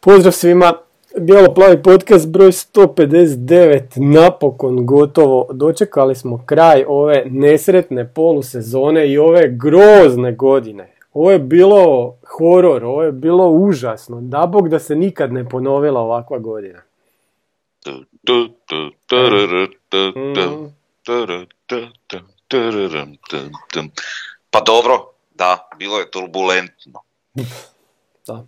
Pozdrav 0.00 0.32
svima, 0.32 0.72
Bijelo 1.18 1.54
plavi 1.54 1.82
podcast 1.82 2.28
broj 2.28 2.52
159, 2.52 3.82
napokon 3.96 4.86
gotovo. 4.86 5.48
Dočekali 5.52 6.14
smo 6.14 6.44
kraj 6.46 6.84
ove 6.88 7.24
nesretne 7.30 8.14
polusezone 8.14 9.08
i 9.08 9.18
ove 9.18 9.48
grozne 9.48 10.32
godine. 10.32 10.94
Ovo 11.12 11.30
je 11.30 11.38
bilo 11.38 12.14
horor, 12.38 12.84
ovo 12.84 13.02
je 13.02 13.12
bilo 13.12 13.48
užasno. 13.48 14.20
Da 14.20 14.46
bog 14.46 14.68
da 14.68 14.78
se 14.78 14.94
nikad 14.94 15.32
ne 15.32 15.48
ponovila 15.48 16.00
ovakva 16.00 16.38
godina. 16.38 16.82
Pa 24.50 24.60
dobro, 24.60 25.12
da, 25.34 25.68
bilo 25.78 25.98
je 25.98 26.10
turbulentno. 26.10 27.00
Da. 28.26 28.46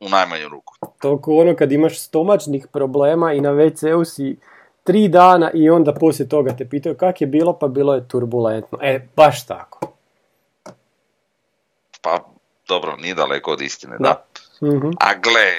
U 0.00 0.08
najmanju 0.08 0.48
ruku. 0.48 0.74
Toliko 1.00 1.36
ono 1.36 1.56
kad 1.56 1.72
imaš 1.72 2.00
stomačnih 2.00 2.66
problema 2.72 3.32
i 3.32 3.40
na 3.40 3.50
WC-u 3.50 4.04
si 4.04 4.36
tri 4.84 5.08
dana 5.08 5.50
i 5.54 5.70
onda 5.70 5.94
poslije 5.94 6.28
toga 6.28 6.56
te 6.56 6.68
pitaju 6.68 6.96
kak 6.96 7.20
je 7.20 7.26
bilo, 7.26 7.58
pa 7.58 7.68
bilo 7.68 7.94
je 7.94 8.08
turbulentno. 8.08 8.78
E, 8.82 9.06
baš 9.16 9.46
tako. 9.46 9.92
Pa 12.02 12.18
dobro, 12.68 12.96
nije 12.96 13.14
daleko 13.14 13.52
od 13.52 13.60
istine, 13.60 13.96
da. 13.98 14.26
Da. 14.60 14.68
Mhm. 14.68 14.90
A 15.00 15.14
gle, 15.14 15.52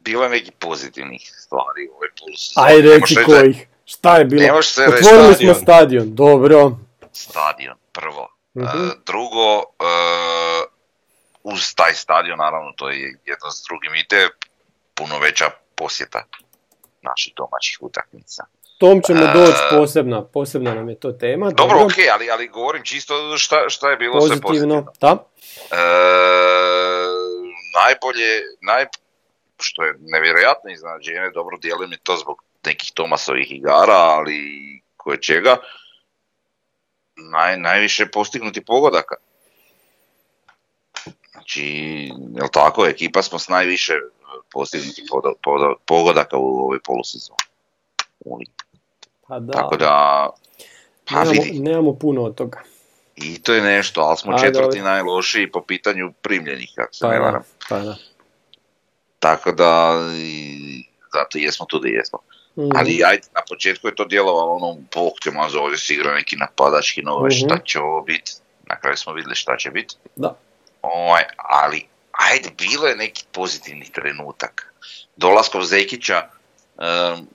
bilo 0.00 0.24
je 0.24 0.30
nekih 0.30 0.52
pozitivnih 0.58 1.32
stvari 1.34 1.88
u 1.92 1.94
ovoj 1.94 2.08
polusu. 2.20 2.52
Aj 2.56 2.82
reci 2.82 3.14
kojih. 3.26 3.68
Šta 3.84 4.16
je 4.16 4.24
bilo? 4.24 4.42
Ne 4.42 4.52
može 4.52 4.68
se 4.68 4.86
reći 4.86 5.04
Otvorili 5.04 5.34
smo 5.34 5.54
stadion. 5.54 5.62
stadion, 5.62 6.14
dobro. 6.14 6.76
Stadion, 7.12 7.76
prvo. 7.92 8.28
Mhm. 8.56 8.66
E, 8.66 8.90
drugo, 9.06 9.58
e, 9.80 9.84
uz 11.52 11.74
taj 11.74 11.94
stadion, 11.94 12.38
naravno, 12.38 12.72
to 12.76 12.90
je 12.90 12.98
jedno 13.24 13.50
s 13.50 13.64
drugim 13.68 13.94
ide, 13.94 14.28
puno 14.94 15.18
veća 15.18 15.50
posjeta 15.74 16.24
naših 17.02 17.32
domaćih 17.36 17.78
utakmica. 17.80 18.44
Tom 18.78 19.02
ćemo 19.06 19.20
E, 19.20 19.32
doći 19.34 19.58
posebna, 19.70 20.24
posebna 20.24 20.74
nam 20.74 20.88
je 20.88 21.00
to 21.00 21.12
tema. 21.12 21.50
Dobro, 21.50 21.84
ok, 21.84 21.92
ali, 22.14 22.30
ali 22.30 22.48
govorim 22.48 22.84
čisto 22.84 23.38
šta, 23.38 23.68
šta 23.68 23.90
je 23.90 23.96
bilo 23.96 24.20
sve 24.20 24.40
pozitivno. 24.40 24.84
pozitivno. 24.84 24.92
Da. 25.00 25.24
E, 25.70 25.84
najbolje, 27.84 28.42
naj, 28.60 28.86
što 29.60 29.84
je 29.84 29.94
nevjerojatno 29.98 30.70
iznenađenje, 30.70 31.30
dobro 31.34 31.56
dijelim 31.56 31.92
i 31.92 31.98
to 32.02 32.16
zbog 32.16 32.42
nekih 32.64 32.92
Tomasovih 32.94 33.52
igara, 33.52 33.96
ali 33.96 34.38
koje 34.96 35.20
čega, 35.20 35.56
naj, 37.16 37.56
najviše 37.56 38.06
postignuti 38.06 38.64
pogodaka. 38.64 39.14
Znači, 41.48 41.64
jel 42.34 42.48
tako, 42.52 42.86
ekipa 42.86 43.22
smo 43.22 43.38
s 43.38 43.48
najviše 43.48 43.92
postignutih 44.52 45.04
podo- 45.06 45.34
podo- 45.42 45.74
pogodaka 45.86 46.36
u 46.36 46.58
ovoj 46.58 46.78
polusezoni. 46.80 47.38
Pa 49.28 49.38
da. 49.38 49.52
Tako 49.52 49.76
da, 49.76 50.28
pa 51.04 51.14
nemamo, 51.14 51.30
vidi, 51.32 51.60
nemamo 51.60 51.94
puno 51.94 52.22
od 52.22 52.34
toga. 52.34 52.60
i 53.16 53.42
to 53.42 53.54
je 53.54 53.62
nešto, 53.62 54.00
ali 54.00 54.16
smo 54.16 54.32
A, 54.32 54.38
četvrti 54.38 54.58
dobro. 54.70 54.82
najlošiji 54.84 55.50
po 55.50 55.62
pitanju 55.62 56.12
primljenih, 56.22 56.70
ako 56.76 56.92
se 56.92 57.00
Pa 57.00 57.08
ne 57.08 57.14
da, 57.14 57.24
varam. 57.24 57.42
pa 57.68 57.78
da. 57.78 57.96
Tako 59.18 59.52
da, 59.52 59.94
i 60.16 60.84
zato 61.12 61.38
jesmo 61.38 61.66
tu 61.66 61.78
gdje 61.78 61.90
jesmo. 61.90 62.18
Mhm. 62.56 62.68
Ali 62.74 63.04
ajde, 63.04 63.26
na 63.34 63.40
početku 63.48 63.88
je 63.88 63.94
to 63.94 64.04
djelovalo 64.04 64.52
ono, 64.52 64.76
bog 64.94 65.12
te 65.24 65.30
mazo, 65.30 65.58
ovdje 65.58 65.78
se 65.78 65.94
igra 65.94 66.14
neki 66.14 66.36
napadački 66.36 67.02
nove, 67.02 67.28
Mhm. 67.28 67.36
šta 67.36 67.58
će 67.58 67.80
ovo 67.80 68.02
biti? 68.02 68.32
Na 68.66 68.80
kraju 68.80 68.96
smo 68.96 69.12
vidjeli 69.12 69.34
šta 69.34 69.56
će 69.56 69.70
biti. 69.70 69.94
Da. 70.16 70.36
Ovaj, 70.82 71.22
ali, 71.36 71.86
ajde, 72.12 72.50
bilo 72.58 72.86
je 72.86 72.96
neki 72.96 73.24
pozitivni 73.32 73.92
trenutak. 73.92 74.74
Dolaskom 75.16 75.64
Zekića 75.64 76.28
em, 76.78 77.26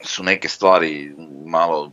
su 0.00 0.22
neke 0.22 0.48
stvari 0.48 1.14
malo 1.46 1.92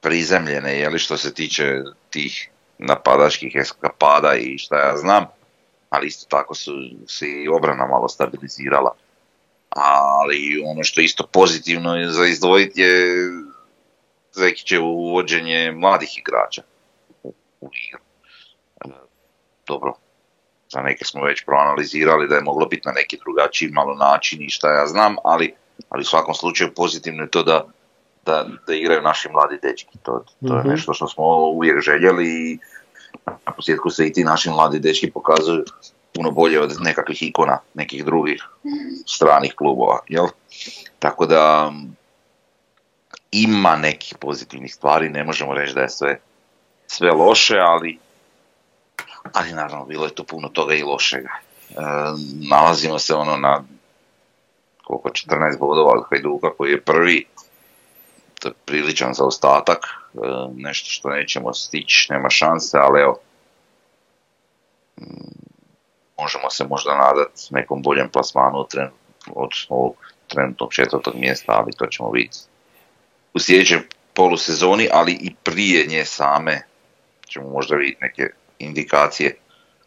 prizemljene, 0.00 0.78
je 0.78 0.88
li 0.88 0.98
što 0.98 1.16
se 1.16 1.34
tiče 1.34 1.82
tih 2.10 2.50
napadačkih 2.78 3.52
eskapada 3.54 4.34
i 4.34 4.58
šta 4.58 4.76
ja 4.76 4.96
znam, 4.96 5.26
ali 5.90 6.06
isto 6.06 6.26
tako 6.28 6.54
su 6.54 6.72
se 7.08 7.26
i 7.26 7.48
obrana 7.48 7.86
malo 7.86 8.08
stabilizirala. 8.08 8.94
Ali 9.70 10.62
ono 10.66 10.84
što 10.84 11.00
je 11.00 11.04
isto 11.04 11.26
pozitivno 11.26 11.96
je 11.96 12.10
za 12.10 12.26
izdvojiti 12.26 12.80
je 12.80 13.30
Zekićevo 14.32 14.88
uvođenje 14.88 15.72
mladih 15.72 16.18
igrača 16.18 16.62
u 17.60 17.70
igru. 17.88 18.00
Dobro, 19.66 19.94
za 20.72 20.80
neke 20.80 21.04
smo 21.04 21.24
već 21.24 21.44
proanalizirali 21.44 22.28
da 22.28 22.34
je 22.34 22.42
moglo 22.42 22.66
biti 22.66 22.88
na 22.88 22.92
neki 22.92 23.18
drugačiji 23.24 23.70
malo 23.70 23.94
način 23.94 24.42
i 24.42 24.50
šta 24.50 24.72
ja 24.72 24.86
znam, 24.86 25.16
ali, 25.24 25.54
ali 25.88 26.00
u 26.00 26.04
svakom 26.04 26.34
slučaju 26.34 26.74
pozitivno 26.74 27.22
je 27.22 27.30
to 27.30 27.42
da, 27.42 27.66
da, 28.26 28.46
da 28.66 28.74
igraju 28.74 29.02
naši 29.02 29.28
mladi 29.28 29.58
dečki. 29.62 29.98
To, 30.02 30.24
to 30.48 30.54
je 30.54 30.60
Mhm. 30.60 30.68
nešto 30.68 30.94
što 30.94 31.08
smo 31.08 31.24
uvijek 31.36 31.80
željeli 31.80 32.26
i 32.26 32.58
na 33.26 33.52
posljedku 33.56 33.90
se 33.90 34.06
i 34.06 34.12
ti 34.12 34.24
naši 34.24 34.50
mladi 34.50 34.78
dečki 34.78 35.10
pokazuju 35.10 35.64
puno 36.14 36.30
bolje 36.30 36.60
od 36.60 36.76
nekakvih 36.80 37.22
ikona 37.22 37.58
nekih 37.74 38.04
drugih 38.04 38.44
stranih 39.06 39.54
klubova, 39.54 39.98
jel? 40.08 40.26
Tako 40.98 41.26
da 41.26 41.72
ima 43.32 43.76
nekih 43.76 44.14
pozitivnih 44.20 44.74
stvari, 44.74 45.08
ne 45.08 45.24
možemo 45.24 45.54
reći 45.54 45.74
da 45.74 45.80
je 45.80 45.88
sve, 45.88 46.20
sve 46.86 47.10
loše, 47.10 47.58
ali 47.58 47.98
ali 49.32 49.52
naravno 49.52 49.84
bilo 49.84 50.04
je 50.04 50.14
tu 50.14 50.24
puno 50.24 50.48
toga 50.48 50.74
i 50.74 50.82
lošega. 50.82 51.30
E, 51.70 51.74
nalazimo 52.50 52.98
se 52.98 53.14
ono 53.14 53.36
na 53.36 53.64
koliko 54.84 55.08
14 55.08 55.58
bodova 55.58 55.90
od 55.90 56.04
Hajduka 56.10 56.50
koji 56.56 56.70
je 56.70 56.82
prvi, 56.82 57.26
to 58.40 58.48
je 58.48 58.54
priličan 58.64 59.14
zaostatak, 59.14 59.78
e, 59.84 60.18
nešto 60.56 60.90
što 60.90 61.08
nećemo 61.08 61.54
stići, 61.54 62.06
nema 62.10 62.30
šanse, 62.30 62.78
ali 62.78 63.00
evo, 63.00 63.18
mm, 65.00 65.04
možemo 66.18 66.50
se 66.50 66.64
možda 66.64 66.94
nadati 66.94 67.42
nekom 67.50 67.82
boljem 67.82 68.08
plasmanu 68.08 68.58
od, 68.58 68.74
tren- 68.74 68.90
od 69.34 69.50
ovog 69.68 69.96
trenutnog 70.28 70.72
četvrtog 70.72 71.14
mjesta, 71.16 71.52
ali 71.52 71.72
to 71.72 71.86
ćemo 71.86 72.10
vidjeti 72.10 72.38
u 73.34 73.38
sljedećem 73.38 73.82
polusezoni, 74.14 74.88
ali 74.92 75.12
i 75.12 75.34
prije 75.42 75.86
nje 75.86 76.04
same 76.04 76.62
ćemo 77.26 77.50
možda 77.50 77.76
vidjeti 77.76 78.02
neke 78.02 78.30
indikacije 78.58 79.36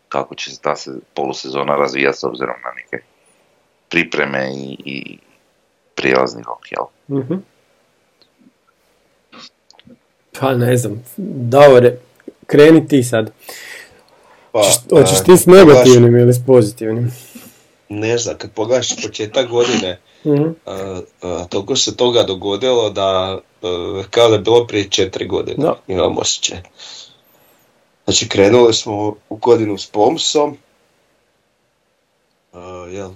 kako 0.09 0.35
će 0.35 0.51
se 0.51 0.61
ta 0.61 0.75
se 0.75 0.91
polusezona 1.13 1.75
razvijati 1.75 2.17
s 2.17 2.23
obzirom 2.23 2.55
na 2.63 2.71
neke 2.73 3.05
pripreme 3.89 4.49
i, 4.49 4.77
i 4.85 5.17
prijelazni 5.95 6.43
rok, 6.43 6.71
jel? 6.71 6.85
Mhm. 7.19 7.33
Pa 10.31 10.53
ne 10.53 10.77
znam, 10.77 11.03
Davore, 11.17 11.97
kreni 12.47 12.87
ti 12.87 13.03
sad. 13.03 13.31
Pa, 14.51 14.59
Hoćeš- 14.91 15.23
ti 15.25 15.31
s 15.33 15.45
negativnim 15.45 16.15
ili 16.15 16.33
s 16.33 16.45
pozitivnim? 16.45 17.11
Ne 17.89 18.17
znam, 18.17 18.37
kad 18.37 18.51
pogledaš 18.51 19.01
početak 19.03 19.47
godine, 19.47 19.99
Mhm. 20.25 20.43
a, 20.65 20.99
a, 21.21 21.45
toliko 21.45 21.75
se 21.75 21.95
toga 21.95 22.23
dogodilo 22.23 22.89
da 22.89 23.39
a, 23.63 23.69
kao 24.09 24.27
da 24.27 24.35
je 24.35 24.41
bilo 24.41 24.67
prije 24.67 24.83
četiri 24.85 25.27
godine, 25.27 25.57
Da. 25.57 25.75
imam 25.87 26.17
osjećaj. 26.17 26.57
Znači 28.07 28.29
krenuli 28.29 28.73
smo 28.73 29.15
u 29.29 29.35
godinu 29.35 29.77
s 29.77 29.85
Pomsom, 29.85 30.57
a, 32.53 32.87
jel, 32.91 33.11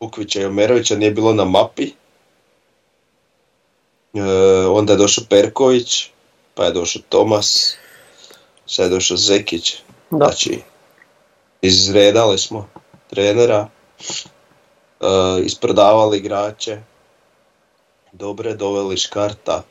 Ukvića 0.00 0.40
i 0.40 0.44
Omerovića 0.44 0.96
nije 0.96 1.10
bilo 1.10 1.32
na 1.32 1.44
mapi, 1.44 1.92
E, 4.16 4.66
onda 4.66 4.92
je 4.92 4.96
došao 4.96 5.24
Perković, 5.30 6.10
pa 6.54 6.64
je 6.64 6.72
došao 6.72 7.02
Tomas, 7.08 7.76
sad 8.66 8.84
je 8.84 8.90
došao 8.90 9.16
Zekić, 9.16 9.76
Da. 10.10 10.16
Znači, 10.16 10.60
izredali 11.62 12.38
smo 12.38 12.68
trenera, 13.10 13.68
e, 15.00 15.06
isprodavali 15.44 16.18
igrače, 16.18 16.78
dobre 18.12 18.54
doveli 18.54 18.96
škarta 18.96 19.62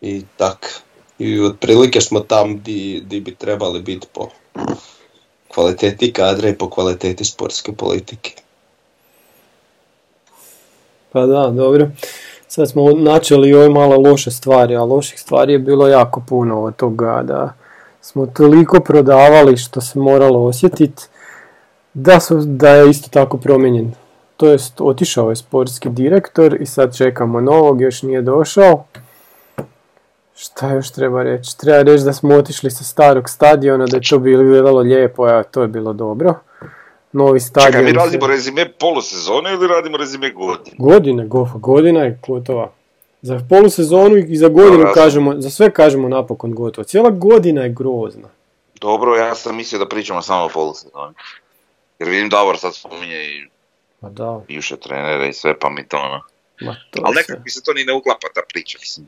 i 0.00 0.24
tak. 0.36 0.82
I 1.20 1.40
otprilike 1.40 2.00
smo 2.00 2.20
tam 2.20 2.60
di, 2.60 3.02
di 3.06 3.20
bi 3.20 3.34
trebali 3.34 3.80
biti 3.80 4.06
po 4.12 4.28
kvaliteti 5.54 6.12
kadra 6.12 6.48
i 6.48 6.54
po 6.54 6.70
kvaliteti 6.70 7.24
sportske 7.24 7.72
politike. 7.72 8.32
Pa 11.12 11.26
da, 11.26 11.50
dobro. 11.50 11.88
Sad 12.48 12.70
smo 12.70 12.92
načeli 12.92 13.54
ove 13.54 13.68
malo 13.68 13.96
loše 13.96 14.30
stvari, 14.30 14.76
a 14.76 14.84
loših 14.84 15.20
stvari 15.20 15.52
je 15.52 15.58
bilo 15.58 15.88
jako 15.88 16.22
puno 16.28 16.62
od 16.62 16.76
toga 16.76 17.22
da 17.24 17.54
smo 18.00 18.26
toliko 18.26 18.80
prodavali 18.80 19.56
što 19.56 19.80
se 19.80 19.98
moralo 19.98 20.44
osjetiti 20.44 21.02
da, 21.94 22.20
su, 22.20 22.36
da 22.44 22.68
je 22.68 22.90
isto 22.90 23.08
tako 23.08 23.36
promijenjen. 23.38 23.92
To 24.36 24.48
jest 24.48 24.80
otišao 24.80 25.30
je 25.30 25.36
sportski 25.36 25.88
direktor 25.88 26.56
i 26.60 26.66
sad 26.66 26.96
čekamo 26.96 27.40
novog, 27.40 27.80
još 27.80 28.02
nije 28.02 28.22
došao. 28.22 28.84
Šta 30.40 30.72
još 30.72 30.90
treba 30.90 31.22
reći? 31.22 31.58
Treba 31.58 31.82
reći 31.82 32.04
da 32.04 32.12
smo 32.12 32.34
otišli 32.34 32.70
sa 32.70 32.84
starog 32.84 33.28
stadiona, 33.28 33.86
da 33.86 33.96
je 33.96 34.02
to 34.08 34.18
bilo 34.18 34.42
gledalo 34.42 34.80
lijepo, 34.80 35.24
a 35.24 35.42
to 35.42 35.62
je 35.62 35.68
bilo 35.68 35.92
dobro. 35.92 36.34
Novi 37.12 37.40
stadion... 37.40 37.72
Čekaj, 37.72 37.84
mi 37.84 37.90
se- 37.90 37.96
radimo 37.96 38.26
rezime 38.26 38.72
polusezone 38.72 39.52
ili 39.52 39.66
radimo 39.66 39.96
rezime 39.96 40.30
godine? 40.30 40.76
Godine, 40.78 41.26
gofa, 41.26 41.58
godina 41.58 42.00
je 42.00 42.20
gotova. 42.26 42.72
Za 43.22 43.40
polusezonu 43.48 44.16
i 44.16 44.36
za 44.36 44.48
godinu 44.48 44.86
kažemo, 44.94 45.34
za 45.40 45.50
sve 45.50 45.70
kažemo 45.70 46.08
napokon 46.08 46.54
gotovo. 46.54 46.84
Cijela 46.84 47.10
godina 47.10 47.62
je 47.62 47.68
grozna. 47.68 48.28
Dobro, 48.80 49.16
ja 49.16 49.34
sam 49.34 49.56
mislio 49.56 49.78
da 49.78 49.88
pričamo 49.88 50.22
samo 50.22 50.44
o 50.44 50.48
polusezoni. 50.48 51.14
Jer 51.98 52.08
vidim 52.08 52.28
Davor 52.28 52.58
sad 52.58 52.74
spominje 52.74 53.24
i 53.24 53.48
Ma 54.00 54.10
da, 54.10 54.40
bivše 54.48 54.76
trenere 54.76 55.28
i 55.28 55.32
sve, 55.32 55.58
pa 55.58 55.70
mi 55.70 55.88
to 55.88 55.96
ono... 55.96 56.20
ma 56.60 56.76
to 56.90 57.02
Ali 57.04 57.14
nekako 57.14 57.40
mi 57.44 57.50
se 57.50 57.62
to 57.62 57.72
ni 57.72 57.84
ne 57.84 57.92
uklapa 57.92 58.28
ta 58.34 58.40
priča, 58.48 58.78
mislim. 58.80 59.06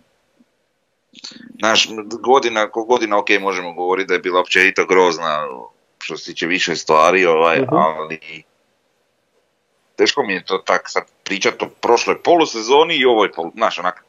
Znaš, 1.58 1.88
godina, 2.20 2.70
ko 2.70 2.84
godina, 2.84 3.18
ok, 3.18 3.28
možemo 3.40 3.72
govoriti 3.72 4.08
da 4.08 4.14
je 4.14 4.20
bila 4.20 4.40
općenito 4.40 4.86
grozna, 4.86 5.46
što 5.98 6.16
se 6.16 6.24
tiče 6.24 6.46
više 6.46 6.76
stvari, 6.76 7.26
ovaj, 7.26 7.60
Mhm. 7.60 7.74
ali 7.74 8.42
teško 9.96 10.22
mi 10.22 10.32
je 10.32 10.44
to 10.44 10.58
tak 10.58 10.82
sad 10.86 11.02
pričati 11.24 11.64
o 11.64 11.68
prošloj 11.80 12.22
polusezoni 12.22 12.94
i 12.96 13.04
ovoj 13.04 13.32
polu, 13.32 13.52
znaš, 13.54 13.78
onak, 13.78 14.04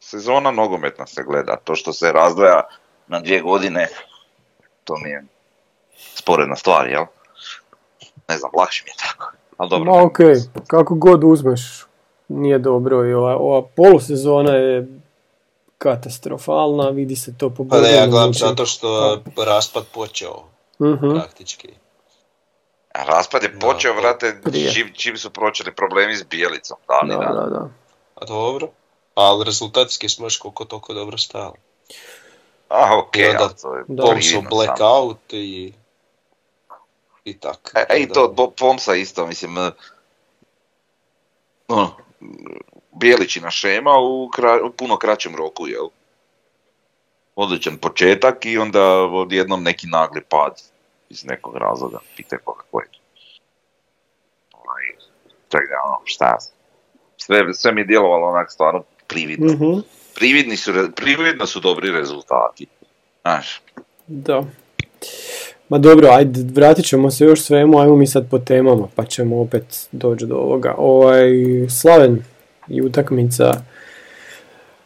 sezona 0.00 0.50
nogometna 0.50 1.06
se 1.06 1.22
gleda, 1.22 1.56
to 1.56 1.74
što 1.74 1.92
se 1.92 2.12
razdvaja 2.12 2.62
na 3.08 3.20
dvije 3.20 3.40
godine, 3.40 3.88
to 4.84 4.94
mi 5.04 5.10
je 5.10 5.24
sporedna 6.14 6.56
stvar, 6.56 6.88
jel? 6.88 7.04
Ne 8.28 8.36
znam, 8.38 8.50
lakše 8.56 8.82
mi 8.84 8.90
je 8.90 8.94
tako, 9.08 9.32
ali 9.56 9.70
dobro. 9.70 9.92
Ma 9.94 10.02
okej, 10.02 10.34
kako 10.66 10.94
god 10.94 11.24
uzmeš, 11.24 11.86
nije 12.28 12.58
dobro 12.58 13.06
i 13.06 13.12
ova, 13.14 13.36
ova 13.36 13.62
polusezona 13.76 14.52
je 14.52 14.99
katastrofalna, 15.80 16.88
vidi 16.88 17.16
se 17.16 17.38
to 17.38 17.50
po 17.50 17.64
Pa 17.68 17.80
ne, 17.80 17.92
ja 17.92 18.06
gledam 18.06 18.34
zato 18.34 18.66
što 18.66 19.04
je 19.04 19.18
raspad 19.36 19.84
počeo, 19.94 20.42
Mhm. 20.80 21.10
praktički. 21.10 21.68
A 22.94 23.04
Raspad 23.04 23.42
je 23.42 23.48
Da, 23.48 23.58
počeo, 23.58 23.94
vrate, 23.94 24.40
čim, 24.72 24.92
čim 24.94 25.18
su 25.18 25.30
počeli 25.30 25.74
problemi 25.74 26.16
s 26.16 26.24
Bijelicom, 26.24 26.76
Da, 26.88 27.06
dan. 27.06 27.34
da, 27.34 27.46
da. 27.46 27.68
A 28.14 28.24
dobro. 28.24 28.68
Ali 29.14 29.44
rezultatski 29.44 30.08
smo 30.08 30.26
još 30.26 30.36
koliko 30.36 30.64
toliko 30.64 30.94
dobro 30.94 31.18
stajali. 31.18 31.56
A, 32.68 32.98
okej, 32.98 33.22
I 33.22 33.28
onda 33.28 33.44
ali 33.44 33.54
to 33.62 33.74
je 33.74 33.84
Da. 33.88 34.02
Pom 34.02 34.10
su 34.12 34.28
prividno 34.28 34.40
samo. 34.40 34.48
blackout 34.50 35.32
i... 35.32 35.72
I 37.24 37.38
tak. 37.38 37.72
E, 37.74 37.86
e, 37.88 37.98
i 37.98 38.08
to 38.08 38.52
Pomsa 38.58 38.94
isto, 38.94 39.26
mislim, 39.26 39.58
e, 39.58 39.70
ono, 41.68 41.96
Bijelićina 42.92 43.50
šema 43.50 43.98
u, 43.98 44.30
kra- 44.36 44.68
u 44.68 44.72
puno 44.72 44.96
kraćem 44.96 45.36
roku, 45.36 45.66
jel? 45.66 45.88
Odličan 47.36 47.76
početak 47.78 48.46
i 48.46 48.58
onda 48.58 48.84
odjednom 49.02 49.62
neki 49.62 49.86
nagli 49.86 50.20
pad 50.28 50.62
iz 51.08 51.24
nekog 51.24 51.56
razloga, 51.56 51.98
pitaj 52.16 52.38
koga 52.44 52.62
koji. 52.70 52.86
Ovaj, 54.52 54.82
čak 55.48 55.60
da, 55.68 55.76
ono, 55.86 56.00
šta 56.04 56.36
sve, 57.16 57.54
sve 57.54 57.72
mi 57.72 57.80
je 57.80 57.84
djelovalo 57.84 58.26
onak 58.26 58.52
stvarno 58.52 58.82
prividno. 59.06 59.52
Mhm. 59.52 59.80
Prividni 60.14 60.56
su, 60.56 60.72
prividno 60.96 61.46
su 61.46 61.60
dobri 61.60 61.90
rezultati. 61.90 62.66
Znaš, 63.22 63.62
Da. 64.06 64.44
Ma 65.68 65.78
dobro, 65.78 66.08
ajde, 66.10 66.40
vratit 66.54 66.84
ćemo 66.86 67.10
se 67.10 67.24
još 67.24 67.42
svemu, 67.42 67.78
ajmo 67.78 67.96
mi 67.96 68.06
sad 68.06 68.30
po 68.30 68.38
temama, 68.38 68.88
pa 68.94 69.04
ćemo 69.04 69.40
opet 69.40 69.88
doći 69.92 70.26
do 70.26 70.34
ovoga. 70.34 70.74
Ovaj, 70.78 71.30
Slaven 71.80 72.24
i 72.70 72.82
utakmica 72.82 73.52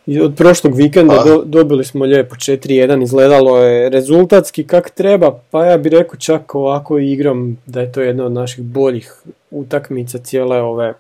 i 0.07 0.21
od 0.21 0.35
prošlog 0.37 0.77
vikenda 0.77 1.15
Pa. 1.15 1.25
do- 1.25 1.43
dobili 1.45 1.85
smo 1.85 2.05
lijepo 2.05 2.35
4-1, 2.35 3.03
izgledalo 3.03 3.59
je 3.59 3.89
rezultatski 3.89 4.67
kak 4.67 4.91
treba, 4.91 5.41
pa 5.51 5.65
ja 5.65 5.79
bih 5.79 5.93
rekao 5.93 6.17
čak 6.17 6.55
ovako 6.55 6.99
igram 6.99 7.63
da 7.67 7.81
je 7.81 7.93
to 7.93 8.01
jedna 8.01 8.25
od 8.25 8.33
naših 8.33 8.61
boljih 8.61 9.13
utakmica 9.51 10.19
cijele 10.19 10.61
ove, 10.61 10.95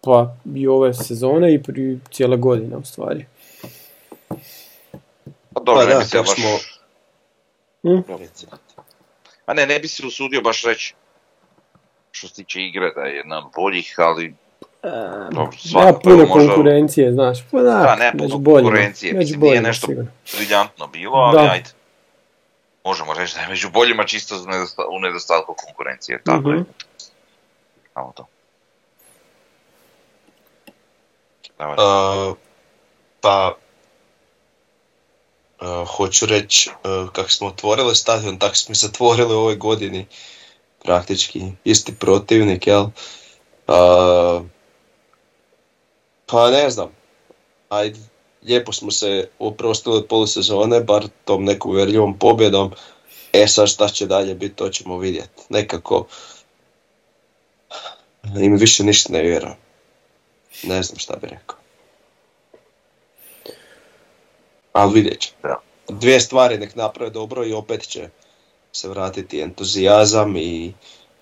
pa 0.00 0.34
i 0.54 0.66
ove 0.66 0.94
sezone 0.94 1.54
i 1.54 1.62
pri 1.62 1.98
cijele 2.10 2.36
godine 2.36 2.76
u 2.76 2.84
stvari. 2.84 3.26
pa 5.50 5.60
dobro, 5.60 5.74
Pa 5.74 5.84
ne 5.84 5.92
da, 5.92 5.98
bi 5.98 6.04
se 6.04 6.16
ja 6.16 6.22
baš... 6.22 6.30
smo- 6.30 6.58
Hm? 7.84 8.00
A 9.46 9.54
ne, 9.54 9.66
ne 9.66 9.78
bi 9.78 9.88
se 9.88 10.06
usudio 10.06 10.40
baš 10.40 10.64
reći 10.64 10.94
što 12.10 12.28
se 12.28 12.34
tiče 12.34 12.60
igre 12.60 12.90
da 12.90 13.00
je 13.00 13.16
jedna 13.16 13.38
od 13.38 13.44
boljih, 13.56 13.94
ali 13.98 14.34
dobro, 15.30 15.50
Nema 15.74 15.92
puno 15.94 16.16
možda 16.16 16.32
konkurencije, 16.32 17.12
znaš. 17.12 17.38
Pa 17.50 17.58
da, 17.58 17.70
Da, 17.70 17.96
nema 17.96 18.12
puno 18.18 18.38
boljima, 18.38 18.62
konkurencije, 18.62 19.12
među 19.12 19.26
mislim, 19.26 19.40
nije 19.42 19.60
nešto- 19.62 19.86
sigurno. 19.86 20.10
briljantno 20.36 20.86
bilo, 20.86 21.16
ali 21.16 21.36
Da. 21.38 21.52
ajde. 21.52 21.70
Možemo 22.84 23.14
reći 23.14 23.34
da 23.34 23.40
je 23.40 23.48
među 23.48 23.70
boljima 23.70 24.04
čisto 24.04 24.34
u 24.36 24.46
nedosta- 24.46 24.86
u 24.90 24.98
nedostatku 24.98 25.54
konkurencije, 25.56 26.22
tako 26.22 26.50
je. 26.50 26.56
Mhm. 26.56 26.70
Samo 27.94 28.12
to. 28.12 28.26
Uh, 31.58 32.36
pa, 33.20 33.54
uh, 35.60 35.88
hoću 35.88 36.26
reći, 36.26 36.70
uh, 36.74 37.10
kako 37.10 37.30
smo 37.30 37.46
otvorili 37.46 37.94
stadion, 37.94 38.38
tako 38.38 38.54
smo 38.54 38.72
i 38.72 38.76
zatvorili 38.76 39.34
u 39.34 39.38
ovoj 39.38 39.56
godini. 39.56 40.06
Praktički 40.84 41.42
isti 41.64 41.94
protivnik, 41.94 42.66
jel? 42.66 42.82
Uh, 42.82 44.42
pa 46.34 46.50
ne 46.50 46.70
znam, 46.70 46.88
ajde, 47.68 47.98
lijepo 48.42 48.72
smo 48.72 48.90
se 48.90 49.28
oprostili 49.38 49.96
od 49.96 50.06
polusezone, 50.06 50.80
bar 50.80 51.04
tom 51.24 51.44
nekom 51.44 51.70
uvjerljivom 51.70 52.18
pobjedom. 52.18 52.72
E 53.32 53.46
sad 53.46 53.68
šta 53.68 53.88
će 53.88 54.06
dalje 54.06 54.34
biti, 54.34 54.54
to 54.54 54.68
ćemo 54.68 54.98
vidjeti. 54.98 55.42
Nekako, 55.48 56.06
im 58.36 58.56
više 58.56 58.84
ništa 58.84 59.12
ne 59.12 59.22
vjerujem. 59.22 59.56
Ne 60.62 60.82
znam 60.82 60.98
šta 60.98 61.16
bi 61.16 61.26
rekao. 61.26 61.56
Ali 64.72 64.94
vidjet 64.94 65.20
će. 65.20 65.30
Dvije 65.88 66.20
stvari 66.20 66.58
nek 66.58 66.74
naprave 66.74 67.10
dobro 67.10 67.44
i 67.44 67.52
opet 67.52 67.88
će 67.88 68.08
se 68.72 68.88
vratiti 68.88 69.40
entuzijazam 69.40 70.36
i, 70.36 70.72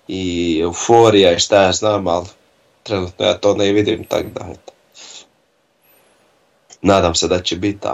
i 0.07 0.59
euforija 0.63 1.31
i 1.31 1.39
šta 1.39 1.63
ja 1.63 1.71
znam, 1.71 2.07
ali 2.07 2.25
trenutno 2.83 3.25
ja 3.25 3.37
to 3.37 3.55
ne 3.55 3.71
vidim, 3.71 4.03
tako 4.03 4.29
da 4.29 4.47
eto. 4.51 4.72
Nadam 6.83 7.15
se 7.15 7.27
da 7.27 7.39
će 7.39 7.55
biti, 7.55 7.87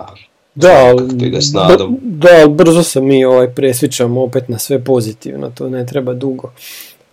Da, 0.56 0.72
ali, 0.72 1.42
s 1.42 1.54
nadom. 1.54 1.98
da, 2.02 2.30
ali 2.42 2.54
brzo 2.54 2.84
se 2.84 3.02
mi 3.02 3.26
ovaj, 3.26 3.48
presvičamo 3.48 4.24
opet 4.24 4.50
na 4.50 4.60
sve 4.60 4.84
pozitivno, 4.84 5.50
to 5.50 5.70
ne 5.70 5.86
treba 5.86 6.14
dugo. 6.14 6.52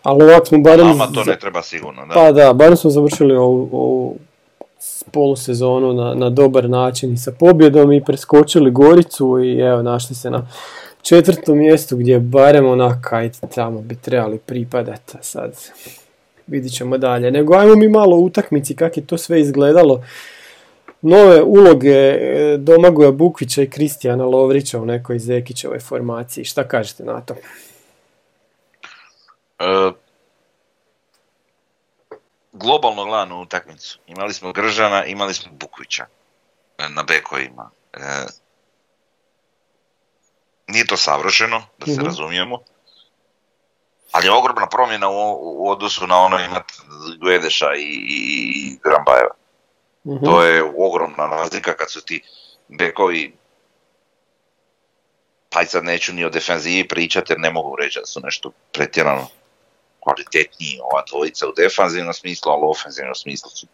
Ali 0.02 0.24
ovako 0.24 0.46
smo 0.46 0.58
barem... 0.58 0.86
Nama 0.86 1.06
to 1.06 1.24
ne 1.24 1.38
treba 1.38 1.62
sigurno, 1.62 2.06
da. 2.06 2.14
Pa 2.14 2.32
da, 2.32 2.52
barem 2.52 2.76
smo 2.76 2.90
završili 2.90 3.36
ovu, 3.36 3.68
ovu 3.72 4.16
polusezonu 5.12 5.92
na, 5.92 6.14
na 6.14 6.30
dobar 6.30 6.70
način 6.70 7.12
i 7.12 7.16
sa 7.16 7.32
pobjedom 7.32 7.92
i 7.92 8.04
preskočili 8.04 8.70
Goricu 8.70 9.38
i 9.44 9.58
evo 9.58 9.82
našli 9.82 10.16
se 10.16 10.30
na 10.30 10.48
četvrtom 11.02 11.58
mjestu 11.58 11.96
gdje 11.96 12.20
barem 12.20 12.66
onak 12.66 13.12
ajde 13.12 13.38
tamo 13.54 13.80
bi 13.80 13.96
trebali 13.96 14.38
pripadati 14.38 15.16
a 15.18 15.22
sad 15.22 15.52
vidit 16.46 16.72
ćemo 16.72 16.98
dalje. 16.98 17.30
Nego 17.30 17.54
ajmo 17.54 17.76
mi 17.76 17.88
malo 17.88 18.16
utakmici 18.16 18.76
kako 18.76 19.00
je 19.00 19.06
to 19.06 19.18
sve 19.18 19.40
izgledalo. 19.40 20.02
Nove 21.02 21.42
uloge 21.42 21.90
e, 21.90 22.56
Domagoja 22.58 23.10
Bukvića 23.10 23.62
i 23.62 23.70
Kristijana 23.70 24.24
Lovrića 24.24 24.78
u 24.80 24.84
nekoj 24.86 25.18
Zekićevoj 25.18 25.80
formaciji. 25.80 26.44
Šta 26.44 26.68
kažete 26.68 27.04
na 27.04 27.20
to? 27.20 27.34
E, 29.58 29.90
globalno 32.52 33.04
gledano 33.04 33.40
utakmicu. 33.42 33.98
Imali 34.06 34.34
smo 34.34 34.52
Gržana, 34.52 35.04
imali 35.04 35.34
smo 35.34 35.52
Bukvića 35.52 36.06
na 36.88 37.02
bekovima. 37.02 37.70
E, 37.92 37.98
nije 40.68 40.86
to 40.86 40.96
savršeno, 40.96 41.62
da 41.78 41.86
se 41.86 41.92
Mhm. 41.92 42.04
razumijemo. 42.04 42.58
Ali 44.12 44.26
je 44.26 44.32
ogromna 44.32 44.66
promjena 44.68 45.08
u, 45.08 45.14
u 45.40 45.70
odnosu 45.70 46.06
na 46.06 46.16
ono 46.18 46.38
imat 46.38 46.72
Guedeša 47.20 47.66
i, 47.74 47.80
i, 47.80 48.18
i 48.56 48.78
Grambajeva. 48.84 49.34
Mhm. 50.06 50.24
To 50.24 50.42
je 50.42 50.64
ogromna 50.78 51.26
razlika 51.26 51.76
kad 51.76 51.90
su 51.90 52.00
ti 52.04 52.22
bekovi 52.68 53.36
pa 55.50 55.64
sad 55.64 55.84
neću 55.84 56.12
ni 56.12 56.24
o 56.24 56.30
defenzivi 56.30 56.88
pričati 56.88 57.32
jer 57.32 57.40
ne 57.40 57.50
mogu 57.50 57.76
reći 57.76 57.98
da 57.98 58.06
su 58.06 58.20
nešto 58.20 58.52
pretjerano 58.72 59.26
kvalitetniji 60.00 60.80
ova 60.82 61.02
dvojica 61.10 61.48
u 61.48 61.52
defanzivnom 61.56 62.14
smislu, 62.14 62.52
ali 62.52 62.62
u 62.66 62.70
ofenzivnom 62.70 63.14
smislu 63.14 63.50
su 63.50 63.66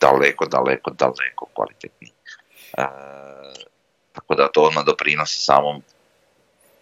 daleko, 0.00 0.46
daleko, 0.46 0.90
daleko 0.90 1.46
kvalitetniji. 1.54 2.12
E, 2.78 2.84
tako 4.12 4.34
da 4.34 4.48
to 4.52 4.62
odmah 4.62 4.84
doprinosi 4.84 5.38
samom, 5.38 5.82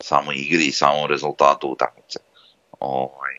samoj 0.00 0.34
igri 0.34 0.64
i 0.66 0.72
samom 0.72 1.06
rezultatu 1.10 1.68
utakmice. 1.68 2.18
Ovaj, 2.80 3.34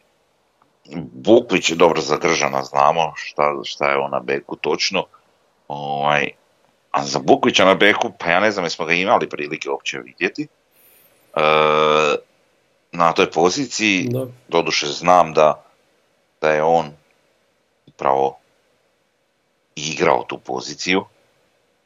Bukvić 1.14 1.70
je 1.70 1.76
dobro 1.76 2.02
zadržana, 2.02 2.64
znamo 2.64 3.14
šta, 3.16 3.44
šta 3.64 3.90
je 3.90 3.98
on 3.98 4.12
na 4.12 4.20
beku 4.20 4.56
točno. 4.56 5.06
Ovaj, 5.70 6.30
A 6.92 7.06
za 7.06 7.20
Bukvića 7.20 7.66
na 7.66 7.76
beku, 7.76 8.12
pa 8.20 8.26
ja 8.26 8.40
ne 8.40 8.52
znam 8.52 8.66
jesmo 8.66 8.86
ga 8.86 8.94
imali 8.94 9.30
prilike 9.30 9.70
uopće 9.70 9.98
vidjeti. 10.00 10.48
E, 11.36 11.42
na 12.92 13.14
toj 13.14 13.32
poziciji, 13.32 14.08
Da. 14.10 14.26
doduše 14.48 14.88
znam 14.88 15.34
da, 15.34 15.64
da 16.42 16.50
je 16.52 16.64
on 16.64 16.92
upravo 17.88 18.38
igrao 19.76 20.24
tu 20.28 20.38
poziciju 20.40 21.06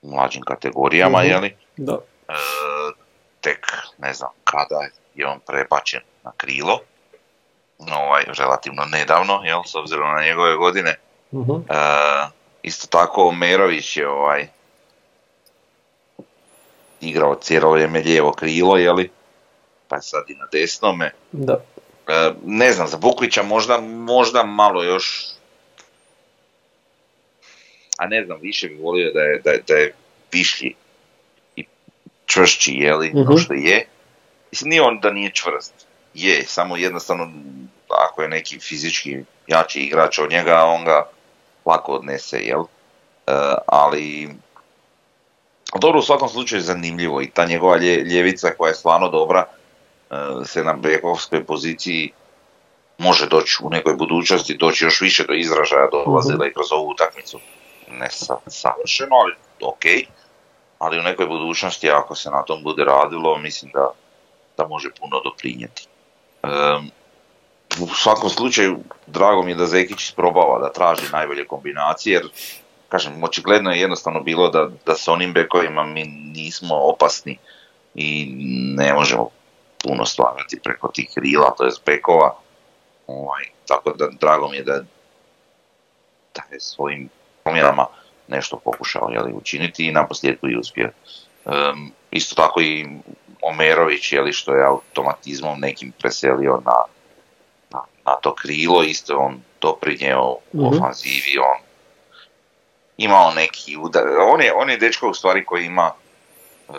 u 0.02 0.12
mlađim 0.12 0.42
kategorijama, 0.42 1.20
Mhm. 1.20 1.28
jeli? 1.28 1.56
Da. 1.78 1.98
E, 2.28 2.34
tek 3.42 3.68
ne 3.98 4.13
znam 4.13 4.32
kada 4.44 4.88
je 5.16 5.28
on 5.28 5.40
prebačen 5.40 6.02
na 6.24 6.32
krilo, 6.38 6.80
ovaj, 7.80 8.24
relativno 8.38 8.86
nedavno, 8.86 9.42
jel, 9.44 9.62
s 9.66 9.75
obzirom 9.75 10.16
na 10.16 10.24
njegove 10.24 10.56
godine. 10.56 10.96
Mhm. 11.34 11.52
E, 11.52 11.75
isto 12.63 12.88
tako 12.88 13.32
Merović 13.32 13.98
je 13.98 14.08
ovaj 14.10 14.48
igrao 17.01 17.36
cijelo 17.36 17.72
vrijeme 17.72 18.00
lijevo 18.00 18.32
krilo, 18.32 18.77
jeli, 18.77 19.10
pa 19.88 20.01
sad 20.01 20.24
i 20.29 20.36
na 20.36 20.48
desnome. 20.51 21.12
Da. 21.32 21.63
E, 22.08 22.32
ne 22.46 22.72
znam, 22.74 22.88
za 22.88 22.98
Bukvića 22.98 23.43
možda, 23.43 23.77
možda 23.82 24.43
malo 24.43 24.84
još, 24.84 25.25
a 27.98 28.08
ne 28.08 28.25
znam, 28.25 28.39
više 28.41 28.67
bi 28.67 28.75
volio 28.75 29.12
da 29.13 29.20
je, 29.22 29.41
da 29.43 29.51
je, 29.51 29.62
da 29.67 29.74
je 29.74 29.93
višlji 30.32 30.75
i 31.55 31.65
čvršći, 32.25 32.72
jeli, 32.74 33.12
no 33.13 33.22
Mhm. 33.24 33.38
što 33.38 33.53
je. 33.53 33.86
Mislim, 34.51 34.70
nije 34.70 34.82
on 34.82 35.00
da 35.00 35.12
nije 35.12 35.32
čvrst, 35.34 35.74
je, 36.13 36.43
samo 36.48 36.77
jednostavno, 36.77 37.32
ako 37.89 38.22
je 38.22 38.27
neki 38.29 38.60
fizički 38.60 39.17
jači 39.48 39.79
igrač 39.79 40.20
od 40.20 40.32
njega, 40.32 40.63
on 40.63 40.86
ga 40.86 41.10
lako 41.65 41.91
odnese, 41.91 42.38
jel? 42.38 42.62
E, 43.27 43.34
ali, 43.67 44.29
dobro, 45.79 46.00
u 46.00 46.03
svakom 46.03 46.29
slučaju 46.29 46.60
je 46.60 46.63
zanimljivo 46.63 47.22
i 47.22 47.29
ta 47.29 47.46
njegova 47.46 47.77
lje, 47.77 47.96
ljevica 47.96 48.50
koja 48.58 48.70
je 48.70 48.75
stvarno 48.75 49.10
dobra, 49.10 49.46
e, 50.12 50.15
se 50.46 50.63
na 50.63 50.74
bekovskoj 50.74 51.43
poziciji 51.46 52.12
može 52.98 53.27
doći 53.27 53.58
u 53.63 53.70
nekoj 53.70 53.93
budućnosti, 53.93 54.58
doći 54.58 54.86
još 54.86 55.01
više 55.01 55.24
do 55.27 55.34
izražaja, 55.34 55.88
dolazila 55.91 56.48
i 56.48 56.53
kroz 56.53 56.72
ovu 56.72 56.89
utakmicu. 56.89 57.39
Ne 57.91 58.10
sa, 58.12 58.36
savršeno, 58.48 59.15
ali 59.15 59.34
ok. 59.62 59.84
Ali 60.79 61.00
u 61.00 61.03
nekoj 61.03 61.27
budućnosti, 61.27 61.91
ako 61.91 62.15
se 62.15 62.29
na 62.29 62.43
tom 62.43 62.63
bude 62.63 62.84
radilo, 62.84 63.38
mislim 63.38 63.72
da, 63.72 63.91
da 64.58 64.67
može 64.67 64.89
puno 65.00 65.22
doprinijeti. 65.24 65.88
U 67.82 67.88
svakom 67.88 68.30
slučaju, 68.30 68.80
drago 69.08 69.44
mi 69.44 69.51
je 69.51 69.56
da 69.56 69.65
Zekić 69.65 70.03
isprobava 70.03 70.60
da 70.60 70.72
traži 70.72 71.12
najbolje 71.12 71.48
kombinacije, 71.48 72.13
jer 72.13 72.27
kažem, 72.89 73.24
očigledno 73.24 73.72
je 73.72 73.82
jednostavno 73.82 74.20
bilo 74.20 74.50
da, 74.50 74.70
da 74.86 74.96
s 74.96 75.08
onim 75.08 75.34
bekovima 75.34 75.84
mi 75.84 76.03
nismo 76.06 76.75
opasni 76.75 77.38
i 77.96 78.34
ne 78.77 78.94
možemo 78.94 79.30
puno 79.84 80.06
stvarati 80.06 80.60
preko 80.63 80.88
tih 80.94 81.10
krila, 81.13 81.53
to 81.58 81.65
je 81.65 81.72
bekova. 81.86 82.36
Ovaj, 83.08 83.44
tako 83.68 83.94
da 83.94 84.08
drago 84.20 84.50
mi 84.50 84.58
je 84.58 84.63
da, 84.63 84.80
da 86.36 86.42
je 86.51 86.60
svojim 86.60 87.10
promjenama 87.44 87.86
nešto 88.27 88.58
pokušao 88.58 89.10
jeli, 89.12 89.34
učiniti 89.34 89.88
i 89.88 89.92
na 89.92 90.08
posljedku 90.08 90.50
i 90.50 90.58
uspio. 90.58 90.92
Em, 91.46 91.92
isto 92.12 92.36
tako 92.36 92.62
i 92.62 92.88
Omerović, 93.42 94.13
jeli, 94.13 94.34
što 94.34 94.56
je 94.56 94.65
automatizmom 94.65 95.60
nekim 95.60 95.92
preselio 96.00 96.62
na, 96.65 96.84
na, 98.05 98.12
na 98.12 98.15
to 98.22 98.36
krilo, 98.36 98.83
isto 98.83 99.17
on 99.17 99.41
doprinjeo 99.62 100.36
u 100.53 100.65
Mhm. 100.65 100.65
ofanzivi, 100.65 101.38
on 101.38 101.63
imao 102.98 103.33
neki 103.33 103.77
udar, 103.77 104.03
on 104.33 104.41
je, 104.41 104.53
on 104.53 104.69
je 104.69 104.77
dečko 104.77 105.10
u 105.10 105.13
stvari 105.13 105.45
koji 105.45 105.65
ima 105.65 105.91
e, 106.69 106.74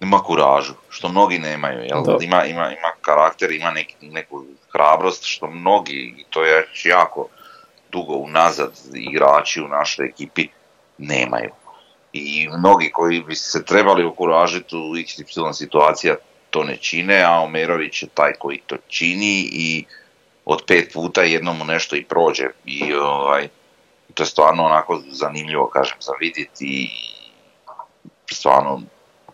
ima 0.00 0.22
kuražu, 0.22 0.72
što 0.88 1.08
mnogi 1.08 1.38
nemaju, 1.38 1.80
jel? 1.82 2.02
Da. 2.02 2.16
Ima, 2.20 2.44
ima, 2.44 2.66
ima 2.72 2.92
karakter, 3.00 3.50
ima 3.50 3.70
neki, 3.70 3.94
neku 4.00 4.44
hrabrost, 4.72 5.24
što 5.24 5.46
mnogi, 5.46 6.14
i 6.18 6.24
to 6.30 6.44
je 6.44 6.68
jako 6.84 7.28
dugo 7.92 8.14
unazad 8.14 8.72
igrači 8.94 9.60
u 9.60 9.68
našoj 9.68 10.06
ekipi 10.06 10.48
nemaju. 10.98 11.50
I 12.12 12.48
mnogi 12.58 12.90
koji 12.92 13.20
bi 13.20 13.34
se 13.36 13.64
trebali 13.64 14.04
okuražiti 14.04 14.76
u 14.76 14.78
XY 14.78 15.52
situacija 15.52 16.16
to 16.50 16.64
ne 16.64 16.76
čine, 16.76 17.22
a 17.22 17.40
Omerović 17.40 18.02
je 18.02 18.08
taj 18.14 18.32
koji 18.32 18.60
to 18.66 18.76
čini 18.88 19.48
i 19.52 19.84
od 20.52 20.62
pet 20.66 20.92
puta 20.92 21.22
jednom 21.22 21.58
mu 21.58 21.64
nešto 21.64 21.96
i 21.96 22.04
prođe. 22.04 22.46
I 22.64 22.94
ovaj, 22.94 23.48
to 24.14 24.22
je 24.22 24.26
stvarno 24.26 24.64
onako 24.64 25.02
zanimljivo, 25.10 25.70
kažem, 25.72 25.96
za 26.00 26.12
vidjeti 26.20 26.66
i 26.66 28.34
stvarno 28.34 28.82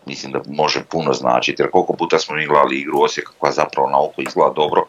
mislim 0.05 0.31
da 0.31 0.41
može 0.47 0.83
puno 0.89 1.13
značiti. 1.13 1.61
Jer 1.61 1.71
koliko 1.71 1.93
puta 1.93 2.19
smo 2.19 2.35
mi 2.35 2.47
gledali 2.47 2.79
igru 2.79 3.01
Osijeka 3.01 3.31
koja 3.37 3.51
zapravo 3.51 3.89
na 3.89 4.03
oko 4.03 4.21
izgleda 4.21 4.53
dobro, 4.53 4.85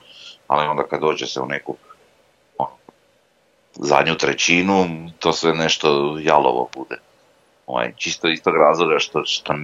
ali 0.46 0.68
onda 0.68 0.82
kad 0.82 1.00
dođe 1.00 1.26
se 1.26 1.40
u 1.40 1.46
neku 1.46 1.76
ono, 2.58 2.76
zadnju 3.74 4.16
trećinu, 4.16 4.86
to 5.18 5.32
sve 5.32 5.54
nešto 5.54 6.18
jalovo 6.20 6.68
bude. 6.74 6.96
Ovaj, 7.66 7.92
čisto 7.96 8.28
iz 8.28 8.42
tog 8.42 8.54
razloga 8.56 8.98
što, 8.98 9.24
što 9.24 9.54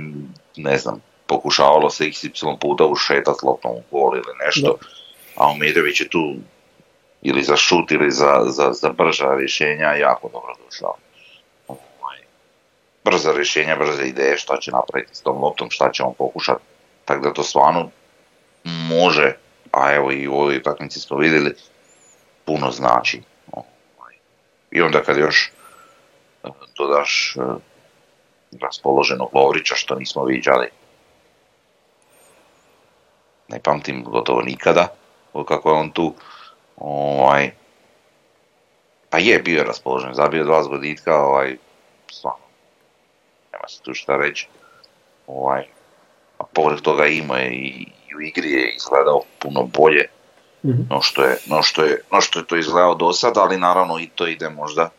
ne 0.56 0.78
znam, 0.78 1.02
pokušavalo 1.26 1.90
se 1.90 2.04
XY 2.04 2.58
puta 2.60 2.84
ušetat 2.84 3.42
loptom 3.42 3.70
u 3.70 3.82
gol 3.90 4.16
ili 4.16 4.44
nešto, 4.46 4.76
a 5.36 5.50
Umirović 5.50 6.00
je 6.00 6.08
tu 6.08 6.34
ili 7.24 7.42
za 7.42 7.56
šut 7.56 7.90
ili 7.90 8.10
za, 8.10 8.44
za, 8.46 8.72
za 8.72 8.88
brža 8.88 9.34
rješenja 9.38 9.92
jako 9.92 10.28
dobro 10.32 10.54
došao. 10.64 10.94
Ovaj, 11.68 12.18
brza 13.04 13.32
rješenja, 13.32 13.76
brze 13.76 14.04
ideje 14.04 14.38
šta 14.38 14.56
će 14.60 14.70
napraviti 14.70 15.14
s 15.14 15.20
tom 15.20 15.42
loptom, 15.42 15.70
šta 15.70 15.90
će 15.92 16.02
on 16.02 16.14
pokušati. 16.18 16.62
Tako 17.04 17.20
da 17.20 17.32
to 17.32 17.42
stvarno 17.42 17.90
može, 18.64 19.36
a 19.72 19.94
evo 19.94 20.12
i 20.12 20.28
u 20.28 20.34
ovoj 20.34 20.56
utakmici 20.56 21.00
smo 21.00 21.16
vidjeli, 21.16 21.54
puno 22.44 22.70
znači. 22.70 23.22
Ovaj, 23.52 24.14
I 24.70 24.82
onda 24.82 25.02
kad 25.02 25.16
još 25.16 25.52
eh, 26.44 26.48
dodaš 26.78 27.36
eh, 27.36 27.40
raspoloženog 28.62 29.30
Lovrića 29.34 29.74
što 29.74 29.94
nismo 29.94 30.24
viđali 30.24 30.68
ne 33.48 33.60
pamtim 33.62 34.04
gotovo 34.04 34.42
nikada 34.42 34.88
kako 35.48 35.70
je 35.70 35.74
on 35.74 35.90
tu 35.90 36.14
ovaj 36.76 37.50
pa 39.10 39.18
je 39.18 39.38
bio 39.38 39.58
je 39.58 39.64
raspoložen 39.64 40.14
zabio 40.14 40.44
dva 40.44 40.62
zgoditka 40.62 41.16
ovaj 41.16 41.56
stvarno 42.12 42.44
nema 43.52 43.68
se 43.68 43.82
tu 43.82 43.94
šta 43.94 44.16
reći 44.16 44.48
ovaj 45.26 45.64
a 46.38 46.44
pored 46.44 46.80
toga 46.80 47.06
imao 47.06 47.36
je 47.36 47.50
i, 47.50 47.86
i 48.10 48.16
u 48.16 48.20
igri 48.20 48.52
je 48.52 48.74
izgledao 48.76 49.22
puno 49.38 49.62
bolje 49.62 50.08
Mhm. 50.64 50.82
no 50.90 51.02
što 51.02 51.24
je, 51.24 51.36
no 51.46 51.62
što 51.62 51.84
je, 51.84 52.00
no 52.12 52.20
što 52.20 52.38
je 52.38 52.46
to 52.46 52.56
izgledao 52.56 52.94
do 52.94 53.12
sada, 53.12 53.40
ali 53.40 53.58
naravno 53.58 53.98
i 53.98 54.08
to 54.14 54.26
ide 54.26 54.48
možda 54.48 54.90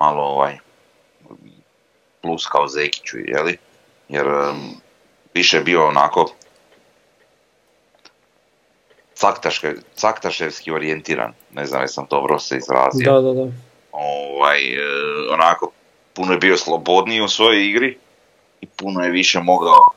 malo 0.00 0.22
ovaj 0.22 0.58
plus 2.22 2.46
kao 2.46 2.68
Zekiću, 2.68 3.18
jeli? 3.18 3.56
Jer 4.08 4.26
em, 4.26 4.56
više 5.34 5.60
bio 5.60 5.88
onako 5.88 6.30
caktaške, 9.20 9.74
caktaševski 9.94 10.70
orijentiran, 10.70 11.32
ne 11.52 11.66
znam 11.66 11.82
jesam 11.82 12.06
dobro 12.10 12.38
se 12.38 12.56
izrazio. 12.56 13.12
Da, 13.12 13.20
da, 13.20 13.32
da. 13.32 13.50
Ovaj, 13.92 14.74
e, 14.74 14.78
onako, 15.32 15.70
puno 16.14 16.32
je 16.32 16.38
bio 16.38 16.56
slobodniji 16.56 17.20
u 17.20 17.28
svojoj 17.28 17.66
igri 17.66 17.98
i 18.60 18.66
puno 18.66 19.04
je 19.04 19.10
više 19.10 19.40
mogao 19.40 19.90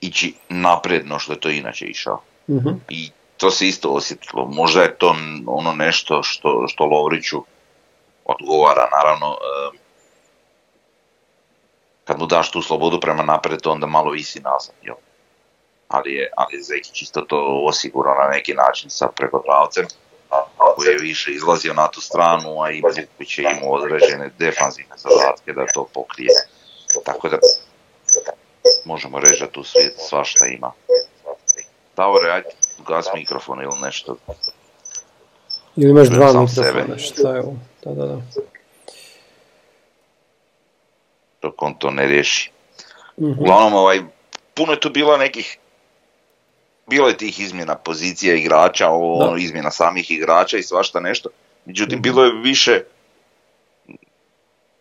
ići 0.00 0.34
naprijed 0.48 1.06
no 1.06 1.18
što 1.18 1.32
je 1.32 1.40
to 1.40 1.48
inače 1.50 1.86
išao 1.86 2.22
Mhm. 2.48 2.68
i 2.88 3.10
to 3.36 3.50
se 3.50 3.68
isto 3.68 3.88
osjetilo. 3.88 4.46
Možda 4.46 4.82
je 4.82 4.98
to 4.98 5.16
ono 5.46 5.72
nešto 5.72 6.22
što, 6.22 6.64
što 6.68 6.84
Lovriću 6.84 7.44
odgovara, 8.24 8.88
naravno, 8.92 9.26
em, 9.26 9.78
kad 12.04 12.18
mu 12.18 12.26
daš 12.26 12.50
tu 12.50 12.62
slobodu 12.62 13.00
prema 13.00 13.22
naprijed, 13.22 13.66
onda 13.66 13.86
malo 13.86 14.10
visi 14.10 14.40
nazad, 14.40 14.74
jel? 14.82 14.94
Ali 15.92 16.14
je, 16.14 16.30
ali 16.36 16.56
je 16.56 16.62
Zekić 16.62 17.02
isto 17.02 17.20
to 17.20 17.62
osigurao 17.68 18.14
na 18.14 18.28
neki 18.28 18.54
način 18.54 18.90
sa 18.90 19.08
prekodravcem, 19.16 19.86
koji 20.76 20.88
je 20.88 20.98
više 20.98 21.30
izlazio 21.32 21.72
na 21.74 21.88
tu 21.88 22.00
stranu, 22.00 22.62
a 22.62 22.70
i 22.70 22.80
Vuković 22.80 23.38
je 23.38 23.42
imao 23.42 23.70
određene 23.70 24.30
defanzivne 24.38 24.96
zadatke 24.96 25.52
da 25.52 25.66
to 25.74 25.88
pokrije. 25.94 26.30
Tako 27.04 27.28
da 27.28 27.38
možemo 28.84 29.20
reći 29.20 29.40
da 29.40 29.50
tu 29.50 29.64
svijet 29.64 29.94
svašta 30.08 30.46
ima. 30.46 30.72
Davore, 31.96 32.30
ajde, 32.30 32.48
gas 32.88 33.06
mikrofon 33.14 33.62
ili 33.62 33.80
nešto. 33.82 34.16
Ili 35.76 35.90
imaš 35.90 36.08
dva 36.08 36.32
sam 36.32 36.40
mikrofona, 36.40 36.98
šta 36.98 37.34
je 37.34 37.40
ovo? 37.40 37.54
Da, 37.84 37.90
da, 37.90 38.06
da. 38.06 38.20
dok 41.42 41.62
on 41.62 41.74
to 41.74 41.90
ne 41.90 42.06
riješi. 42.06 42.50
Mhm. 43.20 43.40
Uglavnom, 43.40 43.74
ovaj, 43.74 44.00
puno 44.54 44.72
je 44.72 44.80
tu 44.80 44.90
bilo 44.90 45.16
nekih, 45.16 45.58
bilo 46.92 47.08
je 47.08 47.16
tih 47.16 47.40
izmjena 47.40 47.74
pozicija 47.74 48.34
igrača, 48.34 48.90
ono, 48.90 49.36
izmjena 49.36 49.70
samih 49.70 50.10
igrača 50.10 50.58
i 50.58 50.62
svašta 50.62 51.00
nešto. 51.00 51.28
Međutim, 51.64 51.96
Mhm. 51.96 52.02
bilo 52.02 52.24
je 52.24 52.32
više 52.42 52.80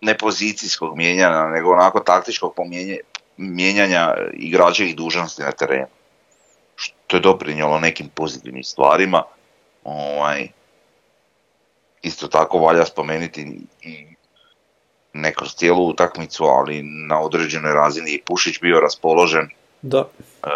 ne 0.02 0.18
pozicijskog 0.18 0.98
mijenjanja, 0.98 1.48
nego 1.48 1.72
onako 1.72 2.00
taktičkog 2.00 2.54
mijenjanja 3.38 4.14
igračevih 4.34 4.96
dužnosti 4.96 5.42
na 5.42 5.52
terenu. 5.52 5.88
Što 6.76 7.18
je 7.18 7.22
doprinjelo 7.22 7.80
nekim 7.80 8.10
pozitivnim 8.10 8.64
stvarima. 8.64 9.24
Ovaj, 9.84 10.48
isto 12.02 12.28
tako 12.28 12.58
valja 12.58 12.86
spomenuti 12.86 13.42
i 13.82 14.06
ne 15.14 15.34
kroz 15.34 15.56
cijelu 15.56 15.88
utakmicu, 15.88 16.44
ali 16.44 16.82
na 16.84 17.22
određenoj 17.22 17.74
razini 17.74 18.12
i 18.12 18.22
Pušić 18.22 18.60
bio 18.62 18.80
raspoložen, 18.80 19.50
Da. 19.82 20.06
e, 20.44 20.50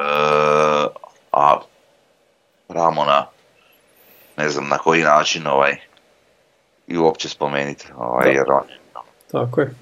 a 1.35 1.59
Ramona 2.69 3.27
ne 4.37 4.49
znam 4.49 4.67
na 4.67 4.77
koji 4.77 5.03
način 5.03 5.47
ovaj 5.47 5.75
i 6.87 6.97
uopće 6.97 7.29
spomenuti, 7.29 7.87
ovaj, 7.97 8.29
jer 8.29 8.51
on 8.51 8.69
je 8.69 8.79
Tako 9.31 9.61
je. 9.61 9.73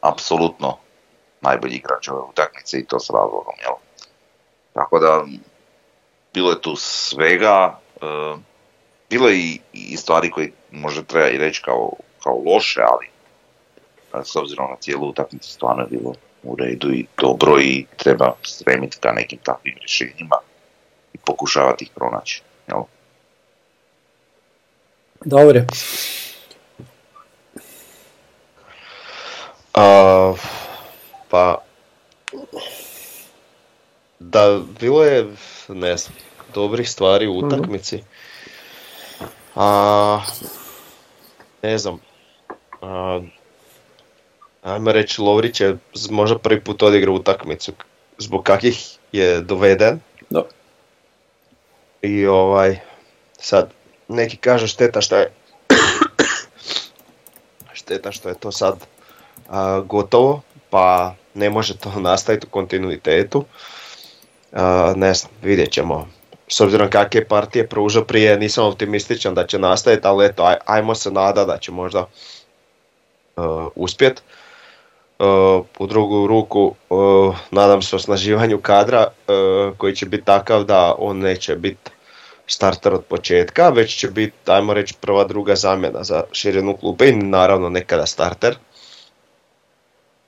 apsolutno 0.00 0.78
najbolji 1.40 1.74
igrač 1.74 2.08
ove 2.08 2.20
utakmice 2.20 2.78
i 2.78 2.86
to 2.86 3.00
s 3.00 3.10
razlogom, 3.10 3.54
jel? 3.62 3.74
Tako 4.72 4.98
da, 4.98 5.24
bilo 6.34 6.50
je 6.50 6.60
tu 6.60 6.76
svega, 6.76 7.78
e, 8.02 8.36
bilo 9.10 9.28
je 9.28 9.36
i, 9.38 9.60
i 9.72 9.96
stvari 9.96 10.30
koje 10.30 10.52
možda 10.70 11.02
treba 11.02 11.28
i 11.28 11.38
reći 11.38 11.62
kao, 11.62 11.90
kao 12.22 12.42
loše, 12.46 12.80
ali 12.90 13.13
s 14.24 14.36
obzirom 14.36 14.70
na 14.70 14.76
cijelu 14.80 15.08
utakmicu 15.08 15.50
stvarno 15.50 15.82
je 15.82 15.88
bilo 15.98 16.14
u 16.42 16.56
redu 16.56 16.92
i 16.92 17.06
dobro 17.20 17.60
i 17.60 17.86
treba 17.96 18.32
stremiti 18.42 18.96
ka 19.00 19.12
nekim 19.12 19.38
takvim 19.42 19.74
rješenjima 19.80 20.36
i 21.12 21.18
pokušavati 21.18 21.84
ih 21.84 21.90
pronaći. 21.94 22.42
Jel? 22.68 22.82
Dobro. 25.24 25.60
A, 29.74 30.34
pa, 31.30 31.58
da, 34.18 34.60
bilo 34.80 35.04
je, 35.04 35.26
ne 35.68 35.96
znam, 35.96 36.14
dobrih 36.54 36.90
stvari 36.90 37.26
u 37.26 37.34
Mhm. 37.36 37.46
utakmici. 37.46 38.02
A, 39.54 40.20
ne 41.62 41.78
znam, 41.78 41.98
a, 42.82 43.20
ajmo 44.64 44.92
reći 44.92 45.20
Lovrić 45.20 45.60
je 45.60 45.76
možda 46.10 46.38
prvi 46.38 46.60
put 46.60 46.82
odigrao 46.82 47.14
utakmicu 47.14 47.72
zbog 48.18 48.42
kakvih 48.42 48.96
je 49.12 49.40
doveden. 49.40 50.00
Da. 50.30 50.42
I 52.02 52.26
ovaj, 52.26 52.78
sad, 53.38 53.70
neki 54.08 54.36
kažu 54.36 54.66
šteta 54.66 55.00
što 55.00 55.16
je 55.16 55.32
šteta 57.72 58.12
što 58.12 58.28
je 58.28 58.34
to 58.34 58.52
sad 58.52 58.86
a, 59.48 59.80
gotovo, 59.80 60.42
pa 60.70 61.14
ne 61.34 61.50
može 61.50 61.76
to 61.76 61.92
nastaviti 62.10 62.46
u 62.46 62.50
kontinuitetu. 62.50 63.44
A, 64.52 64.92
ne 64.96 65.14
znam, 65.14 65.32
vidjet 65.42 65.72
ćemo. 65.72 66.08
S 66.48 66.60
obzirom 66.60 66.90
kakve 66.90 67.28
partije 67.28 67.68
pružao 67.68 68.04
prije, 68.04 68.38
nisam 68.38 68.66
optimističan 68.66 69.34
da 69.34 69.46
će 69.46 69.58
nastaviti, 69.58 70.06
ali 70.06 70.26
eto, 70.26 70.44
aj, 70.44 70.56
ajmo 70.66 70.94
se 70.94 71.10
nada 71.10 71.44
da 71.44 71.58
će 71.58 71.72
možda 71.72 72.06
uh, 73.36 73.66
uspjet. 73.74 74.22
Uh, 75.18 75.66
u 75.78 75.86
drugu 75.86 76.26
ruku 76.26 76.74
uh, 76.90 77.36
nadam 77.50 77.82
se 77.82 77.96
osnaživanju 77.96 78.60
kadra 78.60 79.06
uh, 79.06 79.76
koji 79.76 79.96
će 79.96 80.06
biti 80.06 80.24
takav 80.24 80.64
da 80.64 80.94
on 80.98 81.18
neće 81.18 81.56
biti 81.56 81.90
starter 82.46 82.94
od 82.94 83.04
početka, 83.04 83.68
već 83.68 83.96
će 83.96 84.08
biti, 84.08 84.36
ajmo 84.46 84.74
reći, 84.74 84.94
prva, 85.00 85.24
druga 85.24 85.54
zamjena 85.54 86.04
za 86.04 86.24
širinu 86.32 86.76
kluba 86.76 87.04
i 87.04 87.12
naravno 87.12 87.68
nekada 87.68 88.06
starter. 88.06 88.56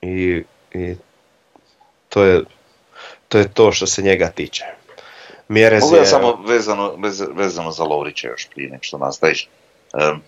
I, 0.02 0.42
i 0.72 0.96
to, 2.08 2.22
je, 2.22 2.42
to 3.28 3.38
je 3.38 3.48
to 3.54 3.72
što 3.72 3.86
se 3.86 4.02
njega 4.02 4.30
tiče. 4.30 4.64
Mjerez 5.48 5.82
Mogu 5.82 5.94
je... 5.94 6.00
ja 6.00 6.06
samo 6.06 6.42
vezano, 6.46 6.94
vez, 6.96 7.22
vezano 7.34 7.70
za 7.70 7.84
Lovrića 7.84 8.28
još 8.28 8.48
prije 8.54 8.70
nek 8.70 8.82
što 8.82 8.98
nastaviš. 8.98 9.48
Em, 9.94 10.22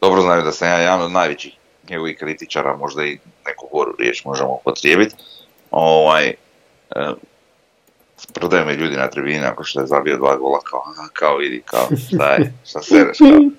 dobro 0.00 0.20
znaju 0.20 0.42
da 0.42 0.52
sam 0.52 0.68
ja 0.68 0.78
jedan 0.78 1.02
od 1.02 1.10
najvećih 1.10 1.52
njegovih 1.88 2.18
kritičara, 2.18 2.76
možda 2.76 3.04
i 3.04 3.18
neku 3.46 3.68
goru 3.72 3.94
riječ 3.98 4.24
možemo 4.24 4.50
upotrijebiti. 4.50 5.14
Ovaj, 5.70 6.34
em, 6.96 7.14
prodaju 8.34 8.66
me 8.66 8.74
ljudi 8.74 8.96
na 8.96 9.10
tribini 9.10 9.44
ako 9.44 9.64
što 9.64 9.80
je 9.80 9.86
zabio 9.86 10.16
dva 10.16 10.36
gola, 10.36 10.60
kao, 10.60 10.82
aha, 10.86 11.08
kao 11.12 11.36
vidi, 11.36 11.62
kao, 11.64 11.88
šta 12.06 12.32
je, 12.32 12.52
šta 12.64 12.82
sereš, 12.82 13.18
kao. 13.18 13.28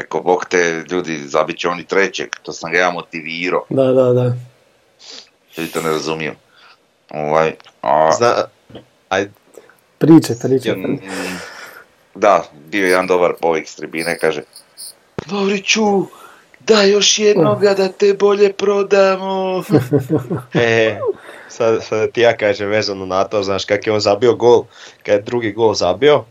Rekao, 0.00 0.22
bog 0.22 0.44
te 0.44 0.84
ljudi, 0.90 1.18
zabit 1.18 1.58
će 1.58 1.68
oni 1.68 1.84
trećeg, 1.84 2.28
to 2.42 2.52
sam 2.52 2.72
ga 2.72 2.78
ja 2.78 2.90
motivirao, 2.90 3.64
Da, 3.68 3.84
da, 3.84 4.12
da. 4.12 4.34
ljudi 5.58 5.72
to 5.72 5.82
ne 5.82 5.90
razumiju. 5.90 6.32
Ovaj, 7.10 7.54
a, 7.82 8.12
Zna, 8.12 8.34
aj, 9.08 9.28
Priče, 9.98 10.34
priče. 10.42 10.72
Mm, 10.72 10.98
Da, 12.14 12.44
bio 12.70 12.84
je 12.84 12.90
jedan 12.90 13.06
dobar 13.06 13.32
povik 13.40 13.68
s 13.68 13.76
tribine, 13.76 14.18
kaže 14.18 14.42
Lovriću, 15.30 16.06
da 16.70 16.82
još 16.82 17.18
jednoga 17.18 17.74
da 17.74 17.88
te 17.88 18.14
bolje 18.14 18.52
prodamo. 18.52 19.64
E, 20.54 20.98
sad, 21.48 21.84
sad 21.84 22.12
ti 22.12 22.20
ja 22.20 22.36
kažem 22.36 22.68
vezano 22.68 23.06
na 23.06 23.24
to, 23.24 23.42
znaš 23.42 23.64
kak 23.64 23.86
je 23.86 23.92
on 23.92 24.00
zabio 24.00 24.34
gol, 24.34 24.64
kad 25.02 25.14
je 25.14 25.22
drugi 25.22 25.52
gol 25.52 25.74
zabio. 25.74 26.24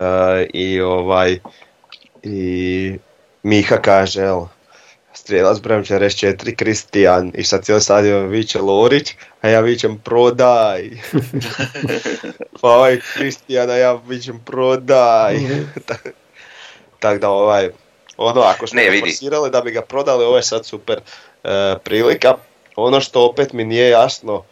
E, 0.00 0.46
I 0.52 0.80
ovaj, 0.80 1.38
i 2.22 2.98
Miha 3.42 3.76
kaže, 3.76 4.22
evo, 4.22 4.48
strijelac 5.12 5.60
brojem 5.60 5.84
44, 5.84 6.56
Kristijan, 6.56 7.32
i 7.34 7.44
sad 7.44 7.64
cijeli 7.64 7.80
stadion 7.80 8.28
viče 8.28 8.58
Lorić, 8.58 9.14
a 9.40 9.48
ja 9.48 9.60
vičem 9.60 9.98
prodaj. 9.98 10.90
pa 12.60 12.68
ovaj 12.68 13.00
Kristijan, 13.14 13.70
a 13.70 13.76
ja 13.76 14.00
vičem 14.08 14.40
prodaj. 14.44 15.36
Tako 17.00 17.18
da 17.18 17.30
ovaj, 17.30 17.70
ono 18.16 18.40
ako 18.40 18.66
smo 18.66 18.76
Ne, 18.76 18.90
vidi. 18.90 19.00
forsirali 19.02 19.50
da 19.50 19.60
bi 19.60 19.70
ga 19.70 19.82
prodali, 19.82 20.24
ovo 20.24 20.36
je 20.36 20.42
sad 20.42 20.66
super 20.66 21.00
e, 21.44 21.48
prilika. 21.78 22.34
Ono 22.76 23.00
što 23.00 23.26
opet 23.26 23.52
mi 23.52 23.64
nije 23.64 23.88
jasno, 23.90 24.42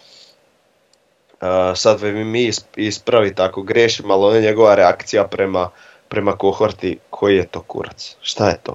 e, 1.41 1.47
sad 1.75 2.01
bi 2.01 2.25
mi 2.25 2.43
is- 2.43 2.65
ispraviti 2.77 3.43
ako 3.43 3.63
grešim, 3.63 4.11
ali 4.11 4.25
ona 4.25 4.41
njegova 4.41 4.75
reakcija 4.75 5.25
prema, 5.25 5.71
prema 6.09 6.33
kohorti, 6.33 6.99
koji 7.11 7.37
je 7.37 7.47
to 7.47 7.63
kurac? 7.63 8.17
Šta 8.21 8.49
je 8.49 8.59
to? 8.63 8.75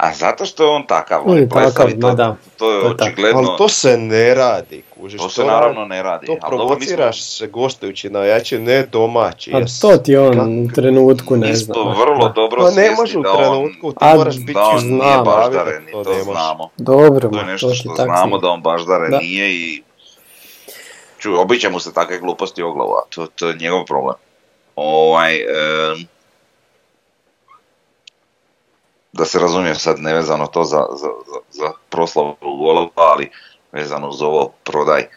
A 0.00 0.14
zato 0.14 0.44
što 0.44 0.62
je 0.62 0.70
on 0.70 0.82
takav, 0.84 1.22
On 1.26 1.36
je 1.36 1.48
takav, 1.48 1.62
plesavi, 1.62 1.94
ma 1.94 2.00
to, 2.02 2.14
da. 2.14 2.36
to 2.56 2.72
je 2.72 2.80
to 2.82 2.88
očigledno, 2.96 3.38
Ali 3.38 3.48
to 3.58 3.68
se 3.70 3.96
ne 3.98 4.34
radi, 4.34 4.82
kužiš. 4.92 5.20
to 5.20 5.28
se 5.30 5.42
radi- 5.42 5.50
naravno 5.50 5.84
ne 5.84 6.02
radi. 6.02 6.26
To 6.26 6.32
ali 6.32 6.40
dobro, 6.40 6.56
mi 6.56 6.58
smo- 6.58 6.68
provociraš 6.68 7.22
se 7.22 7.46
gostujući 7.48 8.10
na 8.10 8.20
jači, 8.20 8.58
ne 8.58 8.82
domaći. 8.82 9.52
A 9.54 9.58
jes. 9.58 9.80
to 9.80 9.96
ti 9.96 10.16
on 10.16 10.38
u 10.60 10.68
trenutku 10.68 11.36
ne 11.36 11.54
zna. 11.54 11.74
smo 11.74 11.94
vrlo 11.94 12.28
dobro 12.28 12.62
Pa 12.64 12.70
ne 12.72 12.90
može 12.90 13.18
u 13.18 13.22
trenutku, 13.22 13.92
ti 13.92 13.98
A, 14.00 14.14
moraš 14.16 14.36
biti 14.36 14.52
da 14.52 14.62
on 14.62 14.74
nije 14.76 14.96
znam, 15.02 15.24
baždaren 15.24 15.88
i 15.88 15.92
to 15.92 16.04
to 16.04 16.14
znamo. 16.14 16.68
Dobro, 16.76 17.28
To 17.28 17.38
je 17.38 17.44
nešto 17.44 17.70
što 17.70 17.94
znamo 17.96 18.38
da 18.38 18.48
on 18.48 18.62
baždaren 18.62 19.10
Da. 19.10 19.18
nije 19.18 19.50
i 19.52 19.82
čuj, 21.18 21.34
obiće 21.34 21.68
mu 21.68 21.80
se 21.80 21.92
takve 21.92 22.18
gluposti 22.18 22.62
o 22.62 22.72
glavu, 22.72 22.92
a 22.92 23.02
to, 23.08 23.26
to 23.28 23.48
je 23.48 23.56
njegov 23.56 23.84
problem. 23.84 24.16
Ovaj, 24.76 25.36
em, 25.36 26.06
da 29.12 29.24
se 29.24 29.38
razumije 29.38 29.74
sad 29.74 29.98
nevezano 29.98 30.46
to 30.46 30.64
za, 30.64 30.86
za, 30.90 31.08
za, 31.50 31.72
proslavu 31.88 32.36
golova, 32.40 32.90
ali 32.94 33.30
vezano 33.72 34.08
uz 34.08 34.22
ovo 34.22 34.52
prodaj. 34.64 35.00
E, 35.00 35.08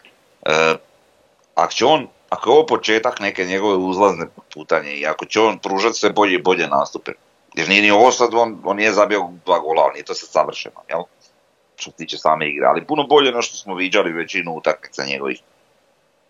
ako 1.56 1.74
će 1.74 1.86
on, 1.86 2.08
ako 2.30 2.50
je 2.50 2.54
ovo 2.54 2.66
početak 2.66 3.20
neke 3.20 3.46
njegove 3.46 3.76
uzlazne 3.76 4.26
putanje 4.54 4.94
i 4.94 5.06
ako 5.06 5.26
će 5.26 5.40
on 5.40 5.60
pružati 5.60 6.00
sve 6.00 6.10
bolje 6.10 6.36
i 6.36 6.42
bolje 6.42 6.68
nastupe, 6.68 7.12
jer 7.54 7.70
nije 7.70 7.82
ni 7.82 7.92
ovo 7.92 8.12
sad, 8.12 8.34
on, 8.34 8.62
on 8.64 8.78
nije 8.78 8.94
zabio 8.94 9.30
dva 9.46 9.60
gola, 9.60 9.92
nije 9.94 10.06
to 10.06 10.14
sad 10.14 10.30
savršeno, 10.30 10.82
jel? 10.90 11.02
Što 11.76 11.92
se 11.92 11.98
tiče 11.98 12.18
same 12.18 12.50
igre, 12.50 12.66
ali 12.66 12.86
puno 12.86 13.04
bolje 13.04 13.32
no 13.32 13.42
što 13.42 13.58
smo 13.58 13.76
viđali 13.76 14.14
većinu 14.14 14.54
utakmica 14.56 15.06
njegovih. 15.06 15.40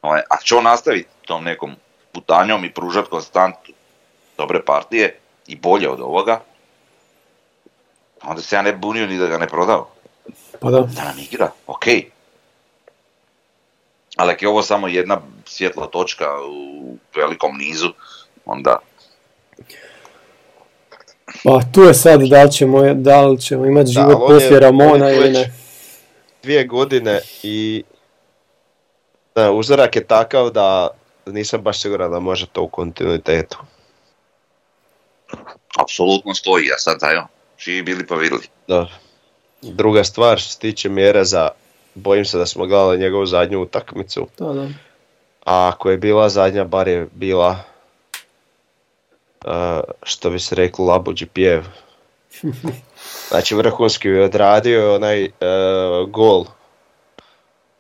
Ovaj, 0.02 0.22
ako 0.30 0.44
će 0.44 0.56
on 0.56 0.64
nastaviti 0.64 1.10
tom 1.26 1.44
nekom 1.44 1.76
putanjom 2.14 2.66
i 2.66 2.74
pružati 2.74 3.10
konstantno 3.10 3.74
dobre 4.38 4.66
partije 4.66 5.20
i 5.48 5.56
bolje 5.56 5.90
od 5.90 6.02
ovoga, 6.02 6.40
onda 8.24 8.42
se 8.42 8.56
ja 8.56 8.62
ne 8.62 8.74
bunio 8.74 9.08
ni 9.08 9.18
da 9.18 9.28
ga 9.28 9.38
ne 9.38 9.48
prodao. 9.48 9.88
Pa 10.60 10.70
da. 10.70 10.80
Da 10.80 11.04
nam 11.04 11.20
igra, 11.22 11.52
ok. 11.68 11.86
Ali 14.18 14.32
ako 14.32 14.46
je 14.46 14.50
ovo 14.50 14.64
samo 14.64 14.88
jedna 14.88 15.18
svjetla 15.46 15.88
točka 15.88 16.26
u 16.44 16.84
velikom 17.16 17.58
nizu, 17.58 17.90
onda 18.46 18.78
Pa 21.44 21.60
tu 21.74 21.82
je 21.82 21.94
sad 21.94 22.22
da 22.22 22.44
li 22.44 22.52
ćemo, 22.52 22.94
da 22.94 23.22
li 23.22 23.42
ćemo 23.42 23.66
imati 23.66 23.86
Da, 23.86 23.92
život 23.92 24.12
je- 24.12 24.28
poslije 24.28 24.56
on 24.56 24.60
Ramona 24.60 25.08
je 25.08 25.16
ili 25.18 25.32
ne. 25.32 25.54
dvije 26.44 26.64
godine 26.66 27.22
i 27.44 27.84
da, 29.36 29.52
uzorak 29.52 29.96
je 29.96 30.04
takav 30.04 30.50
da 30.50 30.88
nisam 31.26 31.62
baš 31.62 31.82
siguran 31.82 32.12
da 32.12 32.20
može 32.20 32.48
to 32.48 32.62
u 32.62 32.68
kontinuitetu. 32.68 33.58
apsolutno 35.80 36.34
stoji, 36.34 36.72
a 36.72 36.78
sad 36.78 37.04
ajmo, 37.04 37.28
živi 37.64 37.82
bili 37.82 38.08
pa 38.08 38.16
vidjeli. 38.16 38.44
Dobro. 38.68 38.94
Druga 39.62 40.04
stvar 40.04 40.40
što 40.40 40.50
se 40.50 40.60
tiče 40.60 40.90
Mjereza, 40.90 41.50
bojim 41.96 42.26
se 42.26 42.38
da 42.38 42.46
smo 42.46 42.66
gledali 42.66 43.00
njegovu 43.00 43.26
zadnju 43.26 43.62
utakmicu. 43.62 44.28
Da, 44.38 44.54
da. 44.54 44.68
A 45.46 45.68
ako 45.74 45.90
je 45.90 45.98
bila 45.98 46.30
zadnja, 46.30 46.64
bar 46.64 46.88
je 46.88 47.08
bila, 47.12 47.60
uh, 49.46 49.52
što 50.04 50.30
bi 50.30 50.40
se 50.40 50.56
reklo, 50.56 50.86
labuđi 50.86 51.26
pjev. 51.26 51.64
Znači 53.30 53.56
vrhunski 53.56 54.08
je 54.08 54.24
odradio 54.24 54.96
onaj 54.96 55.24
uh, 55.24 56.10
gol. 56.10 56.46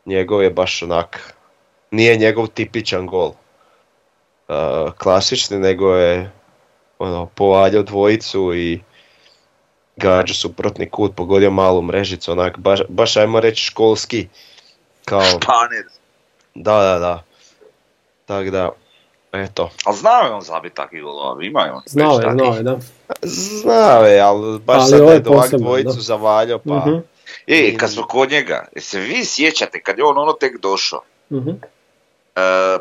Njegov 0.06 0.44
je 0.44 0.50
baš 0.50 0.84
onak, 0.84 1.34
nije 1.92 2.18
njegov 2.18 2.48
tipičan 2.48 3.08
gol. 3.08 3.32
Uh, 4.48 4.94
klasični, 4.98 5.60
nego 5.60 5.96
je 5.96 6.32
ono, 7.00 7.26
povaljao 7.26 7.84
dvojicu 7.84 8.54
i 8.56 8.82
gađa 9.96 10.34
suprotni 10.34 10.90
kut, 10.90 11.16
pogodio 11.16 11.52
malu 11.52 11.82
mrežicu, 11.82 12.32
onak, 12.32 12.58
baš, 12.58 12.80
baš 12.90 13.18
ajmo 13.18 13.40
reći 13.40 13.64
školski. 13.64 14.28
Kao, 15.06 15.22
Španec. 15.22 15.86
da, 16.56 16.82
da, 16.82 17.00
da. 17.00 17.24
Tako 18.26 18.50
da, 18.50 18.70
eto. 19.32 19.70
Ali 19.86 19.98
znao 19.98 20.24
je 20.26 20.32
on 20.32 20.42
zabiti 20.42 20.76
takvi 20.76 21.02
golova, 21.02 21.44
ima 21.44 21.62
je 21.62 21.72
on. 21.72 21.82
Znao 21.86 22.20
je, 22.20 22.32
znao 22.32 22.54
je, 22.56 22.64
da. 22.64 22.78
Znao 23.62 24.06
je, 24.06 24.20
ali 24.22 24.60
baš 24.60 24.78
Ali 24.82 24.90
sad 24.90 25.00
je 25.00 25.24
posebno, 25.24 25.66
dvojicu 25.66 25.96
da. 25.96 26.02
zavaljao, 26.02 26.60
pa... 26.60 26.76
Mhm, 26.76 26.98
E, 27.48 27.78
kad 27.78 27.92
smo 27.92 28.04
kod 28.04 28.32
njega, 28.32 28.68
se 28.78 29.00
vi 29.00 29.26
sjećate 29.26 29.82
kad 29.82 29.98
je 29.98 30.04
on 30.04 30.18
ono 30.18 30.34
tek 30.34 30.60
došao, 30.62 31.02
mhm. 31.32 31.50
e, 31.50 31.60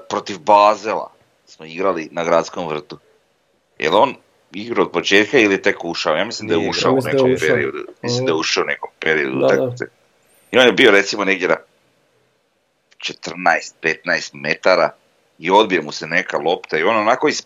protiv 0.08 0.38
Bazela 0.38 1.12
smo 1.46 1.66
igrali 1.66 2.08
na 2.12 2.24
gradskom 2.24 2.68
vrtu. 2.68 2.98
Jel 3.78 3.96
on 3.96 4.14
igrao 4.54 4.84
od 4.84 4.92
početka 4.92 5.38
ili 5.38 5.62
tek 5.62 5.84
ušao? 5.84 6.16
Ja 6.16 6.24
mislim 6.24 6.48
da 6.48 6.54
je 6.54 6.68
ušao 6.70 6.92
u 6.92 7.00
nekom 7.04 7.32
ušao. 7.32 7.48
periodu. 7.48 7.78
Mislim 8.02 8.26
da 8.26 8.32
je 8.32 8.36
ušao 8.36 8.62
u 8.62 8.66
nekom 8.66 8.90
periodu 9.00 9.38
Da, 9.38 9.46
da. 9.46 9.46
utakmice. 9.46 9.84
I 10.50 10.58
on 10.58 10.66
je 10.66 10.72
bio 10.72 10.90
recimo 10.90 11.24
negdje 11.24 11.48
na 11.48 11.56
14-15 12.98 14.30
metara 14.34 14.90
i 15.38 15.50
odbije 15.50 15.82
mu 15.82 15.92
se 15.92 16.06
neka 16.06 16.38
lopta 16.38 16.78
i 16.78 16.82
on 16.82 16.96
onako 16.96 17.28
iz 17.28 17.42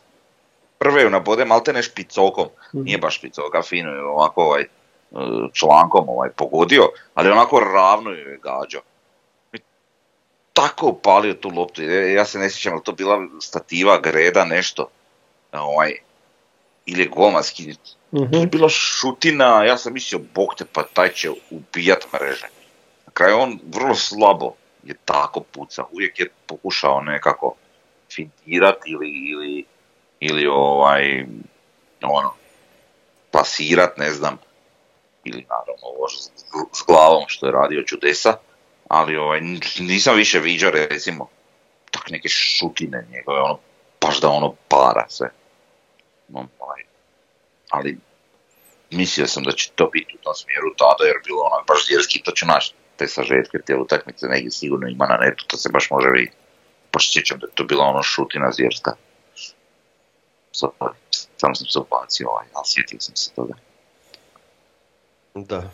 prve 0.79 1.03
ju 1.03 1.11
nabode 1.11 1.45
maltene 1.45 1.83
špicokom. 1.83 2.49
Mhm. 2.75 2.85
Nije 2.85 2.99
baš 2.99 3.16
špicoka, 3.16 3.62
fino 3.62 3.90
je 3.90 4.03
ovako 4.03 4.42
ovaj, 4.42 4.62
e, 4.62 4.66
člankom 5.53 6.09
ovaj, 6.09 6.31
pogodio, 6.31 6.88
ali 7.14 7.31
onako 7.31 7.61
ravno 7.61 8.11
ju 8.11 8.16
je 8.31 8.38
gađao. 8.42 8.83
I 9.53 9.59
tako 10.53 10.87
upalio 10.87 11.35
tu 11.35 11.49
loptu. 11.49 11.83
Ja 11.83 12.12
ja 12.12 12.25
se 12.25 12.38
ne 12.38 12.51
sjećam, 12.51 12.81
to 12.81 12.92
bila 12.92 13.27
stativa, 13.40 13.99
greda, 14.01 14.45
nešto. 14.45 14.88
Ovaj, 15.53 15.92
ili 16.87 17.03
je 17.03 17.09
golman 17.09 17.42
skinut. 17.42 17.81
To 18.11 18.38
je 18.38 18.46
bila 18.46 18.68
šutina, 18.68 19.64
ja 19.64 19.77
sam 19.77 19.92
mislio, 19.92 20.20
bog 20.35 20.55
te, 20.59 20.64
pa 20.72 20.83
taj 20.83 21.12
će 21.12 21.31
ubijat 21.51 22.07
mreže. 22.12 22.49
Na 23.07 23.12
kraju 23.12 23.38
on 23.38 23.59
vrlo 23.75 23.94
slabo 23.94 24.53
je 24.83 24.94
tako 25.05 25.40
pucao, 25.40 25.88
uvijek 25.92 26.20
je 26.20 26.29
pokušao 26.46 27.01
nekako 27.01 27.55
fintirat 28.14 28.77
ili, 28.87 29.09
ili, 29.09 29.64
ili 30.20 30.46
ovaj, 30.46 31.27
ono, 32.03 32.33
plasirat, 33.31 33.99
ne 33.99 34.11
znam, 34.11 34.38
ili 35.25 35.46
naravno 35.49 35.83
ovo 35.83 36.09
s, 36.09 36.31
s 36.72 36.87
glavom 36.87 37.25
što 37.27 37.46
je 37.46 37.53
radio 37.53 37.83
čudesa, 37.83 38.37
ali 38.88 39.16
ovaj, 39.16 39.40
nisam 39.81 40.16
više 40.16 40.38
viđao 40.38 40.70
recimo 40.70 41.29
tak 41.90 42.11
neke 42.11 42.29
šutine 42.29 43.07
njegove, 43.11 43.40
ono, 43.40 43.59
baš 44.01 44.20
da 44.20 44.29
ono 44.29 44.55
para 44.68 45.09
sve. 45.09 45.31
Ovaj, 46.35 46.83
ali 47.71 47.99
mislio 48.91 49.27
sam 49.27 49.43
da 49.43 49.53
će 49.53 49.71
to 49.75 49.87
biti 49.93 50.17
u 50.21 50.23
tom 50.23 50.35
smjeru 50.35 50.75
tada 50.79 51.05
jer 51.05 51.17
je 51.17 51.27
bilo 51.27 51.43
onak 51.43 51.67
baš 51.67 51.87
zvjerski, 51.87 52.23
to 52.23 52.31
ću 52.31 52.47
naći 52.47 52.73
te 52.97 53.09
sažetke 53.09 53.59
te 53.67 53.77
utakmice, 53.77 54.27
negdje 54.27 54.51
sigurno 54.51 54.89
ima 54.89 55.07
na 55.07 55.17
netu, 55.17 55.45
to 55.47 55.57
se 55.57 55.69
baš 55.73 55.91
može 55.91 56.09
vidjeti. 56.11 56.37
Baš 56.93 57.15
da 57.15 57.21
je 57.21 57.53
to 57.55 57.65
bila 57.65 57.85
ono 57.85 58.03
šutina 58.03 58.53
zvjerska. 58.53 58.93
Sad, 60.53 60.71
sam 61.37 61.55
sam 61.55 61.67
se 61.67 61.79
ubacio 61.79 62.29
ovaj, 62.29 62.47
ali 62.53 62.65
sjetio 62.67 63.01
sam 63.01 63.17
se 63.17 63.31
toga. 63.33 63.55
Da. 65.35 65.71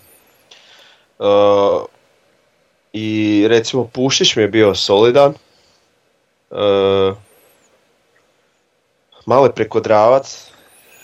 E, 1.19 1.27
I 2.93 3.47
recimo 3.49 3.89
Pušić 3.95 4.37
mi 4.37 4.43
je 4.43 4.49
bio 4.49 4.75
solidan. 4.75 5.35
E, 6.51 6.57
malo 9.27 9.47
je 9.47 9.53
prekodravac. 9.53 10.51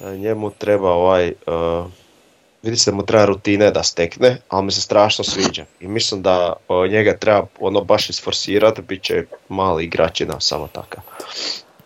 e, 0.01 0.17
Njemu 0.17 0.51
treba 0.51 0.91
ovaj... 0.91 1.29
e, 1.29 1.35
vidi 2.63 2.77
se 2.77 2.91
da 2.91 2.97
mu 2.97 3.03
treba 3.07 3.25
rutine 3.25 3.71
da 3.71 3.83
stekne, 3.83 4.37
ali 4.49 4.65
mi 4.65 4.71
se 4.71 4.81
strašno 4.81 5.25
sviđa. 5.25 5.65
I 5.81 5.89
mislim 5.89 6.23
da 6.23 6.53
e, 6.69 6.89
njega 6.89 7.17
treba 7.17 7.47
ono 7.61 7.81
baš 7.85 8.11
isforsirati, 8.11 8.83
bit 8.83 9.03
će 9.03 9.25
mali 9.49 9.85
igračina 9.85 10.41
samo 10.41 10.69
takav. 10.73 11.03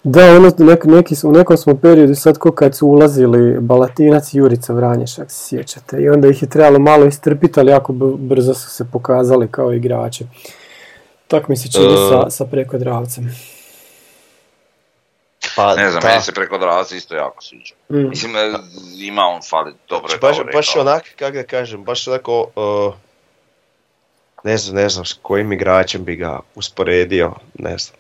Da, 0.05 0.37
ono, 0.37 0.53
nek, 0.59 0.85
neki, 0.85 1.15
u 1.25 1.33
nekom 1.33 1.57
smo 1.57 1.77
periodu 1.77 2.15
sad 2.15 2.39
ko 2.39 2.53
kad 2.53 2.77
su 2.77 2.87
ulazili 2.87 3.61
Balatinac 3.61 4.35
i 4.35 4.39
Jurica 4.39 4.73
Vranješ, 4.73 5.19
ako 5.19 5.31
se 5.31 5.45
sjećate. 5.49 6.03
I 6.03 6.09
onda 6.09 6.29
ih 6.29 6.43
je 6.43 6.49
trebalo 6.49 6.79
malo 6.79 7.07
istrpiti, 7.07 7.61
ali 7.61 7.71
jako 7.71 7.93
b- 7.93 8.17
brzo 8.19 8.55
su 8.55 8.71
se 8.71 8.85
pokazali 8.93 9.49
kao 9.51 9.73
igrači. 9.73 10.25
Tako 11.29 11.47
mi 11.49 11.57
se 11.57 11.69
čini 11.73 11.95
E. 11.95 11.97
sa, 12.11 12.31
sa 12.31 12.45
preko 12.45 12.79
Dravcem. 12.79 13.35
Pa, 15.57 15.75
Ne 15.75 15.91
znam, 15.91 16.03
da. 16.03 16.09
meni 16.09 16.23
se 16.23 16.33
preko 16.33 16.59
Dravca 16.59 16.97
isto 16.97 17.15
jako 17.15 17.43
sviđa. 17.43 17.75
Mm. 17.91 18.09
Mislim, 18.09 18.33
ima 18.99 19.23
on 19.25 19.41
fali, 19.43 19.73
dobro 19.89 20.05
je 20.05 20.09
Znači, 20.09 20.21
baš, 20.21 20.37
dobro 20.37 20.53
baš 20.53 20.77
onak, 20.77 21.05
kako 21.17 21.33
da 21.33 21.43
kažem, 21.43 21.85
baš 21.85 22.09
onako, 22.09 22.47
uh, 22.57 22.95
ne 24.45 24.57
znam, 24.57 24.77
ne 24.77 24.89
znam 24.89 25.05
s 25.05 25.13
kojim 25.13 25.53
igračem 25.53 26.05
bi 26.05 26.17
ga 26.17 26.41
usporedio, 26.55 27.33
ne 27.55 27.79
znam, 27.79 27.97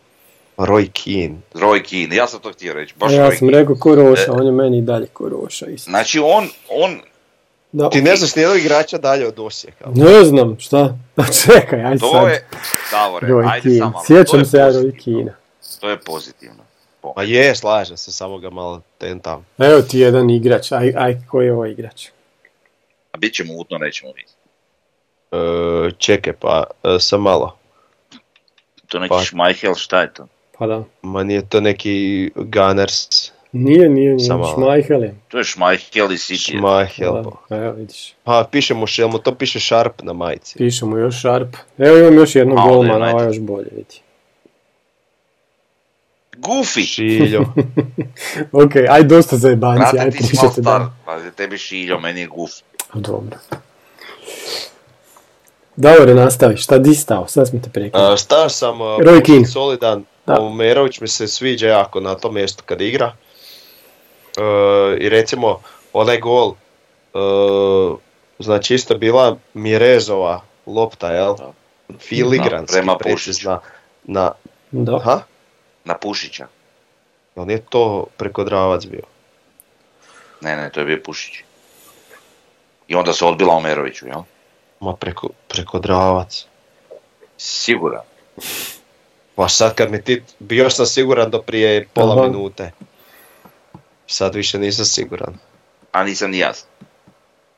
Roy 0.58 0.90
Keane. 0.94 1.36
Roy 1.54 1.82
Keane, 1.82 2.16
ja 2.16 2.26
sam 2.26 2.40
to 2.40 2.52
htio 2.52 2.74
reći, 2.74 2.94
baš 2.96 3.12
ja 3.12 3.18
Roy 3.20 3.30
sam 3.30 3.48
Keane. 3.48 3.58
rekao 3.58 3.74
ko 3.76 3.94
Roša, 3.94 4.22
E. 4.22 4.30
on 4.30 4.46
je 4.46 4.52
meni 4.52 4.78
i 4.78 4.82
dalje 4.82 5.06
ko 5.06 5.28
Roša 5.28 5.66
isto. 5.66 5.90
Znači 5.90 6.18
on, 6.18 6.48
on, 6.70 7.00
Da, 7.72 7.90
Ti 7.90 8.02
ne 8.02 8.16
znaš 8.16 8.36
nijednog 8.36 8.58
igrača 8.58 8.98
dalje 8.98 9.26
od 9.26 9.38
Osijeka. 9.38 9.84
ne 9.94 10.24
znam, 10.24 10.56
šta? 10.60 10.94
Pa 11.16 11.22
čekaj, 11.24 11.84
aj 11.84 11.98
to 11.98 12.12
sad. 12.12 12.28
je, 12.28 12.46
Davore, 12.90 13.26
Roy 13.28 13.50
ajde 13.52 13.78
samo, 13.78 13.92
to 13.92 14.04
Sjećam 14.06 14.38
je 14.40 14.44
se 14.44 14.56
ja 14.56 14.70
Roy. 14.70 15.04
Keane. 15.04 15.34
To 15.80 15.90
je 15.90 15.98
pozitivno. 15.98 16.62
Ma 17.16 17.22
je, 17.22 17.54
slažem 17.54 17.96
se, 17.96 18.12
samo 18.12 18.38
ga 18.38 18.50
malo 18.50 18.80
tentam. 18.98 19.46
Evo 19.58 19.82
ti 19.82 19.98
jedan 19.98 20.30
igrač, 20.30 20.72
aj, 20.72 20.94
aj 20.96 21.16
koji 21.30 21.46
je 21.46 21.52
ovo 21.52 21.66
igrač? 21.66 22.06
A 23.12 23.18
bit 23.18 23.34
će 23.34 23.44
mutno, 23.44 23.78
nećemo 23.78 24.12
vidjeti. 24.12 24.32
E, 25.32 25.90
čekaj, 25.98 26.32
pa 26.32 26.64
e, 26.84 26.96
sam 27.00 27.22
malo. 27.22 27.56
To 28.88 28.98
neki 28.98 29.08
Pa- 29.08 29.24
Schmeichel, 29.24 29.74
šta 29.74 30.00
je 30.00 30.14
to? 30.14 30.26
Pa 30.58 30.66
da. 30.66 30.84
Ma 31.02 31.22
nije 31.22 31.48
to 31.48 31.60
neki 31.60 32.30
Gunners, 32.34 33.32
Nije, 33.52 33.88
nije, 33.88 34.14
nije, 34.14 34.28
Samo- 34.28 34.46
Schmeichel 34.46 35.02
je. 35.02 35.14
To 35.28 35.38
je 35.38 35.44
Schmeichel 35.44 36.12
i 36.12 36.16
City. 36.16 36.56
Schmeichel. 36.56 37.22
Da, 37.48 37.56
Evo 37.56 37.72
vidiš, 37.72 38.14
Pa 38.24 38.48
piše 38.50 38.74
mu, 38.74 38.86
mu 39.10 39.18
to 39.18 39.34
piše 39.34 39.60
Sharp 39.60 40.02
na 40.02 40.12
majici. 40.12 40.58
piše 40.58 40.84
mu 40.84 40.98
još 40.98 41.20
Sharp. 41.20 41.56
Evo 41.78 41.98
imam 41.98 42.14
još 42.14 42.36
jednog 42.36 42.58
golmana, 42.58 43.10
ovo 43.10 43.20
je 43.20 43.26
još 43.26 43.40
bolje, 43.40 43.68
vidi. 43.72 44.00
Goofy! 46.42 46.84
Šiljo. 46.84 47.44
Ok, 48.52 48.72
aj 48.88 49.02
dosta 49.02 49.36
za 49.36 49.48
jebanci, 49.48 49.78
Brate, 49.78 49.98
aj 49.98 50.10
ti 50.10 50.16
si 50.16 50.22
mal 50.22 50.28
pričajte 50.30 50.62
star. 50.62 50.80
da. 50.80 50.92
Pa 51.04 51.30
tebi 51.36 51.58
šiljo, 51.58 51.98
meni 52.00 52.20
je 52.20 52.28
Goofy. 52.28 52.62
Dobro. 52.94 53.36
Davore, 55.76 56.14
nastavi, 56.14 56.56
šta 56.56 56.78
di 56.78 56.94
stao, 56.94 57.28
sad 57.28 57.48
smo 57.48 57.60
te 57.60 57.70
prekinuli. 57.70 58.12
Uh, 58.12 58.18
Star 58.18 58.50
sam 58.50 58.80
uh, 58.80 58.96
solidan, 59.52 60.04
Da. 60.26 60.40
Omerović 60.40 61.00
mi 61.00 61.08
se 61.08 61.28
sviđa 61.28 61.68
jako 61.68 62.00
na 62.00 62.14
tom 62.14 62.34
mjestu 62.34 62.62
kad 62.66 62.80
igra. 62.80 63.06
Uh, 63.06 65.00
I 65.00 65.08
recimo, 65.08 65.60
onaj 65.92 66.20
gol, 66.20 66.48
uh, 67.14 67.98
znači 68.38 68.74
isto 68.74 68.98
bila 68.98 69.36
Mirezova 69.54 70.40
lopta, 70.66 71.12
jel? 71.12 71.34
Filigranski 71.98 72.72
prema 72.72 72.96
precizna. 72.98 73.60
Na, 74.04 74.32
Da. 74.70 74.98
ha? 74.98 75.20
Na 75.84 75.94
Pušića. 75.94 76.46
Jel 77.36 77.46
nije 77.46 77.62
to 77.70 78.06
preko 78.16 78.44
Dravac 78.44 78.86
bio? 78.86 79.02
Ne, 80.40 80.56
ne, 80.56 80.70
to 80.70 80.80
je 80.80 80.86
bio 80.86 81.02
Pušić. 81.04 81.34
I 82.88 82.94
onda 82.94 83.12
se 83.12 83.24
odbila 83.24 83.54
Omeroviću, 83.54 84.06
jel? 84.06 84.22
Ma 84.80 84.96
preko, 84.96 85.28
preko 85.48 85.78
Dravac. 85.78 86.46
Siguran. 87.36 88.02
Pa 89.34 89.48
sad 89.48 89.74
kad 89.74 89.90
mi 89.90 90.02
ti, 90.02 90.22
bio 90.38 90.70
sam 90.70 90.86
siguran 90.86 91.30
do 91.30 91.42
prije 91.42 91.88
pola 91.92 92.12
Aha. 92.12 92.28
minute. 92.28 92.70
Sad 94.06 94.34
više 94.34 94.58
nisam 94.58 94.84
siguran. 94.84 95.38
A 95.92 96.04
nisam 96.04 96.30
ni 96.30 96.38
ja. 96.38 96.52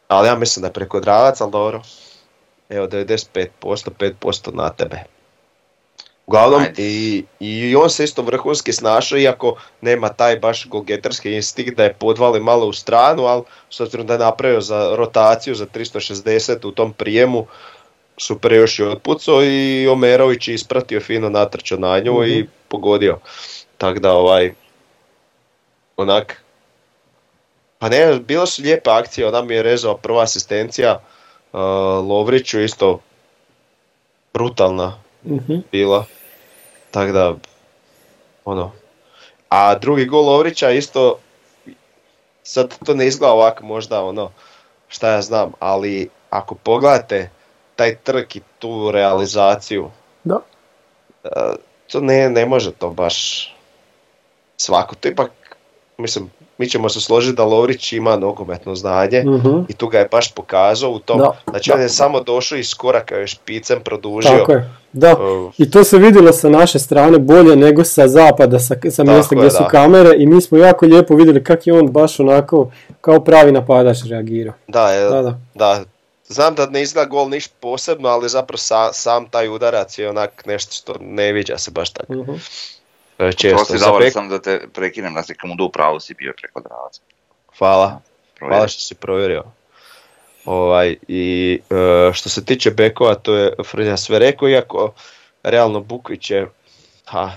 Ali 0.08 0.28
ja 0.28 0.34
mislim 0.34 0.60
da 0.60 0.66
je 0.68 0.72
preko 0.72 1.00
Dravac, 1.00 1.40
ali 1.40 1.52
dobro. 1.52 1.82
Evo 2.68 2.86
95%, 2.86 3.48
5% 3.60 4.54
na 4.54 4.70
tebe. 4.70 5.04
Uglavnom, 6.26 6.62
i, 6.76 7.24
i 7.40 7.76
on 7.76 7.90
se 7.90 8.04
isto 8.04 8.22
vrhunski 8.22 8.72
snašao, 8.72 9.18
iako 9.18 9.56
nema 9.80 10.08
taj 10.08 10.38
baš 10.38 10.68
golgetarski 10.68 11.34
instinkt 11.34 11.76
da 11.76 11.84
je 11.84 11.94
podvali 11.94 12.40
malo 12.40 12.66
u 12.66 12.72
stranu, 12.72 13.24
ali 13.24 13.42
s 13.70 13.80
obzirom 13.80 14.06
da 14.06 14.12
je 14.12 14.18
napravio 14.18 14.60
za 14.60 14.96
rotaciju 14.96 15.54
za 15.54 15.66
360 15.66 16.66
u 16.66 16.70
tom 16.70 16.92
prijemu, 16.92 17.46
super 18.16 18.52
još 18.52 18.78
i 18.78 18.82
otpucao 18.82 19.44
i 19.44 19.88
Omerović 19.88 20.48
je 20.48 20.54
ispratio 20.54 21.00
fino 21.00 21.28
natrčao 21.28 21.78
na 21.78 21.98
nju 21.98 22.24
i 22.26 22.46
pogodio. 22.68 23.18
Tako 23.78 24.00
da 24.00 24.12
ovaj, 24.12 24.52
onak, 25.96 26.42
pa 27.78 27.88
ne, 27.88 28.20
bilo 28.20 28.46
su 28.46 28.62
lijepe 28.62 28.90
akcije, 28.90 29.28
ona 29.28 29.42
mi 29.42 29.54
je 29.54 29.62
rezao 29.62 29.96
prva 29.96 30.22
asistencija, 30.22 31.00
uh, 31.52 31.60
Lovriću 32.08 32.60
isto 32.60 33.00
brutalna 34.34 35.03
Mhm. 35.26 35.54
bila. 35.72 36.04
Tako 36.90 37.12
da, 37.12 37.34
ono. 38.44 38.72
A 39.48 39.74
drugi 39.78 40.04
gol 40.04 40.24
Lovrića 40.24 40.70
isto, 40.70 41.18
sad 42.42 42.74
to 42.84 42.94
ne 42.94 43.06
izgleda 43.06 43.32
ovako 43.32 43.64
možda 43.64 44.02
ono, 44.02 44.30
šta 44.88 45.10
ja 45.10 45.22
znam, 45.22 45.52
ali 45.58 46.10
ako 46.30 46.54
pogledate 46.54 47.30
taj 47.76 47.96
trk 47.96 48.36
i 48.36 48.40
tu 48.58 48.90
realizaciju, 48.90 49.90
Da. 50.24 50.38
e, 51.24 51.28
to 51.92 52.00
ne, 52.00 52.30
ne 52.30 52.46
može 52.46 52.72
to 52.72 52.90
baš 52.90 53.48
svako. 54.56 54.94
To 54.94 55.08
ipak, 55.08 55.30
mislim, 55.98 56.24
mi 56.58 56.68
ćemo 56.68 56.88
se 56.88 57.00
složiti 57.00 57.36
da 57.36 57.44
Lovrić 57.44 57.92
ima 57.92 58.16
nogometno 58.16 58.74
znanje 58.74 59.22
Mhm. 59.22 59.58
i 59.68 59.72
tu 59.72 59.88
ga 59.88 59.98
je 59.98 60.06
baš 60.06 60.32
pokazao 60.32 60.90
u 60.90 60.98
tom, 60.98 61.18
Da, 61.18 61.30
znači 61.46 61.70
da. 61.70 61.74
on 61.74 61.82
je 61.82 61.88
samo 61.88 62.20
došao 62.20 62.58
iz 62.58 62.74
koraka 62.74 63.16
još 63.16 63.30
špicem 63.32 63.80
produžio. 63.80 64.30
Tako 64.30 64.52
je. 64.52 64.70
Da. 64.92 65.08
e, 65.08 65.14
I 65.58 65.70
to 65.70 65.84
se 65.84 65.98
vidjelo 65.98 66.32
sa 66.32 66.48
naše 66.50 66.78
strane 66.78 67.18
bolje 67.18 67.56
nego 67.56 67.84
sa 67.84 68.08
zapada, 68.08 68.58
sa, 68.58 68.74
sa 68.90 69.04
mjesta 69.04 69.34
gdje 69.34 69.44
je, 69.44 69.50
su 69.50 69.58
da. 69.58 69.68
kamere 69.68 70.14
i 70.16 70.26
mi 70.26 70.40
smo 70.40 70.58
jako 70.58 70.86
lijepo 70.86 71.14
vidjeli 71.14 71.44
kako 71.44 71.62
je 71.64 71.72
on 71.74 71.88
baš 71.88 72.20
onako 72.20 72.70
kao 73.00 73.20
pravi 73.20 73.52
napadač 73.52 73.96
reagirao. 74.04 74.54
Da, 74.68 74.90
je, 74.90 75.04
Da, 75.04 75.22
da, 75.22 75.38
da. 75.54 75.84
Znam 76.26 76.54
da 76.54 76.66
ne 76.66 76.82
izgleda 76.82 77.08
gol 77.08 77.28
niš 77.28 77.48
posebno, 77.50 78.08
ali 78.08 78.28
zapravo 78.28 78.58
sa- 78.58 78.92
sam 78.92 79.26
taj 79.26 79.48
udarac 79.48 79.98
je 79.98 80.10
onak 80.10 80.46
nešto 80.46 80.72
što 80.72 80.94
ne 81.00 81.32
viđa 81.32 81.58
se 81.58 81.70
baš 81.70 81.90
tako 81.90 82.12
Mhm. 82.14 82.32
E, 83.18 83.32
često. 83.32 83.56
Prosti, 83.56 83.78
Za 83.78 83.86
Davor, 83.86 84.02
bek- 84.02 84.10
sam 84.10 84.28
da 84.28 84.38
te 84.38 84.68
prekinem, 84.68 85.12
na 85.12 85.22
sekundu 85.22 85.64
u 85.64 85.70
pravu 85.70 86.00
si 86.00 86.14
bio 86.14 86.32
preko 86.36 86.60
Dravaca. 86.60 87.00
Hvala, 87.58 88.00
Provjeri. 88.34 88.54
hvala 88.54 88.68
što 88.68 88.80
si 88.80 88.94
provjerio. 88.94 89.44
Ovaj, 90.44 90.96
I 91.08 91.60
e, 91.70 92.12
što 92.12 92.28
se 92.28 92.44
tiče 92.44 92.70
bekova, 92.70 93.14
to 93.14 93.34
je 93.34 93.52
Frnja 93.64 93.96
sve 93.96 94.18
rekao, 94.18 94.48
iako 94.48 94.92
realno 95.42 95.80
Bukvić 95.80 96.30
je 96.30 96.50
ha, 97.04 97.30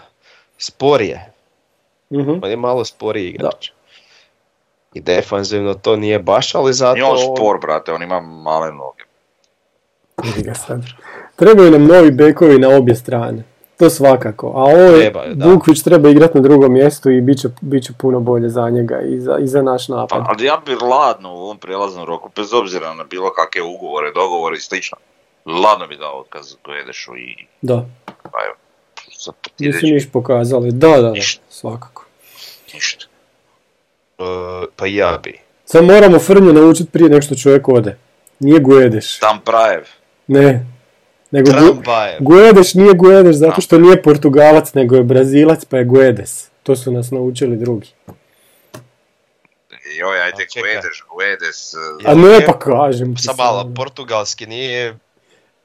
sporije, 0.57 1.31
Mhm. 2.11 2.31
on 2.43 2.49
je 2.49 2.57
malo 2.57 2.85
sporiji 2.85 3.29
igrač. 3.29 3.69
I 4.93 5.01
defanzivno 5.01 5.73
to 5.73 5.95
nije 5.95 6.19
baš, 6.19 6.55
ali 6.55 6.73
zato... 6.73 6.93
Nije 6.93 7.05
on 7.05 7.17
spor, 7.35 7.59
brate, 7.59 7.93
on 7.93 8.03
ima 8.03 8.21
male 8.21 8.71
noge. 8.71 9.03
Vidi 10.23 10.41
ga 10.41 10.53
sad. 10.53 10.81
Trebaju 11.35 11.71
nam 11.71 11.85
novi 11.85 12.11
bekovi 12.11 12.59
na 12.59 12.69
obje 12.69 12.95
strane. 12.95 13.43
To 13.77 13.89
svakako. 13.89 14.47
A 14.47 14.63
ovo 14.63 14.97
da. 15.33 15.45
Bukvić 15.45 15.83
treba 15.83 16.09
igrati 16.09 16.37
na 16.37 16.41
drugom 16.41 16.73
mjestu 16.73 17.09
i 17.09 17.21
bit 17.21 17.41
će, 17.41 17.47
bit 17.61 17.83
će 17.83 17.93
puno 17.97 18.19
bolje 18.19 18.49
za 18.49 18.69
njega 18.69 19.01
i 19.01 19.19
za, 19.19 19.37
i 19.37 19.47
za 19.47 19.61
naš 19.61 19.87
napad. 19.87 20.25
Pa, 20.25 20.25
ali 20.29 20.45
ja 20.45 20.61
bi 20.65 20.75
ladno 20.75 21.33
u 21.33 21.37
ovom 21.37 21.57
prijelaznom 21.57 22.05
roku, 22.05 22.29
bez 22.35 22.53
obzira 22.53 22.93
na 22.93 23.03
bilo 23.03 23.31
kakve 23.33 23.61
ugovore, 23.61 24.11
dogovore 24.11 24.57
i 24.57 24.59
slično, 24.59 24.97
ladno 25.45 25.87
bi 25.87 25.97
dao 25.97 26.19
otkaz 26.19 26.55
Guedešu 26.65 27.17
i 27.17 27.45
Da, 27.61 27.85
pa 28.05 28.37
evo, 28.45 28.55
sad 29.11 29.33
nisu 29.59 29.85
niš 29.85 30.11
pokazali. 30.11 30.71
Da, 30.71 30.87
da, 30.87 31.01
da, 31.01 31.11
Ništa. 31.11 31.43
svakako. 31.49 32.05
ništa. 32.73 33.05
E, 34.19 34.23
pa 34.75 34.85
ja 34.85 35.19
bi. 35.23 35.39
Sad 35.65 35.85
moramo 35.85 36.19
Frnju 36.19 36.53
naučiti 36.53 36.91
prije 36.91 37.09
nego 37.09 37.21
što 37.21 37.35
čovjek 37.35 37.67
ode. 37.67 37.97
Nije 38.39 38.59
Guedeš. 38.59 39.19
Tam 39.19 39.39
Prajev, 39.45 39.83
Ne. 40.27 40.76
Nego 41.31 41.51
Tramvaje. 41.51 42.17
Guedes 42.19 42.73
nije 42.73 42.93
Guedes 42.93 43.35
zato 43.35 43.61
što 43.61 43.77
nije 43.77 44.01
Portugalac, 44.01 44.73
nego 44.73 44.95
je 44.95 45.03
Brazilac 45.03 45.65
pa 45.65 45.77
je 45.77 45.85
Guedes. 45.85 46.49
To 46.63 46.75
su 46.75 46.91
nas 46.91 47.11
naučili 47.11 47.57
drugi. 47.57 47.87
joj, 49.97 50.21
ajde, 50.21 50.43
A. 50.43 50.61
Guedes, 50.61 50.97
Guedes, 51.17 51.73
Ja, 52.03 52.11
A 52.11 52.15
ne 52.15 52.45
pa 52.45 52.59
kažem 52.59 53.15
ti 53.15 53.27
malo, 53.37 53.71
portugalski 53.75 54.45
nije... 54.45 54.97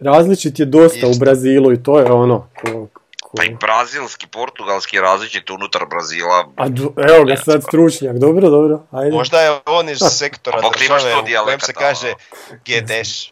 Različit 0.00 0.58
je 0.58 0.66
dosta 0.66 1.06
u. 1.06 1.14
Brazilu 1.14 1.72
i 1.72 1.82
to 1.82 1.98
je 1.98 2.12
ono. 2.12 2.48
Ko, 2.60 2.88
ko- 3.22 3.36
pa 3.36 3.44
i 3.44 3.56
brazilski, 3.60 4.26
portugalski 4.26 4.96
je 4.96 5.02
različit 5.02 5.50
unutar 5.50 5.86
Brazila. 5.90 6.48
A 6.56 6.66
evo 7.14 7.24
ga 7.24 7.36
sad 7.36 7.62
stručnjak, 7.62 8.16
dobro, 8.18 8.50
dobro, 8.50 8.82
ajde. 8.90 9.16
Možda 9.16 9.40
je 9.40 9.50
on 9.66 9.88
iz 9.88 9.98
sektora 10.10 10.58
Pa, 10.62 10.70
države 10.78 11.14
u 11.42 11.44
kojem 11.44 11.60
se 11.60 11.72
kaže 11.72 12.06
ono. 12.06 12.58
Gedeš. 12.64 13.31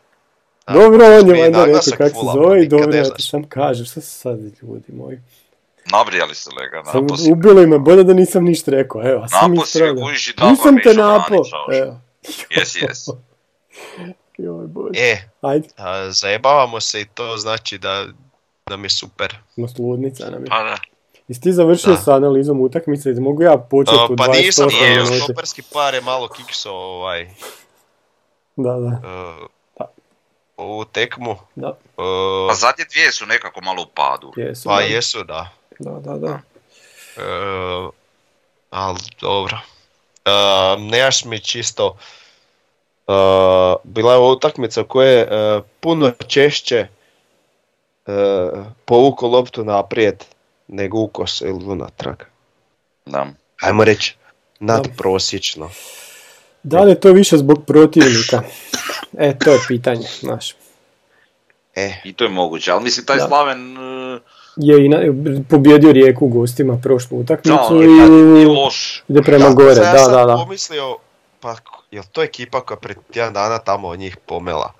Dobro, 0.72 1.04
on 1.06 1.28
je 1.28 1.42
valjda 1.42 1.64
rekao 1.64 1.80
kako 1.98 2.11
se 2.11 2.26
zove 2.35 2.62
i 2.62 2.68
dobro, 2.68 2.94
ja 2.94 3.04
ti 3.06 3.22
sam 3.22 3.44
kažem, 3.44 3.87
šta 3.87 4.00
su 4.00 4.11
sad 4.11 4.38
ljudi 4.40 4.85
moji. 4.88 5.20
Nabrijali 5.87 6.35
se 6.35 6.50
lega, 6.52 6.85
Sam 6.85 7.02
naposlije. 7.02 7.33
ubili 7.33 7.66
me, 7.66 7.78
bolje 7.78 8.04
da 8.04 8.12
nisam 8.14 8.44
ništa 8.44 8.70
rekao, 8.70 9.02
evo, 9.04 9.28
sam 9.30 9.50
Naposlije, 9.50 9.83
ispravljao. 9.83 10.04
kužiš 10.04 10.28
i 10.28 10.35
dobro, 10.35 10.50
Nisam 10.50 10.76
te 10.76 10.90
oš. 10.90 11.48
evo. 11.74 12.00
Jes, 12.50 12.74
jes. 12.83 13.06
Joj, 14.38 14.66
bože. 14.66 14.90
E, 14.96 15.16
Ajde, 15.40 15.68
a, 15.76 16.11
zajebavamo 16.11 16.80
se 16.80 17.00
i 17.00 17.06
to 17.06 17.37
znači 17.37 17.78
da 17.78 18.06
nam 18.66 18.85
je 18.85 18.90
super. 18.90 19.37
most 19.56 19.78
ludnica 19.78 20.24
nam 20.24 20.42
je. 20.42 20.48
Pa 20.48 20.62
da. 20.62 20.76
Jesi 21.28 21.40
ti 21.40 21.52
završio 21.52 21.92
Da. 21.92 21.98
sa 21.98 22.14
analizom 22.14 22.61
utakmice? 22.61 23.11
Mogu 23.12 23.42
ja 23.42 23.59
početi 23.61 23.98
A, 24.00 24.04
u 24.04 24.16
pa 24.16 24.24
28 24.24 24.37
nisam, 24.37 24.66
minuti? 24.90 25.18
stoperski 25.18 25.62
par 25.64 25.94
je 25.94 26.00
malo 26.00 26.28
kikso 26.28 26.70
ovaj, 26.70 27.28
Da, 28.56 28.72
da, 28.72 28.88
e, 28.88 29.00
Pa. 29.02 29.46
Ovu 30.60 30.84
tekmu. 30.84 31.36
da, 31.54 31.68
E, 31.68 32.02
Pa 32.48 32.54
zadnje 32.54 32.84
dvije 32.84 33.12
su 33.12 33.26
nekako 33.26 33.60
malo 33.60 33.82
u 33.82 33.86
padu. 33.86 34.32
jesu. 34.36 34.68
pa 34.68 34.76
da. 34.76 34.80
jesu, 34.82 35.24
da. 35.24 35.48
Da, 35.78 35.90
da, 35.90 36.18
da. 36.18 36.40
E, 37.16 37.22
ali 38.70 38.98
dobro. 39.20 39.58
E, 40.24 40.30
Nejaš 40.78 41.24
mi 41.24 41.40
čisto 41.40 41.96
e, 43.08 43.12
bila 43.84 44.12
je 44.12 44.18
ovo 44.18 44.32
utakmica 44.32 44.84
koja 44.84 45.08
je 45.08 45.20
e, 45.20 45.60
puno 45.80 46.10
češće 46.28 46.76
e, 46.76 46.88
povuko 48.84 49.26
loptu 49.28 49.64
naprijed 49.64 50.24
nego 50.68 50.98
ukos 50.98 51.40
ili 51.40 51.64
unatrag. 51.64 52.16
Da. 53.06 53.26
Ajmo 53.62 53.84
reći 53.84 54.16
nadprosječno. 54.60 55.70
Da 56.62 56.80
li 56.80 56.90
je 56.90 57.00
to 57.00 57.12
više 57.12 57.36
zbog 57.36 57.64
protivnika? 57.66 58.42
E, 59.18 59.38
to 59.38 59.52
je 59.52 59.58
pitanje, 59.68 60.06
znaš. 60.20 60.54
E, 61.74 61.92
I 62.04 62.12
to 62.12 62.24
je 62.24 62.30
moguće, 62.30 62.72
ali 62.72 62.84
mislim 62.84 63.06
taj 63.06 63.16
Da. 63.16 63.26
Slaven 63.26 63.76
e, 63.76 64.18
Je 64.56 64.84
i 64.84 64.88
na, 64.88 64.98
pobjedio 65.50 65.92
Rijeku 65.92 66.26
u 66.26 66.28
gostima 66.28 66.80
prošlu 66.82 67.18
da, 67.18 67.22
utakmicu 67.22 67.66
on 67.70 67.82
je 67.82 68.42
i 68.42 68.46
loš. 68.46 69.02
ide 69.08 69.22
prema 69.22 69.48
da, 69.48 69.54
gore, 69.54 69.74
sad 69.74 69.84
ja 69.84 69.92
da, 69.92 69.98
sam 69.98 70.12
da, 70.12 70.24
da. 70.24 70.36
pomislio, 70.36 70.96
pa 71.40 71.56
jel 71.90 72.04
to 72.12 72.22
ekipa 72.22 72.60
koja 72.60 72.76
pred 72.76 72.96
tjedan 73.12 73.32
dana 73.32 73.58
tamo 73.58 73.88
od 73.88 73.98
njih 73.98 74.16
pomela. 74.16 74.72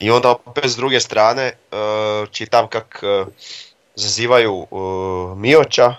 I 0.00 0.10
onda 0.10 0.34
opet 0.44 0.70
s 0.70 0.76
druge 0.76 1.00
strane 1.00 1.42
e, 1.42 1.54
čitam 2.30 2.66
kak 2.68 3.00
e, 3.02 3.24
zazivaju 3.94 4.66
e, 4.70 4.76
Mioća, 5.36 5.94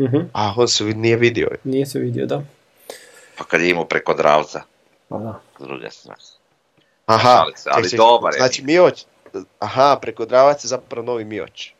Mhm, 0.00 0.18
a 0.32 0.54
on 0.56 0.68
se 0.68 0.84
nije 0.84 1.16
vidio. 1.16 1.48
Nije 1.64 1.86
se 1.86 1.98
vidio, 1.98 2.26
da. 2.26 2.42
Pa 3.40 3.46
kad 3.46 3.60
je 3.60 3.70
imao 3.70 3.84
preko 3.84 4.14
Dravca, 4.14 4.62
Pa 5.08 5.18
da. 5.18 5.40
s 5.58 5.62
druge 5.62 5.90
strane. 5.90 6.20
Aha, 7.06 7.28
Ali- 7.38 7.52
ali 7.66 7.82
ček, 7.82 7.90
ček, 7.90 7.98
dobar 7.98 8.34
je. 8.34 8.38
Znači 8.38 8.62
Mioć, 8.62 9.04
aha, 9.58 9.98
preko 10.02 10.24
Dravac 10.26 10.64
je 10.64 10.68
zapravo 10.68 11.04
novi 11.04 11.24
Mioć. 11.24 11.72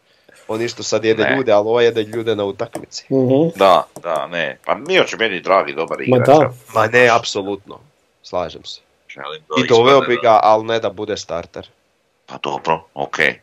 On 0.49 0.63
isto 0.63 0.83
sad 0.83 1.05
jede 1.05 1.23
Ne. 1.25 1.37
ljude, 1.37 1.53
ali 1.53 1.61
ovo 1.63 1.81
jede 1.81 2.03
ljude 2.03 2.37
na 2.37 2.45
utakmici. 2.45 3.05
Mhm. 3.05 3.49
Da, 3.57 3.83
da, 3.97 4.27
ne. 4.27 4.59
Pa 4.65 4.75
Mio 4.77 5.05
će 5.05 5.17
meni 5.17 5.41
dragi, 5.41 5.75
dobar 5.75 5.99
Ma 5.99 6.05
igrač. 6.07 6.27
da. 6.29 6.33
evo. 6.35 6.55
Ma 6.75 6.87
ne, 6.87 7.09
apsolutno. 7.09 7.81
Slažem 8.23 8.65
se. 8.65 8.81
Da 9.17 9.23
I 9.57 9.69
doveo 9.69 10.01
bi 10.01 10.15
da- 10.15 10.21
ga, 10.23 10.41
ali 10.43 10.65
ne 10.65 10.81
da 10.81 10.91
bude 10.91 11.17
starter. 11.17 11.69
Pa 12.27 12.39
dobro, 12.39 12.85
okej. 12.95 13.41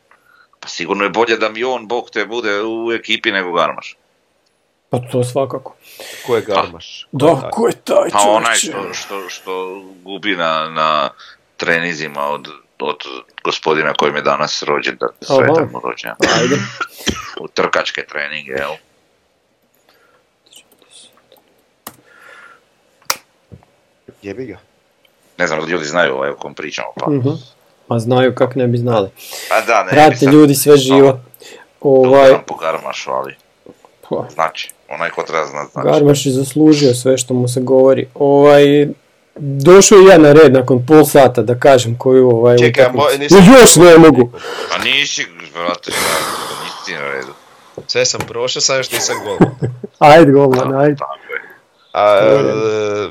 Pa 0.60 0.68
sigurno 0.68 1.04
je 1.04 1.10
bolje 1.10 1.38
da 1.38 1.50
mi 1.50 1.64
on, 1.64 1.88
bog 1.88 2.10
te, 2.10 2.26
bude 2.26 2.62
u 2.64 2.92
ekipi 2.94 3.32
nego 3.32 3.52
Garmaš. 3.52 3.98
Pa 4.90 5.00
to 5.12 5.24
svakako. 5.24 5.76
Ko 6.26 6.36
je 6.36 6.42
Garmaš? 6.42 7.08
Da, 7.12 7.42
taj? 7.42 7.50
ko 7.52 7.68
je 7.68 7.74
taj 7.84 8.10
Pa 8.12 8.20
onaj 8.20 8.56
što, 8.56 8.94
što, 8.94 9.30
što 9.30 9.82
gubi 10.04 10.36
na, 10.36 10.70
na 10.70 11.10
trenizima 11.58 12.22
od, 12.22 12.48
od 12.80 12.98
gospodina 13.44 13.94
kojim 13.94 14.16
je 14.16 14.22
danas 14.22 14.64
rođendan, 14.64 15.10
sretan 15.22 15.70
mu 15.72 15.80
rođendan. 15.80 16.40
Ajde. 16.42 16.56
U 17.40 17.48
trkačke 17.48 18.06
treninge, 18.06 18.52
jel? 18.52 18.72
Jebi 24.22 24.46
ga. 24.46 24.58
Ne 25.38 25.48
znam 25.48 25.60
da 25.60 25.68
ljudi 25.68 25.86
znaju 25.86 26.14
ovaj 26.14 26.30
o 26.30 26.36
kom 26.36 26.54
pričamo, 26.54 26.88
pa. 26.96 27.12
Mhm. 27.12 27.30
Pa 27.88 28.00
znaju 28.00 28.36
kak 28.36 28.56
ne 28.56 28.68
bi 28.68 28.78
znali. 28.78 29.10
Pa 29.50 29.62
da, 29.62 29.84
ne, 29.84 30.10
nisam- 30.10 30.34
ljudi 30.34 30.56
sve 30.56 30.78
živo. 30.78 31.20
Ovaj, 31.82 32.34
Po 32.46 32.56
Garmašu, 32.56 33.12
ali 33.12 33.36
pa, 34.10 34.28
znači, 34.34 34.72
onaj 34.90 35.10
ko 35.10 35.24
treba 35.24 35.46
znati 35.46 35.72
znači. 35.74 35.88
Garmaš 35.90 36.26
je 36.26 36.32
zaslužio 36.32 36.94
sve 36.94 37.18
što 37.18 37.34
mu 37.34 37.48
se 37.48 37.60
govori. 37.62 38.08
Ovaj, 38.16 38.88
došao 39.36 40.00
ja 40.02 40.18
na 40.18 40.34
red 40.34 40.54
nakon 40.54 40.86
pol 40.86 41.06
sata 41.06 41.42
da 41.42 41.56
kažem 41.56 41.98
koju 41.98 42.30
ovaj 42.30 42.58
Čekaj, 42.58 42.84
utakmicu. 42.84 43.06
moj- 43.06 43.20
nisam- 43.20 43.46
No, 43.46 43.60
još 43.60 43.76
ne 43.76 43.98
mogu. 44.00 44.30
A 44.72 44.78
nisi, 44.80 45.26
brate, 45.54 45.92
nisi 45.92 46.86
ti 46.86 46.94
na 46.94 47.02
redu. 47.04 47.34
Sve 47.88 48.06
sam 48.06 48.22
prošao, 48.22 48.62
sad 48.62 48.78
još 48.78 48.92
nisam 48.92 49.16
gol. 49.20 49.38
Ajde 50.12 50.32
golman, 50.32 50.76
ajde. 50.76 50.96
Tako 50.96 51.34
je. 51.34 51.42
A, 51.94 52.20
e, 52.20 53.10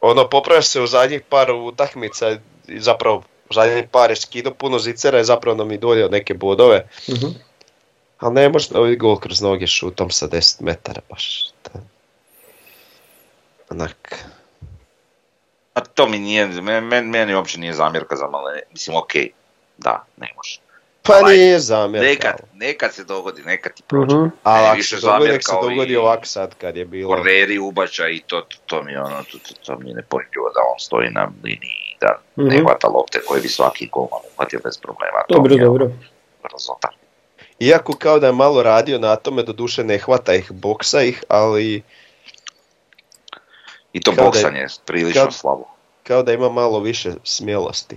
ono, 0.00 0.28
popravljaš 0.28 0.66
se 0.66 0.80
u 0.80 0.86
zadnjih 0.86 1.20
par 1.22 1.50
utakmica, 1.52 2.30
i 2.68 2.80
zapravo 2.80 3.16
u 3.50 3.54
zadnjih 3.54 3.84
par 3.90 4.10
je 4.10 4.16
skidao 4.16 4.54
puno 4.54 4.78
zicera 4.78 5.20
i 5.20 5.24
zapravo 5.24 5.56
nam 5.56 5.72
i 5.72 5.78
donio 5.78 6.08
neke 6.08 6.34
bodove. 6.34 6.86
Mhm. 7.08 7.26
Ali 8.22 8.34
ne 8.34 8.48
može 8.48 8.68
ovaj 8.74 8.96
gol 8.96 9.16
kroz 9.16 9.40
noge 9.40 9.66
šutom 9.66 10.10
sa 10.10 10.28
10 10.28 10.60
metara 10.60 11.00
baš. 11.10 11.44
Da. 11.64 11.80
Onak. 13.70 14.24
A 15.74 15.80
to 15.80 16.08
mi 16.08 16.18
nije, 16.18 16.46
men, 16.46 16.84
men- 16.84 17.10
meni 17.10 17.34
uopće 17.34 17.60
nije 17.60 17.72
zamjerka 17.72 18.16
za 18.16 18.26
male, 18.26 18.60
mislim 18.70 18.96
okej, 18.96 19.30
da, 19.78 20.04
ne 20.16 20.32
može. 20.36 20.58
Pa 21.02 21.12
Ovaj, 21.14 21.36
nije 21.36 21.58
zamjerka. 21.60 22.08
Nekad, 22.08 22.40
nekad 22.54 22.94
se 22.94 23.04
dogodi, 23.04 23.42
nekad 23.42 23.74
ti 23.74 23.82
prođe. 23.82 24.16
Mhm. 24.16 24.26
Ali 24.42 24.56
Meni 24.56 24.66
ako 24.66 24.76
više 24.76 24.96
se 24.96 25.06
dogodi, 25.06 25.38
se 25.42 25.52
dogodi 25.62 25.96
ovak 25.96 26.26
sad 26.26 26.54
kad 26.54 26.76
je 26.76 26.84
bilo. 26.84 27.08
Korneri 27.08 27.58
ubača 27.58 28.08
i 28.08 28.20
to, 28.20 28.40
to, 28.40 28.56
to 28.66 28.82
mi 28.82 28.92
je 28.92 29.00
ono, 29.00 29.22
to, 29.22 29.38
to, 29.38 29.54
to 29.56 29.78
mi 29.78 29.88
je 29.88 29.94
nepojmljivo 29.94 30.48
da 30.48 30.60
on 30.72 30.78
stoji 30.78 31.10
na 31.10 31.28
liniji 31.44 31.96
da 32.00 32.20
ne 32.36 32.54
Mhm. 32.56 32.64
hvata 32.64 32.88
lopte 32.88 33.20
koje 33.26 33.40
bi 33.40 33.48
svaki 33.48 33.88
golman 33.88 34.20
uhvatio 34.32 34.60
bez 34.64 34.78
problema. 34.78 35.18
To 35.28 35.34
Dobro, 35.34 35.54
je 35.54 35.64
dobro. 35.64 35.90
Razota. 36.52 36.88
Iako 37.62 37.92
kao 37.92 38.18
da 38.18 38.26
je 38.26 38.32
malo 38.34 38.62
radio 38.62 38.98
na 38.98 39.16
tome, 39.16 39.42
do 39.42 39.52
duše 39.52 39.84
ne 39.84 39.98
hvata 39.98 40.34
ih, 40.34 40.52
boksa 40.52 41.02
ih, 41.02 41.24
ali 41.28 41.82
I 43.92 44.00
to 44.00 44.12
boksanje 44.14 44.58
je 44.58 44.66
prilično 44.84 45.22
kao- 45.22 45.30
slabo. 45.32 45.64
kao 46.02 46.22
da 46.22 46.32
ima 46.32 46.48
malo 46.50 46.80
više 46.80 47.12
smjelosti. 47.24 47.96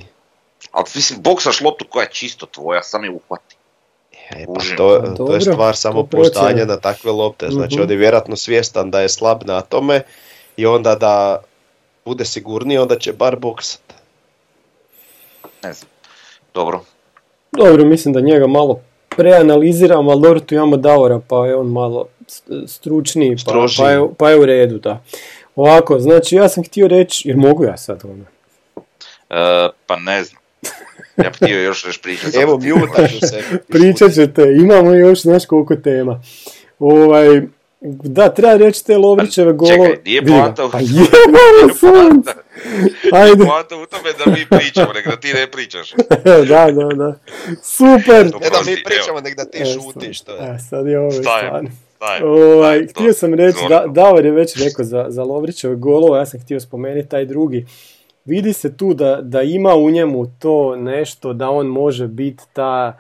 Ali 0.72 0.86
mislim, 0.96 1.22
boksaš 1.22 1.62
loptu 1.62 1.86
koja 1.90 2.04
je 2.04 2.10
čisto 2.12 2.46
tvoja, 2.46 2.84
sam 2.84 3.04
je 3.04 3.10
uhvati. 3.12 3.56
E, 4.30 4.46
pa 4.48 4.76
to, 4.78 5.14
to 5.18 5.34
je 5.34 5.42
stvar 5.42 5.76
samopouzdanja 5.76 6.48
procjena. 6.48 6.66
na 6.66 6.80
takve 6.80 7.12
lopte. 7.12 7.48
Znači 7.50 7.74
Mhm. 7.74 7.84
on 7.84 7.92
je 7.92 7.98
vjerojatno 7.98 8.36
svjestan 8.36 8.92
da 8.92 9.02
je 9.02 9.10
slab 9.10 9.44
na 9.44 9.62
tome 9.62 10.02
i 10.58 10.66
onda 10.66 10.96
da 10.96 11.44
bude 12.06 12.26
sigurniji, 12.26 12.78
onda 12.78 13.00
će 13.00 13.14
bar 13.14 13.36
boksat. 13.36 13.82
Ne 15.64 15.74
znam. 15.74 15.90
Dobro. 16.54 16.82
Dobro, 17.52 17.86
mislim 17.86 18.14
da 18.14 18.20
njega 18.22 18.48
malo 18.48 18.80
preanaliziram, 19.18 20.10
ali 20.10 20.22
dobro 20.22 20.40
tu 20.40 20.56
imamo 20.56 20.78
Davora 20.78 21.20
pa 21.28 21.48
je 21.48 21.56
on 21.56 21.68
malo 21.68 22.08
stručniji 22.68 23.36
pa, 23.46 23.68
pa, 23.78 23.92
je, 23.92 24.08
pa 24.18 24.30
je 24.30 24.40
u 24.40 24.46
redu, 24.46 24.78
da. 24.78 25.04
Ovako, 25.56 26.00
znači 26.00 26.36
ja 26.36 26.50
sam 26.50 26.64
htio 26.64 26.88
reći, 26.88 27.28
jer 27.28 27.38
mogu 27.38 27.64
ja 27.64 27.78
sad 27.78 28.02
ono. 28.04 28.26
E, 29.30 29.70
pa 29.88 29.96
ne 29.96 30.24
znam. 30.24 30.42
Ja 31.18 31.30
bih 31.30 31.36
htio 31.36 31.62
još 31.62 31.86
nešto 31.86 32.04
pričati. 32.04 32.38
Evo, 32.38 32.58
mjutat 32.58 33.10
ću 33.20 33.28
se. 33.28 33.44
Pričat 33.68 34.14
ćete, 34.14 34.44
imamo 34.62 34.94
još 34.94 35.22
znaš 35.22 35.46
koliko 35.46 35.76
tema. 35.76 36.22
Ovaj, 36.80 37.42
da, 37.86 38.30
treba 38.30 38.56
reći 38.56 38.86
te 38.86 38.98
Lovrićeve 38.98 39.54
golove. 39.54 39.78
Pa, 39.80 39.86
Čekaj, 39.86 40.02
nije 40.06 40.22
ga, 40.22 40.32
poanta 40.34 40.66
u- 40.66 40.70
Pa 40.72 40.80
sunce! 41.72 42.32
Ajde, 43.14 43.46
Poanta 43.46 43.76
u 43.76 43.86
tome 43.86 44.10
da 44.16 44.32
mi 44.32 44.46
pričamo, 44.52 44.94
nego 44.94 45.10
da 45.10 45.16
ti 45.16 45.28
ne 45.30 45.48
pričaš. 45.48 45.94
da, 46.48 46.72
da, 46.72 46.96
da. 46.96 47.20
Super! 47.64 48.26
Ne 48.26 48.50
da 48.50 48.60
mi 48.66 48.84
pričamo, 48.84 49.20
nek 49.20 49.36
da 49.36 49.46
ti 49.46 49.58
E, 49.58 49.66
šutiš. 49.66 50.22
To 50.22 50.32
je. 50.34 50.38
E, 50.46 50.58
sad 50.60 50.88
je 50.88 51.00
ovo 51.00 51.12
Stajem. 51.12 51.48
stvarno. 51.48 51.70
Ovaj, 52.24 52.88
htio 52.88 53.14
sam 53.14 53.34
reći, 53.34 53.60
da, 53.70 53.86
Davor 53.88 54.26
je 54.26 54.32
već 54.32 54.56
rekao 54.56 54.86
za, 54.86 55.06
za 55.10 55.24
Lovrićeve 55.24 55.76
golova, 55.76 56.18
ja 56.18 56.26
sam 56.26 56.40
htio 56.40 56.60
spomenuti 56.60 57.10
taj 57.10 57.26
drugi. 57.26 57.66
Vidi 58.26 58.54
se 58.54 58.78
tu 58.78 58.94
da, 58.94 59.20
da 59.22 59.42
ima 59.42 59.76
u 59.76 59.90
njemu 59.90 60.26
to 60.40 60.76
nešto, 60.76 61.34
da 61.34 61.50
on 61.50 61.68
može 61.68 62.08
biti 62.08 62.44
ta 62.54 63.00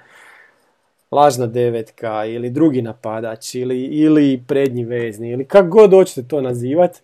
lažna 1.15 1.47
devetka 1.47 2.25
ili 2.25 2.49
drugi 2.49 2.81
napadač 2.81 3.55
ili, 3.55 3.83
ili 3.83 4.43
prednji 4.47 4.85
vezni 4.85 5.29
ili 5.29 5.45
kako 5.45 5.67
god 5.67 5.91
hoćete 5.91 6.27
to 6.27 6.41
nazivati. 6.41 6.99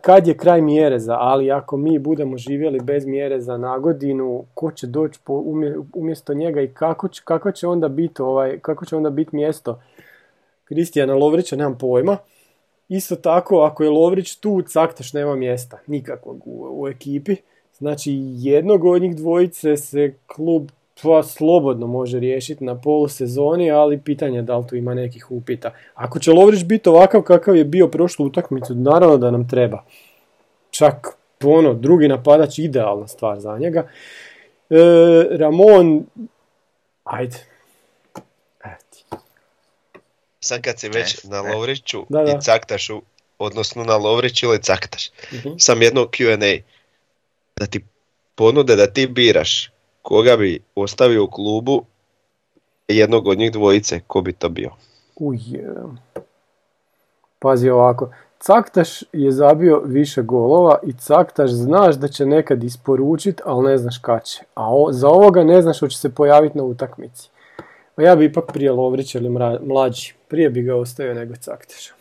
Kad 0.00 0.26
je 0.26 0.36
kraj 0.36 0.62
mjereza, 0.62 1.16
ali 1.18 1.50
ako 1.50 1.76
mi 1.76 1.98
budemo 1.98 2.38
živjeli 2.38 2.80
bez 2.80 3.06
mjereza 3.06 3.56
na 3.56 3.78
godinu, 3.78 4.44
ko 4.54 4.72
će 4.72 4.86
doći 4.86 5.18
umjesto 5.94 6.34
njega 6.34 6.60
i 6.60 6.68
kako 6.68 7.08
će, 7.08 7.22
kako 7.24 7.52
će 7.52 7.66
onda 7.66 7.88
biti 7.88 8.22
ovaj, 8.22 8.58
kako 8.58 8.84
će 8.84 8.96
onda 8.96 9.10
biti 9.10 9.36
mjesto 9.36 9.80
Kristijana 10.64 11.14
Lovrića, 11.14 11.56
nemam 11.56 11.78
pojma. 11.78 12.16
Isto 12.88 13.16
tako, 13.16 13.60
ako 13.60 13.84
je 13.84 13.90
Lovrić 13.90 14.36
tu, 14.36 14.62
Caktaš 14.62 15.12
nema 15.12 15.36
mjesta, 15.36 15.78
nikakvog 15.86 16.46
u, 16.46 16.82
u 16.82 16.88
ekipi. 16.88 17.36
Znači, 17.78 18.12
jednog 18.20 18.84
od 18.84 19.02
njih 19.02 19.16
dvojice 19.16 19.76
se 19.76 20.14
klub 20.26 20.68
pa 21.02 21.22
slobodno 21.22 21.86
može 21.86 22.18
riješiti 22.18 22.64
na 22.64 22.80
polusezoni, 22.80 23.70
ali 23.70 24.00
pitanje 24.00 24.38
je 24.38 24.42
da 24.42 24.56
li 24.56 24.66
tu 24.68 24.76
ima 24.76 24.94
nekih 24.94 25.30
upita. 25.30 25.70
Ako 25.94 26.18
će 26.18 26.32
Lovrić 26.32 26.64
biti 26.64 26.88
ovakav 26.88 27.22
kakav 27.22 27.56
je 27.56 27.64
bio 27.64 27.88
prošlu 27.88 28.26
utakmicu, 28.26 28.74
naravno 28.74 29.16
da 29.16 29.30
nam 29.30 29.48
treba. 29.48 29.84
Čak 30.70 31.06
ono, 31.44 31.74
drugi 31.74 32.08
napadač, 32.08 32.58
idealna 32.58 33.08
stvar 33.08 33.40
za 33.40 33.58
njega. 33.58 33.88
E, 34.70 34.76
Ramon, 35.30 36.06
ajde. 37.04 37.36
Ti. 38.90 39.04
Sad 40.40 40.60
kad 40.60 40.78
si 40.80 40.88
već 40.88 41.14
E, 41.14 41.28
na 41.28 41.36
e. 41.36 41.52
Lovriću 41.54 42.04
Da, 42.08 42.22
da. 42.22 42.30
i 42.30 42.40
Caktašu, 42.40 43.02
odnosno 43.38 43.84
na 43.84 43.96
Lovriću 43.96 44.46
ili 44.46 44.62
Caktaš, 44.62 45.10
Mhm. 45.32 45.48
sam 45.58 45.82
jedno 45.82 46.02
Q&A. 46.02 46.62
Da 47.56 47.66
ti 47.66 47.84
ponude 48.34 48.76
da 48.76 48.86
ti 48.86 49.06
biraš 49.06 49.70
koga 50.08 50.36
bi 50.36 50.60
ostavio 50.74 51.24
u 51.24 51.30
klubu 51.30 51.82
jednog 52.88 53.26
od 53.26 53.38
njih 53.38 53.52
dvojice, 53.52 54.00
ko 54.06 54.20
bi 54.20 54.32
to 54.32 54.48
bio? 54.48 54.70
Uj, 55.16 55.38
pazi 57.38 57.70
ovako. 57.70 58.10
Caktaš 58.38 59.02
je 59.12 59.32
zabio 59.32 59.82
više 59.84 60.22
golova 60.22 60.78
i 60.86 60.92
Caktaš 60.92 61.50
znaš 61.50 61.96
da 61.96 62.08
će 62.08 62.26
nekad 62.26 62.64
isporučit, 62.64 63.40
ali 63.44 63.70
ne 63.70 63.78
znaš 63.78 63.98
kad 63.98 64.24
će. 64.24 64.42
A 64.54 64.74
o- 64.76 64.92
za 64.92 65.08
ovoga 65.08 65.44
ne 65.44 65.62
znaš 65.62 65.80
hoće 65.80 65.98
se 65.98 66.14
pojaviti 66.14 66.58
na 66.58 66.64
utakmici. 66.64 67.30
Pa 67.94 68.02
ja 68.02 68.16
bi 68.16 68.24
ipak 68.24 68.52
prije 68.52 68.72
Lovrić 68.72 69.14
ili 69.14 69.28
mlađi. 69.60 70.14
Prije 70.28 70.50
bi 70.50 70.62
ga 70.62 70.76
ostavio 70.76 71.14
nego 71.14 71.36
Caktaša. 71.36 71.92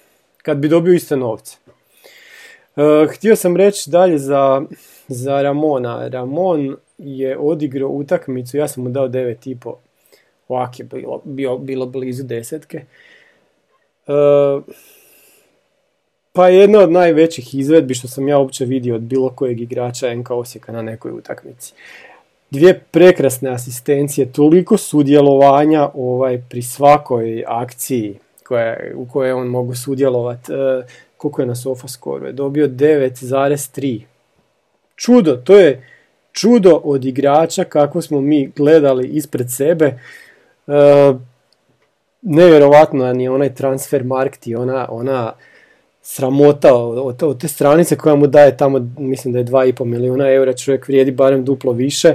Kad 0.44 0.58
bi 0.58 0.70
dobio 0.70 0.94
iste 0.94 1.16
novce. 1.16 1.58
E, 2.76 3.08
htio 3.12 3.36
sam 3.36 3.58
reći 3.58 3.90
dalje 3.90 4.18
za, 4.18 4.62
za 5.08 5.42
Ramona. 5.42 6.08
Ramon 6.08 6.78
je 6.98 7.38
odigrao 7.38 7.90
utakmicu, 7.90 8.58
ja 8.58 8.68
sam 8.68 8.84
mu 8.84 8.90
dao 8.90 9.08
9,5. 9.08 9.74
Ovak 10.48 10.80
je 10.80 10.86
bilo, 10.86 11.22
bio, 11.24 11.58
bilo 11.58 11.86
blizu 11.86 12.24
desetke. 12.24 12.78
E, 14.08 14.14
pa 16.34 16.48
jedna 16.48 16.80
od 16.80 16.92
najvećih 16.92 17.56
izvedbi 17.56 17.94
što 17.94 18.08
sam 18.08 18.28
ja 18.28 18.38
uopće 18.38 18.66
vidio 18.66 18.96
od 18.96 19.02
bilo 19.02 19.30
kojeg 19.30 19.62
igrača 19.62 20.16
NK 20.16 20.32
Osijeka 20.32 20.72
na 20.72 20.82
nekoj 20.82 21.12
utakmici. 21.12 21.74
Dvije 22.52 22.80
prekrasne 22.92 23.50
asistencije, 23.50 24.32
toliko 24.32 24.78
sudjelovanja 24.78 25.90
ovaj, 25.94 26.42
pri 26.50 26.62
svakoj 26.62 27.44
akciji 27.48 28.20
koja, 28.44 28.78
u 28.96 29.06
kojoj 29.06 29.32
on 29.32 29.48
mogu 29.48 29.76
sudjelovati. 29.76 30.54
E, 30.54 30.84
koliko 31.18 31.42
je 31.42 31.48
na 31.48 31.56
Sofaskoru? 31.56 32.26
Je 32.26 32.34
dobio 32.34 32.68
9,3. 32.68 34.02
Čudo, 34.96 35.36
to 35.36 35.60
je 35.60 35.97
čudo 36.40 36.82
od 36.84 37.06
igrača 37.06 37.64
kako 37.64 38.02
smo 38.02 38.22
mi 38.22 38.52
gledali 38.56 39.08
ispred 39.08 39.52
sebe. 39.52 39.86
E, 39.86 41.14
nevjerovatno 42.22 43.06
je 43.06 43.32
onaj 43.32 43.56
transfer 43.56 44.04
markt 44.04 44.48
i 44.48 44.56
ona, 44.56 44.88
ona 44.90 45.34
sramota 46.02 46.76
od, 46.76 46.98
od, 46.98 47.24
od 47.24 47.42
te 47.42 47.48
stranice 47.48 47.98
koja 47.98 48.16
mu 48.16 48.28
daje 48.28 48.58
tamo, 48.58 48.88
mislim 48.98 49.34
da 49.34 49.40
je 49.40 49.46
2,5 49.46 49.86
milijuna 49.86 50.30
eura, 50.30 50.54
čovjek 50.54 50.88
vrijedi 50.88 51.12
barem 51.12 51.46
duplo 51.46 51.72
više. 51.72 52.08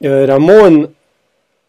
E, 0.00 0.26
Ramon 0.26 0.86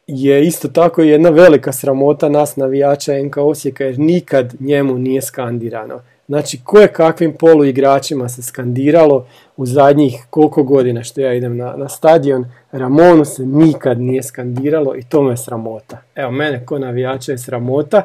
je 0.07 0.47
isto 0.47 0.67
tako 0.67 1.01
jedna 1.01 1.29
velika 1.29 1.71
sramota 1.71 2.29
nas 2.29 2.55
navijača 2.55 3.23
NK 3.23 3.37
Osijeka 3.37 3.83
jer 3.83 3.99
nikad 3.99 4.53
njemu 4.59 4.97
nije 4.97 5.21
skandirano. 5.21 6.01
Znači, 6.27 6.59
koje 6.63 6.87
kakvim 6.87 7.33
poluigračima 7.33 8.29
se 8.29 8.43
skandiralo 8.43 9.27
u 9.61 9.65
zadnjih 9.65 10.25
koliko 10.29 10.63
godina 10.63 11.03
što 11.03 11.21
ja 11.21 11.33
idem 11.33 11.57
na, 11.57 11.73
na 11.77 11.89
stadion, 11.89 12.45
Ramonu 12.71 13.25
se 13.25 13.45
nikad 13.45 14.01
nije 14.01 14.23
skandiralo 14.23 14.95
i 14.95 15.03
to 15.03 15.21
me 15.23 15.33
je 15.33 15.37
sramota. 15.37 15.97
Evo, 16.15 16.31
mene 16.31 16.65
ko 16.65 16.79
navijača 16.79 17.31
je 17.31 17.37
sramota 17.37 18.01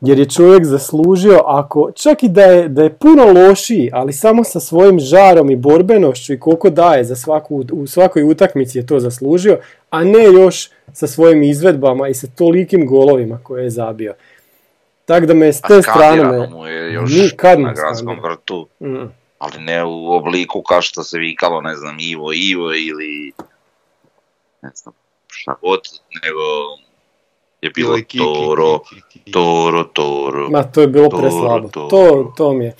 jer 0.00 0.18
je 0.18 0.28
čovjek 0.28 0.64
zaslužio, 0.64 1.40
ako 1.46 1.90
čak 1.94 2.22
i 2.22 2.28
da 2.28 2.42
je, 2.42 2.68
da 2.68 2.82
je 2.82 2.92
puno 2.92 3.24
lošiji, 3.32 3.90
ali 3.92 4.12
samo 4.12 4.44
sa 4.44 4.60
svojim 4.60 5.00
žarom 5.00 5.50
i 5.50 5.56
borbenošću 5.56 6.32
i 6.32 6.40
koliko 6.40 6.70
daje 6.70 7.04
za 7.04 7.16
svaku, 7.16 7.64
u 7.72 7.86
svakoj 7.86 8.22
utakmici 8.22 8.78
je 8.78 8.86
to 8.86 9.00
zaslužio, 9.00 9.58
a 9.90 10.04
ne 10.04 10.24
još 10.24 10.70
sa 10.92 11.06
svojim 11.06 11.42
izvedbama 11.42 12.08
i 12.08 12.14
sa 12.14 12.26
tolikim 12.26 12.86
golovima 12.86 13.38
koje 13.42 13.64
je 13.64 13.70
zabio. 13.70 14.14
Tako 15.04 15.26
da 15.26 15.34
me 15.34 15.52
s 15.52 15.60
te 15.60 15.82
strane... 15.82 16.24
Me, 16.24 16.48
mu 16.48 16.66
je 16.66 16.92
još 16.92 17.10
nikad 17.22 17.60
na 17.60 17.72
gradskom 17.72 18.20
vrtu, 18.22 18.66
mm. 18.80 19.21
Ali 19.42 19.60
ne 19.60 19.84
u 19.84 20.12
obliku 20.12 20.62
kao 20.62 20.82
što 20.82 21.02
se 21.02 21.18
vikalo, 21.18 21.60
ne 21.60 21.76
znam, 21.76 21.96
Ivo, 22.00 22.32
Ivo 22.32 22.72
ili 22.74 23.32
ne 24.62 24.70
znam, 24.74 24.94
šta 25.26 25.54
god, 25.62 25.80
nego 26.24 26.42
je 27.62 27.70
bilo 27.70 27.98
Toro, 28.18 28.80
Toro, 29.32 29.84
Toro. 29.84 30.50
Ma 30.50 30.62
to 30.62 30.80
je 30.80 30.86
bilo 30.86 31.08
preslabo, 31.08 31.68
to, 31.68 32.32
to 32.36 32.52
mi 32.52 32.64
je. 32.64 32.74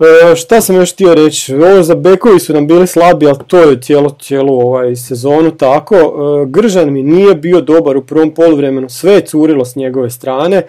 E, 0.00 0.36
šta 0.36 0.60
sam 0.60 0.76
još 0.76 0.92
htio 0.92 1.14
reći, 1.14 1.54
ovo 1.54 1.82
za 1.82 1.94
bekovi 1.94 2.40
su 2.40 2.52
nam 2.52 2.66
bili 2.66 2.86
slabi, 2.86 3.26
ali 3.26 3.38
to 3.46 3.58
je 3.58 3.80
cijelo, 3.80 4.10
cijelu 4.20 4.60
ovaj 4.60 4.96
sezonu 4.96 5.56
tako. 5.56 5.96
E, 5.96 6.46
Gržan 6.46 6.92
mi 6.92 7.02
nije 7.02 7.34
bio 7.34 7.60
dobar 7.60 7.96
u 7.96 8.06
prvom 8.06 8.34
poluvremenu, 8.34 8.88
sve 8.88 9.12
je 9.12 9.26
curilo 9.26 9.64
s 9.64 9.76
njegove 9.76 10.10
strane, 10.10 10.62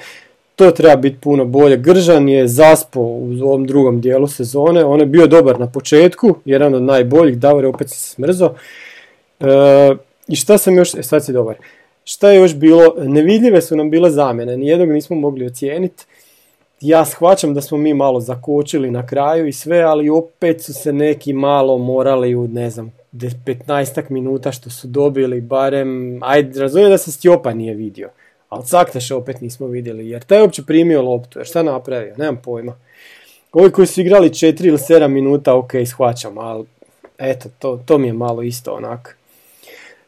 to 0.55 0.71
treba 0.71 0.95
biti 0.95 1.17
puno 1.21 1.45
bolje. 1.45 1.77
Gržan 1.77 2.29
je 2.29 2.47
zaspo 2.47 2.99
u 3.01 3.31
ovom 3.41 3.67
drugom 3.67 4.01
dijelu 4.01 4.27
sezone, 4.27 4.85
on 4.85 4.99
je 4.99 5.05
bio 5.05 5.27
dobar 5.27 5.59
na 5.59 5.71
početku, 5.71 6.35
jedan 6.45 6.73
od 6.73 6.83
najboljih, 6.83 7.37
Davor 7.37 7.65
opet 7.65 7.89
se 7.89 7.95
smrzo. 7.95 8.53
E, 9.39 9.45
I 10.27 10.35
šta 10.35 10.57
sam 10.57 10.77
još, 10.77 10.95
e, 10.95 11.03
sad 11.03 11.25
si 11.25 11.33
dobar. 11.33 11.55
Šta 12.03 12.29
je 12.29 12.39
još 12.39 12.55
bilo? 12.55 12.95
Nevidljive 12.97 13.61
su 13.61 13.75
nam 13.75 13.89
bile 13.89 14.09
zamjene, 14.09 14.57
nijednog 14.57 14.89
nismo 14.89 15.15
mogli 15.15 15.45
ocijeniti. 15.45 16.05
Ja 16.81 17.05
shvaćam 17.05 17.53
da 17.53 17.61
smo 17.61 17.77
mi 17.77 17.93
malo 17.93 18.19
zakočili 18.19 18.91
na 18.91 19.07
kraju 19.07 19.47
i 19.47 19.53
sve, 19.53 19.81
ali 19.81 20.09
opet 20.09 20.61
su 20.61 20.73
se 20.73 20.93
neki 20.93 21.33
malo 21.33 21.77
morali 21.77 22.35
u, 22.35 22.47
ne 22.47 22.69
znam, 22.69 22.91
15 23.13 24.09
minuta 24.09 24.51
što 24.51 24.69
su 24.69 24.87
dobili, 24.87 25.41
barem, 25.41 26.19
ajde, 26.23 26.59
razumijem 26.59 26.91
da 26.91 26.97
se 26.97 27.11
Stjopa 27.11 27.53
nije 27.53 27.73
vidio, 27.73 28.09
ali 28.55 28.65
Caktaša 28.65 29.17
opet 29.17 29.41
nismo 29.41 29.67
vidjeli, 29.67 30.09
jer 30.09 30.23
taj 30.23 30.37
je 30.37 30.41
uopće 30.41 30.63
primio 30.63 31.01
loptu, 31.01 31.39
jer 31.39 31.47
šta 31.47 31.63
napravio, 31.63 32.15
nemam 32.17 32.37
pojma. 32.43 32.75
Ovi 33.51 33.71
koji 33.71 33.87
su 33.87 34.01
igrali 34.01 34.29
4 34.29 34.67
ili 34.67 34.77
7 34.77 35.07
minuta, 35.07 35.55
ok, 35.55 35.71
shvaćam, 35.85 36.37
ali 36.37 36.65
eto, 37.17 37.49
to, 37.59 37.79
to 37.85 37.97
mi 37.97 38.07
je 38.07 38.13
malo 38.13 38.41
isto 38.41 38.71
onak, 38.71 39.17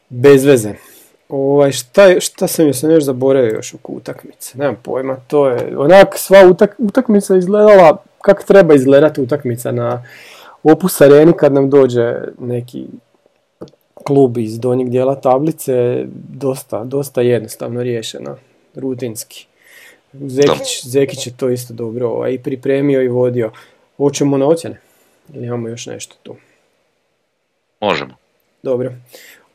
bez 0.08 0.44
veze. 0.44 0.74
Ovaj, 1.28 1.72
šta, 1.72 2.20
šta 2.20 2.46
sam 2.46 2.66
je 2.66 2.74
sam 2.74 2.90
još 2.90 3.04
zaboravio 3.04 3.54
još 3.54 3.74
oko 3.74 3.92
utakmice, 3.92 4.58
nemam 4.58 4.76
pojma, 4.82 5.16
to 5.26 5.48
je, 5.48 5.78
onak 5.78 6.18
sva 6.18 6.46
utak, 6.50 6.74
utakmica 6.78 7.36
izgledala 7.36 7.96
kako 8.22 8.42
treba 8.42 8.74
izgledati 8.74 9.20
utakmica 9.20 9.72
na 9.72 10.04
Opus 10.62 11.00
Areni 11.00 11.32
kad 11.32 11.52
nam 11.52 11.70
dođe 11.70 12.14
neki 12.38 12.86
klub 14.08 14.38
iz 14.38 14.58
donjeg 14.60 14.88
dijela 14.88 15.20
tablice, 15.20 16.04
dosta, 16.28 16.84
dosta 16.84 17.20
jednostavno 17.20 17.82
riješena, 17.82 18.36
rutinski. 18.74 19.46
Zekić, 20.12 20.84
Zekić 20.84 21.26
je 21.26 21.36
to 21.36 21.50
isto 21.50 21.74
dobro 21.74 22.08
ovaj, 22.08 22.32
i 22.32 22.38
pripremio 22.38 23.02
i 23.02 23.08
vodio. 23.08 23.52
Hoćemo 23.96 24.38
na 24.38 24.46
ocjene? 24.46 24.80
Ili 25.34 25.46
imamo 25.46 25.68
još 25.68 25.86
nešto 25.86 26.16
tu? 26.22 26.36
Možemo. 27.80 28.14
Dobro. 28.62 28.92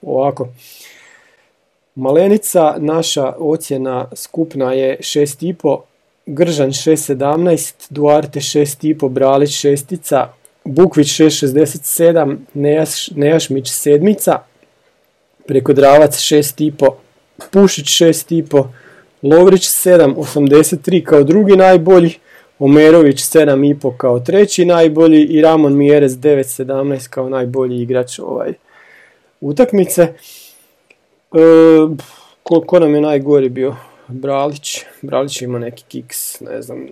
Ovako. 0.01 0.47
Malenica, 1.95 2.75
naša 2.77 3.33
ocjena 3.37 4.07
skupna 4.15 4.73
je 4.73 4.97
6,5, 4.99 5.79
Gržan 6.25 6.69
6,17, 6.69 7.73
Duarte 7.89 8.39
6,5, 8.39 9.09
Bralić 9.09 9.65
6, 9.65 10.27
Bukvić 10.65 11.07
6,67, 11.07 12.37
Nejaš, 12.53 13.11
Nejašmić 13.11 13.65
7, 13.65 14.37
preko 15.47 15.73
Dravac 15.73 16.17
6,5, 16.17 16.91
Pušić 17.51 17.85
6,5, 17.85 18.67
Lovrić 19.23 19.67
7,83 19.67 21.03
kao 21.03 21.23
drugi 21.23 21.55
najbolji, 21.55 22.13
Omerović 22.59 23.17
7,5 23.17 23.97
kao 23.97 24.19
treći 24.19 24.65
najbolji 24.65 25.23
i 25.23 25.41
Ramon 25.41 25.77
Mjerez 25.77 26.17
9,17 26.17 27.09
kao 27.09 27.29
najbolji 27.29 27.81
igrač 27.81 28.19
ovaj 28.19 28.53
utakmice. 29.41 30.01
E, 30.01 30.13
ko, 32.43 32.61
ko 32.61 32.79
nam 32.79 32.95
je 32.95 33.01
najgori 33.01 33.49
bio? 33.49 33.75
Bralić. 34.07 34.79
Bralić 35.01 35.41
ima 35.41 35.59
neki 35.59 35.83
kiks, 35.87 36.39
ne 36.39 36.61
znam. 36.61 36.87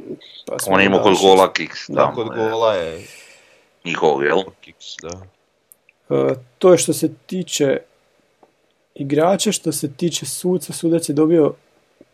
Pa 0.46 0.56
On 0.68 0.82
ima 0.82 1.02
kod 1.02 1.18
gola 1.22 1.54
kiks. 1.54 1.80
Da, 1.90 2.12
kod 2.16 2.28
gola 2.28 2.74
je 2.74 3.02
njihov, 3.86 4.24
jel? 4.24 4.44
Kiks, 4.62 4.86
da. 5.02 5.10
E, 6.16 6.36
to 6.58 6.72
je 6.72 6.78
što 6.78 6.94
se 6.94 7.10
tiče 7.26 7.78
igrača, 8.96 9.52
što 9.52 9.72
se 9.72 9.94
tiče 9.94 10.26
suca, 10.26 10.74
sudac 10.74 11.10
je 11.10 11.14
dobio 11.14 11.54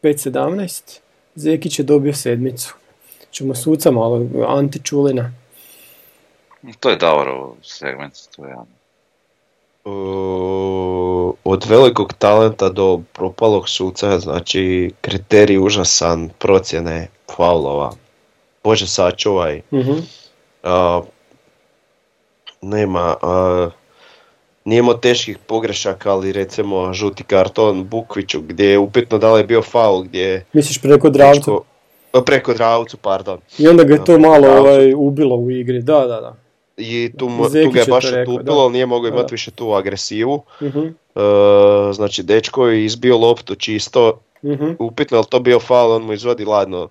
5.17, 0.04 1.00
Zekić 1.36 1.80
je 1.80 1.84
dobio 1.84 2.14
sedmicu. 2.14 2.76
Čemo 3.32 3.56
suca 3.56 3.92
malo, 3.92 4.26
Ante 4.48 4.80
Čulina. 4.84 5.32
To 6.80 6.90
je 6.90 6.96
Davorov 6.96 7.56
segment, 7.62 8.14
to 8.36 8.46
je 8.46 8.56
od 11.44 11.66
velikog 11.70 12.14
talenta 12.14 12.70
do 12.70 13.02
propalog 13.14 13.70
suca, 13.70 14.20
znači 14.20 14.92
kriterij 15.02 15.58
užasan, 15.58 16.30
procjene 16.40 17.08
faulova. 17.36 17.92
Bože 18.64 18.88
sačuvaj. 18.88 19.62
uh 19.72 21.08
nema, 22.62 23.16
uh, 23.22 23.72
nijemo 24.66 24.94
teških 24.94 25.38
pogrešaka, 25.38 26.12
ali 26.12 26.32
recimo 26.32 26.94
žuti 26.94 27.24
karton 27.24 27.84
Bukviću 27.84 28.42
gdje 28.42 28.66
je 28.66 28.78
upitno 28.78 29.18
da 29.18 29.34
li 29.34 29.40
je 29.40 29.46
bio 29.46 29.62
faul, 29.62 30.04
gdje 30.04 30.46
Misliš 30.54 30.82
preko 30.82 31.10
Dravcu? 31.10 31.64
Preko 32.26 32.54
Dravcu, 32.54 32.98
pardon. 32.98 33.40
I 33.58 33.68
onda 33.68 33.84
ga 33.84 33.94
je 33.94 34.06
to 34.06 34.20
malo 34.20 34.48
ovaj, 34.48 34.94
ubilo 34.94 35.36
u 35.36 35.52
igri, 35.52 35.82
da, 35.82 36.00
da, 36.00 36.22
da. 36.22 36.36
I 36.78 37.12
tu, 37.18 37.28
tu 37.64 37.70
ga 37.70 37.80
je 37.80 37.86
baš 37.90 38.06
otupilo, 38.06 38.62
ali 38.62 38.74
nije 38.74 38.86
mogao 38.86 39.10
imati 39.10 39.34
više 39.34 39.52
tu 39.52 39.74
agresivu. 39.74 40.44
uh 40.62 40.74
znači, 41.94 42.24
dečko 42.24 42.68
je 42.68 42.86
izbio 42.86 43.18
loptu 43.18 43.56
čisto, 43.56 44.20
uh 44.42 44.60
upitno 44.80 45.18
je 45.18 45.20
li 45.20 45.26
to 45.30 45.40
bio 45.40 45.60
faul, 45.60 45.92
on 45.92 46.04
mu 46.04 46.14
izvodi 46.14 46.46
ladno 46.46 46.84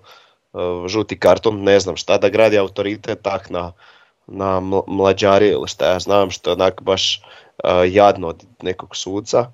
uh, 0.53 0.87
žuti 0.87 1.19
karton, 1.19 1.63
ne 1.63 1.79
znam 1.79 1.95
šta, 1.95 2.17
da 2.17 2.29
gradi 2.29 2.57
autoritet 2.57 3.21
tak 3.21 3.49
na, 3.49 3.71
na 4.27 4.61
mlađari 4.87 5.47
ili 5.47 5.67
šta 5.67 5.85
ja 5.85 5.99
znam, 5.99 6.31
što 6.31 6.49
je 6.49 6.53
onak 6.53 6.81
baš 6.81 7.21
uh, 7.63 7.69
jadno 7.85 8.27
od 8.27 8.43
nekog 8.61 8.95
suca. 8.95 9.51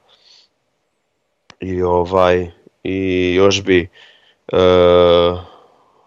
I 1.59 1.81
ovaj, 1.81 2.51
i 2.83 3.33
još 3.33 3.63
bi 3.63 3.89
uh, 4.51 5.39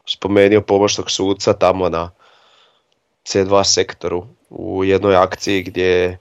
spomenuo 0.06 0.60
pomoćnog 0.60 1.10
suca 1.10 1.52
tamo 1.52 1.88
na 1.88 2.10
C2 3.24 3.64
sektoru 3.64 4.26
u 4.50 4.84
jednoj 4.84 5.16
akciji 5.16 5.62
gdje 5.62 5.84
je 5.84 6.18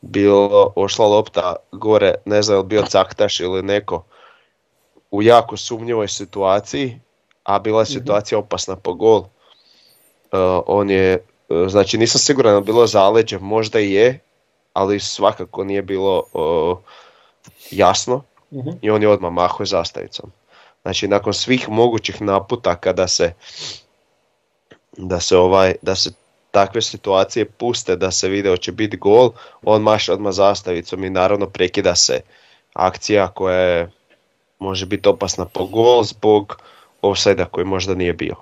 bilo 0.00 0.72
ošla 0.76 1.06
lopta 1.06 1.56
gore, 1.72 2.14
ne 2.24 2.42
znam 2.42 2.58
je 2.58 2.64
bio 2.64 2.82
Caktaš 2.82 3.40
ili 3.40 3.62
neko 3.62 4.04
u 5.10 5.22
jako 5.22 5.56
sumnjivoj 5.56 6.08
situaciji, 6.08 7.00
a 7.44 7.58
bila 7.58 7.80
je 7.80 7.82
mhm. 7.82 7.92
situacija 7.92 8.38
opasna 8.38 8.76
po 8.76 8.94
gol. 8.94 9.18
Uh, 9.18 9.28
on 10.66 10.90
je, 10.90 11.18
znači 11.68 11.98
nisam 11.98 12.18
siguran 12.18 12.54
da 12.54 12.60
bilo 12.60 12.86
zaleđe, 12.86 13.38
možda 13.38 13.80
i 13.80 13.92
je, 13.92 14.20
ali 14.72 15.00
svakako 15.00 15.64
nije 15.64 15.82
bilo 15.82 16.22
uh, 16.32 16.78
jasno 17.70 18.22
mhm. 18.52 18.70
i 18.82 18.90
on 18.90 19.02
je 19.02 19.08
odmah 19.08 19.32
mahao 19.32 19.66
zastavicom. 19.66 20.32
Znači 20.82 21.08
nakon 21.08 21.34
svih 21.34 21.68
mogućih 21.68 22.22
naputaka 22.22 22.92
da 22.92 23.08
se 23.08 23.32
da 24.96 25.20
se 25.20 25.36
ovaj 25.36 25.74
da 25.82 25.94
se 25.94 26.10
takve 26.50 26.82
situacije 26.82 27.44
puste 27.44 27.96
da 27.96 28.10
se 28.10 28.28
vide 28.28 28.50
hoće 28.50 28.72
biti 28.72 28.96
gol, 28.96 29.30
on 29.62 29.82
maše 29.82 30.12
odmah 30.12 30.32
zastavicom 30.32 31.04
i 31.04 31.10
naravno 31.10 31.46
prekida 31.46 31.94
se 31.94 32.20
akcija 32.72 33.28
koja 33.28 33.58
je, 33.58 33.90
može 34.58 34.86
biti 34.86 35.08
opasna 35.08 35.44
po 35.44 35.66
gol 35.66 36.02
zbog 36.02 36.62
offside 37.02 37.46
koji 37.50 37.64
možda 37.64 37.94
nije 37.94 38.12
bio. 38.12 38.34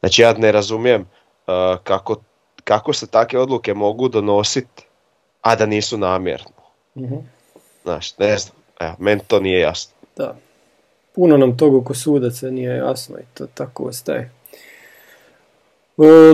Znači 0.00 0.22
ja 0.22 0.32
ne 0.32 0.52
razumijem 0.52 1.06
uh, 1.46 1.78
kako, 1.84 2.16
kako 2.64 2.92
se 2.92 3.06
takve 3.06 3.40
odluke 3.40 3.74
mogu 3.74 4.08
donositi, 4.08 4.86
a 5.42 5.56
da 5.56 5.66
nisu 5.66 5.98
namjerno. 5.98 6.50
mm 6.96 7.34
Znaš, 7.82 8.18
ne 8.18 8.38
znam, 8.38 8.56
evo, 8.80 8.94
meni 8.98 9.20
to 9.26 9.40
nije 9.40 9.60
jasno. 9.60 9.94
Da. 10.16 10.36
Puno 11.14 11.36
nam 11.36 11.56
toga 11.56 11.76
oko 11.76 11.94
sudaca 11.94 12.50
nije 12.50 12.76
jasno 12.76 13.18
i 13.18 13.24
to 13.34 13.46
tako 13.54 13.84
ostaje. 13.84 14.30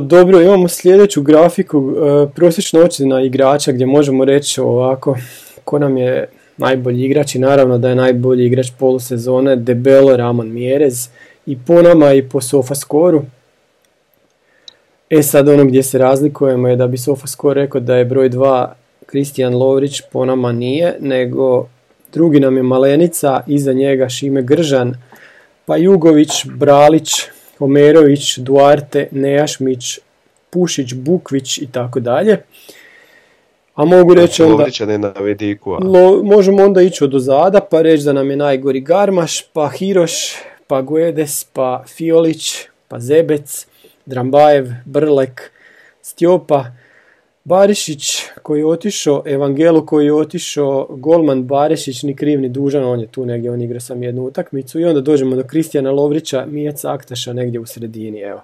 Dobro, 0.01 0.41
imamo 0.41 0.69
sljedeću 0.69 1.23
grafiku, 1.23 1.93
e, 1.97 2.29
prosječna 2.35 2.81
ocjena 2.81 3.23
igrača 3.23 3.73
gdje 3.73 3.87
možemo 3.87 4.25
reći 4.25 4.61
ovako 4.61 5.17
ko 5.65 5.79
nam 5.79 5.97
je 5.97 6.29
najbolji 6.57 7.05
igrač 7.05 7.35
i 7.35 7.39
naravno 7.39 7.79
da 7.79 7.89
je 7.89 7.95
najbolji 7.95 8.47
igrač 8.47 8.67
polusezone 8.79 9.57
debelo 9.57 10.17
Ramon 10.17 10.53
Mjerez 10.53 11.09
i 11.47 11.59
po 11.67 11.83
nama 11.83 12.13
i 12.13 12.29
po 12.29 12.41
Sofaskoru. 12.41 13.23
E 15.11 15.23
sad 15.23 15.49
ono 15.49 15.65
gdje 15.65 15.83
se 15.83 15.99
razlikujemo 15.99 16.69
je 16.69 16.77
da 16.77 16.87
bi 16.87 16.99
Sofascore 16.99 17.61
rekao 17.61 17.81
da 17.81 17.97
je 17.97 18.05
broj 18.05 18.31
2 18.31 18.67
Kristijan 19.07 19.55
Lovrić, 19.55 20.01
po 20.13 20.25
nama 20.25 20.53
nije, 20.53 20.97
nego 21.01 21.67
drugi 22.13 22.41
nam 22.41 22.57
je 22.57 22.63
Malenica, 22.63 23.41
iza 23.47 23.73
njega 23.73 24.09
Šime 24.09 24.43
Gržan, 24.43 24.95
pa 25.65 25.77
Jugović, 25.77 26.31
Bralić, 26.47 27.11
Omerović, 27.59 28.39
Duarte, 28.39 29.09
Nejašmić, 29.11 29.99
Pušić, 30.51 30.95
Bukvić 30.95 31.59
i 31.59 31.67
tako 31.73 32.01
dalje. 32.01 32.39
A 33.75 33.85
mogu 33.85 34.15
reći 34.15 34.43
onda... 34.43 34.67
ne 34.87 34.99
na 34.99 35.13
vidiku, 35.21 35.77
možemo 36.23 36.65
onda 36.65 36.83
ići 36.83 37.05
od 37.05 37.15
ozada 37.15 37.61
pa 37.61 37.83
reći 37.83 38.05
da 38.05 38.13
nam 38.13 38.31
je 38.31 38.37
najgori 38.37 38.81
Garmaš, 38.81 39.43
pa 39.53 39.69
Hiroš, 39.69 40.35
pa 40.67 40.83
Guedes, 40.83 41.45
pa 41.45 41.85
Fiolić, 41.87 42.55
pa 42.89 42.99
Zebec, 42.99 43.67
Drambajev, 44.11 44.69
Brlek, 44.85 45.51
Stjopa, 46.03 46.65
Barišić 47.45 48.23
koji 48.43 48.59
je 48.59 48.67
otišao, 48.67 49.23
Evangelu 49.27 49.87
koji 49.87 50.07
je 50.07 50.15
otišao, 50.15 50.87
Golman 50.91 51.45
Barišić, 51.45 52.03
ni 52.03 52.17
kriv 52.17 52.41
ni 52.41 52.49
dužan, 52.49 52.85
on 52.85 53.01
je 53.01 53.07
tu 53.07 53.27
negdje, 53.27 53.51
on 53.51 53.63
igra 53.63 53.81
sam 53.81 54.03
jednu 54.03 54.23
utakmicu 54.23 54.81
i 54.81 54.85
onda 54.85 55.01
dođemo 55.01 55.37
do 55.37 55.43
Kristijana 55.43 55.91
Lovrića, 55.91 56.47
Mijac 56.47 56.85
Aktaša 56.85 57.33
negdje 57.33 57.61
u 57.61 57.67
sredini, 57.67 58.21
evo. 58.21 58.43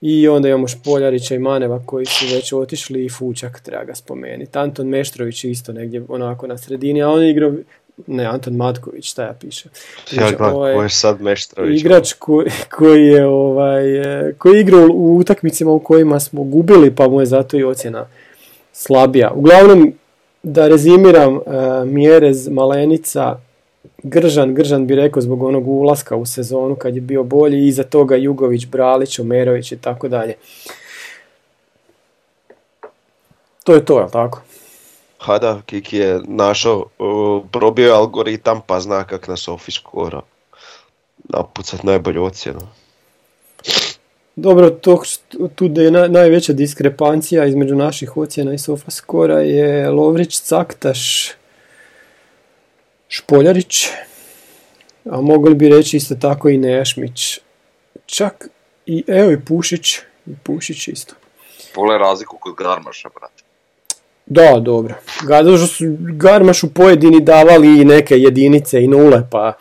I 0.00 0.28
onda 0.28 0.48
imamo 0.48 0.68
Špoljarića 0.68 1.34
i 1.34 1.38
Maneva 1.38 1.82
koji 1.86 2.06
su 2.06 2.26
već 2.34 2.52
otišli 2.52 3.04
i 3.04 3.08
Fučak 3.08 3.60
treba 3.60 3.84
ga 3.84 3.94
spomenuti. 3.94 4.58
Anton 4.58 4.88
Meštrović 4.88 5.44
isto 5.44 5.72
negdje 5.72 6.02
onako 6.08 6.46
na 6.46 6.58
sredini, 6.58 7.02
a 7.02 7.08
on 7.08 7.22
je 7.22 7.30
igrao 7.30 7.52
ne, 8.06 8.24
Anton 8.24 8.56
Matković, 8.56 9.10
šta 9.10 9.22
ja 9.22 9.34
piše. 9.40 9.68
Znači, 10.10 10.34
ja, 10.40 10.52
ovaj, 10.52 10.82
je 10.82 10.88
sad 10.88 11.20
Meštrović? 11.20 11.80
Igrač 11.80 12.12
koji, 12.12 12.50
koji 12.76 13.06
je 13.06 13.26
ovaj, 13.26 13.84
koji 14.38 14.54
je 14.54 14.60
igrao 14.60 14.88
u 14.92 15.16
utakmicama 15.16 15.70
u 15.70 15.78
kojima 15.78 16.20
smo 16.20 16.42
gubili, 16.42 16.94
pa 16.94 17.08
mu 17.08 17.20
je 17.20 17.26
zato 17.26 17.56
i 17.56 17.64
ocjena 17.64 18.06
slabija. 18.72 19.32
Uglavnom, 19.34 19.92
da 20.42 20.68
rezimiram, 20.68 21.36
uh, 21.36 21.42
Mjerez, 21.86 22.48
Malenica, 22.48 23.38
Gržan, 24.02 24.54
Gržan 24.54 24.86
bi 24.86 24.94
rekao 24.94 25.22
zbog 25.22 25.42
onog 25.42 25.68
ulaska 25.68 26.16
u 26.16 26.26
sezonu 26.26 26.76
kad 26.76 26.94
je 26.94 27.00
bio 27.00 27.22
bolji, 27.22 27.58
i 27.58 27.68
iza 27.68 27.82
toga 27.82 28.16
Jugović, 28.16 28.66
Bralić, 28.66 29.18
Omerović 29.18 29.72
i 29.72 29.76
tako 29.76 30.08
dalje. 30.08 30.34
To 33.64 33.74
je 33.74 33.84
to, 33.84 34.00
je 34.00 34.06
tako? 34.12 34.42
Ha 35.24 35.38
da, 35.38 35.60
Kiki 35.66 35.96
je 35.96 36.20
našao, 36.24 36.84
probio 37.52 37.94
algoritam 37.94 38.60
pa 38.66 38.80
zna 38.80 39.04
kak 39.04 39.28
na 39.28 39.36
Sofi 39.36 39.72
skoro 39.72 40.22
napucat 41.28 41.82
najbolju 41.82 42.24
ocjenu. 42.24 42.60
Dobro, 44.36 44.70
to, 44.70 45.02
tu 45.54 45.68
da 45.68 45.82
je 45.82 45.90
najveća 45.90 46.52
diskrepancija 46.52 47.44
između 47.44 47.74
naših 47.74 48.16
ocjena 48.16 48.54
i 48.54 48.58
Sofa 48.58 48.90
skora 48.90 49.40
je 49.40 49.90
Lovrić, 49.90 50.40
Caktaš, 50.40 51.30
Špoljarić, 53.08 53.86
a 55.10 55.20
mogli 55.20 55.54
bi 55.54 55.68
reći 55.68 55.96
isto 55.96 56.14
tako 56.14 56.48
i 56.48 56.58
Nejašmić. 56.58 57.40
Čak 58.06 58.48
i 58.86 59.04
evo 59.06 59.30
i 59.30 59.44
Pušić, 59.44 59.98
i 60.26 60.36
Pušić 60.42 60.88
isto. 60.88 61.14
Pole 61.74 61.98
razliku 61.98 62.38
kod 62.40 62.54
Garmaša, 62.54 63.08
brate. 63.08 63.33
Da, 64.26 64.60
dobro. 64.60 64.94
su 65.66 65.84
Garmašu 65.98 66.70
pojedini 66.74 67.20
davali 67.20 67.80
i 67.80 67.84
neke 67.84 68.18
jedinice 68.18 68.84
i 68.84 68.88
nule, 68.88 69.22
pa 69.30 69.52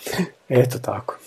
eto 0.50 0.80
tako. 0.80 1.18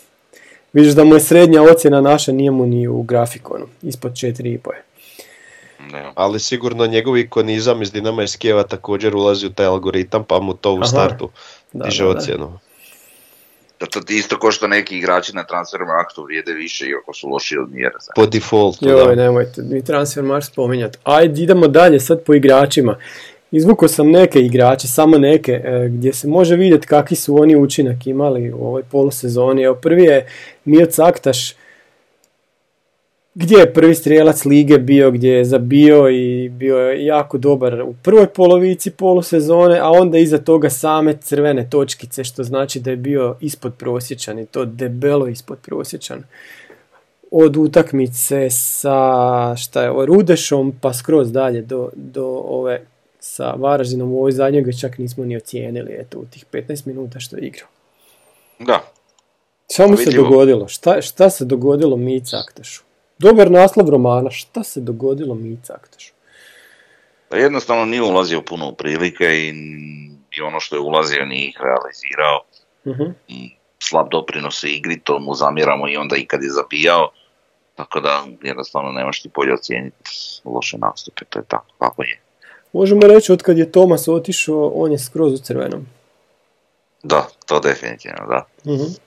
Vidiš 0.73 0.93
da 0.93 1.05
mu 1.05 1.15
je 1.15 1.21
srednja 1.21 1.63
ocjena 1.63 2.01
naša, 2.01 2.33
nije 2.33 2.51
mu 2.51 2.67
ni 2.67 2.89
u 2.89 3.03
grafikonu, 3.03 3.67
ispod 3.83 4.13
4,5 4.13 4.73
je. 4.73 4.83
Ne. 5.93 6.13
Ali 6.15 6.41
sigurno 6.41 6.87
njegov 6.87 7.19
ikonizam 7.19 7.83
iz 7.83 7.93
Dinama 7.93 8.23
iz 8.23 8.37
Kijeva 8.37 8.63
također 8.63 9.17
ulazi 9.17 9.47
u 9.47 9.53
taj 9.53 9.67
algoritam, 9.67 10.25
pa 10.25 10.41
mu 10.41 10.55
to 10.55 10.75
u 10.75 10.85
startu 10.85 11.31
diže 11.73 12.07
ocjenu. 12.07 12.59
Da 13.81 13.87
to 13.87 14.01
isto 14.09 14.39
ko 14.39 14.51
što 14.51 14.67
neki 14.67 14.99
igrači 14.99 15.33
na 15.35 15.45
aktu 16.01 16.25
vrijede 16.25 16.53
više 16.53 16.87
iako 16.89 17.13
su 17.15 17.29
loši 17.29 17.59
od 17.59 17.71
mjera. 17.71 17.99
Po 18.15 18.27
defaultu, 18.27 18.89
Joj, 18.89 19.17
nemojte 19.17 19.63
mi 19.63 19.85
Transfermarkt 19.85 20.47
spominjati. 20.47 20.99
Ajde, 21.05 21.43
idemo 21.43 21.69
dalje 21.69 22.01
sad 22.01 22.23
po 22.25 22.35
igračima. 22.35 22.97
Izvukao 23.51 23.89
sam 23.89 24.11
neke 24.11 24.41
igrače, 24.41 24.89
samo 24.89 25.19
neke, 25.19 25.53
e, 25.53 25.89
gdje 25.89 26.13
se 26.13 26.29
može 26.29 26.57
vidjeti 26.57 26.87
kakvi 26.87 27.17
su 27.17 27.37
oni 27.37 27.57
učinak 27.57 28.07
imali 28.07 28.53
u 28.53 28.67
ovoj 28.67 28.83
polusezoni. 28.83 29.63
Evo, 29.63 29.75
prvi 29.75 30.03
je 30.03 30.27
Mio 30.65 30.87
Caktaš, 30.87 31.55
gdje 33.39 33.59
je 33.59 33.73
prvi 33.73 33.95
strijelac 33.95 34.45
lige 34.45 34.79
bio, 34.79 35.11
gdje 35.11 35.31
je 35.31 35.45
zabio 35.45 36.11
i 36.11 36.49
bio 36.49 36.79
je 36.79 37.05
jako 37.05 37.39
dobar 37.39 37.83
u 37.83 37.95
prvoj 38.03 38.27
polovici 38.27 38.91
polusezone, 38.91 39.79
a 39.79 39.91
onda 39.91 40.19
iza 40.19 40.39
toga 40.39 40.71
same 40.71 41.17
crvene 41.17 41.71
točkice, 41.71 42.25
što 42.25 42.45
znači 42.45 42.81
da 42.81 42.91
je 42.91 42.97
bio 42.97 43.37
ispod 43.41 43.75
prosječan 43.75 44.39
i 44.39 44.47
to 44.47 44.65
debelo 44.65 45.29
ispod 45.29 45.59
prosječan. 45.59 46.23
Od 47.31 47.57
utakmice 47.57 48.51
sa 48.51 49.57
šta 49.57 49.83
je, 49.83 50.07
Rudešom 50.07 50.75
pa 50.81 50.95
skroz 50.95 51.33
dalje 51.33 51.63
do, 51.63 51.91
do 51.95 52.27
ove 52.45 52.87
sa 53.21 53.51
Varaždinom 53.51 54.13
u 54.13 54.19
ovoj 54.19 54.33
zadnjoj 54.33 54.63
ga 54.63 54.73
čak 54.73 54.99
nismo 54.99 55.25
ni 55.25 55.37
ocijenili 55.37 55.97
eto, 55.99 56.19
u 56.19 56.25
tih 56.25 56.45
15 56.53 56.87
minuta 56.87 57.21
što 57.21 57.37
je 57.37 57.47
igrao. 57.47 57.69
Da. 58.59 58.85
Mu 59.89 59.97
se 59.97 60.11
dogodilo? 60.11 60.69
Šta, 60.69 61.03
šta 61.03 61.31
se 61.31 61.45
dogodilo 61.45 61.97
Mica 61.97 62.37
Aktešu? 62.37 62.86
Dobar 63.19 63.51
naslov 63.51 63.89
romana, 63.89 64.31
šta 64.31 64.65
se 64.65 64.81
dogodilo 64.81 65.35
Mica 65.35 65.75
Aktešu? 65.75 66.13
Pa 67.29 67.37
jednostavno 67.37 67.85
nije 67.85 68.03
ulazio 68.03 68.43
puno 68.43 68.69
u 68.69 68.75
prilike 68.75 69.25
i, 69.25 69.55
i 70.31 70.41
ono 70.41 70.61
što 70.61 70.77
je 70.77 70.81
ulazio 70.81 71.27
nije 71.27 71.49
ih 71.49 71.59
realizirao. 71.61 72.41
uh 72.85 73.15
Slab 73.79 74.11
doprinos 74.11 74.65
igri, 74.65 75.01
to 75.01 75.19
mu 75.19 75.35
zamjeramo 75.35 75.89
i 75.89 75.97
onda 75.97 76.17
i 76.17 76.27
kad 76.27 76.43
je 76.43 76.51
zabijao. 76.51 77.11
Tako 77.75 78.01
da 78.01 78.25
jednostavno 78.43 78.93
nemaš 78.93 79.23
ti 79.23 79.31
bolje 79.35 79.55
ocijeniti 79.55 80.11
loše 80.45 80.79
nastupe, 80.79 81.25
to 81.25 81.39
je 81.39 81.45
tako 81.49 81.75
kako 81.79 82.03
je. 82.03 82.21
Možemo 82.73 83.01
reći 83.01 83.33
od 83.33 83.43
kad 83.43 83.59
je 83.59 83.73
Tomas 83.73 84.09
otišao, 84.09 84.73
on 84.75 84.93
je 84.93 84.99
skroz 84.99 85.33
u 85.33 85.39
crvenom. 85.39 85.87
Da, 87.03 87.29
to 87.47 87.61
definitivno, 87.61 88.27
da. 88.29 88.47
uh 88.65 89.06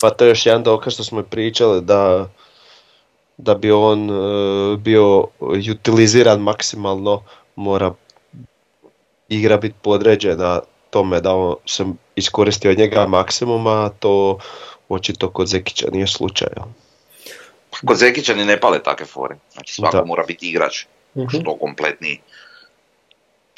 Pa 0.00 0.10
to 0.10 0.24
je 0.24 0.28
još 0.28 0.46
jedan 0.46 0.62
dokaz 0.62 0.94
što 0.94 1.04
smo 1.04 1.22
pričali 1.22 1.80
da, 1.80 2.28
da 3.36 3.54
bi 3.54 3.72
on 3.72 4.10
e, 4.10 4.76
bio 4.76 5.26
utiliziran 5.72 6.40
maksimalno, 6.40 7.22
mora 7.56 7.94
igra 9.28 9.56
biti 9.56 9.74
podređena 9.82 10.60
tome 10.90 11.20
da 11.20 11.34
on 11.34 11.54
se 11.66 11.84
iskoristi 12.16 12.68
od 12.68 12.78
njega 12.78 13.06
maksimuma, 13.06 13.84
a 13.84 13.88
to 13.88 14.38
očito 14.88 15.30
kod 15.30 15.46
Zekića 15.46 15.86
nije 15.92 16.06
slučaj. 16.06 16.48
Kod 17.86 17.96
Zekića 17.96 18.34
ni 18.34 18.44
ne 18.44 18.60
pale 18.60 18.82
takve 18.82 19.06
fore. 19.06 19.36
Znači 19.52 19.74
svako 19.74 20.04
mora 20.06 20.24
biti 20.26 20.48
igrač. 20.48 20.84
uh 21.14 21.28
Što 21.28 21.56
kompletni 21.56 22.20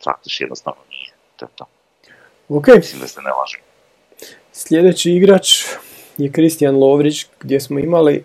Praktiš 0.05 0.41
jednostavno 0.41 0.81
nije. 0.91 1.11
To 1.37 1.45
je 1.45 1.49
to. 1.57 1.67
Ok. 2.49 2.67
Mislim 2.77 3.01
da 3.01 3.07
se 3.07 3.21
ne 3.23 3.31
lažem. 3.31 3.61
Sljedeći 4.53 5.11
igrač 5.11 5.65
je 6.25 6.33
Kristijan 6.33 6.77
Lovrić 6.77 7.27
gdje 7.41 7.61
smo 7.61 7.79
imali 7.79 8.25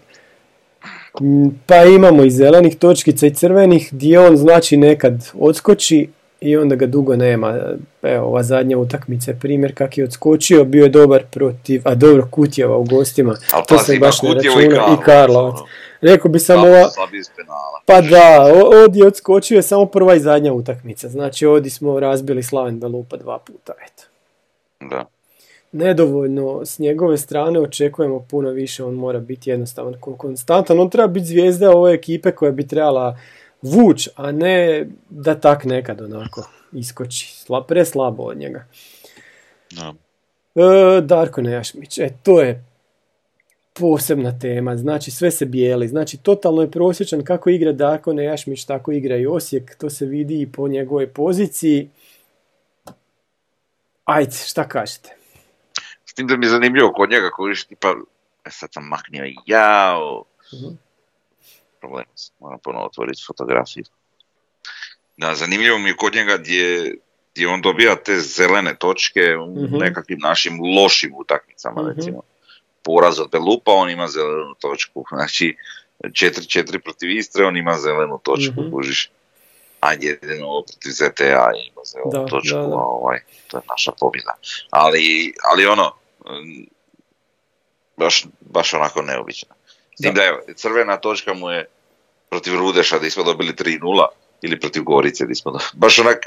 pa 1.65 1.83
imamo 1.83 2.23
i 2.23 2.31
zelenih 2.31 2.77
točkica 2.77 3.27
i 3.27 3.33
crvenih 3.33 3.89
gdje 3.91 4.19
on 4.19 4.37
znači 4.37 4.77
nekad 4.77 5.31
odskoči 5.39 6.09
i 6.41 6.57
onda 6.57 6.75
ga 6.75 6.85
dugo 6.85 7.15
nema. 7.15 7.59
Evo, 8.01 8.27
ova 8.27 8.43
zadnja 8.43 8.77
utakmica 8.77 9.31
je 9.31 9.39
primjer 9.39 9.75
kak 9.75 9.97
je 9.97 10.03
odskočio, 10.03 10.63
bio 10.63 10.83
je 10.83 10.89
dobar 10.89 11.23
protiv, 11.31 11.81
a 11.85 11.95
dobro 11.95 12.27
Kutjeva 12.31 12.77
u 12.77 12.83
gostima. 12.83 13.35
to 13.67 13.77
se 13.77 13.97
baš 13.99 14.21
ne 14.21 14.33
računa 14.33 14.97
i 14.99 15.03
Karlovac. 15.05 15.55
Rekao 16.01 16.31
bi 16.31 16.39
samo 16.39 16.67
ova... 16.67 16.89
Pa 17.85 18.01
da, 18.01 18.53
ovdje 18.83 18.99
je 18.99 19.07
odskočio 19.07 19.55
je 19.55 19.61
samo 19.61 19.85
prva 19.85 20.15
i 20.15 20.19
zadnja 20.19 20.53
utakmica. 20.53 21.09
Znači 21.09 21.45
ovdje 21.45 21.71
smo 21.71 21.99
razbili 21.99 22.43
Slaven 22.43 22.79
Belupa 22.79 23.17
dva 23.17 23.39
puta, 23.39 23.73
eto. 23.85 24.03
Da. 24.89 25.05
Nedovoljno 25.72 26.66
s 26.66 26.80
njegove 26.80 27.18
strane 27.18 27.59
očekujemo 27.59 28.26
puno 28.30 28.49
više, 28.49 28.84
on 28.84 28.93
mora 28.93 29.20
biti 29.20 29.49
jednostavan 29.49 29.93
konstantan. 30.18 30.80
On 30.80 30.89
treba 30.89 31.07
biti 31.07 31.26
zvijezda 31.26 31.72
ove 31.72 31.93
ekipe 31.93 32.32
koja 32.32 32.51
bi 32.51 32.68
trebala 32.68 33.18
vuć, 33.61 34.09
a 34.16 34.32
ne 34.32 34.88
da 35.09 35.36
tak 35.36 35.66
nekad 35.66 36.01
onako 36.01 36.49
iskoči. 36.74 37.34
Sla, 37.34 37.63
preslabo 37.63 38.24
od 38.24 38.38
njega. 38.38 38.66
No. 39.72 39.95
E, 40.55 41.01
Darko 41.01 41.41
Nejašmić, 41.41 41.97
e, 41.97 42.09
to 42.24 42.41
je 42.41 42.63
posebna 43.74 44.39
tema, 44.39 44.78
znači 44.78 45.11
sve 45.11 45.32
se 45.32 45.45
bijeli, 45.45 45.88
znači 45.88 46.18
totalno 46.18 46.61
je 46.61 46.72
prosječan 46.72 47.24
kako 47.24 47.49
igra 47.49 47.72
Darko 47.72 48.13
Nejašmić, 48.13 48.66
tako 48.66 48.91
igra 48.91 49.18
i 49.18 49.28
Osijek, 49.28 49.76
to 49.76 49.89
se 49.89 50.05
vidi 50.05 50.41
i 50.41 50.51
po 50.51 50.68
njegovoj 50.68 51.07
poziciji. 51.07 51.89
Ajde, 54.05 54.32
šta 54.32 54.68
kažete? 54.68 55.14
Tim 56.16 56.28
da 56.28 56.38
mi 56.38 56.45
je 56.45 56.49
zanimljivo 56.49 56.91
kod 56.91 57.09
njega 57.09 57.30
koji 57.30 57.51
je 57.51 57.66
tipa, 57.68 57.95
e, 58.45 58.49
sad 58.49 58.70
sam 58.74 58.84
maknio 58.84 59.34
jao. 59.45 60.24
Mhm. 60.53 60.74
Problem, 61.80 62.05
moram 62.39 62.59
ponovno 62.59 62.86
otvoriti 62.86 63.24
fotografiju. 63.28 63.84
Da, 65.18 65.36
zanimljivo 65.36 65.78
mi 65.78 65.89
je 65.89 65.95
kod 65.95 66.16
njega 66.16 66.38
gdje, 66.38 66.95
gdje 67.34 67.47
on 67.47 67.61
dobija 67.61 67.95
te 67.95 68.16
zelene 68.16 68.76
točke 68.76 69.22
u 69.38 69.55
Mhm. 69.55 69.78
nekakvim 69.78 70.20
našim 70.20 70.53
lošim 70.78 71.11
utakmicama, 71.16 71.82
Mhm. 71.82 71.89
recimo. 71.89 72.22
Poraz 72.84 73.20
od 73.20 73.32
Belupa, 73.32 73.72
on 73.72 73.89
ima 73.89 74.07
zelenu 74.07 74.55
točku. 74.55 75.03
Znači, 75.11 75.55
4-4 76.03 76.80
protiv 76.80 77.09
Istre, 77.09 77.45
on 77.45 77.57
ima 77.57 77.74
zelenu 77.74 78.20
točku, 78.24 78.61
Mhm. 78.61 78.72
kužiš. 78.72 79.09
A 79.82 79.91
jedino 79.93 80.47
protiv 80.63 80.89
ZTA 80.91 81.49
ima 81.68 81.82
zelenu 81.86 82.11
Da, 82.11 82.26
točku, 82.26 82.55
da, 82.55 82.61
da. 82.61 82.76
a 82.76 82.80
ovaj, 82.80 83.20
to 83.47 83.57
je 83.57 83.61
naša 83.70 83.91
pobjeda. 83.91 84.34
Ali, 84.70 85.34
ali 85.51 85.66
ono, 85.66 85.91
baš, 87.97 88.26
baš 88.39 88.73
onako 88.73 89.01
neobično. 89.01 89.55
S 89.93 90.01
tim 90.01 90.13
Da. 90.13 90.21
da, 90.21 90.28
evo, 90.28 90.39
crvena 90.55 90.97
točka 90.97 91.34
mu 91.34 91.49
je 91.49 91.69
protiv 92.30 92.55
Rudeša 92.55 92.97
gdje 92.97 93.11
smo 93.11 93.23
dobili 93.23 93.53
3-0 93.53 94.05
ili 94.41 94.59
protiv 94.59 94.84
Gorice 94.84 95.23
gdje 95.23 95.36
smo 95.36 95.51
dobili. 95.51 95.69
Baš 95.73 95.99
onak, 95.99 96.17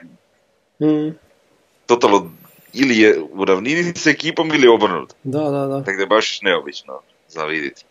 Mhm. 0.81 1.09
totalno, 1.87 2.31
ili 2.73 2.99
je 2.99 3.21
u 3.33 3.45
ravnini 3.45 3.93
s 3.97 4.07
ekipom 4.07 4.49
ili 4.49 4.63
je 4.63 4.71
obrnuto. 4.71 5.15
Da, 5.23 5.41
da, 5.41 5.67
da. 5.67 5.85
Tako 5.85 5.97
da 5.97 6.03
je 6.03 6.07
baš 6.07 6.43
neobično 6.43 7.01
za 7.29 7.45
vidjeti. 7.45 7.85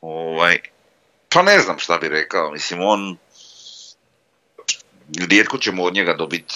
Ovaj, 0.00 0.58
pa 1.28 1.42
ne 1.42 1.60
znam 1.60 1.78
šta 1.78 1.98
bi 1.98 2.08
rekao, 2.08 2.50
mislim 2.50 2.80
on 2.82 3.16
rijetko 5.30 5.58
ćemo 5.58 5.84
od 5.84 5.94
njega 5.94 6.14
dobiti, 6.14 6.54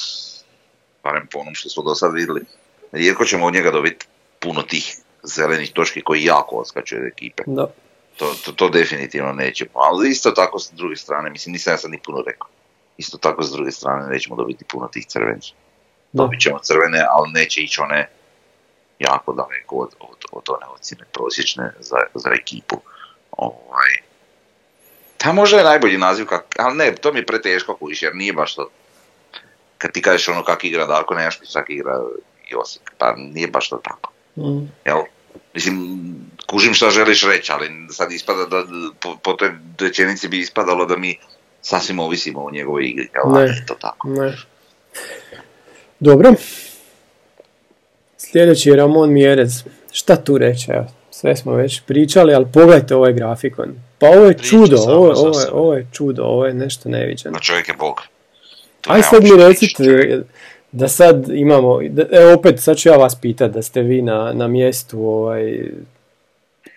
barem 1.05 1.27
po 1.33 1.39
onom 1.39 1.55
što 1.55 1.69
smo 1.69 1.83
do 1.83 1.95
sad 1.95 2.15
vidjeli, 2.15 2.41
rijetko 2.93 3.25
ćemo 3.25 3.47
od 3.47 3.55
njega 3.55 3.71
dobiti 3.71 4.07
puno 4.45 4.63
tih 4.63 4.97
zelenih 5.23 5.73
točki 5.73 6.03
koji 6.03 6.25
jako 6.25 6.57
odskaču 6.57 6.97
od 6.97 7.05
ekipe. 7.05 7.43
Da. 7.47 7.67
To, 8.17 8.35
to, 8.45 8.53
to 8.53 8.69
definitivno 8.69 9.33
nećemo. 9.33 9.71
Ali 9.75 10.11
isto 10.11 10.31
tako 10.31 10.59
s 10.59 10.71
druge 10.73 10.97
strane, 10.97 11.31
mislim 11.31 11.53
nisam 11.53 11.73
ja 11.73 11.79
sad 11.79 11.91
ni 11.91 11.99
puno 12.05 12.23
rekao. 12.27 12.49
Isto 12.97 13.19
tako 13.19 13.43
s 13.43 13.51
druge 13.51 13.71
strane 13.71 14.07
nećemo 14.07 14.37
dobiti 14.37 14.65
puno 14.65 14.89
tih 14.89 15.07
crvenih. 15.07 15.53
Dobit 16.13 16.41
ćemo 16.41 16.59
crvene, 16.59 17.05
ali 17.11 17.31
neće 17.33 17.61
ići 17.61 17.81
one 17.81 18.09
jako 18.99 19.33
daleko 19.33 19.77
od, 19.77 19.95
od, 20.01 20.19
od 20.33 20.43
one 20.49 20.67
ocjene 20.67 21.05
prosječne 21.13 21.73
za, 21.81 21.97
za 22.15 22.31
ekipu. 22.41 22.77
Ovaj. 23.31 23.91
Ta 25.17 25.33
možda 25.33 25.59
je 25.59 25.65
najbolji 25.65 25.99
naziv, 25.99 26.27
kak, 26.27 26.57
ali 26.59 26.77
ne, 26.77 26.95
to 26.95 27.13
mi 27.13 27.19
je 27.19 27.27
preteško 27.27 27.77
kujiš, 27.77 28.03
jer 28.03 28.15
nije 28.15 28.33
baš 28.33 28.55
to. 28.55 28.71
Kad 29.79 29.93
ti 29.93 30.03
kažeš 30.03 30.29
ono 30.29 30.45
kak 30.45 30.65
igra 30.65 30.87
Darko 30.87 31.15
Nešpić, 31.15 31.53
tak 31.53 31.71
igra 31.71 32.01
Josip, 32.51 32.83
pa 32.99 33.15
nije 33.17 33.49
baš 33.49 33.69
to 33.69 33.77
tako. 33.77 34.14
Mhm. 34.37 34.64
Jel? 34.85 34.99
Mislim, 35.55 35.99
kužim 36.47 36.74
šta 36.74 36.91
želiš 36.91 37.26
reći, 37.26 37.53
ali 37.53 37.68
sad 37.91 38.12
ispada 38.12 38.45
da, 38.45 38.64
po, 39.01 39.16
po 39.22 39.32
toj 39.32 39.51
rečenici 39.78 40.28
bi 40.28 40.39
ispadalo 40.39 40.87
da 40.87 40.97
mi 40.97 41.18
sasvim 41.62 41.99
ovisimo 41.99 42.41
o 42.41 42.51
njegovoj 42.51 42.85
igri, 42.85 43.09
jel? 43.14 43.32
Ne. 43.32 43.64
To 43.66 43.74
tako. 43.74 44.09
Ne. 44.09 44.37
Dobro. 46.01 46.35
Sljedeći 48.16 48.68
je 48.68 48.76
Ramon 48.76 49.12
Mjerez. 49.12 49.64
Šta 49.93 50.16
tu 50.16 50.39
reći? 50.39 50.70
Evo, 50.70 50.87
sve 51.11 51.37
smo 51.37 51.53
već 51.53 51.80
pričali, 51.87 52.35
ali 52.35 52.47
pogledajte 52.53 52.95
ovaj 52.95 53.12
grafikon. 53.12 53.74
Pa 53.99 54.07
ovo 54.07 54.24
je 54.24 54.37
Priča 54.37 54.51
čudo, 54.51 54.76
ovo, 54.76 55.12
ovo, 55.12 55.41
je, 55.41 55.47
ovo 55.53 55.74
je 55.74 55.87
čudo, 55.93 56.22
ovo 56.22 56.47
je 56.47 56.55
nešto 56.55 56.89
neviđeno. 56.89 57.35
Pa 57.35 57.41
čovjek 57.41 57.68
je 57.68 57.74
bog. 57.74 58.03
Aj 58.87 59.03
sad 59.03 59.22
mi 59.22 59.30
recite. 59.37 60.22
Da 60.75 60.89
sad 60.89 61.29
imamo, 61.29 61.81
da, 61.83 62.03
evo 62.12 62.35
opet 62.35 62.61
sad 62.61 62.77
ću 62.77 62.89
ja 62.89 62.97
vas 62.97 63.14
pitat 63.14 63.51
da 63.51 63.62
ste 63.62 63.83
vi 63.83 64.03
na, 64.03 64.33
na 64.33 64.49
mjestu 64.49 65.01
ovaj, 65.01 65.70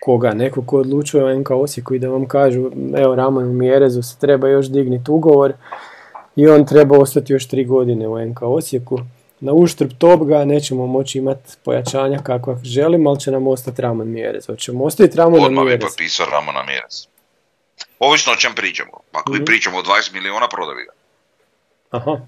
koga, 0.00 0.32
neko 0.32 0.62
ko 0.62 0.78
odlučuje 0.78 1.24
o 1.24 1.34
NK 1.34 1.50
Osijeku 1.52 1.94
i 1.94 1.98
da 1.98 2.08
vam 2.08 2.26
kažu 2.26 2.70
evo 2.96 3.14
Ramonu 3.14 3.52
Mjerezu 3.52 4.02
se 4.02 4.16
treba 4.18 4.48
još 4.48 4.66
digniti 4.66 5.10
ugovor 5.10 5.52
i 6.36 6.48
on 6.48 6.66
treba 6.66 6.98
ostati 6.98 7.32
još 7.32 7.48
tri 7.48 7.64
godine 7.64 8.08
u 8.08 8.18
NK 8.20 8.42
Osijeku. 8.42 8.98
Na 9.40 9.52
uštrb 9.52 9.90
toga 9.98 10.44
nećemo 10.44 10.86
moći 10.86 11.18
imati 11.18 11.40
pojačanja 11.64 12.18
kakva 12.18 12.58
želimo, 12.64 13.10
ali 13.10 13.20
će 13.20 13.30
nam 13.30 13.46
ostati 13.46 13.82
Ramon 13.82 14.08
Mjerez. 14.08 14.46
Hoćemo 14.46 14.84
ostaviti 14.84 15.16
Ramona 15.16 15.46
Odmah 15.46 15.62
bi 15.62 15.68
Mjerez. 15.68 15.82
potpisao 15.82 16.26
Ramona 16.26 16.62
Mjerez. 16.62 17.06
Ovisno 17.98 18.32
o 18.32 18.36
čem 18.36 18.52
pričamo. 18.56 18.90
Ako 19.12 19.30
Mhm. 19.32 19.38
bi 19.38 19.44
pričamo 19.44 19.78
o 19.78 19.82
20 19.82 20.12
miliona, 20.12 20.48
prodaj 20.48 20.74
bi 20.74 20.82
ga. 20.82 20.92
Aha. 21.90 22.20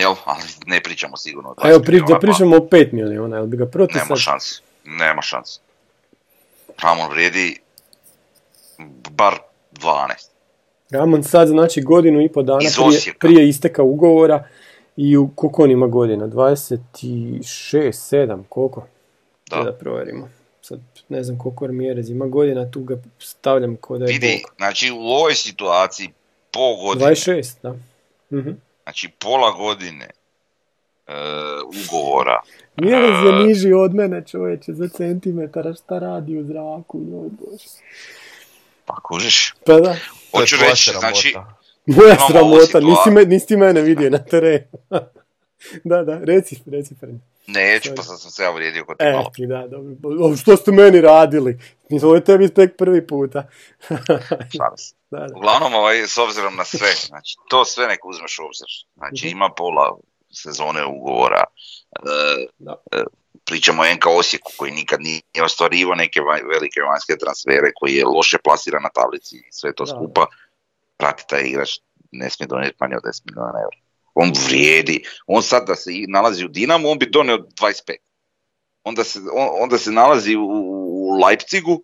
Jel? 0.00 0.14
Ali 0.24 0.42
ne 0.66 0.80
pričamo 0.80 1.16
sigurno 1.16 1.50
o 1.50 1.54
20 1.54 1.66
A 1.66 1.70
evo 1.70 1.80
pri, 1.80 2.02
da 2.08 2.18
pričamo 2.18 2.56
o 2.56 2.60
5 2.60 2.92
milijuna, 2.92 3.36
jel 3.36 3.46
bi 3.46 3.56
ga 3.56 3.66
protiv 3.66 3.96
Nema 3.96 4.16
šanse. 4.16 4.60
Nema 4.84 5.22
šanse. 5.22 5.60
Ramon 6.82 7.10
vrijedi 7.10 7.60
bar 9.10 9.34
12. 9.72 10.28
Ramon 10.90 11.22
sad 11.22 11.48
znači 11.48 11.82
godinu 11.82 12.20
i 12.20 12.28
po 12.28 12.42
dana 12.42 12.58
prije, 12.58 13.14
prije 13.18 13.48
isteka 13.48 13.82
ugovora 13.82 14.48
i 14.96 15.16
u 15.16 15.30
koliko 15.34 15.62
on 15.62 15.70
ima 15.70 15.86
godina? 15.86 16.26
26, 16.26 17.40
7, 17.42 18.42
koliko? 18.48 18.86
Da. 19.50 19.62
da 19.62 19.72
provjerimo. 19.72 20.28
Sad 20.62 20.80
ne 21.08 21.22
znam 21.22 21.38
koliko 21.38 21.68
Mjerez 21.68 22.10
ima 22.10 22.26
godina, 22.26 22.70
tu 22.70 22.82
ga 22.82 23.02
stavljam 23.18 23.76
ko 23.76 23.98
da 23.98 24.04
je 24.04 24.12
Vidi, 24.12 24.42
znači 24.56 24.90
u 24.90 25.00
ovoj 25.00 25.34
situaciji 25.34 26.08
po 26.50 26.76
godine, 26.76 27.10
26, 27.10 27.54
da. 27.62 27.74
Mhm. 28.38 28.50
Znači 28.90 29.08
pola 29.18 29.50
godine 29.52 30.10
e, 31.06 31.12
ugovora, 31.84 32.40
Mjerez 32.76 33.26
je 33.26 33.46
niži 33.46 33.72
od 33.72 33.94
mene 33.94 34.26
čovječe 34.26 34.72
za 34.72 34.88
centimetara, 34.88 35.74
šta 35.74 35.98
radi 35.98 36.38
u 36.38 36.44
zraku, 36.44 36.98
joj 36.98 37.28
bože. 37.40 37.64
pa 38.84 38.94
kužiš, 39.02 39.54
Pa 39.66 39.72
da, 39.72 39.80
To 39.80 39.90
je 39.90 39.98
hoću 40.40 40.56
reći, 40.60 40.90
sramota. 40.90 41.00
znači, 41.00 41.34
moja 41.96 42.16
sramota, 42.30 42.80
nisi, 42.80 43.10
me, 43.10 43.24
nisi 43.24 43.46
ti 43.46 43.56
mene 43.56 43.80
vidio 43.80 44.10
na 44.10 44.18
terenu. 44.18 44.64
da, 45.90 46.02
da, 46.04 46.18
reci, 46.24 46.62
reci 46.66 46.94
Fred. 47.00 47.14
Neću, 47.46 47.90
pa 47.96 48.02
sad 48.02 48.20
sam 48.20 48.30
se 48.30 48.42
ja 48.42 48.50
uvrijedio 48.50 48.84
kod 48.84 48.98
ti 48.98 49.04
E, 49.04 49.12
malo. 49.12 49.30
ti 49.34 49.46
da, 49.46 49.66
dobro. 49.66 50.36
Što 50.36 50.56
ste 50.56 50.72
meni 50.72 51.00
radili? 51.00 51.58
Ovo 52.02 52.14
je 52.14 52.24
tebi 52.24 52.54
tek 52.54 52.76
prvi 52.76 53.06
puta. 53.06 53.48
Da, 55.10 55.18
da. 55.18 55.26
Uglavnom, 55.36 55.74
ovaj, 55.74 55.96
s 55.98 56.18
obzirom 56.18 56.56
na 56.56 56.64
sve, 56.64 56.88
znači, 57.06 57.36
to 57.48 57.64
sve 57.64 57.86
nek 57.86 58.04
uzmeš 58.04 58.38
u 58.38 58.44
obzir. 58.44 58.66
Znači, 58.96 59.26
Mhm. 59.26 59.36
ima 59.36 59.48
pola 59.56 59.96
sezone 60.32 60.86
ugovora, 60.86 61.44
e, 61.92 62.46
Da. 62.58 62.74
e, 62.92 63.02
pričamo 63.44 63.82
o 63.82 63.94
NK 63.94 64.06
Osijeku 64.08 64.52
koji 64.56 64.72
nikad 64.72 65.00
nije 65.00 65.22
ostvarivao 65.44 65.94
neke 65.94 66.20
velike 66.54 66.80
vanjske 66.80 67.16
transfere, 67.16 67.70
koji 67.74 67.94
je 67.94 68.04
loše 68.06 68.38
plasiran 68.44 68.82
na 68.82 68.88
tablici 68.88 69.36
i 69.36 69.52
sve 69.52 69.74
to 69.74 69.86
skupa, 69.86 70.26
prati 70.96 71.24
taj 71.28 71.42
igrač, 71.42 71.70
ne 72.12 72.30
smije 72.30 72.46
donijeti 72.46 72.76
manje 72.80 72.96
od 72.96 73.02
10 73.02 73.22
milijuna 73.26 73.52
eura. 73.64 73.76
On 74.14 74.32
vrijedi, 74.48 75.02
on 75.26 75.42
sad 75.42 75.66
da 75.66 75.74
se 75.74 75.90
nalazi 76.08 76.44
u 76.44 76.48
Dinamu, 76.48 76.88
on 76.88 76.98
bi 76.98 77.10
donio 77.10 77.36
25. 77.36 77.96
Onda 78.84 79.04
se, 79.04 79.18
on, 79.18 79.62
onda 79.62 79.78
se 79.78 79.90
nalazi 79.90 80.36
u, 80.36 80.42
u 80.42 81.18
Leipzigu, 81.24 81.82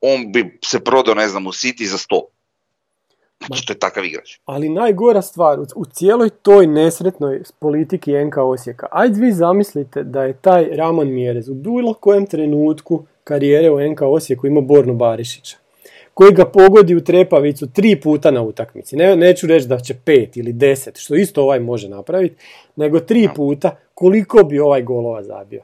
on 0.00 0.32
bi 0.32 0.58
se 0.64 0.84
prodao, 0.84 1.14
ne 1.14 1.28
znam, 1.28 1.46
u 1.46 1.50
City 1.50 1.86
za 1.86 1.96
100. 1.96 2.20
Znači, 3.46 3.66
to 3.66 3.72
je 3.72 3.78
takav 3.78 4.04
igrač. 4.04 4.38
Ali 4.44 4.68
najgora 4.68 5.22
stvar, 5.22 5.60
u, 5.76 5.84
cijeloj 5.84 6.30
toj 6.30 6.66
nesretnoj 6.66 7.42
politiki 7.58 8.24
NK 8.24 8.36
Osijeka, 8.36 8.86
ajde 8.90 9.20
vi 9.20 9.32
zamislite 9.32 10.02
da 10.02 10.22
je 10.22 10.32
taj 10.32 10.68
Raman 10.76 11.08
Mjerez 11.08 11.48
u 11.48 11.54
bilo 11.54 11.94
kojem 11.94 12.26
trenutku 12.26 13.06
karijere 13.24 13.70
u 13.70 13.90
NK 13.90 14.02
Osijeku 14.02 14.46
ima 14.46 14.60
Bornu 14.60 14.94
Barišića, 14.94 15.56
koji 16.14 16.32
ga 16.32 16.44
pogodi 16.46 16.94
u 16.94 17.04
trepavicu 17.04 17.66
tri 17.66 18.00
puta 18.00 18.30
na 18.30 18.42
utakmici. 18.42 18.96
Ne, 18.96 19.16
neću 19.16 19.46
reći 19.46 19.66
da 19.66 19.78
će 19.78 19.94
pet 19.96 20.36
ili 20.36 20.52
deset, 20.52 20.98
što 20.98 21.14
isto 21.14 21.42
ovaj 21.42 21.60
može 21.60 21.88
napraviti, 21.88 22.36
nego 22.76 23.00
tri 23.00 23.28
puta 23.36 23.76
koliko 23.94 24.42
bi 24.42 24.58
ovaj 24.60 24.82
golova 24.82 25.22
zabio. 25.22 25.62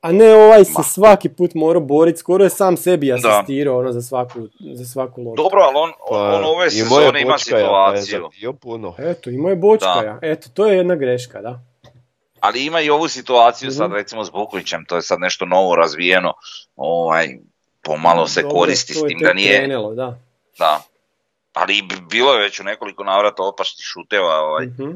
A 0.00 0.12
ne 0.12 0.34
ovaj 0.34 0.64
se 0.64 0.72
Ma. 0.74 0.82
svaki 0.84 1.28
put 1.28 1.54
morao 1.54 1.82
boriti, 1.82 2.18
skoro 2.18 2.44
je 2.44 2.50
sam 2.50 2.76
sebi 2.76 3.12
asistirao 3.12 3.78
ono 3.78 3.92
za 3.92 4.02
svaku, 4.02 4.38
za 4.72 4.84
svaku 4.84 5.22
loptu. 5.22 5.42
Dobro, 5.42 5.60
ali 5.60 5.74
on, 5.76 5.90
Pa, 6.10 6.36
on 6.36 6.44
ove 6.46 6.70
sezone 6.70 7.22
ima 7.22 7.32
je 7.32 7.38
situaciju. 7.38 8.28
puno. 8.54 8.94
Eto, 8.98 9.30
imao 9.30 9.50
je 9.50 9.56
Bočkaja. 9.56 10.18
Eto, 10.22 10.48
to 10.50 10.66
je 10.66 10.76
jedna 10.76 10.94
greška, 10.94 11.40
da. 11.42 11.60
Ali 12.40 12.64
ima 12.64 12.80
i 12.80 12.90
ovu 12.90 13.08
situaciju 13.08 13.70
sad 13.70 13.86
Mhm. 13.86 13.96
recimo 13.96 14.24
s 14.24 14.30
Bukovićem, 14.30 14.84
to 14.84 14.96
je 14.96 15.02
sad 15.02 15.20
nešto 15.20 15.46
novo 15.46 15.76
razvijeno, 15.76 16.32
ovaj, 16.76 17.28
pomalo 17.86 18.26
se 18.28 18.42
Dobro, 18.42 18.54
koristi 18.54 18.94
to 18.94 19.00
s 19.00 19.08
tim 19.08 19.18
da 19.18 19.32
nije, 19.32 19.58
Krenulo, 19.58 19.94
da. 19.94 20.18
da. 20.58 20.82
Ali 21.52 21.82
bi- 21.82 22.00
bilo 22.00 22.32
je 22.32 22.40
već 22.40 22.60
u 22.60 22.64
nekoliko 22.64 23.04
navrata 23.04 23.42
opašnih 23.42 23.84
šuteva, 23.84 24.34
ovaj, 24.40 24.66
Mhm. 24.66 24.90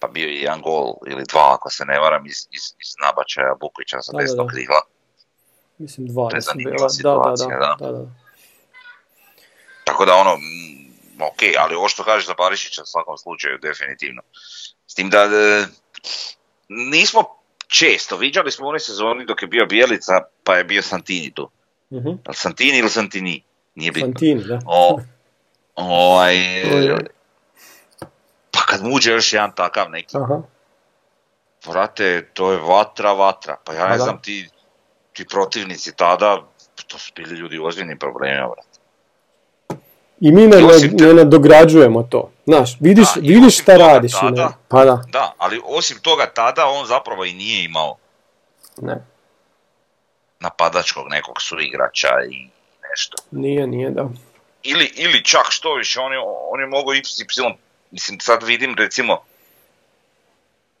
pa 0.00 0.08
bio 0.08 0.28
je 0.28 0.36
jedan 0.36 0.60
gol 0.60 0.94
ili 1.06 1.24
dva, 1.24 1.54
ako 1.54 1.70
se 1.70 1.84
ne 1.84 1.98
varam, 1.98 2.26
iz, 2.26 2.36
iz, 2.50 2.62
iz 2.62 2.94
nabačaja 3.00 3.54
Bukovića 3.60 4.00
sa 4.00 4.12
desnog 4.12 4.46
da. 4.46 4.52
krila. 4.52 4.80
Mislim 5.78 6.06
dva 6.06 6.28
To 6.30 6.36
je 6.36 6.40
zanimljiva 6.40 6.76
bila. 6.76 6.88
Da, 6.88 6.92
da, 7.20 7.36
situacija, 7.36 7.58
da, 7.58 7.76
da. 7.80 7.86
da, 7.86 7.92
da. 7.92 8.06
Tako 9.84 10.04
da 10.04 10.14
ono, 10.14 10.32
ok, 11.22 11.40
ali 11.58 11.74
ovo 11.74 11.88
što 11.88 12.04
kažeš 12.04 12.26
za 12.26 12.34
Barišića 12.34 12.82
u 12.82 12.86
svakom 12.86 13.16
slučaju 13.16 13.58
definitivno. 13.58 14.22
S 14.86 14.94
tim 14.94 15.10
da 15.10 15.18
e, 15.22 15.66
nismo 16.68 17.22
često, 17.68 18.16
viđali 18.16 18.52
smo 18.52 18.66
u 18.66 18.68
onoj 18.68 18.80
sezoni 18.80 19.24
dok 19.24 19.42
je 19.42 19.48
bio 19.48 19.66
Bijelica, 19.66 20.12
pa 20.44 20.56
je 20.56 20.64
bio 20.64 20.82
Santini 20.82 21.32
tu. 21.34 21.50
Mhm. 21.90 22.08
Jel 22.08 22.34
Santini 22.34 22.78
ili 22.78 22.90
Santini? 22.90 23.42
Nije 23.74 23.92
bitno. 23.92 24.06
Fantini, 24.06 24.44
da. 24.44 24.58
O, 24.66 25.00
ovaj, 25.76 26.36
pa 28.50 28.60
kad 28.60 28.82
mu 28.82 28.94
uđe 28.94 29.12
još 29.12 29.32
jedan 29.32 29.52
takav 29.52 29.90
neki, 29.90 30.16
Aha. 30.16 30.42
vrate, 31.66 32.28
to 32.34 32.52
je 32.52 32.58
vatra, 32.58 33.12
vatra. 33.12 33.56
Pa 33.64 33.72
ja 33.74 33.88
ne 33.88 33.98
znam, 33.98 34.22
ti, 34.22 34.48
ti 35.12 35.26
protivnici 35.26 35.92
tada, 35.94 36.42
to 36.86 36.98
su 36.98 37.12
bili 37.16 37.36
ljudi 37.36 37.58
u 37.58 37.64
ozbiljnim 37.64 37.98
problemima, 37.98 38.46
vrate. 38.46 38.78
I 40.20 40.32
mi 40.32 40.42
ne, 40.42 40.56
te- 40.96 41.06
ne 41.06 41.14
nadograđujemo 41.14 42.02
to. 42.02 42.30
Znaš, 42.46 42.76
vidiš, 42.80 43.14
Da, 43.14 43.20
vidiš 43.22 43.58
šta 43.58 43.76
radiš. 43.76 44.12
tada- 44.12 44.44
ne- 44.44 44.54
Pa 44.68 44.84
da, 44.84 45.02
Da, 45.08 45.32
ali 45.38 45.60
osim 45.66 45.98
toga 45.98 46.26
tada 46.26 46.66
on 46.66 46.86
zapravo 46.86 47.24
i 47.24 47.32
nije 47.32 47.64
imao 47.64 47.96
ne. 48.78 49.04
Napadačkog 50.46 51.06
nekog 51.10 51.42
suigrača 51.42 52.08
i 52.30 52.48
nešto. 52.90 53.16
Nije, 53.30 53.66
nije, 53.66 53.90
da. 53.90 54.08
Ili, 54.62 54.92
ili 54.94 55.24
čak 55.24 55.46
što 55.48 55.74
više, 55.74 56.00
on 56.00 56.12
je, 56.12 56.18
on 56.52 56.60
je 56.60 56.66
mogao 56.66 56.94
ići 56.94 57.24
mislim 57.90 58.20
sad 58.20 58.42
vidim 58.42 58.74
recimo, 58.78 59.22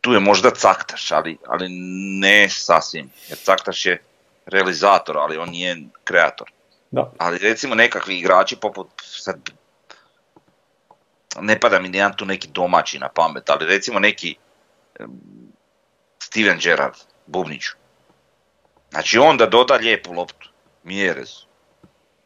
tu 0.00 0.12
je 0.12 0.20
možda 0.20 0.50
Caktaš, 0.50 1.12
ali, 1.12 1.38
ali 1.46 1.66
ne 2.20 2.48
sasvim, 2.48 3.10
jer 3.28 3.38
Caktaš 3.38 3.86
je 3.86 4.02
realizator, 4.46 5.18
ali 5.18 5.38
on 5.38 5.50
nije 5.50 5.76
kreator. 6.04 6.50
Da. 6.90 7.12
Ali 7.18 7.38
recimo 7.38 7.74
nekakvi 7.74 8.18
igrači 8.18 8.56
poput, 8.56 8.88
sad, 9.02 9.50
ne 11.40 11.60
pada 11.60 11.80
mi 11.80 11.88
nijedan 11.88 12.16
tu 12.16 12.24
neki 12.24 12.48
domaći 12.48 12.98
na 12.98 13.08
pamet, 13.08 13.50
ali 13.50 13.66
recimo 13.66 13.98
neki 13.98 14.36
Steven 16.18 16.58
Gerrard, 16.62 16.94
Bubniću. 17.26 17.72
Znači 18.96 19.18
on 19.18 19.36
da 19.36 19.46
doda 19.46 19.74
lijepu 19.74 20.12
loptu, 20.12 20.48
Mjerezu. 20.84 21.46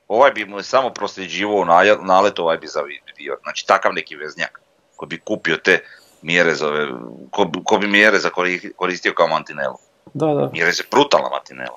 Ovaj 0.09 0.31
bi 0.31 0.45
mu 0.45 0.57
je 0.57 0.63
samo 0.63 0.91
prosljeđivao 0.91 1.65
nalet, 2.03 2.39
ovaj 2.39 2.57
bi 2.57 2.67
zavidio. 2.67 3.37
Znači 3.43 3.67
takav 3.67 3.93
neki 3.95 4.17
veznjak 4.17 4.61
koji 4.97 5.09
bi 5.09 5.19
kupio 5.19 5.57
te 5.57 5.79
Mjerezove, 6.23 6.89
ko, 7.31 7.45
bi- 7.45 7.59
ko 7.65 7.79
bi 7.79 7.87
Mjereza 7.87 8.29
kori- 8.29 8.73
koristio 8.77 9.13
kao 9.15 9.29
mantinelu. 9.29 9.75
Da, 10.15 10.27
da. 10.27 10.51
Mjerez 10.53 10.79
je 10.79 10.85
brutalna 10.91 11.29
mantinela. 11.29 11.77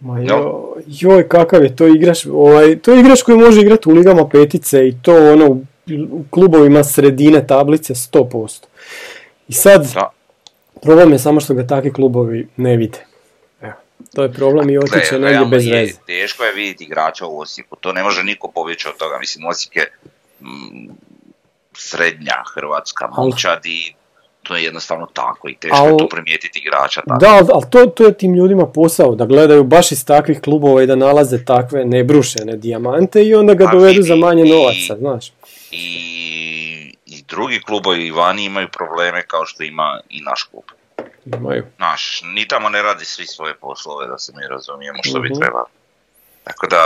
Ma 0.00 0.18
Jel? 0.18 0.28
joj, 0.28 0.52
joj, 0.88 1.28
kakav 1.28 1.62
je 1.64 1.76
to 1.76 1.86
igrač, 1.86 2.26
ovaj, 2.26 2.78
to 2.78 2.92
je 2.92 3.00
igrač 3.00 3.22
koji 3.22 3.38
može 3.38 3.60
igrati 3.60 3.88
u 3.88 3.92
ligama 3.92 4.28
petice 4.28 4.88
i 4.88 4.94
to 5.02 5.32
ono 5.32 5.46
u, 5.46 5.62
u 6.10 6.24
klubovima 6.30 6.84
sredine 6.84 7.46
tablice 7.46 7.94
100%. 7.94 8.64
I 9.48 9.52
sad, 9.52 9.86
Da. 9.94 10.10
problem 10.82 11.12
je 11.12 11.18
samo 11.18 11.40
što 11.40 11.54
ga 11.54 11.66
takvi 11.66 11.92
klubovi 11.92 12.48
ne 12.56 12.76
vide. 12.76 13.07
To 14.14 14.22
je 14.22 14.32
problem 14.32 14.70
i 14.70 14.78
otiće 14.78 15.08
Gle, 15.10 15.18
negdje 15.20 15.46
bez 15.46 15.66
je, 15.66 15.72
veze. 15.74 15.94
Teško 16.06 16.44
je 16.44 16.52
vidjeti 16.52 16.84
igrača 16.84 17.26
u 17.26 17.40
Osijeku, 17.40 17.76
to 17.76 17.92
ne 17.92 18.02
može 18.02 18.24
niko 18.24 18.48
pobjeći 18.48 18.88
od 18.88 18.96
toga. 18.96 19.18
Mislim, 19.18 19.46
Osijek 19.46 19.76
je 19.76 19.92
mm, 20.40 20.90
srednja 21.74 22.34
hrvatska 22.54 23.08
momčad 23.08 23.66
i 23.66 23.94
to 24.42 24.56
je 24.56 24.64
jednostavno 24.64 25.06
tako 25.06 25.48
i 25.48 25.56
teško 25.56 25.76
Al- 25.76 25.90
je 25.90 25.98
tu 25.98 26.08
primijetiti 26.08 26.58
igrača 26.58 27.00
tako. 27.00 27.20
Da, 27.20 27.28
ali 27.52 27.64
to, 27.70 27.86
to 27.86 28.04
je 28.04 28.14
tim 28.14 28.34
ljudima 28.34 28.66
posao, 28.66 29.14
da 29.14 29.26
gledaju 29.26 29.64
baš 29.64 29.92
iz 29.92 30.04
takvih 30.04 30.40
klubova 30.40 30.82
i 30.82 30.86
da 30.86 30.96
nalaze 30.96 31.44
takve 31.44 31.84
nebrušene 31.84 32.56
dijamante 32.56 33.24
i 33.24 33.34
onda 33.34 33.54
ga 33.54 33.64
Pa 33.64 33.70
dovedu 33.72 33.88
vidi, 33.88 34.02
za 34.02 34.16
manje 34.16 34.42
i- 34.44 34.50
novaca, 34.50 34.96
znaš. 34.98 35.32
I, 35.70 35.84
I 37.06 37.22
drugi 37.22 37.60
klubovi 37.60 38.10
vani 38.10 38.44
imaju 38.44 38.68
probleme 38.68 39.22
kao 39.22 39.46
što 39.46 39.62
ima 39.62 40.00
i 40.10 40.20
naš 40.20 40.42
klub. 40.42 40.64
Imaju. 41.26 41.64
Naš, 41.78 42.22
ni 42.24 42.48
tamo 42.48 42.68
ne 42.68 42.82
radi 42.82 43.04
svi 43.04 43.26
svoje 43.26 43.54
poslove, 43.54 44.06
da 44.06 44.18
se 44.18 44.32
mi 44.36 44.46
razumijemo 44.46 44.98
što 45.02 45.20
bi 45.20 45.28
Mhm. 45.28 45.40
trebalo. 45.40 45.66
Tako 46.44 46.66
da, 46.66 46.82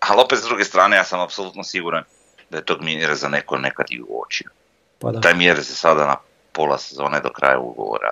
ali 0.00 0.20
opet 0.20 0.38
s 0.38 0.42
druge 0.42 0.64
strane, 0.64 0.96
ja 0.96 1.04
sam 1.04 1.20
apsolutno 1.20 1.64
siguran 1.64 2.04
da 2.50 2.58
je 2.58 2.64
tog 2.64 2.82
mjera 2.82 3.14
za 3.14 3.28
neko 3.28 3.58
nekad 3.58 3.86
i 3.90 4.02
uočio. 4.02 4.50
Pa 4.98 5.10
da. 5.10 5.20
Taj 5.20 5.34
mjer 5.34 5.64
se 5.64 5.74
sada 5.74 6.06
na 6.06 6.16
pola 6.52 6.78
sezone 6.78 7.20
do 7.20 7.30
kraja 7.30 7.58
ugovora. 7.58 8.10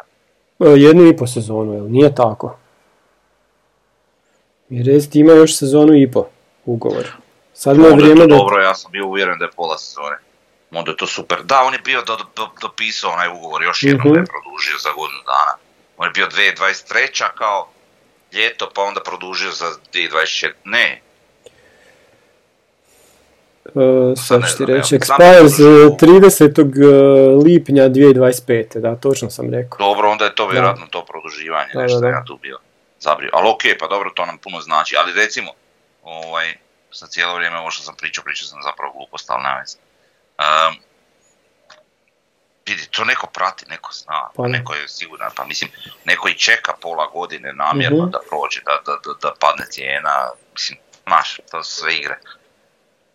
E, 0.60 0.64
Jednu 0.66 1.06
i 1.06 1.16
po 1.16 1.26
sezonu, 1.26 1.72
jel? 1.74 1.86
Nije 1.86 2.14
tako. 2.14 2.56
Mirez 4.68 5.10
ti 5.10 5.18
ima 5.18 5.32
još 5.32 5.56
sezonu 5.56 5.94
i 5.94 6.10
po 6.10 6.26
ugovor. 6.64 7.06
Sad 7.54 7.78
mu 7.78 7.86
je 7.86 7.94
vrijeme 7.94 8.20
da... 8.20 8.36
dobro, 8.36 8.62
ja 8.62 8.74
sam 8.74 8.92
bio 8.92 9.06
uvjeren 9.06 9.38
da 9.38 9.44
je 9.44 9.50
pola 9.50 9.78
sezone. 9.78 10.16
Onda 10.72 10.90
je 10.90 10.96
to 10.96 11.06
super. 11.06 11.38
Da, 11.42 11.60
on 11.60 11.72
je 11.72 11.80
bio 11.80 12.02
do, 12.02 12.16
do, 12.36 12.48
dopisao 12.60 13.10
onaj 13.10 13.28
ugovor, 13.28 13.62
još 13.62 13.82
jednom 13.82 14.00
Mhm. 14.00 14.14
da 14.14 14.20
je 14.20 14.26
produžio 14.26 14.78
za 14.78 14.90
godinu 14.90 15.20
dana. 15.22 15.54
On 15.96 16.06
je 16.06 16.12
bio 16.12 16.26
2023. 16.26 16.96
kao 17.34 17.68
ljeto, 18.32 18.70
pa 18.74 18.82
onda 18.82 19.00
produžio 19.00 19.50
za 19.52 19.66
2024. 19.92 20.52
Ne, 20.64 21.00
e, 23.66 23.70
Sad 24.18 24.42
ću 24.42 24.56
ti 24.56 24.64
reći, 24.66 24.94
expires 24.96 25.18
da 25.18 25.24
je 25.24 25.36
e, 25.36 25.38
produžio. 25.38 25.90
30. 25.90 27.44
lipnja 27.44 27.84
2025. 27.84 28.78
Da, 28.78 28.96
točno 28.96 29.30
sam 29.30 29.54
rekao. 29.54 29.78
dobro, 29.78 30.10
onda 30.10 30.24
je 30.24 30.34
to 30.34 30.48
vjerojatno 30.48 30.86
to 30.86 31.04
produživanje, 31.04 31.70
Da, 31.74 31.82
nešto 31.82 32.00
da, 32.00 32.06
da. 32.06 32.08
ja 32.08 32.24
tu 32.26 32.36
bio 32.36 32.58
zabrio. 33.00 33.30
Ali 33.32 33.50
okej, 33.50 33.78
pa 33.78 33.86
dobro, 33.86 34.10
to 34.10 34.26
nam 34.26 34.38
puno 34.38 34.60
znači. 34.60 34.96
Ali 34.96 35.12
recimo, 35.14 35.50
ovaj, 36.02 36.54
sa 36.90 37.06
cijelo 37.06 37.34
vrijeme 37.34 37.58
ovo 37.58 37.70
što 37.70 37.82
sam 37.82 37.94
pričao, 37.96 38.24
pričao 38.24 38.46
sam 38.46 38.58
zapravo 38.62 38.92
glupost, 38.92 39.30
ali 39.30 39.42
nema. 39.42 39.62
Um, 40.40 40.76
vidi, 42.66 42.86
to 42.86 43.04
neko 43.04 43.26
prati, 43.28 43.66
neko 43.68 43.92
zna, 43.94 44.28
Pa 44.34 44.42
da. 44.42 44.48
neko 44.48 44.74
je 44.74 44.88
siguran, 44.88 45.30
pa 45.36 45.44
mislim, 45.44 45.70
neko 46.04 46.28
i 46.28 46.34
čeka 46.36 46.72
pola 46.74 47.06
godine 47.08 47.52
namjerno 47.54 47.98
Mhm. 47.98 48.10
da 48.10 48.18
prođe, 48.28 48.60
da, 48.60 48.80
da, 48.86 48.92
da, 49.04 49.12
da 49.22 49.34
padne 49.34 49.66
cijena, 49.66 50.14
mislim, 50.52 50.78
znaš, 51.02 51.40
to 51.50 51.62
su 51.62 51.74
sve 51.74 51.96
igre. 51.96 52.18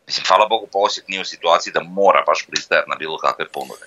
Mislim, 0.07 0.25
hvala 0.27 0.47
Bogu, 0.47 0.67
pa 0.67 0.79
Osijek 0.79 1.07
nije 1.07 1.21
u 1.21 1.25
situaciji 1.25 1.73
da 1.73 1.81
mora 1.81 2.23
baš 2.23 2.45
pristajati 2.47 2.89
na 2.89 2.95
bilo 2.95 3.17
kakve 3.17 3.47
ponude. 3.47 3.85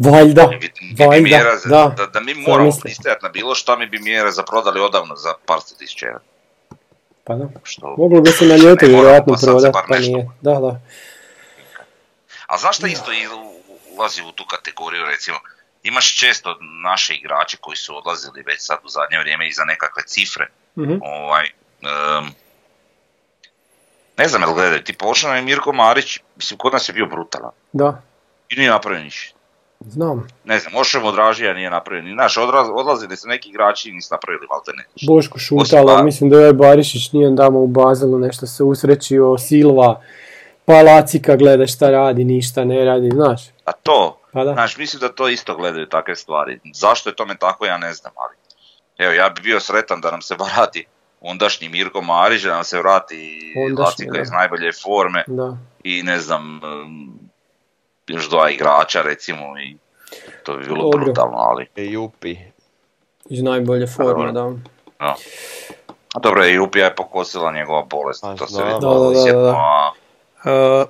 Valjda, 0.00 0.46
Mi 0.46 0.58
bi- 0.58 0.72
mi 0.80 0.94
bi 0.94 1.04
valjda, 1.04 1.22
mjera 1.22 1.56
za- 1.56 1.68
da. 1.68 1.94
da, 1.96 2.06
da 2.06 2.20
mi 2.20 2.34
moramo 2.36 2.70
pristajati 2.82 3.22
na 3.22 3.28
bilo 3.30 3.54
šta 3.54 3.76
mi 3.76 3.86
bi 3.86 3.98
mjere 4.00 4.30
za 4.30 4.42
prodali 4.42 4.80
odavno 4.80 5.16
za 5.16 5.34
par 5.46 5.60
sto 5.60 5.74
tisuća. 5.76 6.06
Pa 7.24 7.34
da. 7.34 7.48
Što... 7.62 7.94
Moglo 7.98 8.20
bi 8.20 8.30
se 8.30 8.44
na 8.44 8.56
moramo, 8.56 8.86
vjerojatno 8.86 9.34
pa 9.34 9.40
prodati, 9.42 9.72
pa 9.80 9.96
nešto. 9.96 10.12
nije. 10.12 10.28
Da, 10.40 10.54
da. 10.54 10.80
A 12.52 12.58
znaš 12.58 12.76
šta 12.76 12.86
isto 12.88 13.10
ulazi 13.90 14.22
u 14.22 14.32
tu 14.32 14.44
kategoriju, 14.46 15.04
recimo, 15.04 15.36
imaš 15.82 16.16
često 16.16 16.56
naše 16.82 17.14
igrače 17.14 17.56
koji 17.56 17.76
su 17.76 17.96
odlazili 17.96 18.42
već 18.42 18.56
sad 18.60 18.78
u 18.84 18.88
zadnje 18.88 19.18
vrijeme 19.18 19.48
i 19.48 19.52
za 19.52 19.64
nekakve 19.64 20.02
cifre, 20.04 20.46
Mhm. 20.76 20.94
ovaj, 21.02 21.44
em, 21.82 22.24
ne 24.18 24.28
znam 24.28 24.42
jel 24.42 24.52
gledaju, 24.52 24.82
ti 24.82 24.92
počeo 24.94 25.30
je 25.30 25.42
Mirko 25.42 25.72
Marić, 25.72 26.18
mislim, 26.36 26.58
kod 26.58 26.72
nas 26.72 26.88
je 26.88 26.92
bio 26.92 27.06
brutalan 27.06 27.50
Da, 27.72 28.02
i 28.48 28.56
nije 28.56 28.70
napravio 28.70 29.04
ništa. 29.04 29.38
znam. 29.80 30.28
Ne 30.44 30.58
znam, 30.58 30.74
Ošemo 30.76 31.12
Dražija 31.12 31.54
nije 31.54 31.70
napravio 31.70 32.02
ni 32.02 32.14
naš, 32.14 32.36
odraz, 32.36 32.66
odlazili 32.70 33.16
su 33.16 33.28
neki 33.28 33.48
igrači 33.48 33.88
i 33.88 33.92
nisu 33.92 34.08
napravili 34.10 34.46
malte 34.46 34.70
ne. 34.72 34.84
Boško 35.04 35.36
Osim 35.36 35.58
šutala, 35.58 35.96
Ba- 35.96 36.02
mislim 36.02 36.30
da 36.30 36.38
je 36.38 36.52
Barišić 36.54 37.12
nije 37.12 37.30
damo 37.30 37.58
u 37.58 37.66
Bazelu 37.68 38.18
nešto 38.18 38.46
se 38.46 38.62
usrećio, 38.64 39.38
Silva, 39.38 40.02
Palacika 40.64 41.36
gleda 41.36 41.66
šta 41.66 41.90
radi, 41.90 42.24
ništa 42.24 42.64
ne 42.64 42.84
radi, 42.84 43.10
znaš. 43.10 43.42
A 43.64 43.72
to, 43.72 44.18
Pa 44.32 44.44
da. 44.44 44.52
Znaš, 44.52 44.76
mislim 44.76 45.00
da 45.00 45.08
to 45.08 45.28
isto 45.28 45.56
gledaju 45.56 45.86
takve 45.86 46.16
stvari. 46.16 46.60
Zašto 46.74 47.10
je 47.10 47.16
tome 47.16 47.36
tako, 47.36 47.66
ja 47.66 47.78
ne 47.78 47.92
znam, 47.92 48.12
ali... 48.16 48.36
Evo, 48.98 49.12
ja 49.12 49.28
bi 49.28 49.40
bio 49.40 49.60
sretan 49.60 50.00
da 50.00 50.10
nam 50.10 50.22
se 50.22 50.34
vrati 50.34 50.86
ondašnji 51.20 51.68
Mirko 51.68 52.00
Marić, 52.00 52.42
da 52.42 52.54
nam 52.54 52.64
se 52.64 52.78
vrati 52.78 53.40
Lacika 53.78 54.20
iz 54.20 54.30
najbolje 54.30 54.72
forme 54.82 55.24
Da. 55.26 55.56
i 55.84 56.02
ne 56.02 56.18
znam, 56.18 56.60
um, 56.64 57.18
još 58.06 58.28
dva 58.30 58.50
igrača 58.50 59.02
recimo 59.02 59.58
i 59.58 59.76
to 60.44 60.56
bi 60.56 60.64
bilo 60.64 60.82
Dobro. 60.82 61.04
brutalno, 61.04 61.36
ali... 61.36 61.66
Jupi. 61.76 62.36
Iz 63.28 63.42
najbolje 63.42 63.86
forme, 63.86 64.32
da. 64.32 64.44
No. 64.44 65.14
A 66.14 66.18
dobro, 66.22 66.46
i 66.46 66.58
Upija 66.58 66.84
je 66.84 66.94
pokosila 66.94 67.52
njegova 67.52 67.82
bolest, 67.82 68.22
Pa 68.22 68.34
to 68.34 68.46
se 68.46 68.54
znam. 68.54 68.66
vidi 68.68 68.80
Da, 68.80 68.88
da, 68.88 68.94
da, 68.94 69.00
osjetno, 69.00 69.40
da. 69.42 69.92
Uh, 70.44 70.88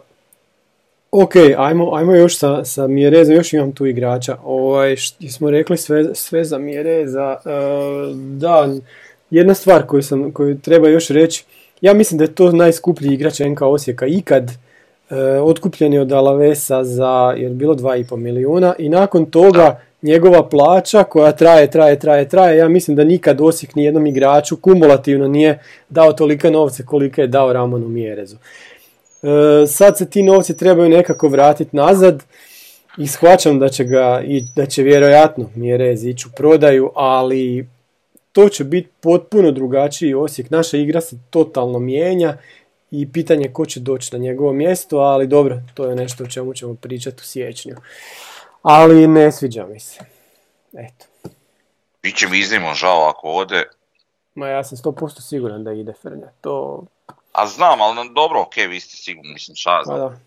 ok, 1.11 1.33
ajmo, 1.59 1.95
ajmo 1.95 2.15
još 2.15 2.39
sa, 2.39 2.65
sa 2.65 2.87
Mjerezom, 2.87 3.35
još 3.35 3.53
imam 3.53 3.73
tu 3.73 3.87
igrača. 3.87 4.37
Ovaj, 4.45 4.97
što 4.97 5.29
smo 5.29 5.51
rekli 5.51 5.77
sve, 5.77 6.15
sve 6.15 6.45
za 6.45 6.59
Mjereza. 6.59 7.37
Uh, 7.45 8.17
da, 8.17 8.69
jedna 9.31 9.55
stvar 9.55 9.87
koju, 9.87 10.03
sam, 10.03 10.33
koju 10.33 10.59
treba 10.59 10.89
još 10.89 11.09
reći, 11.09 11.45
ja 11.81 11.95
mislim 11.95 12.19
da 12.19 12.25
je 12.25 12.35
to 12.35 12.53
najskuplji 12.53 13.15
igrač 13.15 13.41
NK 13.41 13.63
Osijeka 13.63 14.07
ikad. 14.07 14.51
Uh, 15.11 15.17
otkupljen 15.43 15.93
je 15.93 16.01
od 16.01 16.13
Alavesa 16.13 16.85
za, 16.85 17.35
jer 17.37 17.51
je 17.51 17.55
bilo 17.55 17.75
2,5 17.75 18.17
milijuna 18.17 18.75
i 18.79 18.89
nakon 18.89 19.27
toga 19.27 19.81
njegova 20.03 20.49
plaća 20.49 21.05
koja 21.05 21.33
traje, 21.33 21.71
traje, 21.71 21.99
traje, 21.99 22.29
traje, 22.29 22.59
ja 22.59 22.69
mislim 22.69 22.97
da 22.97 23.05
nikad 23.05 23.41
Osijek 23.41 23.75
ni 23.75 23.85
jednom 23.85 24.07
igraču 24.07 24.57
kumulativno 24.57 25.29
nije 25.29 25.59
dao 25.89 26.13
tolike 26.13 26.51
novce 26.51 26.87
kolike 26.87 27.21
je 27.21 27.27
dao 27.27 27.53
Ramonu 27.53 27.89
Mjerezu. 27.89 28.37
E, 29.23 29.67
sad 29.67 29.99
se 29.99 30.11
ti 30.11 30.23
novci 30.23 30.57
trebaju 30.57 30.89
nekako 30.89 31.29
vratiti 31.29 31.77
nazad 31.77 32.23
I 32.99 33.07
shvaćam 33.07 33.59
da 33.59 33.69
će 33.69 33.85
ga, 33.85 34.23
i 34.25 34.45
da 34.57 34.67
će 34.67 34.83
vjerojatno 34.83 35.51
Mjerez 35.55 36.05
ići 36.05 36.29
u 36.29 36.31
prodaju, 36.37 36.91
ali 36.95 37.69
to 38.33 38.49
će 38.49 38.65
biti 38.65 38.89
potpuno 39.01 39.51
drugačiji 39.51 40.15
Osijek. 40.15 40.51
Naša 40.51 40.77
igra 40.77 41.01
se 41.01 41.17
totalno 41.31 41.79
mijenja 41.79 42.37
i 42.91 43.13
pitanje 43.13 43.53
ko 43.53 43.67
će 43.67 43.81
doći 43.81 44.17
na 44.17 44.19
njegovo 44.19 44.53
mjesto, 44.53 44.99
ali 44.99 45.27
dobro, 45.27 45.63
to 45.75 45.85
je 45.85 45.97
nešto 45.97 46.25
o 46.25 46.27
čemu 46.27 46.55
ćemo 46.55 46.75
pričati 46.75 47.17
u 47.21 47.25
siječnju. 47.25 47.77
Ali 48.63 49.07
ne 49.07 49.33
sviđa 49.33 49.67
mi 49.67 49.81
se. 49.81 50.01
Eto. 50.73 51.07
Biće 52.03 52.29
mi 52.29 52.39
iznimno 52.39 52.75
žao 52.75 53.09
ako 53.09 53.29
ode. 53.29 53.65
Ma 54.35 54.49
ja 54.49 54.65
sam 54.65 54.79
100% 54.79 55.21
siguran 55.21 55.65
da 55.65 55.73
ide 55.73 55.93
Frnja. 56.03 56.29
To... 56.41 56.85
A 57.33 57.47
znam, 57.47 57.81
ali 57.81 58.11
dobro, 58.15 58.41
ok, 58.41 58.57
vi 58.57 58.81
ste 58.81 58.97
sigurni, 58.97 59.33
mislim, 59.33 59.57
šta 59.57 59.79
Pa 59.79 59.85
znam. 59.85 59.99
da. 59.99 60.19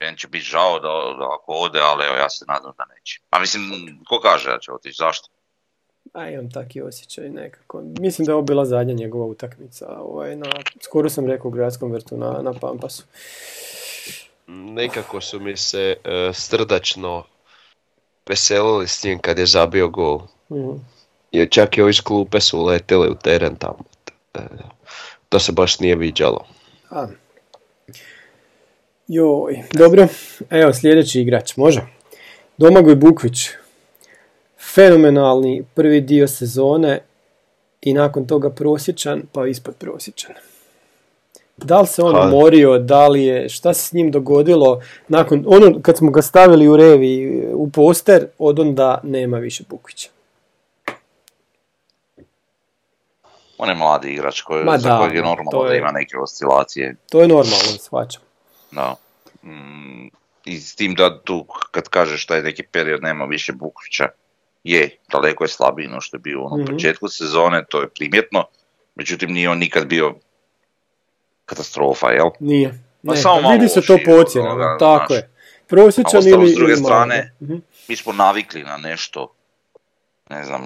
Meni 0.00 0.18
će 0.18 0.28
biti 0.28 0.44
žao 0.44 0.80
da, 0.80 0.88
da 1.18 1.24
ako 1.34 1.52
ode, 1.52 1.80
ali 1.80 2.04
evo, 2.04 2.16
ja 2.16 2.30
se 2.30 2.44
nadam 2.48 2.72
da 2.78 2.84
neće. 2.94 3.20
A 3.30 3.38
mislim, 3.38 3.62
ko 4.08 4.20
kaže 4.20 4.50
da 4.50 4.58
će 4.58 4.72
otići, 4.72 4.96
zašto? 4.98 5.28
A 6.12 6.28
imam 6.28 6.50
taki 6.50 6.82
osjećaj 6.82 7.28
nekako. 7.28 7.82
Mislim 8.00 8.26
da 8.26 8.32
je 8.32 8.34
ovo 8.34 8.42
bila 8.42 8.64
zadnja 8.64 8.94
njegova 8.94 9.24
utakmica. 9.26 9.86
Ovaj, 9.98 10.36
na, 10.36 10.46
skoro 10.80 11.10
sam 11.10 11.26
rekao 11.26 11.48
u 11.48 11.50
gradskom 11.50 11.92
vrtu 11.92 12.16
na, 12.16 12.42
na 12.42 12.52
Pampasu. 12.52 13.04
Nekako 14.46 15.20
su 15.20 15.40
mi 15.40 15.56
se 15.56 15.96
e, 16.04 16.30
strdačno 16.32 17.24
veselili 18.26 18.88
s 18.88 19.04
njim 19.04 19.18
kad 19.18 19.38
je 19.38 19.46
zabio 19.46 19.88
gol. 19.88 20.20
Mhm. 20.52 20.70
Jer 21.32 21.50
čak 21.50 21.78
i 21.78 21.82
ovi 21.82 21.90
iz 21.90 22.00
klupe 22.00 22.40
su 22.40 22.58
uletili 22.58 23.08
u 23.08 23.14
teren 23.14 23.56
tamo. 23.56 23.78
E, 24.34 24.40
to 25.30 25.38
se 25.38 25.52
baš 25.52 25.78
nije 25.80 25.96
viđalo. 25.96 26.44
A. 26.90 27.06
Joj, 29.08 29.62
dobro. 29.72 30.06
Evo 30.50 30.72
sljedeći 30.72 31.20
igrač, 31.20 31.56
može? 31.56 31.80
Domagoj 32.56 32.94
Bukvić. 32.94 33.48
Fenomenalni 34.74 35.64
prvi 35.74 36.00
dio 36.00 36.28
sezone 36.28 37.00
i 37.82 37.94
nakon 37.94 38.26
toga 38.26 38.50
prosječan, 38.50 39.22
pa 39.32 39.46
ispod 39.46 39.74
prosječan. 39.74 40.34
Da 41.56 41.80
li 41.80 41.86
se 41.86 42.02
on 42.02 42.12
Pa- 42.12 42.26
umorio, 42.26 42.78
da 42.78 43.08
li 43.08 43.24
je, 43.24 43.48
šta 43.48 43.74
se 43.74 43.88
s 43.88 43.92
njim 43.92 44.10
dogodilo 44.10 44.82
nakon, 45.08 45.44
ono 45.46 45.82
kad 45.82 45.96
smo 45.96 46.10
ga 46.10 46.22
stavili 46.22 46.68
u 46.68 46.76
revi 46.76 47.44
u 47.54 47.70
poster, 47.70 48.26
od 48.38 48.58
onda 48.58 49.00
nema 49.04 49.38
više 49.38 49.64
Bukvića. 49.68 50.08
On 53.62 53.68
je 53.68 53.74
mladi 53.74 54.08
igrač 54.10 54.40
koji, 54.40 54.64
Ma 54.64 54.78
za 54.78 54.88
da, 54.88 54.98
kojeg 54.98 55.14
je 55.14 55.22
normalno 55.22 55.64
da 55.64 55.72
je- 55.72 55.78
ima 55.78 55.90
neke 55.90 56.16
oscilacije. 56.18 56.96
To 57.10 57.20
je 57.20 57.28
normalno, 57.28 57.56
shvaćam. 57.78 58.22
Da. 58.72 58.94
Mm, 59.42 60.06
I 60.44 60.60
s 60.60 60.74
tim 60.74 60.94
da 60.94 61.20
tu, 61.20 61.36
kad 61.70 61.88
kažeš 61.88 62.26
da 62.26 62.36
je 62.36 62.42
neki 62.42 62.62
period 62.64 63.02
nema 63.02 63.24
više 63.24 63.52
Bukvića, 63.52 64.08
je, 64.64 64.96
daleko 65.08 65.44
je 65.44 65.48
slabiji 65.48 65.88
no 65.88 66.00
što 66.00 66.16
je 66.16 66.20
bio 66.20 66.40
u 66.40 66.46
onom 66.46 66.60
Mhm. 66.60 66.72
početku 66.72 67.08
sezone, 67.08 67.64
to 67.64 67.80
je 67.80 67.88
primjetno, 67.88 68.44
međutim 68.94 69.30
nije 69.30 69.50
on 69.50 69.58
nikad 69.58 69.86
bio 69.86 70.14
katastrofa, 71.46 72.08
jel? 72.08 72.30
Nije. 72.40 72.82
Ne, 73.02 73.16
samo 73.16 73.50
vidi 73.50 73.68
se 73.68 73.80
to 73.82 73.98
po 74.04 74.10
ocjenama, 74.12 74.50
onoga, 74.52 74.76
tako 74.78 75.14
je. 75.14 75.30
Prosječan 75.66 76.20
ili... 76.22 76.48
s 76.48 76.54
druge 76.54 76.72
ili 76.72 76.76
strane- 76.78 77.32
da. 77.40 77.46
Mhm. 77.46 77.58
Mi 77.88 77.96
smo 77.96 78.12
navikli 78.12 78.62
na 78.62 78.76
nešto, 78.78 79.34
ne 80.30 80.44
znam, 80.44 80.62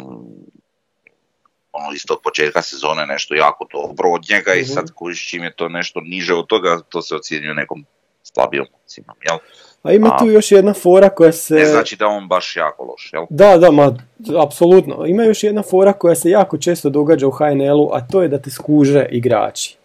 ono 1.74 1.92
iz 1.94 2.06
tog 2.06 2.18
početka 2.22 2.62
sezone 2.62 3.06
nešto 3.06 3.34
jako 3.34 3.66
dobro 3.72 4.10
od 4.10 4.22
njega 4.30 4.54
i 4.54 4.60
Mhm. 4.60 4.68
sad 4.68 4.90
kojiš 4.90 5.28
čim 5.30 5.42
je 5.42 5.52
to 5.52 5.68
nešto 5.68 6.00
niže 6.00 6.34
od 6.34 6.46
toga, 6.46 6.80
to 6.88 7.02
se 7.02 7.14
ocjenjuje 7.14 7.54
nekom 7.54 7.84
slabijom 8.22 8.66
ocjenom, 8.84 9.16
jel? 9.22 9.38
A 9.82 9.92
ima 9.92 10.10
A- 10.14 10.18
tu 10.18 10.26
još 10.26 10.52
jedna 10.52 10.74
fora 10.74 11.08
koja 11.08 11.32
se... 11.32 11.54
Ne 11.54 11.64
znači 11.66 11.96
da 11.96 12.06
on 12.06 12.28
baš 12.28 12.56
jako 12.56 12.84
loš, 12.84 13.10
jel? 13.12 13.24
Da, 13.30 13.58
da, 13.58 13.70
ma, 13.70 13.96
apsolutno. 14.38 15.06
Ima 15.06 15.22
još 15.22 15.42
jedna 15.42 15.62
fora 15.62 15.92
koja 15.92 16.14
se 16.14 16.30
jako 16.30 16.58
često 16.58 16.90
događa 16.90 17.26
u 17.26 17.30
HNL-u, 17.30 17.90
a 17.92 18.00
to 18.02 18.22
je 18.22 18.28
da 18.28 18.38
te 18.38 18.50
skuže 18.50 19.06
igrači. 19.10 19.76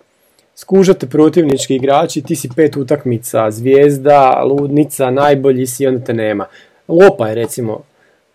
Skuže 0.55 0.93
te 0.93 1.07
protivnički 1.07 1.75
igrači, 1.75 2.21
ti 2.21 2.35
si 2.35 2.49
pet 2.55 2.75
utakmica, 2.75 3.51
zvijezda, 3.51 4.43
ludnica, 4.43 5.11
najbolji 5.11 5.67
si, 5.67 5.87
onda 5.87 6.05
te 6.05 6.13
nema. 6.13 6.45
Lopa 6.87 7.27
je 7.27 7.35
recimo 7.35 7.81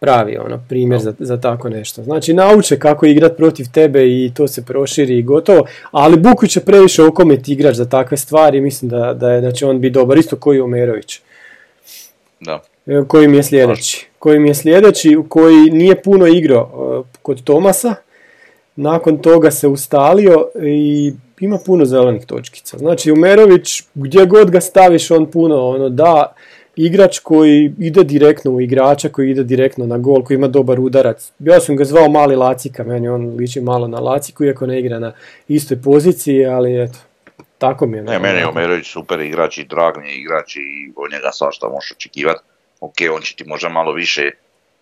pravi 0.05 0.36
ono, 0.36 0.61
primjer 0.68 1.00
za, 1.00 1.12
za 1.18 1.40
tako 1.40 1.68
nešto. 1.68 2.02
Znači 2.02 2.34
nauče 2.34 2.78
kako 2.78 3.07
igrat 3.07 3.36
protiv 3.36 3.66
tebe 3.72 4.07
i 4.07 4.32
to 4.34 4.48
se 4.48 4.64
proširi 4.64 5.18
i 5.18 5.22
gotovo, 5.22 5.66
ali 5.90 6.16
Bukić 6.16 6.57
je 6.57 6.64
previše 6.64 7.02
okomet 7.02 7.48
igrač 7.48 7.76
za 7.76 7.84
takve 7.84 8.16
stvari, 8.16 8.61
mislim 8.61 8.88
da, 8.88 9.14
da, 9.14 9.32
je, 9.32 9.40
da 9.40 9.52
će 9.52 9.66
on 9.66 9.80
biti 9.80 9.92
dobar, 9.92 10.18
isto 10.18 10.36
koji 10.36 10.61
Omerović. 10.61 11.20
Da. 12.40 12.62
Koji 13.09 13.28
mi 13.28 13.36
je 13.36 13.42
sljedeći? 13.42 14.07
Koji 14.18 14.38
mi 14.38 14.48
je 14.48 14.55
sljedeći, 14.55 15.18
koji 15.28 15.70
nije 15.70 16.02
puno 16.02 16.26
igrao 16.26 17.02
e, 17.05 17.18
kod 17.22 17.44
Tomasa, 17.44 17.94
nakon 18.76 19.18
toga 19.18 19.50
se 19.50 19.68
ustalio 19.68 20.48
i 20.62 21.12
ima 21.40 21.59
puno 21.66 21.84
zelenih 21.84 22.26
točkica. 22.26 22.78
Znači 22.78 23.12
Umerović, 23.12 23.82
gdje 23.94 24.26
god 24.26 24.50
ga 24.50 24.61
staviš, 24.61 25.11
on 25.11 25.30
puno 25.30 25.68
ono, 25.68 25.88
da 25.88 26.34
igrač 26.77 27.18
koji 27.18 27.75
ide 27.79 28.05
direktno 28.05 28.51
u 28.51 28.61
igrača, 28.61 29.09
koji 29.09 29.31
ide 29.31 29.45
direktno 29.45 29.87
na 29.87 29.99
gol, 29.99 30.25
koji 30.25 30.35
ima 30.35 30.49
dobar 30.49 30.81
udarac. 30.81 31.33
Ja 31.39 31.61
sam 31.61 31.77
ga 31.77 31.85
zvao 31.85 32.09
mali 32.09 32.37
Lacika, 32.37 32.85
meni 32.85 33.09
on 33.09 33.37
liči 33.37 33.61
malo 33.61 33.89
na 33.89 34.01
Laciku, 34.01 34.45
iako 34.45 34.66
ne 34.66 34.81
igra 34.81 34.99
na 34.99 35.12
istoj 35.49 35.83
poziciji, 35.83 36.47
ali 36.47 36.83
eto, 36.83 36.99
tako 37.59 37.87
mi 37.87 37.97
je. 37.97 38.03
Ne, 38.03 38.18
meni 38.18 38.39
je 38.39 38.47
Omerović 38.47 38.87
super 38.87 39.20
igrač 39.20 39.59
i 39.59 39.64
drag 39.64 39.99
mi 39.99 40.09
je 40.09 40.20
igrač 40.20 40.57
i 40.57 40.93
od 40.97 41.12
njega 41.12 41.33
svašta 41.33 41.68
možeš 41.68 41.93
očekivati. 41.93 42.41
Ok, 42.81 42.97
on 43.14 43.22
će 43.22 43.37
ti 43.37 43.45
možda 43.47 43.68
malo 43.68 43.93
više 43.93 44.31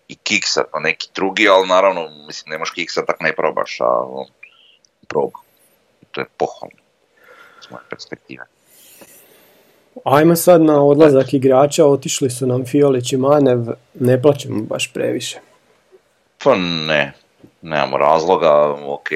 i 0.07 0.15
kiksat 0.15 0.65
na 0.73 0.79
neki 0.79 1.09
drugi, 1.15 1.47
ali 1.49 1.67
naravno, 1.67 2.09
mislim, 2.27 2.51
ne 2.51 2.57
možeš 2.57 2.73
kiksat 2.73 3.05
tak 3.07 3.21
ne 3.21 3.33
probaš, 3.35 3.81
a 3.81 3.89
on 4.05 4.25
proba. 5.07 5.39
To 6.11 6.21
je 6.21 6.27
pohvalno. 6.37 6.77
S 7.61 7.69
moje 7.69 7.83
perspektive. 7.89 8.43
Ajmo 10.03 10.35
sad 10.35 10.61
na 10.61 10.83
odlazak 10.83 11.33
igrača, 11.33 11.85
otišli 11.85 12.29
su 12.29 12.47
nam 12.47 12.65
Fiolić 12.65 13.13
i 13.13 13.17
Manev, 13.17 13.59
ne 13.93 14.21
plaćemo 14.21 14.61
baš 14.61 14.93
previše. 14.93 15.39
Pa 16.43 16.55
ne, 16.87 17.13
nemamo 17.61 17.97
razloga, 17.97 18.51
ok, 18.85 19.07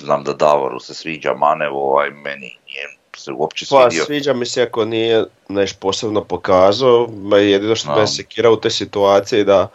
znam 0.00 0.24
da 0.24 0.32
Davoru 0.32 0.80
se 0.80 0.94
sviđa 0.94 1.34
Manevo, 1.34 1.92
ovaj, 1.92 2.10
meni 2.10 2.56
nije 2.66 2.86
se 3.16 3.32
uopće 3.32 3.66
Pa 3.70 3.90
svidio. 3.90 4.04
sviđa 4.04 4.32
mi 4.32 4.46
se 4.46 4.62
ako 4.62 4.84
nije 4.84 5.24
nešto 5.48 5.78
posebno 5.80 6.24
pokazao, 6.24 7.08
jedino 7.32 7.76
što 7.76 7.94
Da. 7.94 8.00
me 8.00 8.06
sekira 8.06 8.50
u 8.50 8.56
toj 8.56 8.70
situaciji 8.70 9.44
da 9.44 9.68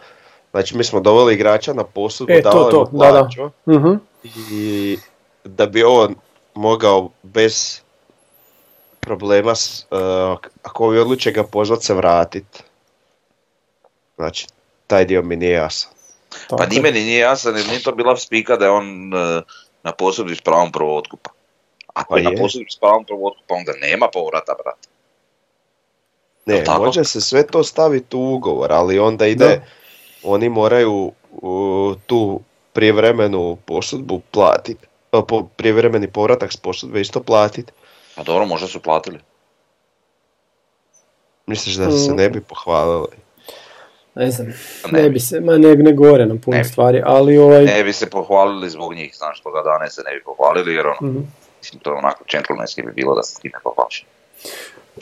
Znači 0.50 0.76
mi 0.76 0.84
smo 0.84 1.00
doveli 1.00 1.34
igrača 1.34 1.72
na 1.72 1.84
posudbu, 1.84 2.32
E, 2.32 2.42
to, 2.42 2.50
davali 2.50 2.70
to, 2.70 2.88
mu 2.92 2.98
da, 2.98 3.06
da. 3.06 3.12
plaću 3.12 3.50
Mhm. 3.68 3.92
i 4.50 4.98
da 5.44 5.66
bi 5.66 5.82
on 5.84 6.14
mogao 6.54 7.10
bez 7.22 7.80
problema, 9.06 9.54
s, 9.54 9.86
uh, 9.90 10.38
ako 10.62 10.84
ovi 10.84 10.98
odluče 10.98 11.30
ga 11.30 11.44
pozvat 11.44 11.82
se 11.82 11.94
vratit. 11.94 12.62
Znači, 14.16 14.46
taj 14.86 15.04
dio 15.04 15.22
mi 15.22 15.36
nije 15.36 15.52
jasan. 15.52 15.92
Pa 16.48 16.56
Tako 16.56 16.74
ni 16.74 16.80
meni 16.80 17.00
nije 17.00 17.18
jasan 17.18 17.56
jer 17.56 17.66
nije 17.66 17.82
to 17.82 17.92
bila 17.92 18.16
spika 18.16 18.56
da 18.56 18.64
je 18.64 18.70
on 18.70 19.14
e, 19.14 19.42
na 19.82 19.92
posudbi 19.92 20.36
s 20.36 20.40
pravom 20.40 20.72
prvotkupa. 20.72 21.30
Ako 21.94 22.14
Pa 22.14 22.18
je 22.18 22.24
na 22.24 22.30
posudbi 22.38 22.70
s 22.70 22.76
pravom 22.76 23.04
prvotkupa 23.04 23.54
onda 23.54 23.72
nema 23.80 24.08
povrata, 24.12 24.54
brate. 24.62 24.88
Ne, 26.46 26.64
tako? 26.64 26.84
može 26.84 27.04
se 27.04 27.20
sve 27.20 27.46
to 27.46 27.64
staviti 27.64 28.16
u 28.16 28.34
ugovor, 28.34 28.72
ali 28.72 28.98
onda 28.98 29.26
ide, 29.26 29.46
Da. 29.46 29.60
oni 30.22 30.48
moraju 30.48 31.12
u, 31.32 31.94
tu 32.06 32.40
prijevremenu 32.72 33.56
posudbu 33.66 34.20
platiti. 34.30 34.86
Po, 35.10 35.48
prijevremeni 35.56 36.08
povratak 36.08 36.52
s 36.52 36.56
posudbe 36.56 37.00
isto 37.00 37.22
platiti. 37.22 37.72
Pa 38.16 38.22
dobro, 38.22 38.46
možda 38.46 38.66
su 38.66 38.80
platili. 38.80 39.18
Misliš 41.46 41.74
da 41.74 41.90
se 41.90 42.12
Mm. 42.12 42.16
ne 42.16 42.30
bi 42.30 42.40
pohvalili? 42.42 43.06
Ne 44.14 44.30
znam, 44.30 44.46
Pa 44.82 44.90
ne 44.90 45.10
bi 45.10 45.20
se, 45.20 45.40
ma 45.40 45.52
ne, 45.54 45.74
ne 45.76 45.92
govore 45.92 46.26
nam 46.26 46.38
puno 46.38 46.56
Ne 46.56 46.62
bi. 46.62 46.68
stvari, 46.68 47.02
ali 47.04 47.38
ovaj... 47.38 47.64
Ne 47.64 47.84
bi 47.84 47.92
se 47.92 48.10
pohvalili 48.10 48.70
zbog 48.70 48.94
njih, 48.94 49.14
znaš, 49.14 49.40
toga 49.40 49.62
dane 49.62 49.90
se 49.90 50.02
ne 50.02 50.14
bi 50.14 50.22
pohvalili 50.22 50.74
jer 50.74 50.86
ono, 50.86 51.10
Mhm. 51.10 51.20
mislim, 51.58 51.80
to 51.80 51.90
je 51.90 51.96
onako 51.96 52.24
džentlmenski 52.26 52.82
bi 52.82 52.92
bilo 52.92 53.14
da 53.14 53.22
se 53.22 53.34
s 53.34 53.38
time 53.38 53.58
pohvališ. 53.64 54.06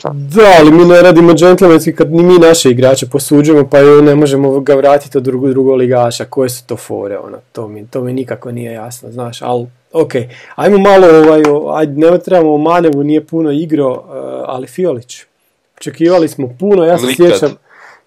Da, 0.05 0.55
ali 0.59 0.71
mi 0.71 0.85
ne 0.85 1.01
radimo 1.01 1.33
džentlmenski 1.33 1.95
kad 1.95 2.11
ni 2.11 2.23
mi 2.23 2.37
naše 2.39 2.69
igrače 2.69 3.05
posuđujemo 3.07 3.69
pa 3.69 3.77
joj 3.79 4.01
ne 4.01 4.15
možemo 4.15 4.59
ga 4.59 4.73
vratiti 4.75 5.17
od 5.17 5.23
drugog 5.23 5.49
drugo 5.49 5.75
ligaša. 5.75 6.25
Koje 6.25 6.49
su 6.49 6.65
to 6.65 6.77
fore, 6.77 7.17
ono, 7.17 7.37
to 7.51 7.67
mi, 7.67 7.87
to 7.87 8.01
mi 8.01 8.13
nikako 8.13 8.51
nije 8.51 8.73
jasno, 8.73 9.11
znaš, 9.11 9.41
ali 9.41 9.67
ok. 9.93 10.11
Ajmo 10.55 10.77
malo, 10.79 11.07
ovaj, 11.07 11.41
ajde, 11.73 11.93
ne 12.01 12.19
trebamo 12.19 12.53
o 12.53 12.57
Manevu, 12.59 13.03
nije 13.03 13.25
puno 13.25 13.51
igro, 13.51 13.89
uh, 13.89 13.99
ali 14.45 14.67
Fiolić. 14.67 15.23
Očekivali 15.77 16.27
smo 16.27 16.55
puno, 16.59 16.83
ja 16.83 16.97
se 16.97 17.05
Nikad. 17.05 17.27
sjećam, 17.29 17.55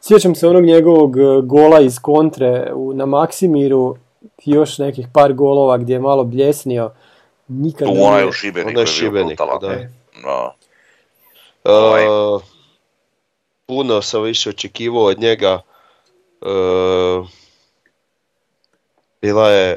sjećam 0.00 0.34
se 0.34 0.48
onog 0.48 0.64
njegovog 0.64 1.16
uh, 1.16 1.44
gola 1.44 1.80
iz 1.80 1.98
kontre 1.98 2.72
u, 2.74 2.92
na 2.92 3.06
Maksimiru 3.06 3.96
i 4.38 4.50
još 4.50 4.78
nekih 4.78 5.06
par 5.12 5.32
golova 5.32 5.78
gdje 5.78 5.94
je 5.94 5.98
malo 6.00 6.24
bljesnio. 6.24 6.90
Nikad 7.48 7.88
Tu 7.88 7.94
ne 7.94 8.00
onaj 8.00 8.16
nije- 8.16 8.28
u 8.28 8.32
Šibeniku 8.32 8.70
je 8.70 8.74
bio 8.74 8.86
Šibenik, 8.86 9.38
da. 9.60 9.72
E, 9.72 9.88
Da. 10.22 10.54
Uh, 11.64 11.70
Ovaj. 11.72 12.02
puno 13.66 14.02
sam 14.02 14.22
više 14.22 14.50
očekivao 14.50 15.04
od 15.04 15.18
njega. 15.20 15.60
E, 16.42 16.46
bila 19.22 19.50
je 19.50 19.76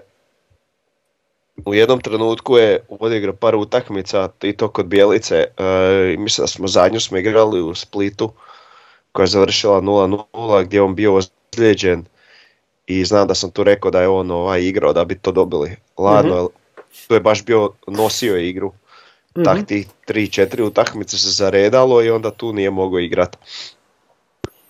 u 1.66 1.74
jednom 1.74 2.02
trenutku 2.02 2.58
je 2.58 2.86
odigrao 2.90 3.36
par 3.36 3.56
utakmica 3.56 4.30
i 4.42 4.54
to 4.54 4.68
kod 4.68 4.86
Bijelice. 4.86 5.36
E, 5.36 6.16
mislim 6.18 6.44
da 6.44 6.48
smo 6.48 6.68
zadnju 6.68 7.00
smo 7.00 7.18
igrali 7.18 7.62
u 7.62 7.76
Splitu 7.76 8.32
koja 9.12 9.24
je 9.24 9.28
završila 9.28 9.82
0-0 9.82 10.64
gdje 10.66 10.78
je 10.78 10.82
on 10.82 10.96
bio 10.96 11.16
ozlijeđen 11.16 12.06
i 12.88 13.06
znam 13.06 13.28
da 13.28 13.36
sam 13.36 13.52
tu 13.52 13.64
rekao 13.64 13.92
da 13.92 14.02
je 14.02 14.08
on 14.08 14.32
ovaj, 14.32 14.62
igrao 14.62 14.94
da 14.94 15.06
bi 15.06 15.20
to 15.20 15.32
dobili. 15.32 15.76
Ladno, 15.98 16.44
mm 16.44 16.48
tu 17.08 17.14
je 17.14 17.20
baš 17.20 17.46
bio 17.46 17.72
nosio 17.88 18.38
igru. 18.38 18.72
mm 19.38 19.44
Tak 19.44 19.66
tih 19.68 19.88
3-4 20.08 20.62
utakmice 20.62 21.18
se 21.18 21.30
zaredalo 21.30 22.04
i 22.04 22.10
onda 22.10 22.32
tu 22.32 22.54
nije 22.54 22.72
mogao 22.72 23.00
igrati. 23.00 23.38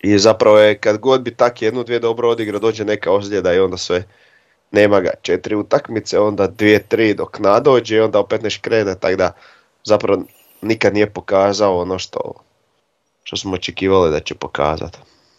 I 0.03 0.17
zapravo 0.17 0.57
je 0.59 0.77
kad 0.77 0.97
god 0.97 1.21
bi 1.21 1.35
tak 1.35 1.61
jednu, 1.61 1.83
dvije 1.83 1.99
dobro 1.99 2.29
odigrao, 2.29 2.59
dođe 2.59 2.85
neka 2.85 3.11
ozljeda 3.11 3.53
i 3.53 3.59
onda 3.59 3.77
sve 3.77 4.03
nema 4.71 4.99
ga. 4.99 5.09
Četiri 5.21 5.55
utakmice, 5.55 6.19
onda 6.19 6.47
dvije, 6.47 6.79
tri 6.79 7.13
dok 7.13 7.39
nadođe 7.39 7.95
i 7.95 7.99
onda 7.99 8.19
opet 8.19 8.41
neš 8.41 8.57
krene, 8.57 8.95
tako 8.99 9.15
da 9.15 9.31
zapravo 9.83 10.21
nikad 10.61 10.93
nije 10.93 11.09
pokazao 11.09 11.77
ono 11.77 11.99
što, 11.99 12.33
što 13.23 13.37
smo 13.37 13.53
očekivali 13.53 14.11
da 14.11 14.19
će 14.19 14.35
pokazati. 14.35 14.97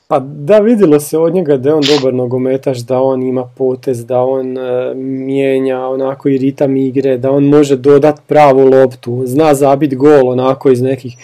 Pa 0.08 0.18
da, 0.18 0.58
vidjelo 0.58 1.00
se 1.00 1.18
od 1.18 1.34
njega 1.34 1.56
da 1.56 1.68
je 1.68 1.74
on 1.74 1.82
dobar 1.96 2.14
nogometaš, 2.14 2.78
da 2.78 3.00
on 3.00 3.22
ima 3.22 3.50
potez, 3.56 4.06
da 4.06 4.20
on 4.20 4.58
e, 4.58 4.94
mijenja 4.94 5.80
onako 5.80 6.28
i 6.28 6.38
ritam 6.38 6.76
igre, 6.76 7.18
da 7.18 7.30
on 7.30 7.44
može 7.44 7.76
dodat 7.76 8.20
pravu 8.26 8.68
loptu, 8.68 9.22
zna 9.26 9.54
zabit 9.54 9.94
gol 9.94 10.28
onako 10.28 10.70
iz 10.70 10.82
nekih 10.82 11.16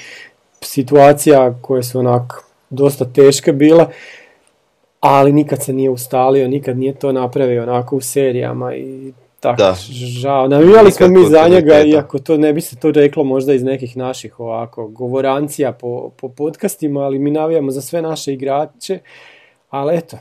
situacija 0.61 1.55
koje 1.63 1.83
su 1.83 1.99
onako 1.99 2.45
dosta 2.71 3.05
teške 3.05 3.53
bile, 3.53 3.87
ali 5.07 5.33
nikad 5.33 5.63
se 5.63 5.73
nije 5.73 5.91
ustalio, 5.91 6.49
nikad 6.49 6.79
nije 6.79 6.95
to 6.95 7.13
napravio 7.13 7.63
onako 7.63 7.97
u 7.97 8.01
serijama 8.01 8.75
i 8.75 9.13
tako, 9.41 9.57
da. 9.57 9.75
žao. 10.21 10.49
Navijali 10.49 10.93
smo 10.93 11.09
mi 11.09 11.27
za 11.27 11.49
njega, 11.49 11.81
iako 11.81 12.19
to 12.19 12.37
ne 12.37 12.53
bi 12.53 12.61
se 12.61 12.77
to 12.77 12.91
reklo 12.91 13.25
možda 13.25 13.55
iz 13.55 13.63
nekih 13.63 13.97
naših 13.97 14.41
ovako 14.41 14.89
govorancija 14.89 15.73
po, 15.73 16.11
po 16.17 16.29
podcastima, 16.29 17.01
ali 17.01 17.19
mi 17.19 17.31
navijamo 17.31 17.71
za 17.71 17.81
sve 17.81 18.03
naše 18.03 18.33
igrače, 18.33 18.99
ali 19.71 19.97
eto, 19.97 20.19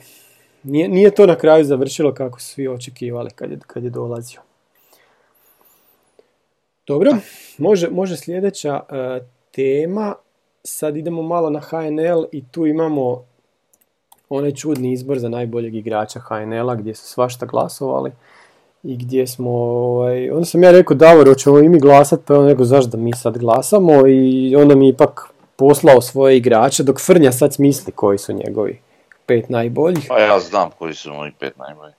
nije, 0.63 0.89
nije 0.89 1.11
to 1.11 1.25
na 1.25 1.35
kraju 1.35 1.65
završilo 1.65 2.13
kako 2.13 2.39
su 2.39 2.47
svi 2.47 2.67
očekivali 2.67 3.29
kad 3.35 3.51
je, 3.51 3.59
kad 3.67 3.83
je 3.83 3.89
dolazio. 3.89 4.41
Dobro, 6.87 7.11
može, 7.57 7.89
može 7.89 8.17
sljedeća 8.17 8.79
e, 8.89 9.19
tema. 9.51 10.15
Sad 10.63 10.97
idemo 10.97 11.21
malo 11.21 11.49
na 11.49 11.59
HNL 11.59 12.25
i 12.31 12.43
tu 12.51 12.65
imamo 12.65 13.32
onaj 14.37 14.51
čudni 14.51 14.91
izbor 14.91 15.19
za 15.19 15.29
najboljeg 15.29 15.75
igrača 15.75 16.19
HNL-a 16.19 16.75
gdje 16.75 16.95
su 16.95 17.07
svašta 17.07 17.45
glasovali 17.45 18.11
i 18.83 18.97
gdje 18.97 19.27
smo, 19.27 19.51
ovaj, 19.51 20.31
onda 20.31 20.45
sam 20.45 20.63
ja 20.63 20.71
rekao 20.71 20.95
Davor, 20.95 21.27
hoćemo 21.27 21.59
i 21.59 21.69
mi 21.69 21.79
glasat, 21.79 22.19
pa 22.25 22.39
on 22.39 22.47
rekao 22.47 22.65
zašto 22.65 22.89
da 22.89 22.97
mi 22.97 23.13
sad 23.13 23.37
glasamo 23.37 24.07
i 24.07 24.55
onda 24.55 24.75
mi 24.75 24.89
ipak 24.89 25.33
poslao 25.55 26.01
svoje 26.01 26.37
igrače, 26.37 26.83
dok 26.83 27.01
Frnja 27.01 27.31
sad 27.31 27.53
smisli 27.53 27.91
koji 27.91 28.17
su 28.17 28.33
njegovi 28.33 28.79
pet 29.25 29.49
najboljih. 29.49 30.05
Pa 30.07 30.19
ja 30.19 30.39
znam 30.39 30.69
koji 30.79 30.93
su 30.93 31.13
moji 31.13 31.31
pet 31.39 31.57
najboljih. 31.57 31.95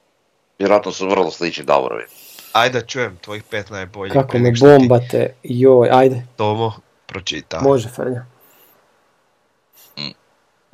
Vjerojatno 0.59 0.93
su 0.93 1.09
vrlo 1.09 1.31
slični 1.31 1.65
Davorovi. 1.65 2.05
Ajde 2.53 2.83
čujem 2.87 3.17
tvojih 3.21 3.43
pet 3.51 3.71
najboljih. 3.71 4.13
Kako 4.13 4.39
me 4.39 4.53
bombate, 4.61 5.35
joj, 5.43 5.89
ajde. 5.93 6.23
Tomo, 6.37 6.73
pročita. 7.07 7.61
Može 7.61 7.89
Frnja. 7.89 8.34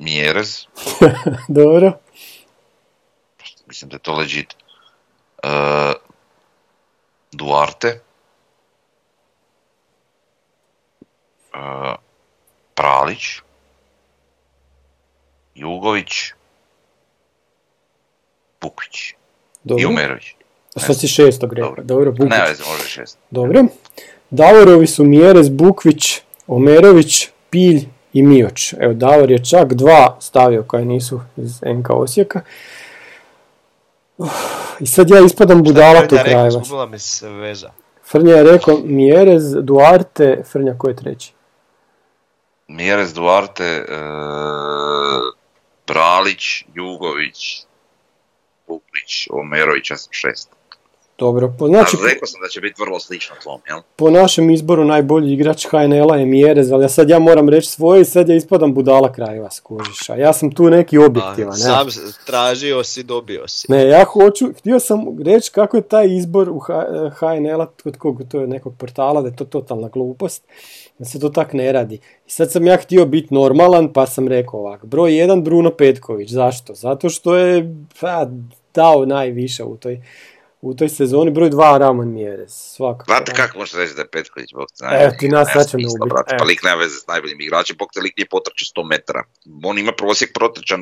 Mjerez. 0.01 0.65
Dobro. 1.47 1.93
Mislim 3.67 3.89
da 3.89 3.95
je 3.95 3.99
to 3.99 4.13
legit. 4.13 4.55
Uh, 5.43 5.49
Duarte, 7.31 7.99
uh, 11.53 11.95
Pralić, 12.73 13.39
Jugović, 15.55 16.33
Bukvić 18.61 19.13
Dobro. 19.63 19.83
i 19.83 19.85
Umerović. 19.85 20.35
Sad 20.77 20.99
si 20.99 21.07
šestog 21.07 21.53
rekao. 21.53 21.69
Dobro, 21.69 21.83
Dobro 21.83 22.11
Bukvić. 22.11 22.29
Ne, 22.29 22.47
može 22.71 22.87
šest. 22.87 23.17
Dobro. 23.31 23.65
Davorovi 24.29 24.87
su 24.87 25.03
Mjerez, 25.03 25.49
Bukvić, 25.49 26.21
Omerović, 26.47 27.29
Pilj 27.49 27.87
i 28.13 28.23
Mioć. 28.23 28.73
Evo, 28.79 28.93
Davor 28.93 29.31
je 29.31 29.45
čak 29.45 29.73
dva 29.73 30.17
stavio 30.19 30.63
koje 30.63 30.85
nisu 30.85 31.21
iz 31.37 31.61
NK 31.61 31.89
Osijeka. 31.89 32.41
I 34.79 34.87
sad 34.87 35.09
ja 35.09 35.19
ispadam 35.25 35.63
budala 35.63 36.07
tu 36.07 36.15
krajeva. 36.23 36.63
Šta 36.63 36.85
mi 36.85 36.99
se 36.99 37.29
veza. 37.29 37.71
Frnja 38.11 38.35
je 38.35 38.43
rekao 38.43 38.77
Mjerez, 38.83 39.53
Duarte, 39.61 40.43
Frnja 40.51 40.75
ko 40.77 40.87
je 40.87 40.95
treći? 40.95 41.33
Mjerez, 42.67 43.13
Duarte, 43.13 43.63
e, 43.63 43.97
Bralić, 45.87 46.65
Jugović, 46.73 47.65
Puklić, 48.67 49.27
Omerović, 49.29 49.91
ja 49.91 49.97
sam 49.97 50.13
šest. 50.13 50.49
Dobro, 51.21 51.53
po, 51.59 51.67
znači... 51.67 51.97
rekao 52.13 52.27
sam 52.27 52.41
da 52.41 52.47
će 52.47 52.61
biti 52.61 52.81
vrlo 52.81 52.99
slično 52.99 53.35
tvom, 53.43 53.61
jel? 53.67 53.79
Po 53.95 54.09
našem 54.09 54.49
izboru 54.49 54.85
najbolji 54.85 55.33
igrač 55.33 55.65
HNL-a 55.65 56.17
je 56.17 56.25
Mjerez, 56.25 56.71
ali 56.71 56.83
ja 56.83 56.89
sad 56.89 57.09
ja 57.09 57.19
moram 57.19 57.49
reći 57.49 57.69
svoje 57.69 58.01
i 58.01 58.05
sad 58.05 58.29
ja 58.29 58.35
ispadam 58.35 58.73
budala 58.73 59.11
kraj 59.13 59.39
vas, 59.39 59.59
kužiša. 59.59 60.15
Ja 60.15 60.33
sam 60.33 60.51
tu 60.51 60.69
neki 60.69 60.97
objektivan. 60.97 61.57
sam 61.57 61.87
tražio 62.25 62.83
si, 62.83 63.03
dobio 63.03 63.47
si. 63.47 63.71
Ne, 63.71 63.87
ja 63.87 64.03
hoću, 64.03 64.53
htio 64.57 64.79
sam 64.79 64.99
reći 65.23 65.51
kako 65.51 65.77
je 65.77 65.83
taj 65.83 66.07
izbor 66.17 66.49
u 66.49 66.59
HNL-a, 67.19 67.67
kod 67.83 67.97
kog 67.97 68.21
to 68.31 68.39
je 68.39 68.47
nekog 68.47 68.73
portala, 68.77 69.21
da 69.21 69.27
je 69.27 69.35
to 69.35 69.45
totalna 69.45 69.87
glupost, 69.87 70.43
da 70.99 71.05
se 71.05 71.19
to 71.19 71.29
tak 71.29 71.53
ne 71.53 71.71
radi. 71.71 71.95
I 72.27 72.29
sad 72.29 72.51
sam 72.51 72.67
ja 72.67 72.77
htio 72.77 73.05
biti 73.05 73.33
normalan, 73.33 73.93
pa 73.93 74.05
sam 74.05 74.27
rekao 74.27 74.59
ovak, 74.59 74.85
broj 74.85 75.11
1 75.11 75.43
Bruno 75.43 75.69
Petković, 75.69 76.29
zašto? 76.29 76.73
Zato 76.73 77.09
što 77.09 77.35
je 77.35 77.75
pa, 77.99 78.27
dao 78.73 79.05
najviše 79.05 79.63
u 79.63 79.77
toj 79.77 80.01
u 80.61 80.73
toj 80.73 80.89
sezoni 80.89 81.31
broj 81.31 81.49
2 81.49 81.77
Ramon 81.77 82.13
Mjerez. 82.13 82.51
Svakako. 82.53 83.11
Znate 83.11 83.33
kako 83.33 83.57
možete 83.57 83.77
reći 83.77 83.93
da 83.95 84.01
je 84.01 84.07
Petković, 84.07 84.53
bog 84.53 84.67
te 84.79 84.85
Evo 85.03 85.11
ti 85.19 85.29
nas 85.29 85.47
sad 85.53 85.69
ćemo 85.69 85.83
ubiti. 86.01 86.35
Pa 86.39 86.43
lik 86.43 86.63
nema 86.63 86.75
veze 86.75 86.95
s 86.95 87.07
najboljim 87.07 87.41
igračem, 87.41 87.75
bog 87.79 87.89
te 87.93 88.01
lik 88.01 88.17
nije 88.17 88.27
potrče 88.29 88.65
100 88.75 88.87
metara. 88.89 89.23
On 89.63 89.77
ima 89.77 89.91
prosjek 89.91 90.33
protrčan 90.33 90.81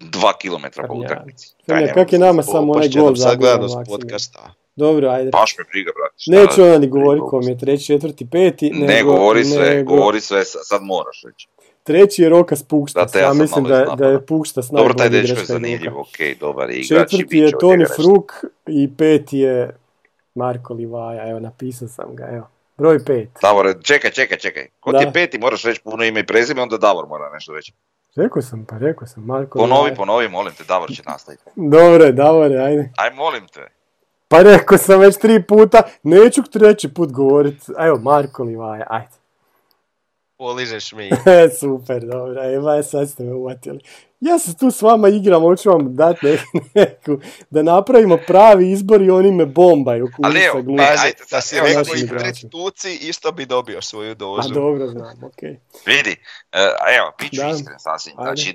2 0.00 0.32
km 0.40 0.86
po 0.88 0.94
utakmici. 0.94 1.54
Ja, 1.66 1.92
kak 1.94 2.12
je 2.12 2.18
nama 2.18 2.42
samo 2.42 2.72
onaj 2.72 2.88
gol 2.88 3.14
za 3.14 3.36
podcasta. 3.88 4.54
Dobro, 4.76 5.08
ajde. 5.08 5.30
Baš 5.30 5.54
me 5.58 5.64
briga, 5.72 5.90
brate. 5.96 6.14
Neću 6.26 6.62
onda 6.62 6.78
ni 6.78 6.88
govori 6.88 7.20
kom 7.30 7.42
je 7.42 7.58
treći, 7.58 7.86
četvrti, 7.86 8.30
peti. 8.30 8.70
Ne, 8.70 8.86
nego, 8.86 9.12
govori 9.12 9.44
sve, 9.44 9.70
nego... 9.70 9.96
govori 9.96 10.20
sve, 10.20 10.44
sad 10.44 10.82
moraš 10.82 11.22
reći. 11.24 11.48
Treći 11.84 12.22
je 12.22 12.28
Rokas 12.28 12.62
Pukstas, 12.62 13.14
ja, 13.14 13.32
mislim 13.32 13.64
da, 13.64 13.94
da 13.98 14.06
je 14.06 14.26
Pukstas 14.26 14.70
najbolji 14.70 14.88
Dobro, 14.88 14.98
taj 14.98 15.08
dečko 15.08 15.40
je 15.40 15.44
zanimljiv, 15.46 15.98
ok, 15.98 16.40
dobar 16.40 16.70
je 16.70 16.76
igrač. 16.76 17.10
Četvrti 17.10 17.38
je 17.38 17.52
Toni 17.60 17.84
Fruk 17.96 18.32
i 18.66 18.90
peti 18.98 19.38
je 19.38 19.76
Marko 20.34 20.74
Livaja, 20.74 21.30
evo 21.30 21.40
napisao 21.40 21.88
sam 21.88 22.16
ga, 22.16 22.28
evo. 22.32 22.48
Broj 22.76 23.04
pet. 23.04 23.28
Davor, 23.42 23.74
čekaj, 23.82 24.10
čekaj, 24.10 24.38
čekaj. 24.38 24.66
Ko 24.80 24.92
ti 24.92 25.04
je 25.04 25.12
peti, 25.12 25.38
moraš 25.38 25.64
reći 25.64 25.80
puno 25.84 26.04
ime 26.04 26.20
i 26.20 26.26
prezime, 26.26 26.62
onda 26.62 26.76
Davor 26.78 27.06
mora 27.08 27.30
nešto 27.32 27.52
reći. 27.52 27.72
Rekao 28.16 28.42
sam, 28.42 28.64
pa 28.64 28.78
rekao 28.78 29.06
sam, 29.06 29.24
Marko 29.24 29.58
Ponovi, 29.58 29.82
Livaja. 29.82 29.94
ponovi, 29.94 30.28
molim 30.28 30.52
te, 30.54 30.64
Davor 30.64 30.90
će 30.90 31.02
nastaviti. 31.06 31.42
Dobre, 31.56 32.12
Davore, 32.12 32.56
ajde. 32.56 32.90
Aj, 32.96 33.10
molim 33.10 33.46
te. 33.46 33.68
Pa 34.28 34.42
rekao 34.42 34.78
sam 34.78 35.00
već 35.00 35.18
tri 35.18 35.42
puta, 35.42 35.82
neću 36.02 36.42
treći 36.42 36.94
put 36.94 37.12
govoriti. 37.12 37.72
Evo, 37.78 37.98
Marko 37.98 38.42
Livaja, 38.42 38.86
ajde. 38.88 39.23
Poližeš 40.44 40.92
mi. 40.92 41.10
Super, 41.60 42.04
dobro, 42.06 42.54
evo 42.54 42.82
sad 42.82 43.10
ste 43.10 43.22
me 43.22 43.32
uvatili. 43.34 43.80
Ja 44.20 44.38
se 44.38 44.56
tu 44.56 44.70
s 44.70 44.82
vama 44.82 45.08
igram, 45.08 45.42
hoću 45.42 45.70
vam 45.70 45.96
dati 45.96 46.26
neku, 46.74 47.18
da 47.50 47.62
napravimo 47.62 48.18
pravi 48.26 48.70
izbor 48.72 49.02
i 49.02 49.10
oni 49.10 49.32
me 49.32 49.46
bombaju. 49.46 50.08
Ali 50.22 50.40
evo, 50.40 50.58
ajde, 50.78 51.16
da 51.30 51.40
si 51.40 51.56
rekao 51.60 51.96
i 51.96 52.08
pred 52.08 52.34
tuci, 52.50 52.94
isto 52.94 53.32
bi 53.32 53.46
dobio 53.46 53.82
svoju 53.82 54.14
dozu. 54.14 54.50
A 54.50 54.54
dobro, 54.54 54.88
znam, 54.88 55.24
okej. 55.24 55.50
Okay. 55.50 55.96
Vidi, 55.96 56.16
uh, 56.52 56.58
evo, 56.98 57.12
bit 57.20 57.30
ću 57.30 57.40
iskren 57.56 57.78
sasvim, 57.78 58.14
znači 58.22 58.54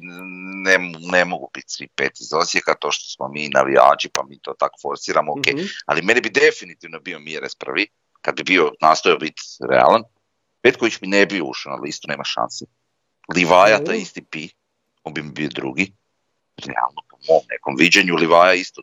ne, 0.66 0.78
ne 1.12 1.26
mogu 1.26 1.50
biti 1.54 1.68
svi 1.70 1.88
pet 1.88 2.12
iz 2.20 2.34
Osijeka, 2.34 2.74
to 2.80 2.92
što 2.92 3.10
smo 3.16 3.28
mi 3.28 3.50
navijači, 3.50 4.10
pa 4.14 4.24
mi 4.30 4.40
to 4.40 4.54
tako 4.60 4.76
forsiramo, 4.82 5.32
ok, 5.32 5.48
mm-hmm. 5.48 5.68
ali 5.86 6.02
meni 6.02 6.22
bi 6.22 6.30
definitivno 6.30 7.00
bio 7.00 7.20
Mires 7.20 7.56
prvi, 7.56 7.88
kad 8.22 8.36
bi 8.36 8.44
bio 8.44 8.72
nastojao 8.82 9.18
biti 9.18 9.42
realan, 9.70 10.04
Petković 10.62 11.02
mi 11.02 11.08
ne 11.08 11.26
bi 11.26 11.42
ušao 11.42 11.76
na 11.76 11.82
listu, 11.82 12.08
nema 12.08 12.24
šanse. 12.24 12.66
Livaja, 13.36 13.84
taj 13.84 13.98
isti 13.98 14.22
pi, 14.22 14.50
on 15.04 15.14
bi 15.14 15.22
mi 15.24 15.32
bio 15.32 15.50
drugi. 15.52 15.92
Realno, 16.66 17.02
po 17.10 17.18
mom 17.28 17.42
nekom 17.50 17.76
viđenju, 17.78 18.16
Livaja 18.16 18.54
isto 18.54 18.82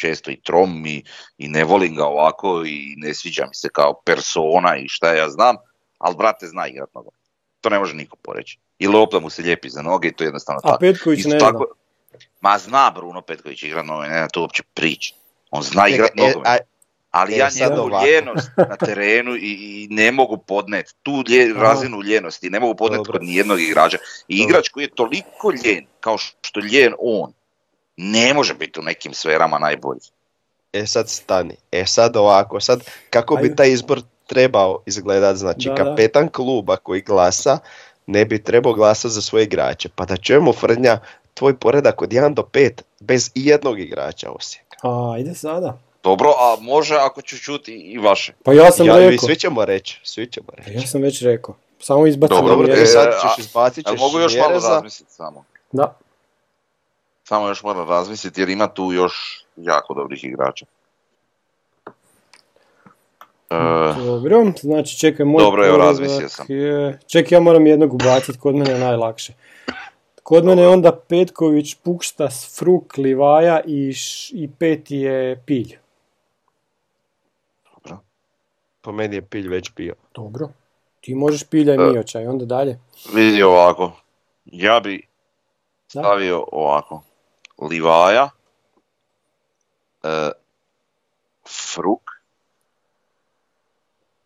često 0.00 0.30
i 0.30 0.40
trom 0.40 0.86
i, 0.86 1.04
i 1.38 1.48
ne 1.48 1.64
volim 1.64 1.94
ga 1.96 2.04
ovako 2.06 2.62
i 2.66 2.94
ne 2.96 3.14
sviđa 3.14 3.46
mi 3.46 3.54
se 3.54 3.68
kao 3.72 4.02
persona 4.04 4.76
i 4.76 4.88
šta 4.88 5.14
ja 5.14 5.28
znam, 5.28 5.56
ali 5.98 6.16
brate 6.16 6.46
zna 6.46 6.66
igrat 6.66 6.90
To 7.60 7.68
ne 7.70 7.78
može 7.78 7.94
niko 7.94 8.16
poreći. 8.16 8.58
i 8.78 8.86
lopta 8.86 9.20
mu 9.20 9.30
se 9.30 9.42
lijepi 9.42 9.70
za 9.70 9.82
noge 9.82 10.08
i 10.08 10.12
to 10.12 10.24
je 10.24 10.28
jednostavno 10.28 10.60
A 10.64 10.68
tako. 10.68 10.80
Petković 10.80 11.18
Isto 11.18 11.30
ne 11.30 11.38
tako- 11.38 11.66
zna. 11.66 11.78
Ma 12.40 12.58
zna 12.58 12.90
Bruno 12.90 13.20
Petković 13.22 13.62
igra 13.62 13.82
nogomet, 13.82 14.10
ne 14.10 14.26
to 14.32 14.40
uopće 14.40 14.62
prič. 14.74 15.12
On 15.50 15.62
zna 15.62 15.88
igrat 15.88 16.10
e, 16.10 16.20
nogomet. 16.22 16.60
Ali 17.10 17.34
e, 17.34 17.36
ja 17.36 17.48
njegovu 17.60 17.86
ovako. 17.86 18.06
ljenost 18.06 18.50
na 18.56 18.76
terenu 18.76 19.36
i, 19.36 19.38
i 19.40 19.88
ne 19.90 20.12
mogu 20.12 20.36
podnet 20.36 20.94
tu 21.02 21.24
lje, 21.28 21.54
razinu 21.54 22.02
ljenosti, 22.02 22.50
ne 22.50 22.60
mogu 22.60 22.74
podnet 22.74 22.98
Dobro. 22.98 23.12
kod 23.12 23.22
nijednog 23.22 23.60
igrača. 23.60 23.98
I 24.28 24.36
igrač 24.36 24.68
koji 24.68 24.84
je 24.84 24.94
toliko 24.94 25.50
ljen, 25.64 25.86
kao 26.00 26.18
što 26.18 26.60
je 26.60 26.66
ljen 26.72 26.94
on, 26.98 27.32
ne 27.96 28.34
može 28.34 28.54
biti 28.54 28.80
u 28.80 28.82
nekim 28.82 29.14
sferama 29.14 29.58
najbolji. 29.58 30.00
E 30.72 30.86
sad 30.86 31.08
stani, 31.08 31.54
e 31.72 31.86
sad 31.86 32.16
ovako, 32.16 32.60
sad 32.60 32.80
kako 33.10 33.36
bi 33.36 33.56
taj 33.56 33.70
izbor 33.70 34.00
trebao 34.26 34.82
izgledat, 34.86 35.36
znači 35.36 35.68
Da, 35.68 35.74
da. 35.74 35.84
kapetan 35.84 36.28
kluba 36.28 36.76
koji 36.76 37.00
glasa 37.00 37.58
ne 38.06 38.24
bi 38.24 38.42
trebao 38.42 38.72
glasati 38.72 39.14
za 39.14 39.20
svoje 39.20 39.44
igrače, 39.44 39.88
pa 39.94 40.04
da 40.04 40.16
čujemo 40.16 40.52
Frnja 40.52 41.00
tvoj 41.34 41.58
poredak 41.58 42.02
od 42.02 42.10
1 42.10 42.34
do 42.34 42.42
5 42.42 42.70
bez 43.00 43.30
ijednog 43.34 43.80
igrača 43.80 44.30
Osijeka. 44.30 44.76
A, 44.82 45.12
ajde 45.14 45.34
sada. 45.34 45.78
Dobro, 46.08 46.28
a 46.30 46.56
može 46.60 46.94
ako 46.96 47.22
ću 47.22 47.36
čuti 47.38 47.72
i 47.72 47.98
vaše. 47.98 48.32
Pa 48.42 48.52
ja 48.52 48.70
sam 48.70 48.86
Ja, 48.86 48.98
rekao. 48.98 49.18
svi 49.18 49.36
ćemo 49.36 49.64
reći, 49.64 50.00
svi 50.04 50.26
ćemo 50.26 50.46
reći. 50.52 50.72
Ja 50.72 50.80
sam 50.82 51.02
već 51.02 51.22
rekao. 51.22 51.54
Samo 51.80 52.06
izbacim 52.06 52.36
Dobro, 52.36 52.50
Dobro, 52.50 52.66
mjere. 52.66 52.82
e, 52.82 52.86
sad 52.86 53.08
E, 53.08 53.12
ćeš 53.12 53.30
a- 53.30 53.40
izbacit 53.40 53.86
ćeš 53.86 54.00
mogu 54.00 54.18
još 54.18 54.36
malo 54.36 54.52
razmisliti 54.52 55.12
samo. 55.12 55.44
Da. 55.72 55.96
Samo 57.24 57.48
još 57.48 57.62
moram 57.62 57.88
razmisliti 57.88 58.40
jer 58.40 58.48
ima 58.48 58.66
tu 58.68 58.92
još 58.92 59.14
jako 59.56 59.94
dobrih 59.94 60.24
igrača. 60.24 60.66
E, 63.50 63.54
Dobro, 63.96 64.52
znači 64.60 64.98
čekaj, 64.98 65.26
moj 65.26 65.42
Dobro, 65.42 65.66
evo, 65.66 65.76
razmislio 65.76 66.28
sam. 66.28 66.46
Je... 66.48 66.98
Čekaj, 67.06 67.36
ja 67.36 67.40
moram 67.40 67.66
jednog 67.66 67.94
ubaciti, 67.94 68.38
kod 68.38 68.54
mene 68.54 68.70
je 68.70 68.78
najlakše. 68.78 69.32
Kod 70.22 70.44
mene 70.44 70.62
je 70.62 70.68
onda 70.68 70.92
Petković, 70.98 71.74
Pukštas, 71.74 72.56
Fruk, 72.58 72.96
Livaja 72.96 73.60
i, 73.60 73.88
š- 73.88 74.30
i 74.34 74.48
peti 74.50 74.96
je 74.96 75.42
Pilj. 75.46 75.76
Po 78.88 78.92
meni 78.92 79.16
je 79.16 79.22
pilj 79.22 79.48
već 79.48 79.70
bio. 79.76 79.94
Dobro. 80.14 80.48
Ti 81.00 81.14
možeš 81.14 81.44
Pilja 81.44 81.74
i 81.74 81.76
Da. 81.76 81.82
Mioća 81.82 82.20
i 82.20 82.26
onda 82.26 82.44
dalje. 82.44 82.78
vidi 83.14 83.42
ovako. 83.42 83.92
Ja 84.44 84.80
bi 84.80 85.06
Da. 85.94 86.00
stavio 86.00 86.44
ovako. 86.52 87.02
Livaja. 87.60 88.30
e, 90.02 90.30
Fruk. 91.48 92.10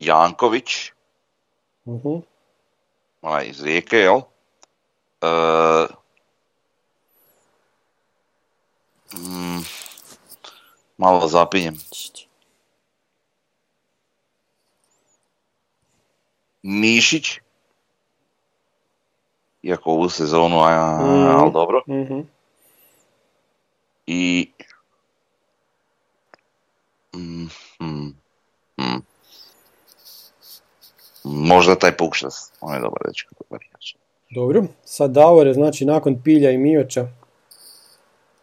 Janković. 0.01 0.93
Mhm. 1.87 2.09
onaj 3.23 3.47
iz 3.47 3.63
Rijeke, 3.65 3.97
jel? 3.97 4.21
E, 5.21 5.87
mm, 9.15 9.65
malo 10.97 11.29
zapinjem. 11.29 11.75
Mišić. 16.63 17.41
Iako 19.63 19.91
ovu 19.91 20.09
sezonu, 20.09 20.59
a, 20.59 20.99
Mhm. 21.01 21.27
ali 21.33 21.53
dobro. 21.53 21.83
Mhm. 21.89 22.21
I... 24.07 24.51
Mm, 27.15 27.47
mm, 27.81 28.15
mm. 28.79 29.03
Možda 31.25 31.75
taj 31.75 31.97
Pukštas, 31.97 32.53
on 32.61 32.75
je 32.75 32.81
dobar 32.81 33.03
dečko, 33.07 33.35
dobar 33.41 33.61
igrač. 33.63 33.95
Dobro, 34.31 34.63
sad 34.85 35.11
Davore, 35.11 35.53
znači 35.55 35.85
nakon 35.85 36.23
Pilja 36.23 36.51
i 36.51 36.59
Mioća. 36.59 37.07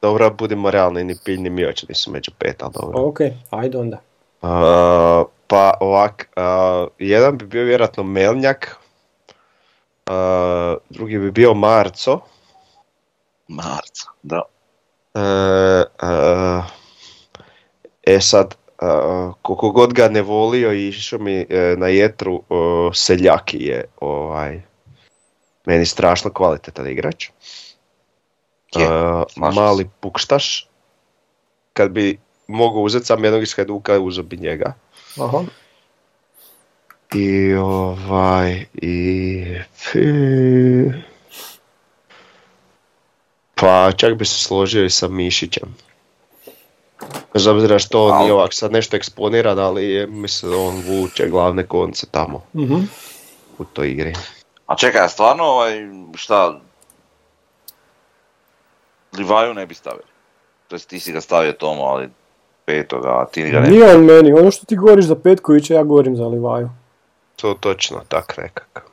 Dobro, 0.02 0.30
budimo 0.30 0.72
realni, 0.72 1.04
ni 1.04 1.16
pilj 1.26 1.38
ni 1.38 1.50
mioć 1.50 1.84
nisu 1.84 2.12
među 2.12 2.32
pet, 2.38 2.64
ali 2.64 2.72
dobro. 2.74 3.02
Ok, 3.02 3.20
ajde 3.50 3.78
onda. 3.78 4.02
Uh, 4.42 5.28
pa 5.48 5.74
ovak, 5.80 6.30
uh, 6.38 6.88
jedan 7.00 7.38
bi 7.38 7.46
bio 7.46 7.64
vjerojatno 7.64 8.04
Melnjak, 8.04 8.76
uh, 10.10 10.78
drugi 10.90 11.20
bi 11.20 11.32
bio 11.32 11.54
Marco, 11.54 12.20
Marca, 13.48 14.10
da. 14.24 14.42
uh, 15.14 15.84
uh, 16.02 16.66
e 18.04 18.22
sad, 18.22 18.56
uh, 18.82 19.34
koliko 19.42 19.70
god 19.72 19.94
ga 19.94 20.10
ne 20.10 20.22
volio 20.22 20.74
i 20.74 20.88
išao 20.88 21.20
mi 21.20 21.46
e, 21.50 21.76
na 21.78 21.88
jetru, 21.88 22.44
uh, 22.50 22.94
Seljaki 22.94 23.58
je 23.58 23.86
ovaj, 24.00 24.62
meni 25.66 25.86
strašno 25.86 26.32
kvalitetan 26.34 26.88
igrač. 26.88 27.30
Je, 28.76 28.88
Uh, 28.88 29.24
mali 29.36 29.90
pukštaš, 30.00 30.68
kad 31.74 31.92
bi 31.92 32.20
mogao 32.50 32.82
uzeti 32.82 33.06
sam 33.06 33.24
jednog 33.24 33.44
iz 33.44 33.56
Hajduka, 33.56 34.00
uzeo 34.00 34.24
bi 34.24 34.38
njega. 34.38 34.74
Aha. 35.22 35.44
I 37.14 37.54
ovaj, 37.54 38.66
i... 38.74 39.46
Pa 43.56 43.92
čak 43.92 44.14
bi 44.16 44.26
se 44.26 44.44
složio 44.44 44.86
i 44.86 44.90
sa 44.90 45.08
Mišićem. 45.08 45.76
Bez 47.34 47.48
obzira 47.48 47.80
što 47.80 48.06
on 48.06 48.22
nije 48.22 48.34
ovak 48.34 48.54
sad 48.54 48.72
nešto 48.72 48.98
eksponiran, 48.98 49.60
ali 49.60 49.86
je, 49.86 50.08
mislim, 50.08 50.54
on 50.54 50.84
vuče 50.88 51.28
glavne 51.28 51.66
konce 51.68 52.08
tamo 52.12 52.46
Mhm. 52.56 52.76
u 53.58 53.66
toj 53.66 53.92
igri. 53.92 54.14
A 54.66 54.76
čekaj, 54.76 55.02
a 55.02 55.10
stvarno, 55.10 55.44
ovaj, 55.44 55.74
šta, 56.16 56.60
Livaju 59.18 59.54
ne 59.54 59.66
bi 59.66 59.76
stavili. 59.76 60.04
To 60.68 60.76
jest 60.76 60.90
ti 60.90 61.00
si 61.00 61.12
ga 61.12 61.22
stavio 61.22 61.52
Tomo, 61.52 61.84
ali 61.84 62.10
petoga, 62.70 63.10
a 63.12 63.26
ti 63.26 63.44
ga 63.44 63.60
ne 63.60 63.70
Nije 63.70 63.96
on 63.96 64.04
meni, 64.04 64.34
ono 64.34 64.52
što 64.52 64.66
ti 64.66 64.76
govoriš 64.76 65.06
za 65.06 65.16
Petkovića, 65.18 65.74
ja 65.74 65.84
govorim 65.84 66.16
za 66.16 66.26
Livaju. 66.26 66.70
To 67.36 67.54
točno, 67.56 68.02
tak 68.08 68.38
nekak. 68.38 68.86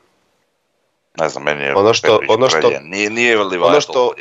Ne 1.15 1.29
znam, 1.29 1.45
meni 1.45 1.63
je 1.63 1.75
Ono 1.77 1.95
što- 1.95 2.03
Petrović 2.05 2.31
ono 2.31 2.49
što- 2.49 2.59
preljen. 2.59 2.83
Nije, 2.85 3.11
nije 3.11 3.37
Livaja 3.39 3.71
Ono 3.71 3.81
što, 3.81 4.13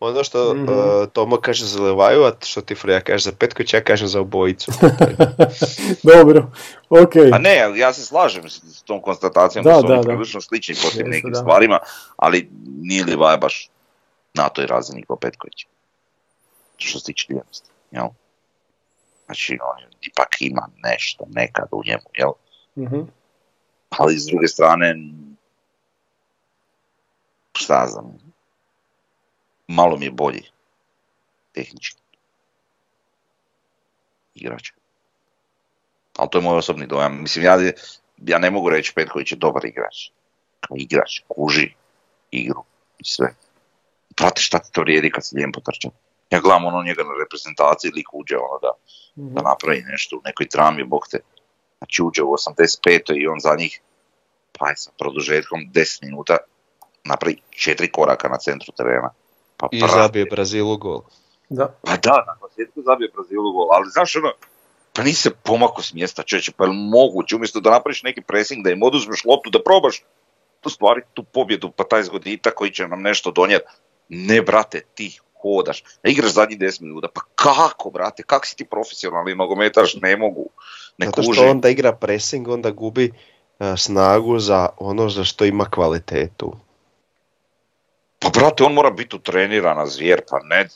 ono 0.00 0.24
što 0.24 0.54
Mhm. 0.54 0.62
uh, 0.64 0.74
Tomo 1.08 1.36
kaže 1.38 1.66
za 1.66 1.82
Levaju, 1.82 2.22
a 2.22 2.32
što 2.40 2.60
ti 2.60 2.74
Freja 2.74 3.00
kaže 3.00 3.24
za 3.24 3.32
Petkovića, 3.32 3.76
ja 3.76 3.84
kažem 3.84 4.08
za 4.08 4.20
obojicu. 4.20 4.72
Dobro, 6.14 6.50
ok. 6.90 7.12
A 7.32 7.38
ne, 7.38 7.60
ali 7.60 7.78
ja 7.78 7.92
se 7.92 8.02
slažem 8.02 8.50
s, 8.50 8.60
s 8.68 8.82
tom 8.82 9.02
konstatacijom 9.02 9.64
Da, 9.64 9.70
da, 9.70 9.76
su 9.76 9.86
da, 9.86 9.94
oni 9.94 10.04
prilično 10.04 10.40
slični 10.40 10.74
po 10.74 10.88
tim 10.88 11.06
nekim 11.06 11.30
da. 11.30 11.38
stvarima, 11.38 11.78
ali 12.16 12.48
nije 12.76 13.04
Livaja 13.04 13.36
baš 13.36 13.70
na 14.34 14.48
toj 14.48 14.66
razini 14.66 15.02
kao 15.02 15.16
Petković. 15.16 15.66
Što 16.76 16.98
se 16.98 17.04
tiče 17.04 17.26
ljenosti, 17.30 17.68
jel? 17.90 18.06
Znači, 19.30 19.58
on 19.62 19.90
ipak 20.00 20.36
ima 20.40 20.68
nešto 20.82 21.24
nekad 21.28 21.68
u 21.70 21.82
njemu, 21.86 22.10
jel? 22.14 22.32
Mhm. 22.76 23.00
ali 23.90 24.18
s 24.18 24.26
druge 24.26 24.48
strane, 24.48 24.94
šta 27.52 27.86
znam, 27.86 28.18
malo 29.68 29.96
mi 29.96 30.04
je 30.04 30.10
bolji 30.10 30.42
tehnički 31.52 32.02
igrač. 34.34 34.72
Ali 36.16 36.28
to 36.30 36.38
je 36.38 36.42
moj 36.42 36.58
osobni 36.58 36.86
dojam. 36.86 37.22
Mislim, 37.22 37.44
ja, 37.44 37.58
ja 38.16 38.38
ne 38.38 38.50
mogu 38.50 38.70
reći 38.70 38.92
Petković 38.94 39.32
je 39.32 39.36
dobar 39.36 39.64
igrač. 39.64 40.10
Kao 40.60 40.76
igrač, 40.76 41.20
kuži 41.28 41.74
igru 42.30 42.64
i 42.98 43.04
sve. 43.04 43.34
Prati 44.16 44.42
šta 44.42 44.58
ti 44.58 44.72
to 44.72 44.80
vrijedi 44.80 45.10
kad 45.10 45.26
si 45.26 45.36
lijem 45.36 45.52
potrča. 45.52 45.88
Ja 46.30 46.40
gledam 46.40 46.64
ono 46.64 46.82
njega 46.82 47.02
na 47.02 47.14
reprezentaciji, 47.22 47.90
lik 47.94 48.08
uđe 48.12 48.36
ono 48.36 48.58
da, 48.62 48.72
Mhm. 49.16 49.34
da 49.34 49.42
napravi 49.42 49.82
nešto 49.86 50.16
u 50.16 50.20
nekoj 50.24 50.48
trami, 50.48 50.84
bog 50.84 51.08
te. 51.10 51.18
Znači 51.78 52.02
uđe 52.02 52.22
u 52.22 52.32
85. 52.32 53.12
i 53.16 53.26
on 53.26 53.40
za 53.40 53.54
njih, 53.58 53.80
pa 54.58 54.68
je 54.68 54.76
sa 54.76 54.90
produžetkom 54.98 55.60
10 55.72 56.02
minuta, 56.02 56.36
napravi 57.04 57.36
četiri 57.50 57.92
koraka 57.92 58.28
na 58.28 58.38
centru 58.38 58.72
terena. 58.76 59.10
Pa, 59.56 59.68
I 59.72 59.78
brate, 59.78 59.94
zabije 59.94 60.24
Brazilu 60.24 60.76
gol. 60.76 61.00
Da. 61.48 61.74
Pa 61.82 61.96
da, 61.96 62.24
na 62.26 62.36
posljedku 62.40 62.82
zabije 62.82 63.10
Brazilu 63.14 63.52
gol, 63.52 63.68
ali 63.72 63.90
znaš 63.90 64.16
ono, 64.16 64.32
pa 64.92 65.02
nisi 65.02 65.22
se 65.22 65.30
pomakao 65.30 65.82
s 65.82 65.92
mjesta 65.92 66.22
čovječe, 66.22 66.52
pa 66.56 66.64
je 66.64 66.70
moguće, 66.72 67.36
umjesto 67.36 67.60
da 67.60 67.70
napraviš 67.70 68.02
neki 68.02 68.20
pressing, 68.20 68.64
da 68.64 68.70
im 68.70 68.82
oduzmeš 68.82 69.24
loptu, 69.24 69.50
da 69.50 69.62
probaš 69.62 70.02
tu 70.60 70.70
stvari, 70.70 71.02
tu 71.14 71.22
pobjedu, 71.22 71.70
pa 71.70 71.84
taj 71.84 72.02
zgoditak 72.02 72.54
koji 72.54 72.70
će 72.70 72.88
nam 72.88 73.02
nešto 73.02 73.30
donijeti. 73.30 73.64
Ne, 74.08 74.42
brate, 74.42 74.80
ti 74.94 75.20
hodaš, 75.42 75.84
igraš 76.04 76.32
zadnjih 76.32 76.58
10 76.58 76.80
minuta, 76.82 77.08
pa 77.14 77.20
kako, 77.34 77.90
brate, 77.90 78.22
kak 78.22 78.46
si 78.46 78.56
ti 78.56 78.64
profesionalni 78.64 79.34
nogometaš, 79.34 79.94
ne 79.94 80.16
mogu, 80.16 80.46
ne 80.98 81.06
Zato 81.06 81.22
kuži. 81.22 81.32
što 81.32 81.50
onda 81.50 81.68
igra 81.68 81.92
pressing, 81.92 82.48
onda 82.48 82.70
gubi 82.70 83.12
e, 83.58 83.76
snagu 83.76 84.38
za 84.38 84.68
ono 84.78 85.08
za 85.08 85.24
što 85.24 85.44
ima 85.44 85.64
kvalitetu. 85.64 86.52
Pa 88.18 88.28
brate, 88.28 88.64
on 88.64 88.72
mora 88.72 88.90
biti 88.90 89.16
utrenirana 89.16 89.86
zvijer, 89.86 90.22
pa 90.30 90.38
ne, 90.42 90.68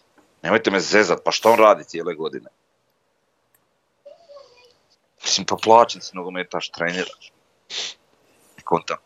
nemojte 0.42 0.70
me 0.70 0.80
zezat, 0.80 1.18
pa 1.24 1.30
što 1.30 1.52
on 1.52 1.58
radi 1.58 1.84
cijele 1.84 2.14
godine? 2.14 2.48
Mislim, 5.22 5.46
pa 5.46 5.56
plaćen 5.64 6.00
si 6.00 6.16
nogometaš, 6.16 6.68
treniraš. 6.68 7.32
Ne 8.56 8.62
kontam. 8.64 8.96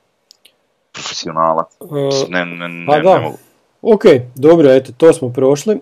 profesionalac. 0.93 1.66
E, 1.80 2.30
Ne, 2.30 2.44
ne, 2.44 2.68
ne, 2.68 2.86
pa 2.86 2.97
ne 2.97 3.02
da. 3.02 3.20
mogu. 3.20 3.39
Ok, 3.94 4.02
dobro, 4.35 4.70
eto, 4.70 4.93
to 4.97 5.12
smo 5.12 5.32
prošli. 5.32 5.81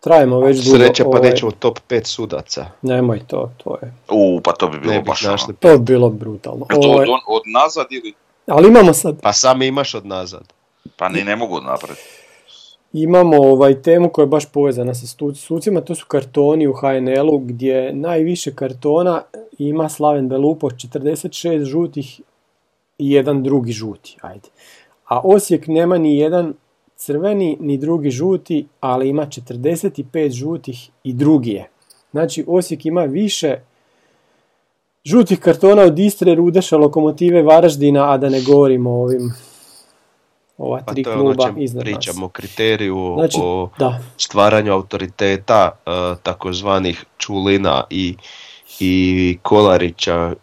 Trajimo 0.00 0.40
već 0.40 0.64
dugo. 0.64 0.76
Sreća 0.78 1.04
pa 1.04 1.08
ovaj, 1.08 1.30
nećemo 1.30 1.52
top 1.52 1.78
5 1.88 2.04
sudaca. 2.04 2.66
Nemoj 2.82 3.20
to, 3.26 3.52
to 3.64 3.76
je. 3.82 3.94
U, 4.10 4.40
pa 4.40 4.52
to 4.52 4.68
bi 4.68 4.78
bilo 4.78 5.02
baš 5.02 5.22
ono. 5.22 5.32
našli. 5.32 5.54
To 5.54 5.78
bi 5.78 5.84
bilo 5.84 6.10
brutalno. 6.10 6.66
To 6.70 6.76
Ovaj, 6.76 7.06
od, 7.06 7.20
od 7.26 7.42
nazad 7.46 7.86
ili? 7.90 8.14
ali 8.46 8.68
imamo 8.68 8.92
sad 8.92 9.20
Pa 9.22 9.32
sam 9.32 9.62
imaš 9.62 9.94
od 9.94 10.06
nazad. 10.06 10.52
Pa 10.96 11.08
ni 11.08 11.24
ne 11.24 11.36
mogu 11.36 11.60
napraviti. 11.60 12.02
Imamo 12.92 13.36
ovaj 13.36 13.82
temu 13.82 14.08
koja 14.08 14.22
je 14.22 14.26
baš 14.26 14.46
povezana 14.46 14.94
sa 14.94 15.06
sucima, 15.34 15.80
to 15.80 15.94
su 15.94 16.06
kartoni 16.06 16.66
u 16.66 16.72
HNL-u 16.72 17.38
gdje 17.38 17.92
najviše 17.92 18.54
kartona 18.54 19.22
ima 19.58 19.88
Slaven 19.88 20.28
Belupo 20.28 20.70
46 20.70 21.64
žutih 21.64 22.20
i 22.98 23.10
jedan 23.10 23.42
drugi 23.42 23.72
žuti, 23.72 24.16
ajde. 24.20 24.48
A 25.08 25.20
Osijek 25.24 25.66
nema 25.66 25.98
ni 25.98 26.18
jedan 26.18 26.54
crveni 26.96 27.56
ni 27.60 27.78
drugi 27.78 28.10
žuti, 28.10 28.66
ali 28.80 29.08
ima 29.08 29.26
45 29.26 30.30
žutih 30.30 30.90
i 31.04 31.12
drugi 31.12 31.50
je. 31.50 31.70
Znači 32.10 32.44
Osijek 32.48 32.86
ima 32.86 33.02
više 33.02 33.56
žutih 35.04 35.40
kartona 35.40 35.82
od 35.82 35.98
Istre, 35.98 36.34
Rudeša, 36.34 36.76
Lokomotive, 36.76 37.42
Varaždina, 37.42 38.12
a 38.12 38.16
da 38.16 38.28
ne 38.28 38.40
govorimo 38.42 38.90
o 38.90 39.02
ovim 39.02 39.32
ova 40.58 40.80
Pa 40.86 40.92
tri 40.92 41.02
to 41.02 41.10
je 41.10 41.16
ono 41.16 41.24
kluba 41.24 41.44
čem 41.44 41.58
iznad 41.58 41.84
pričamo 41.84 42.26
o 42.26 42.28
kriteriju, 42.28 43.14
Znači, 43.18 43.38
o 43.42 43.68
da, 43.78 44.00
stvaranju 44.16 44.72
autoriteta 44.72 45.70
e, 45.70 45.90
takozvanih 46.22 47.04
Čulina 47.18 47.84
i, 47.90 48.16
i 48.80 49.38
Kolarića 49.42 50.14
e, 50.14 50.34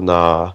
na 0.00 0.52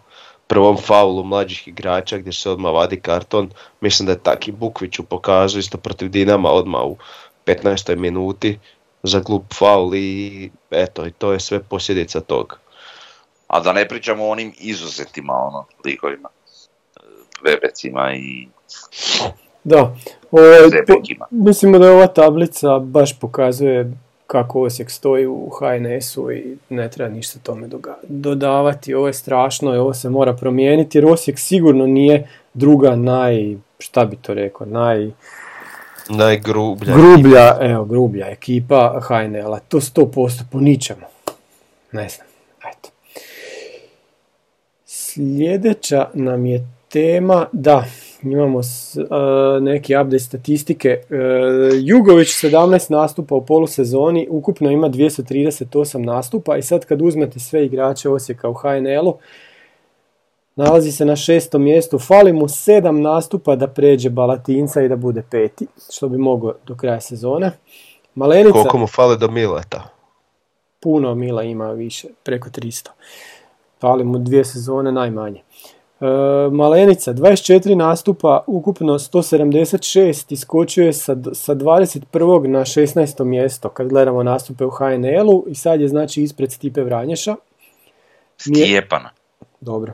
prvom 0.52 0.78
faulu 0.78 1.24
mlađih 1.24 1.68
igrača 1.68 2.18
gdje 2.18 2.34
se 2.34 2.50
odmah 2.50 2.74
vadi 2.74 3.00
karton. 3.00 3.50
Mislim 3.82 4.06
da 4.06 4.12
je 4.12 4.20
taki 4.24 4.52
Bukviću 4.52 5.04
pokazao 5.04 5.60
isto 5.60 5.78
protiv 5.78 6.10
Dinama 6.10 6.50
odmah 6.50 6.82
u 6.82 6.98
15. 7.46 7.96
minuti 7.96 8.60
za 9.04 9.20
glup 9.20 9.54
faul 9.54 9.96
i 9.96 10.50
eto, 10.72 11.08
i 11.08 11.12
to 11.12 11.34
je 11.34 11.40
sve 11.40 11.60
posljedica 11.60 12.20
toga. 12.20 12.56
A 13.48 13.60
da 13.60 13.74
ne 13.74 13.88
pričamo 13.88 14.26
o 14.26 14.30
onim 14.30 14.54
izuzetima, 14.60 15.34
ono, 15.34 15.66
likovima. 15.86 16.30
Vebecima 17.44 18.14
i 18.14 18.48
da. 19.64 19.96
Ovaj, 20.32 20.58
po- 20.62 20.70
Zebekima. 20.70 21.28
mislimo 21.32 21.80
da 21.80 21.86
je 21.86 21.92
ova 21.92 22.08
tablica 22.08 22.80
baš 22.80 23.20
pokazuje 23.20 23.92
kako 24.32 24.62
Osijek 24.62 24.92
stoji 24.92 25.28
u 25.28 25.50
HNS-u 25.50 26.32
i 26.32 26.58
ne 26.70 26.90
treba 26.90 27.10
ništa 27.10 27.40
tome 27.44 27.70
dodavati. 28.04 28.94
Ovo 28.94 29.08
je 29.08 29.14
strašno 29.14 29.76
i 29.76 29.78
ovo 29.78 29.94
se 29.94 30.10
mora 30.10 30.34
promijeniti 30.34 30.98
jer 30.98 31.06
Osijek 31.06 31.40
sigurno 31.40 31.88
nije 31.88 32.30
druga 32.54 32.96
naj, 32.96 33.56
šta 33.80 34.06
bi 34.06 34.16
to 34.16 34.34
rekao, 34.34 34.68
naj... 34.68 35.12
Najgrublja. 36.10 36.94
Grublja, 36.94 37.58
evo, 37.62 37.86
grublja 37.86 38.28
ekipa 38.28 39.00
HNL-a, 39.02 39.60
to 39.60 39.80
100% 39.80 40.44
po 40.52 40.60
ničemu. 40.60 41.06
Ne 41.92 42.10
znam, 42.10 42.28
eto. 42.72 42.90
Sljedeća 44.86 46.10
nam 46.14 46.46
je 46.46 46.68
tema, 46.90 47.48
da, 47.52 47.86
imamo 48.24 48.64
s- 48.64 48.98
e, 48.98 49.02
neki 49.62 49.96
update 49.96 50.20
statistike. 50.20 50.90
E, 50.90 51.04
Jugović 51.76 52.28
17 52.28 52.92
nastupa 52.92 53.36
u 53.36 53.46
polusezoni, 53.46 54.28
ukupno 54.30 54.72
ima 54.72 54.90
238 54.90 55.98
nastupa 55.98 56.58
i 56.58 56.62
sad 56.62 56.86
kad 56.86 57.02
uzmete 57.02 57.40
sve 57.40 57.66
igrače 57.66 58.10
Osijeka 58.10 58.50
u 58.50 58.54
HNL-u, 58.54 59.18
Nalazi 60.56 60.92
se 60.92 61.06
na 61.06 61.16
šestom 61.16 61.64
mjestu, 61.64 62.00
fali 62.00 62.34
mu 62.34 62.48
sedam 62.48 63.02
nastupa 63.02 63.56
da 63.56 63.68
pređe 63.68 64.10
Balatinca 64.10 64.82
i 64.82 64.90
da 64.90 64.96
bude 64.96 65.22
peti, 65.22 65.68
što 65.92 66.10
bi 66.10 66.18
mogao 66.18 66.54
do 66.66 66.76
kraja 66.76 67.02
sezone. 67.02 67.52
Malenica, 68.16 68.54
Koliko 68.54 68.78
mu 68.78 68.88
fale 68.88 69.18
do 69.18 69.28
Mileta? 69.28 69.84
puno 70.80 71.16
Mila 71.16 71.44
ima 71.44 71.72
više, 71.72 72.08
preko 72.24 72.50
300. 72.50 72.90
Fali 73.82 74.04
mu 74.04 74.20
dvije 74.20 74.46
sezone 74.46 74.92
najmanje. 74.92 75.42
E, 76.02 76.06
Malenica, 76.52 77.14
24 77.14 77.76
nastupa, 77.76 78.44
ukupno 78.48 79.00
176, 79.00 80.34
iskočio 80.34 80.86
je 80.86 80.94
sa, 80.94 81.18
sa 81.34 81.56
21. 81.56 82.48
na 82.48 82.60
16. 82.60 83.24
mjesto 83.24 83.70
kad 83.70 83.88
gledamo 83.88 84.24
nastupe 84.24 84.66
u 84.66 84.70
HNL-u 84.70 85.46
i 85.48 85.56
sad 85.56 85.82
je 85.82 85.88
znači 85.88 86.24
ispred 86.24 86.52
Stipe 86.52 86.84
Vranješa. 86.84 87.36
Stjepana. 88.38 89.10
Dobro. 89.62 89.94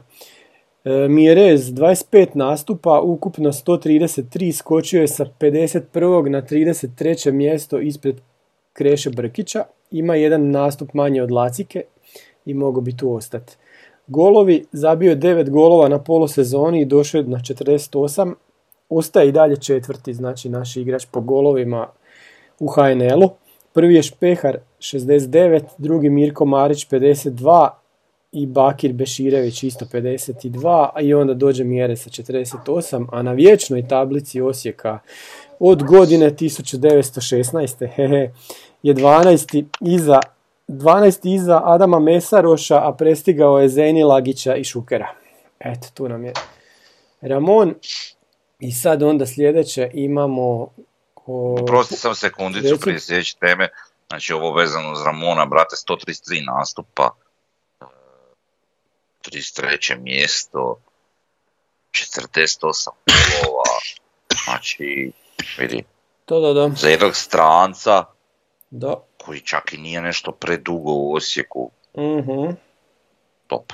E, 0.85 1.07
Mjerez, 1.09 1.71
25 1.71 2.27
nastupa, 2.33 2.99
ukupno 2.99 3.51
133, 3.51 4.51
skočio 4.51 5.01
je 5.01 5.07
sa 5.07 5.25
51. 5.39 6.29
na 6.29 6.41
33. 6.41 7.31
mjesto 7.31 7.79
ispred 7.79 8.21
Kreše 8.73 9.09
Brkića. 9.09 9.63
Ima 9.91 10.15
jedan 10.15 10.51
nastup 10.51 10.93
manje 10.93 11.23
od 11.23 11.31
Lacike 11.31 11.83
i 12.45 12.53
mogu 12.53 12.81
bi 12.81 12.97
tu 12.97 13.13
ostati. 13.13 13.57
Golovi, 14.07 14.65
zabio 14.71 15.09
je 15.09 15.17
9 15.17 15.49
golova 15.49 15.89
na 15.89 15.99
polosezoni 15.99 16.81
i 16.81 16.85
došao 16.85 17.19
je 17.19 17.27
na 17.27 17.37
48. 17.37 18.33
Ostaje 18.89 19.29
i 19.29 19.31
dalje 19.31 19.55
četvrti, 19.55 20.13
znači 20.13 20.49
naš 20.49 20.77
igrač 20.77 21.05
po 21.11 21.21
golovima 21.21 21.87
u 22.59 22.67
HNL-u. 22.67 23.29
Prvi 23.73 23.95
je 23.95 24.03
Špehar 24.03 24.57
69, 24.79 25.61
drugi 25.77 26.09
Mirko 26.09 26.45
Marić 26.45 26.87
52, 26.89 27.69
i 28.31 28.45
Bakir 28.45 28.93
Beširević 28.93 29.63
isto 29.63 29.85
52, 29.85 30.89
a 30.95 31.01
i 31.01 31.13
onda 31.13 31.33
dođe 31.33 31.63
Mjere 31.63 31.95
sa 31.95 32.09
48, 32.09 33.05
a 33.11 33.21
na 33.21 33.31
vječnoj 33.31 33.87
tablici 33.87 34.41
Osijeka 34.41 34.99
od 35.59 35.83
godine 35.83 36.31
1916. 36.31 37.87
hehe, 37.95 38.31
je 38.83 38.95
12. 38.95 39.63
iza 39.81 40.19
12. 40.67 41.35
iza 41.35 41.61
Adama 41.65 41.99
Mesaroša, 41.99 42.75
a 42.77 42.93
prestigao 42.93 43.59
je 43.59 43.69
Zeni 43.69 44.03
Lagića 44.03 44.55
i 44.55 44.63
Šukera. 44.63 45.07
Eto, 45.59 45.87
tu 45.93 46.09
nam 46.09 46.25
je 46.25 46.33
Ramon. 47.21 47.73
I 48.59 48.71
sad 48.71 49.03
onda 49.03 49.25
sljedeće 49.25 49.89
imamo... 49.93 50.69
o, 51.25 51.55
Prosti 51.67 51.95
sam 51.95 52.15
sekundicu 52.15 52.67
Reci. 52.67 52.81
prije 52.81 52.99
sljedeće 52.99 53.37
teme. 53.39 53.69
Znači 54.07 54.33
ovo 54.33 54.53
vezano 54.53 54.91
uz 54.91 55.01
Ramona, 55.05 55.45
brate, 55.45 55.75
133 55.89 56.45
nastupa. 56.57 57.09
e, 57.81 57.85
33. 59.25 60.01
mjesto. 60.01 60.79
48 61.91 62.89
golova. 63.43 63.63
Znači, 64.45 65.11
vidi, 65.59 65.83
Da, 66.27 66.39
da, 66.39 66.53
da. 66.53 66.69
za 66.69 66.89
jednog 66.89 67.15
stranca 67.15 68.03
da. 68.69 69.06
Koji 69.27 69.39
čak 69.39 69.73
i 69.73 69.77
nije 69.77 70.01
nešto 70.01 70.31
predugo 70.31 70.91
u 70.91 71.13
Osijeku, 71.13 71.71
Mhm. 71.97 72.49
top. 73.47 73.73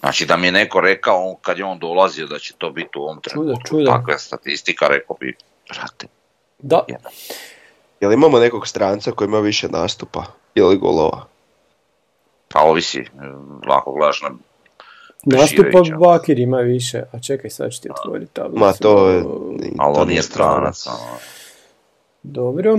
Znači 0.00 0.26
da 0.26 0.36
mi 0.36 0.46
je 0.46 0.52
neko 0.52 0.80
rekao 0.80 1.36
kad 1.42 1.58
je 1.58 1.64
on 1.64 1.78
dolazio 1.78 2.26
da 2.26 2.38
će 2.38 2.54
to 2.58 2.70
biti 2.70 2.98
u 2.98 3.02
ovom 3.02 3.20
trenutku 3.20 3.84
takva 3.86 4.18
statistika, 4.18 4.86
rekao 4.88 5.16
bi, 5.20 5.36
brate, 5.68 6.06
Da, 6.58 6.84
jedan. 6.88 7.12
Jel 8.00 8.12
imamo 8.12 8.38
nekog 8.38 8.68
stranca 8.68 9.12
koji 9.12 9.26
ima 9.26 9.40
više 9.40 9.68
nastupa 9.68 10.24
ili 10.54 10.78
golova? 10.78 11.26
Pa 12.48 12.60
ovisi, 12.60 12.98
e, 13.00 13.04
lako 13.68 13.92
gledaš 13.92 14.22
na 14.22 14.30
Nastupa. 15.26 15.82
Bakir 15.98 16.38
ima 16.38 16.58
više, 16.58 17.02
a 17.12 17.18
čekaj 17.20 17.50
sad 17.50 17.72
ću 17.72 17.82
ti 17.82 17.88
otvoriti 17.90 18.32
tablicu. 18.32 18.58
Ma 18.58 18.72
to 18.72 19.08
je... 19.10 19.16
ali 19.78 19.94
to 19.94 20.00
on 20.00 20.08
nije 20.08 20.22
stranac. 20.22 20.86
ono. 20.86 21.18
Dobro, 22.22 22.78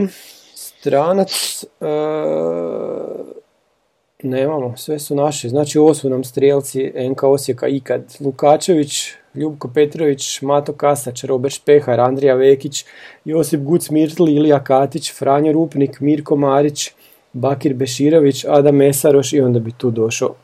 stranac, 0.55 1.63
e, 1.63 1.85
nemamo, 4.23 4.77
sve 4.77 4.99
su 4.99 5.15
naši, 5.15 5.49
znači 5.49 5.77
ovo 5.77 5.93
su 5.93 6.09
nam 6.09 6.23
strijelci 6.23 6.93
NK 7.09 7.23
Osijeka 7.23 7.67
ikad. 7.67 8.15
Lukačević, 8.19 9.11
Ljubko 9.35 9.69
Petrović, 9.73 10.41
Mato 10.41 10.73
Kasač, 10.73 11.23
Robert 11.23 11.55
Špehar, 11.55 11.99
Andrija 11.99 12.35
Vekić, 12.35 12.85
Josip 13.25 13.61
Guc 13.61 13.89
Mirtli, 13.89 14.35
Ilija 14.35 14.63
Katić, 14.63 15.13
Franjo 15.13 15.51
Rupnik, 15.51 15.99
Mirko 15.99 16.35
Marić, 16.35 16.91
Bakir 17.33 17.73
Beširović, 17.73 18.45
Adam 18.45 18.75
Mesaroš 18.75 19.33
i 19.33 19.41
onda 19.41 19.59
bi 19.59 19.71
tu 19.71 19.91
došao 19.91 20.35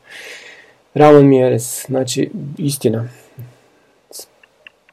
Ramon 0.94 1.28
Mjerez, 1.28 1.86
znači 1.88 2.30
istina. 2.58 3.08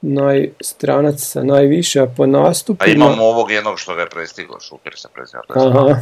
Naj, 0.02 0.50
stranac 0.60 1.20
sa 1.20 1.42
najviše, 1.42 2.00
a 2.00 2.06
po 2.06 2.22
A 2.22 2.26
nastupima... 2.26 2.92
imamo 2.94 3.24
ovog 3.24 3.50
jednog 3.50 3.78
što 3.80 3.94
ga 3.94 4.00
je 4.00 4.08
prestiglo, 4.08 4.60
Šuker 4.60 4.92
se. 4.96 5.08
Aha. 5.56 5.96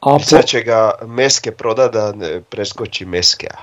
A 0.00 0.10
po, 0.10 0.18
Sad 0.18 0.44
će 0.44 0.62
ga 0.62 0.90
Meske 1.02 1.50
proda 1.52 1.88
da 1.88 2.12
ne 2.12 2.40
preskoči 2.40 3.04
Meskea. 3.04 3.56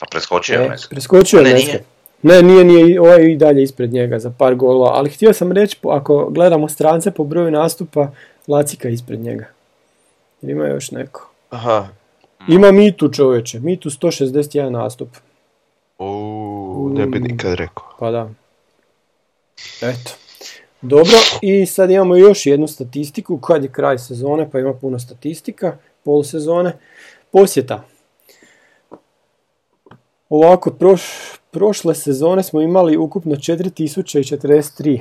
Pa 0.00 0.06
preskočio 0.10 0.54
je 0.54 0.66
e, 0.66 0.68
Meske. 0.68 0.88
preskočio 0.90 1.38
je 1.38 1.44
Ne, 1.44 1.52
Meske. 1.52 1.66
nije. 1.66 1.84
Ne, 2.22 2.42
nije, 2.42 2.64
nije, 2.64 3.00
ovaj 3.00 3.22
je 3.22 3.32
i 3.32 3.36
dalje 3.36 3.62
ispred 3.62 3.92
njega 3.92 4.18
za 4.18 4.30
par 4.30 4.54
golova, 4.54 4.90
ali 4.90 5.10
htio 5.10 5.32
sam 5.32 5.52
reći, 5.52 5.76
po- 5.82 5.90
ako 5.90 6.28
gledamo 6.30 6.68
strance 6.68 7.10
po 7.10 7.24
broju 7.24 7.50
nastupa, 7.50 8.10
Lacika 8.48 8.88
je 8.88 8.94
ispred 8.94 9.20
njega. 9.20 9.44
Ima 10.42 10.66
još 10.66 10.90
neko. 10.90 11.30
Aha, 11.50 11.88
Ima 12.48 12.72
Mitu 12.72 13.08
čovječe, 13.08 13.60
Mitu 13.60 13.90
161 13.90 14.68
nastup. 14.68 15.08
U, 16.00 16.90
ne 16.94 17.06
bi 17.06 17.20
nikad 17.20 17.54
rekao. 17.54 17.84
Pa 17.98 18.10
da. 18.10 18.30
Eto. 19.82 20.12
Dobro, 20.82 21.16
i 21.42 21.66
sad 21.66 21.90
imamo 21.90 22.16
još 22.16 22.46
jednu 22.46 22.66
statistiku, 22.66 23.38
kad 23.38 23.62
je 23.64 23.72
kraj 23.72 23.98
sezone, 23.98 24.50
pa 24.50 24.58
ima 24.58 24.74
puno 24.74 24.98
statistika, 24.98 25.76
polusezone. 26.04 26.78
Posjeta. 27.32 27.84
Ovako, 30.28 30.70
proš, 30.70 31.02
prošle 31.50 31.94
sezone 31.94 32.42
smo 32.42 32.60
imali 32.60 32.96
ukupno 32.96 33.34
4043 33.34 35.00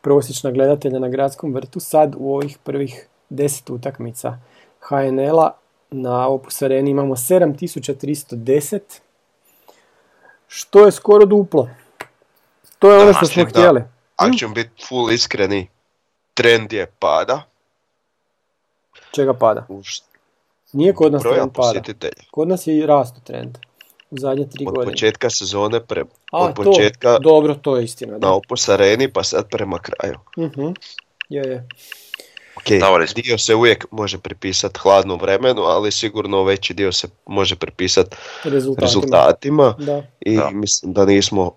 prosječna 0.00 0.50
gledatelja 0.50 0.98
na 0.98 1.08
gradskom 1.08 1.54
vrtu, 1.54 1.80
sad 1.80 2.14
u 2.18 2.34
ovih 2.34 2.58
prvih 2.64 3.08
10 3.30 3.72
utakmica 3.72 4.38
HNL-a 4.80 5.50
na 5.90 6.28
Opus 6.28 6.62
Areni 6.62 6.90
imamo 6.90 7.16
7310, 7.16 8.80
što 10.54 10.84
je 10.86 10.92
skoro 10.92 11.24
duplo. 11.26 11.68
To 12.78 12.92
je 12.92 13.02
ono 13.02 13.12
što 13.12 13.26
smo 13.26 13.44
Da. 13.44 13.48
htjeli. 13.50 13.82
Ako 14.16 14.36
ćemo 14.36 14.54
biti 14.54 14.84
full 14.88 15.12
iskreni, 15.12 15.68
trend 16.34 16.72
je 16.72 16.86
pada. 16.98 17.42
Čega 19.10 19.34
pada? 19.34 19.66
Nije 20.72 20.94
kod 20.94 21.12
nas 21.12 21.22
trend 21.22 21.52
pada. 21.54 21.80
Kod 22.30 22.48
nas 22.48 22.66
je 22.66 22.78
i 22.78 22.86
rastu 22.86 23.20
trend. 23.24 23.58
U 24.10 24.18
zadnje 24.18 24.48
tri 24.50 24.64
Od 24.66 24.74
godine. 24.74 24.92
početka 24.92 25.30
sezone 25.30 25.80
pre, 25.80 26.04
A, 26.32 26.38
od 26.38 26.56
to, 26.56 26.62
početka 26.62 27.18
dobro, 27.18 27.54
to 27.54 27.76
je 27.76 27.84
istina. 27.84 28.18
Da. 28.18 28.26
na 28.26 28.34
Opus 28.34 28.68
Areni 28.68 29.12
pa 29.12 29.22
sad 29.22 29.48
prema 29.50 29.78
kraju. 29.78 30.18
Mhm. 30.38 30.66
Je, 31.28 31.42
je. 31.42 31.68
Ok, 32.62 32.78
Davori, 32.80 33.06
s- 33.06 33.14
dio 33.14 33.38
se 33.38 33.54
uvijek 33.54 33.86
može 33.90 34.18
pripisati 34.18 34.78
hladnom 34.78 35.18
vremenu, 35.20 35.62
ali 35.62 35.92
sigurno 35.92 36.42
veći 36.42 36.74
dio 36.74 36.92
se 36.92 37.08
može 37.26 37.56
pripisati 37.56 38.16
Rezultatima. 38.44 38.86
rezultatima 38.86 39.74
Da. 39.78 40.02
i 40.20 40.36
Da. 40.36 40.50
mislim 40.50 40.92
da 40.92 41.04
nismo 41.04 41.52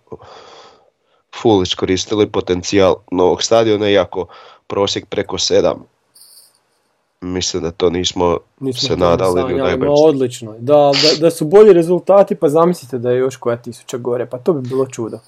full 1.33 1.63
iskoristili 1.63 2.27
potencijal 2.27 2.95
novog 3.11 3.43
stadiona, 3.43 3.89
iako 3.89 4.27
prosjek 4.67 5.05
preko 5.05 5.37
7. 5.37 5.75
Mislim 7.21 7.63
da 7.63 7.71
to 7.71 7.89
nismo 7.89 8.37
Nismo 8.59 8.87
se 8.87 8.97
nadali 8.97 9.33
sanjali, 9.33 9.61
najboljem 9.61 9.93
odlično. 9.95 10.55
Da, 10.59 10.73
da, 10.93 11.19
da 11.19 11.31
su 11.31 11.45
bolji 11.45 11.73
rezultati, 11.73 12.35
pa 12.35 12.49
zamislite 12.49 12.97
da 12.97 13.11
je 13.11 13.17
još 13.17 13.35
koja 13.35 13.57
tisuća 13.57 13.97
gore, 13.97 14.25
pa 14.25 14.37
to 14.37 14.53
bi 14.53 14.69
bilo 14.69 14.85
čudo. 14.85 15.19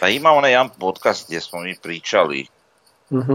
Pa 0.00 0.08
ima 0.08 0.30
onaj 0.30 0.50
jedan 0.50 0.68
podcast 0.70 1.26
gdje 1.26 1.40
smo 1.40 1.60
mi 1.60 1.76
pričali 1.82 2.46
Mhm. 3.12 3.34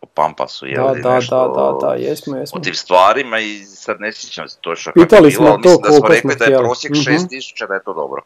O 0.00 0.06
Pampasu, 0.06 0.66
je 0.66 0.76
Da, 0.76 0.84
li 0.84 1.02
da, 1.02 1.14
nešto 1.14 1.36
da, 1.48 1.62
da, 1.62 1.88
da, 1.88 1.94
jesmo, 1.94 2.34
o 2.34 2.38
jesmo. 2.38 2.60
tim 2.60 2.74
stvarima 2.74 3.38
i 3.38 3.58
sad 3.58 3.96
ne 4.00 4.12
sjećam 4.12 4.48
se 4.48 4.58
točno 4.60 4.92
kako 4.92 5.00
je 5.00 5.06
Pitali 5.06 5.30
bilo, 5.30 5.46
ali 5.46 5.62
to 5.62 5.68
mislim 5.68 5.82
da 5.82 5.92
smo 5.92 6.08
rekli 6.08 6.30
smo 6.32 6.38
da 6.38 6.44
je 6.44 6.58
prosjek 6.58 6.92
Mhm. 6.92 7.00
6000 7.02 7.66
da 7.68 7.74
je 7.74 7.82
to 7.84 7.94
dobro. 7.94 8.22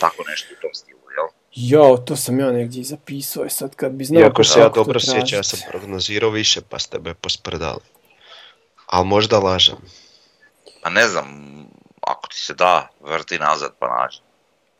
Tako 0.00 0.22
nešto 0.28 0.54
u 0.54 0.62
tom 0.62 0.70
stilu, 0.74 1.00
jel? 1.10 1.26
Jao, 1.52 1.96
to 1.96 2.16
sam 2.16 2.40
ja 2.40 2.52
negdje 2.52 2.80
i 2.80 2.84
zapisao, 2.84 3.44
e 3.44 3.50
sad 3.50 3.74
kad 3.74 3.92
bi 3.92 4.04
znao 4.04 4.22
Iako 4.22 4.44
se 4.44 4.60
ja 4.60 4.68
dobro 4.68 5.00
sjećam, 5.00 5.38
ja 5.38 5.42
sam 5.42 5.58
prognozirao 5.70 6.30
više 6.30 6.60
pa 6.60 6.78
ste 6.78 6.98
me 6.98 7.14
posprdali. 7.14 7.80
Ali 8.86 9.06
možda 9.06 9.38
lažem. 9.38 9.76
A 10.82 10.90
ne 10.90 11.08
znam, 11.08 11.26
ako 12.00 12.28
ti 12.28 12.36
se 12.36 12.54
da, 12.54 12.88
vrti 13.00 13.38
nazad 13.38 13.70
pa 13.78 13.86
nađi. 13.88 14.18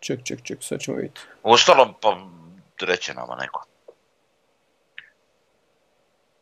Ček, 0.01 0.20
ček, 0.24 0.43
ček, 0.43 0.59
sad 0.61 0.81
ćemo 0.81 0.97
vidjeti. 0.97 1.20
Uostalom, 1.43 1.95
pa 2.01 2.16
reće 2.81 3.15
nama 3.15 3.36
neko. 3.36 3.65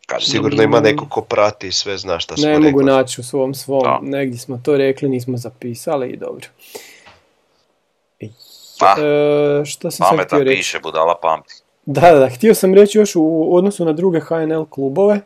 Kad 0.06 0.22
Sigurno 0.22 0.62
ima 0.62 0.80
neko 0.80 1.06
ko 1.08 1.20
prati 1.20 1.66
i 1.66 1.72
sve 1.72 1.98
zna 1.98 2.18
šta 2.18 2.36
smo 2.36 2.46
Ne 2.46 2.54
mogu 2.54 2.66
rekli. 2.80 2.84
naći 2.86 3.20
u 3.20 3.24
svom 3.24 3.54
svom, 3.54 3.82
Da. 3.82 3.98
negdje 4.02 4.38
smo 4.38 4.58
to 4.58 4.76
rekli, 4.76 5.08
nismo 5.08 5.36
zapisali 5.36 6.08
i 6.08 6.16
dobro. 6.16 6.46
Pa, 8.80 8.96
E, 8.98 9.64
što 9.64 9.90
sam 9.90 10.06
sad 10.08 10.26
htio 10.26 10.38
reći? 10.38 10.56
piše, 10.56 10.78
budala 10.80 11.14
pamti. 11.22 11.54
Da, 11.86 12.00
da, 12.02 12.18
da, 12.18 12.28
htio 12.28 12.54
sam 12.54 12.74
reći 12.74 12.98
još 12.98 13.12
u 13.16 13.56
odnosu 13.56 13.84
na 13.84 13.92
druge 13.92 14.20
HNL 14.20 14.64
klubove. 14.64 15.20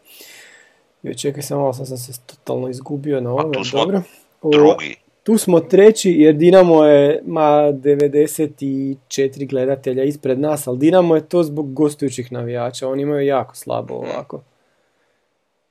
Joj, 1.03 1.15
čekaj, 1.15 1.43
sam 1.43 1.59
malo 1.59 1.73
sam, 1.73 1.87
sam 1.87 1.97
se 1.97 2.21
totalno 2.21 2.69
izgubio 2.69 3.21
na 3.21 3.31
ovome, 3.31 3.53
tu 3.53 3.65
smo 3.65 3.79
dobro. 3.81 4.03
O, 4.43 4.51
Drugi, 4.51 4.97
tu 5.23 5.39
smo 5.39 5.61
treći 5.61 6.11
jer 6.11 6.35
Dinamo 6.35 6.85
je, 6.85 7.23
ma 7.27 7.41
94 7.73 8.97
gledatelja 9.47 10.05
ispred 10.05 10.39
nas, 10.41 10.67
ali 10.67 10.79
Dinamo 10.79 11.15
je 11.15 11.29
to 11.29 11.43
zbog 11.43 11.75
gostujućih 11.75 12.33
navijača, 12.33 12.89
oni 12.89 13.03
imaju 13.03 13.27
jako 13.27 13.57
slabo 13.57 13.95
ovako. 13.95 14.41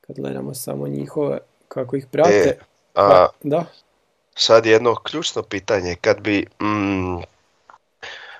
Kad 0.09 0.19
gledamo 0.19 0.53
samo 0.53 0.87
njihove, 0.87 1.37
kako 1.67 1.95
ih 1.95 2.05
prate. 2.11 2.57
E, 2.57 2.57
a, 2.95 3.07
Pa, 3.07 3.29
da, 3.43 3.65
sad 4.35 4.65
jedno 4.65 4.95
ključno 4.95 5.41
pitanje, 5.43 5.95
kad 6.01 6.21
bi, 6.21 6.45
mm, 6.61 7.21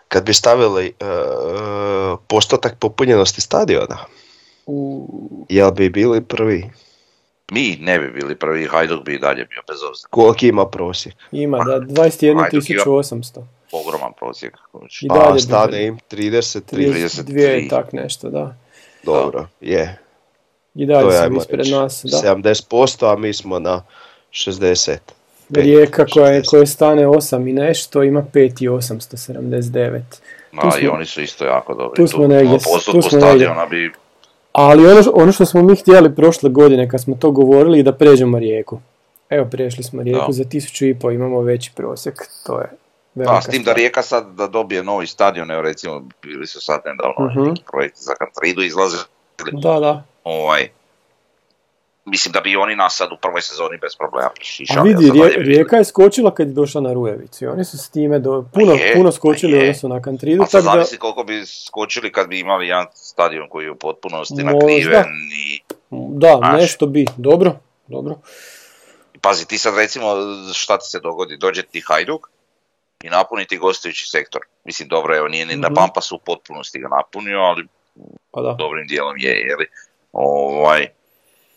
kad 0.08 0.26
bi 0.26 0.34
stavili 0.34 0.88
e, 0.88 0.94
postotak 2.28 2.76
popunjenosti 2.80 3.42
stadiona, 3.42 3.98
u, 4.66 5.08
jel 5.50 5.72
bi 5.72 5.90
bili 5.90 6.22
prvi? 6.22 6.70
mi 7.52 7.78
ne 7.82 8.00
bi 8.00 8.12
bili 8.12 8.36
prvi, 8.36 8.68
Hajduk 8.68 9.06
bi 9.06 9.14
i 9.14 9.20
dalje 9.20 9.46
bio 9.46 9.62
bez 9.68 9.78
obzira. 9.90 10.08
Koliki 10.10 10.48
ima 10.48 10.66
prosjek? 10.66 11.16
ima 11.32 11.58
da 11.58 11.72
Hajduk 11.72 11.98
21.800. 11.98 13.44
Ogroman 13.72 14.12
prosjek. 14.20 14.58
I 15.02 15.08
Pa 15.08 15.16
dalje 15.16 15.34
bi 15.34 15.40
stane 15.40 15.86
im 15.86 16.00
30, 16.12 16.76
30, 16.76 17.24
32 17.24 17.66
i 17.66 17.70
tak 17.70 17.94
nešto, 17.94 18.30
da. 18.30 18.56
dobro, 19.04 19.48
je. 19.62 19.98
I 20.76 20.88
To 20.88 20.94
dalje 20.94 21.08
je, 21.08 21.12
su 21.12 21.24
ajmo 21.24 21.38
ispred 21.38 21.60
reći, 21.60 21.72
nas, 21.72 22.02
da. 22.04 22.18
70%, 22.18 23.14
a 23.14 23.16
mi 23.16 23.34
smo 23.34 23.60
na 23.60 23.82
60. 24.32 24.98
Rijeka 25.50 26.06
koja, 26.06 26.28
je, 26.32 26.42
60. 26.42 26.50
koja 26.50 26.66
stane 26.66 27.08
8 27.08 27.50
i 27.50 27.54
nešto 27.54 28.04
ima 28.04 28.24
5 28.34 28.64
i 28.64 28.70
879. 28.70 30.02
No, 30.52 30.62
Tu 30.62 30.68
i 30.82 30.88
oni 30.88 31.06
su 31.06 31.22
isto 31.22 31.46
jako 31.46 31.74
dobri. 31.74 31.96
tu 31.96 32.08
smo 32.08 32.28
negdje, 32.28 32.58
tu 32.60 33.02
smo 33.02 33.20
negdje. 33.20 33.20
stadiona 33.20 33.66
bi... 33.66 33.92
Ali 34.52 34.88
ono, 34.88 35.02
ono 35.14 35.32
što 35.32 35.46
smo 35.46 35.62
mi 35.64 35.76
htjeli 35.76 36.16
prošle 36.16 36.50
godine 36.50 36.90
kad 36.90 37.02
smo 37.02 37.16
to 37.16 37.32
govorili 37.32 37.84
da 37.84 37.94
pređemo 37.94 38.40
Rijeku. 38.40 38.80
Evo 39.30 39.48
prešli 39.52 39.84
smo 39.84 40.04
Rijeku 40.04 40.26
Da. 40.28 40.34
za 40.34 40.44
1000 40.44 40.90
i 40.90 41.00
po, 41.00 41.12
imamo 41.12 41.42
veći 41.42 41.72
prosjek, 41.76 42.16
to 42.46 42.60
je 42.60 42.70
velika 43.16 43.34
Da, 43.36 43.42
s 43.42 43.48
tim 43.48 43.64
da. 43.64 43.74
Rijeka 43.74 44.02
sad 44.02 44.36
da 44.36 44.48
dobije 44.48 44.84
novi 44.84 45.08
stadion, 45.08 45.52
evo 45.52 45.62
recimo 45.62 46.04
bili 46.22 46.48
su 46.48 46.62
sad 46.62 46.82
nedavno 46.86 47.44
neki 47.50 47.64
projekti 47.72 48.00
za 48.04 48.14
Kantridu 48.14 48.62
izlaze. 48.62 48.98
Da, 49.52 49.80
da. 49.80 50.04
Ovaj, 50.24 50.70
mislim 52.06 52.32
da 52.32 52.40
bi 52.40 52.56
oni 52.56 52.76
nas 52.76 52.96
sad 52.96 53.12
u 53.12 53.18
prvoj 53.18 53.42
sezoni 53.42 53.78
bez 53.78 53.96
problema 53.96 54.28
A 54.28 54.34
prešišali. 54.36 54.90
vidi, 54.90 55.12
Rije-. 55.12 55.38
Rijeka 55.38 55.76
je 55.76 55.86
skočila 55.86 56.34
kad 56.34 56.48
je 56.48 56.54
došla 56.54 56.82
na 56.82 56.94
Rujevicu 56.94 57.46
i 57.46 57.48
oni 57.48 57.66
su 57.66 57.78
s 57.78 57.90
time 57.90 58.20
do, 58.20 58.46
puno, 58.54 58.74
je, 58.74 58.94
puno 58.94 59.06
pa 59.06 59.12
skočili 59.12 59.60
odnosu 59.60 59.90
na 59.90 60.02
Kantridu, 60.02 60.44
A 60.44 60.46
sad 60.46 60.64
da 60.64 60.70
zamisli 60.72 60.98
koliko 60.98 61.24
bi 61.24 61.44
skočili 61.46 62.12
kad 62.12 62.28
bi 62.28 62.40
imali 62.40 62.68
jedan 62.68 62.86
stadion 62.94 63.50
koji 63.50 63.66
je 63.66 63.72
u 63.72 63.76
potpunosti 63.78 64.34
Možda. 64.36 64.52
nakriven 64.52 65.06
i 65.38 65.60
da, 66.12 66.36
Znaš. 66.38 66.62
nešto 66.62 66.86
bi, 66.86 67.06
dobro, 67.18 67.56
dobro. 67.88 68.16
Pazi, 69.22 69.48
ti 69.48 69.58
sad 69.58 69.78
recimo 69.78 70.06
šta 70.54 70.78
ti 70.78 70.86
se 70.86 71.00
dogodi, 71.00 71.38
dođe 71.38 71.64
ti 71.64 71.82
Hajduk 71.82 72.28
i 73.04 73.10
napuni 73.10 73.46
ti 73.46 73.58
gostujući 73.58 74.10
sektor. 74.10 74.42
Mislim, 74.64 74.88
dobro, 74.88 75.18
evo, 75.18 75.28
nije 75.28 75.46
ni 75.46 75.56
na 75.56 75.68
Mhm. 75.68 75.76
Pampasu 75.76 76.16
u 76.16 76.20
potpunosti 76.20 76.80
ga 76.80 76.88
napunio, 76.88 77.40
ali 77.40 77.68
Pa 78.32 78.42
da. 78.42 78.54
dobrim 78.54 78.88
dijelom 78.88 79.18
je, 79.18 79.32
jeli. 79.32 79.66
Ovaj, 80.12 80.88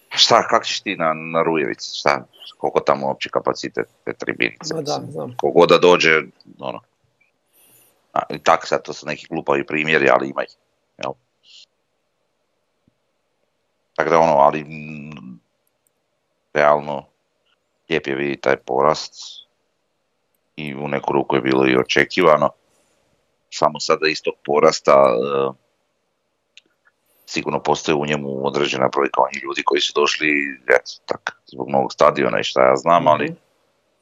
šta, 0.09 0.47
kak 0.49 0.65
ćeš 0.65 0.81
ti 0.81 0.97
na, 0.97 1.13
na 1.15 1.43
Rujevici, 1.43 1.99
šta, 1.99 2.25
koliko 2.59 2.81
tamo 2.81 3.07
uopće 3.07 3.29
kapacitet 3.29 3.89
te 4.05 4.13
tribinice, 4.13 4.75
da, 4.75 5.01
znam. 5.09 5.37
Kogod 5.37 5.69
da 5.69 5.79
dođe, 5.79 6.23
ono, 6.59 6.81
a, 8.13 8.21
i 8.31 8.39
tak 8.39 8.67
sad, 8.67 8.83
to 8.83 8.93
su 8.93 9.07
neki 9.07 9.27
glupavi 9.31 9.67
primjeri, 9.67 10.09
ali 10.11 10.29
ima 10.29 10.43
ih, 10.43 10.55
jel. 10.99 11.13
Tako 13.95 14.11
da 14.11 14.19
ono, 14.19 14.33
ali 14.33 14.65
mm, 14.65 15.41
realno 16.53 17.05
lijep 17.89 18.07
je 18.07 18.15
vidjeti 18.15 18.41
taj 18.41 18.57
porast 18.57 19.15
i 20.57 20.75
u 20.75 20.89
neku 20.89 21.13
ruku 21.13 21.37
je 21.37 21.43
bilo 21.43 21.67
i 21.67 21.77
očekivano. 21.77 22.51
Samo 23.51 23.81
sada 23.81 24.09
iz 24.09 24.23
tog 24.23 24.35
porasta 24.45 24.93
e, 24.93 25.53
sigurno 27.33 27.59
postoji 27.63 27.95
u 27.97 28.07
njemu 28.07 28.47
određena 28.47 28.89
brojka 28.95 29.21
onih 29.23 29.43
ljudi 29.45 29.63
koji 29.65 29.81
su 29.81 29.93
došli 29.95 30.29
eto, 30.69 30.91
tak, 31.07 31.37
zbog 31.47 31.71
novog 31.71 31.93
stadiona 31.93 32.41
i 32.41 32.45
šta 32.45 32.61
ja 32.63 32.77
znam, 32.77 33.07
ali 33.09 33.25
Mhm. 33.25 33.35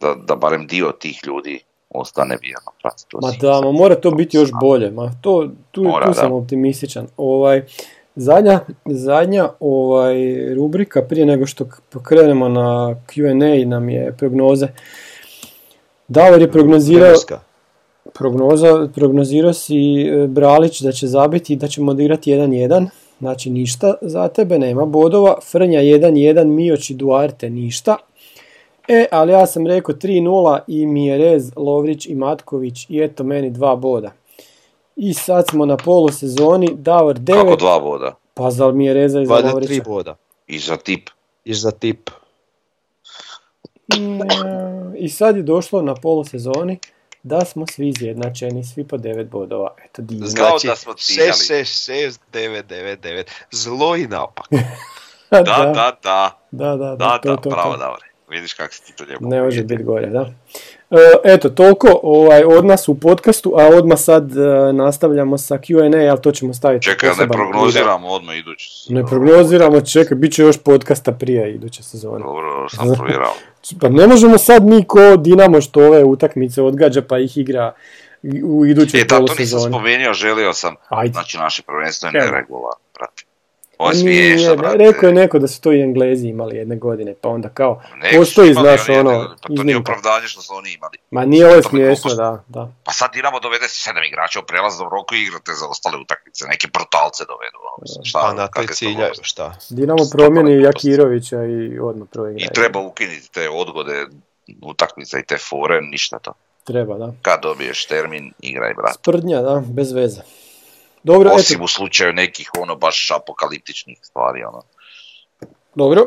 da, 0.00 0.14
da 0.26 0.36
barem 0.36 0.66
dio 0.66 0.92
tih 0.98 1.20
ljudi 1.26 1.60
ostane 1.90 2.38
vjerno 2.42 2.70
pratiti 2.82 3.08
to 3.08 3.18
Ma 3.22 3.30
da, 3.40 3.60
ma 3.60 3.72
mora 3.72 3.94
to 3.94 4.10
biti 4.10 4.36
još 4.36 4.50
bolje, 4.60 4.90
ma 4.90 5.10
to, 5.22 5.48
tu, 5.70 5.82
Mora, 5.82 6.04
tu 6.04 6.10
da. 6.10 6.14
sam 6.14 6.32
optimističan. 6.32 7.06
Ovaj, 7.16 7.62
zadnja, 8.16 8.60
zadnja 8.86 9.48
ovaj, 9.60 10.14
rubrika 10.54 11.02
prije 11.02 11.26
nego 11.26 11.46
što 11.46 11.64
pokrenemo 11.90 12.48
na 12.48 12.68
Q&A 13.06 13.68
nam 13.68 13.88
je 13.88 14.12
prognoze. 14.18 14.66
Davor 16.08 16.40
je 16.40 16.50
prognozirao, 16.52 17.06
Hrvatska. 17.06 17.40
prognoza, 18.14 18.88
prognozirao 18.94 19.52
si 19.52 19.76
e, 20.02 20.26
Bralić 20.26 20.80
da 20.80 20.92
će 20.92 21.06
zabiti 21.06 21.52
i 21.52 21.56
da 21.56 21.68
ćemo 21.68 21.90
odigrati 21.90 22.32
1-1. 22.32 22.86
Znači 23.20 23.50
ništa 23.50 23.94
za 24.00 24.28
tebe, 24.28 24.58
nema 24.58 24.84
bodova. 24.84 25.36
Frnja 25.42 25.80
1-1, 25.80 26.44
Mioć 26.46 26.90
i 26.90 26.94
Duarte 26.94 27.50
ništa. 27.50 27.96
E, 28.88 29.06
ali 29.12 29.32
ja 29.32 29.46
sam 29.46 29.66
rekao 29.66 29.94
3-0 29.94 30.58
i 30.66 30.86
Mjerez, 30.86 31.52
Lovrić 31.56 32.06
i 32.06 32.14
Matković 32.14 32.86
i 32.88 33.00
eto 33.02 33.24
meni 33.24 33.50
dva 33.50 33.76
boda. 33.76 34.12
I 34.96 35.14
sad 35.14 35.48
smo 35.48 35.66
na 35.66 35.76
polusezoni, 35.76 36.68
Davor 36.74 37.16
9, 37.18 37.34
Kako 37.34 37.56
dva 37.56 37.80
boda? 37.80 38.14
pa 38.34 38.50
za 38.50 38.72
Mjereza 38.72 39.20
i 39.20 39.26
za 39.26 39.34
Valjda 39.34 39.48
tri 39.48 39.54
Lovrića. 39.54 39.82
boda. 39.86 40.16
I 40.46 40.58
za 40.58 40.76
tip. 40.76 41.10
I 41.44 41.54
za 41.54 41.70
tip. 41.70 42.10
Mm, 43.96 44.20
I 44.96 45.08
sad 45.08 45.36
je 45.36 45.42
došlo 45.42 45.82
na 45.82 45.94
polusezoni 45.94 46.78
da 47.22 47.44
smo 47.44 47.66
svi 47.66 47.88
izjednačeni, 47.88 48.64
svi 48.64 48.84
po 48.84 48.96
9 48.96 49.28
bodova. 49.28 49.74
Eto, 49.84 50.02
divno. 50.02 50.26
Znači, 50.26 50.66
da 50.66 50.76
smo 50.76 50.94
ciljali. 50.94 51.30
6, 51.30 51.92
6, 51.92 52.18
9, 52.32 52.62
9, 52.62 52.96
9. 52.96 53.24
Zlo 53.50 53.96
i 53.96 54.06
napak. 54.06 54.46
Da, 55.30 55.42
da, 55.42 55.72
da. 56.02 56.40
da, 56.50 56.76
da, 56.76 56.76
da, 56.76 56.96
Da, 56.96 57.18
to, 57.18 57.28
da, 57.28 57.36
to, 57.36 57.50
bravo 57.50 57.72
to. 57.72 57.78
Davore. 57.78 58.10
Vidiš 58.30 58.54
kako 58.54 58.74
si 58.74 58.86
ti 58.86 58.92
to 58.96 59.04
lijepo. 59.04 59.26
Ne 59.26 59.42
može 59.42 59.64
biti 59.64 59.82
gore, 59.82 60.06
da. 60.06 60.32
E, 60.90 60.96
Eto, 61.24 61.48
toliko 61.48 62.00
ovaj, 62.02 62.44
od 62.44 62.64
nas 62.64 62.88
u 62.88 63.00
podcastu, 63.00 63.54
a 63.56 63.66
odmah 63.66 63.98
sad 63.98 64.36
e, 64.36 64.72
nastavljamo 64.72 65.38
sa 65.38 65.58
Q&A, 65.58 66.10
ali 66.10 66.22
to 66.22 66.32
ćemo 66.32 66.54
staviti. 66.54 66.84
Čekaj, 66.84 67.10
ne 67.18 67.28
prognoziramo 67.28 68.08
odmah 68.08 68.36
idući. 68.36 68.92
Ne 68.92 69.06
prognoziramo, 69.06 69.80
čekaj, 69.80 70.16
bit 70.16 70.32
će 70.32 70.42
još 70.42 70.58
podcasta 70.58 71.12
prije 71.12 71.54
iduće 71.54 71.82
sezone. 71.82 72.24
Dobro, 72.24 72.68
sam 72.76 72.94
provjerao. 72.94 73.34
Pa 73.80 73.88
ne 73.88 74.06
možemo 74.06 74.38
sad 74.38 74.66
mi 74.66 74.86
ko 74.86 75.16
Dinamo 75.16 75.60
što 75.60 75.80
ove 75.80 76.04
utakmice 76.04 76.62
odgađa 76.62 77.02
pa 77.02 77.18
ih 77.18 77.38
igra 77.38 77.72
u 78.44 78.66
idućoj 78.66 79.00
E, 79.00 79.04
da, 79.04 79.24
to 79.26 79.34
nisam 79.38 79.60
spomenuo, 79.60 80.12
želio 80.12 80.52
sam. 80.52 80.74
Ajde. 80.88 81.12
Znači, 81.12 81.38
naše 81.38 81.62
prvenstvo 81.62 82.06
je 82.06 82.12
neregularno, 82.12 82.84
brate. 82.94 83.24
Ovo 83.80 83.94
smiješno, 83.94 84.50
ne, 84.50 84.56
brate. 84.56 84.76
rekao 84.76 85.06
je 85.06 85.14
neko 85.14 85.38
da 85.38 85.48
su 85.48 85.60
to 85.60 85.72
i 85.72 85.80
Englezi 85.80 86.28
imali 86.28 86.56
jedne 86.56 86.76
godine, 86.76 87.14
pa 87.22 87.28
onda 87.28 87.48
kao, 87.48 87.82
Nego 87.96 88.18
postoji, 88.18 88.54
znaš, 88.54 88.88
jedne 88.88 89.00
ono, 89.00 89.18
godine, 89.18 89.36
Pa 89.42 89.48
to 89.56 89.62
nije 89.62 89.76
opravdanje 89.76 90.28
što 90.28 90.42
su 90.42 90.54
oni 90.54 90.72
imali. 90.72 90.96
Ma 91.10 91.24
nije 91.24 91.46
ovo 91.46 91.62
smiješno, 91.62 92.14
da, 92.14 92.44
da. 92.48 92.72
Pa 92.84 92.92
sad 92.92 93.12
Dinamo 93.12 93.40
dovede 93.40 93.68
sedam 93.68 94.04
igrača 94.04 94.40
u 94.40 94.46
prelaznom 94.50 94.88
roku 94.88 95.14
i 95.14 95.22
igrate 95.22 95.52
za 95.60 95.66
ostale 95.66 95.96
utakmice. 96.04 96.44
Neke 96.52 96.68
brutalce 96.72 97.24
dovedu. 97.32 97.58
Ono, 97.76 97.82
mislim, 97.82 98.04
Šta, 98.04 98.18
Pa 98.18 98.32
na 98.32 98.66
su 98.68 98.74
ciljaju, 98.74 99.12
šta? 99.22 99.56
Dinamo 99.70 100.04
promijeni. 100.12 100.62
Jakirovića 100.62 101.44
i 101.44 101.78
odmah 101.78 102.08
proigra. 102.12 102.44
I 102.44 102.54
treba 102.54 102.80
ukinuti 102.80 103.32
te 103.32 103.50
odgode 103.50 104.06
utakmice 104.62 105.18
i 105.18 105.26
te 105.26 105.38
fore, 105.38 105.80
ništa 105.80 106.18
to. 106.18 106.32
Treba, 106.64 106.98
da. 106.98 107.12
Kad 107.22 107.42
dobiješ 107.42 107.86
termin, 107.86 108.32
igraj, 108.40 108.74
brate. 108.74 108.98
Sprdnja, 108.98 109.42
da, 109.42 109.62
bez 109.66 109.92
veze. 109.92 110.20
Dobro, 111.02 111.30
Osim 111.34 111.56
eto, 111.56 111.64
u 111.64 111.68
slučaju 111.68 112.12
nekih 112.12 112.50
ono 112.58 112.76
baš 112.76 113.10
apokaliptičnih 113.10 113.98
stvari, 114.02 114.42
ono. 114.42 114.62
dobro. 115.74 116.06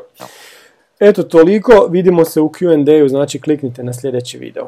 Eto, 1.00 1.24
toliko, 1.24 1.88
vidimo 1.92 2.26
se 2.26 2.42
u 2.42 2.50
Q&A-u, 2.50 3.10
znači 3.10 3.42
kliknite 3.42 3.84
na 3.84 3.94
sljedeći 3.94 4.38
video. 4.38 4.68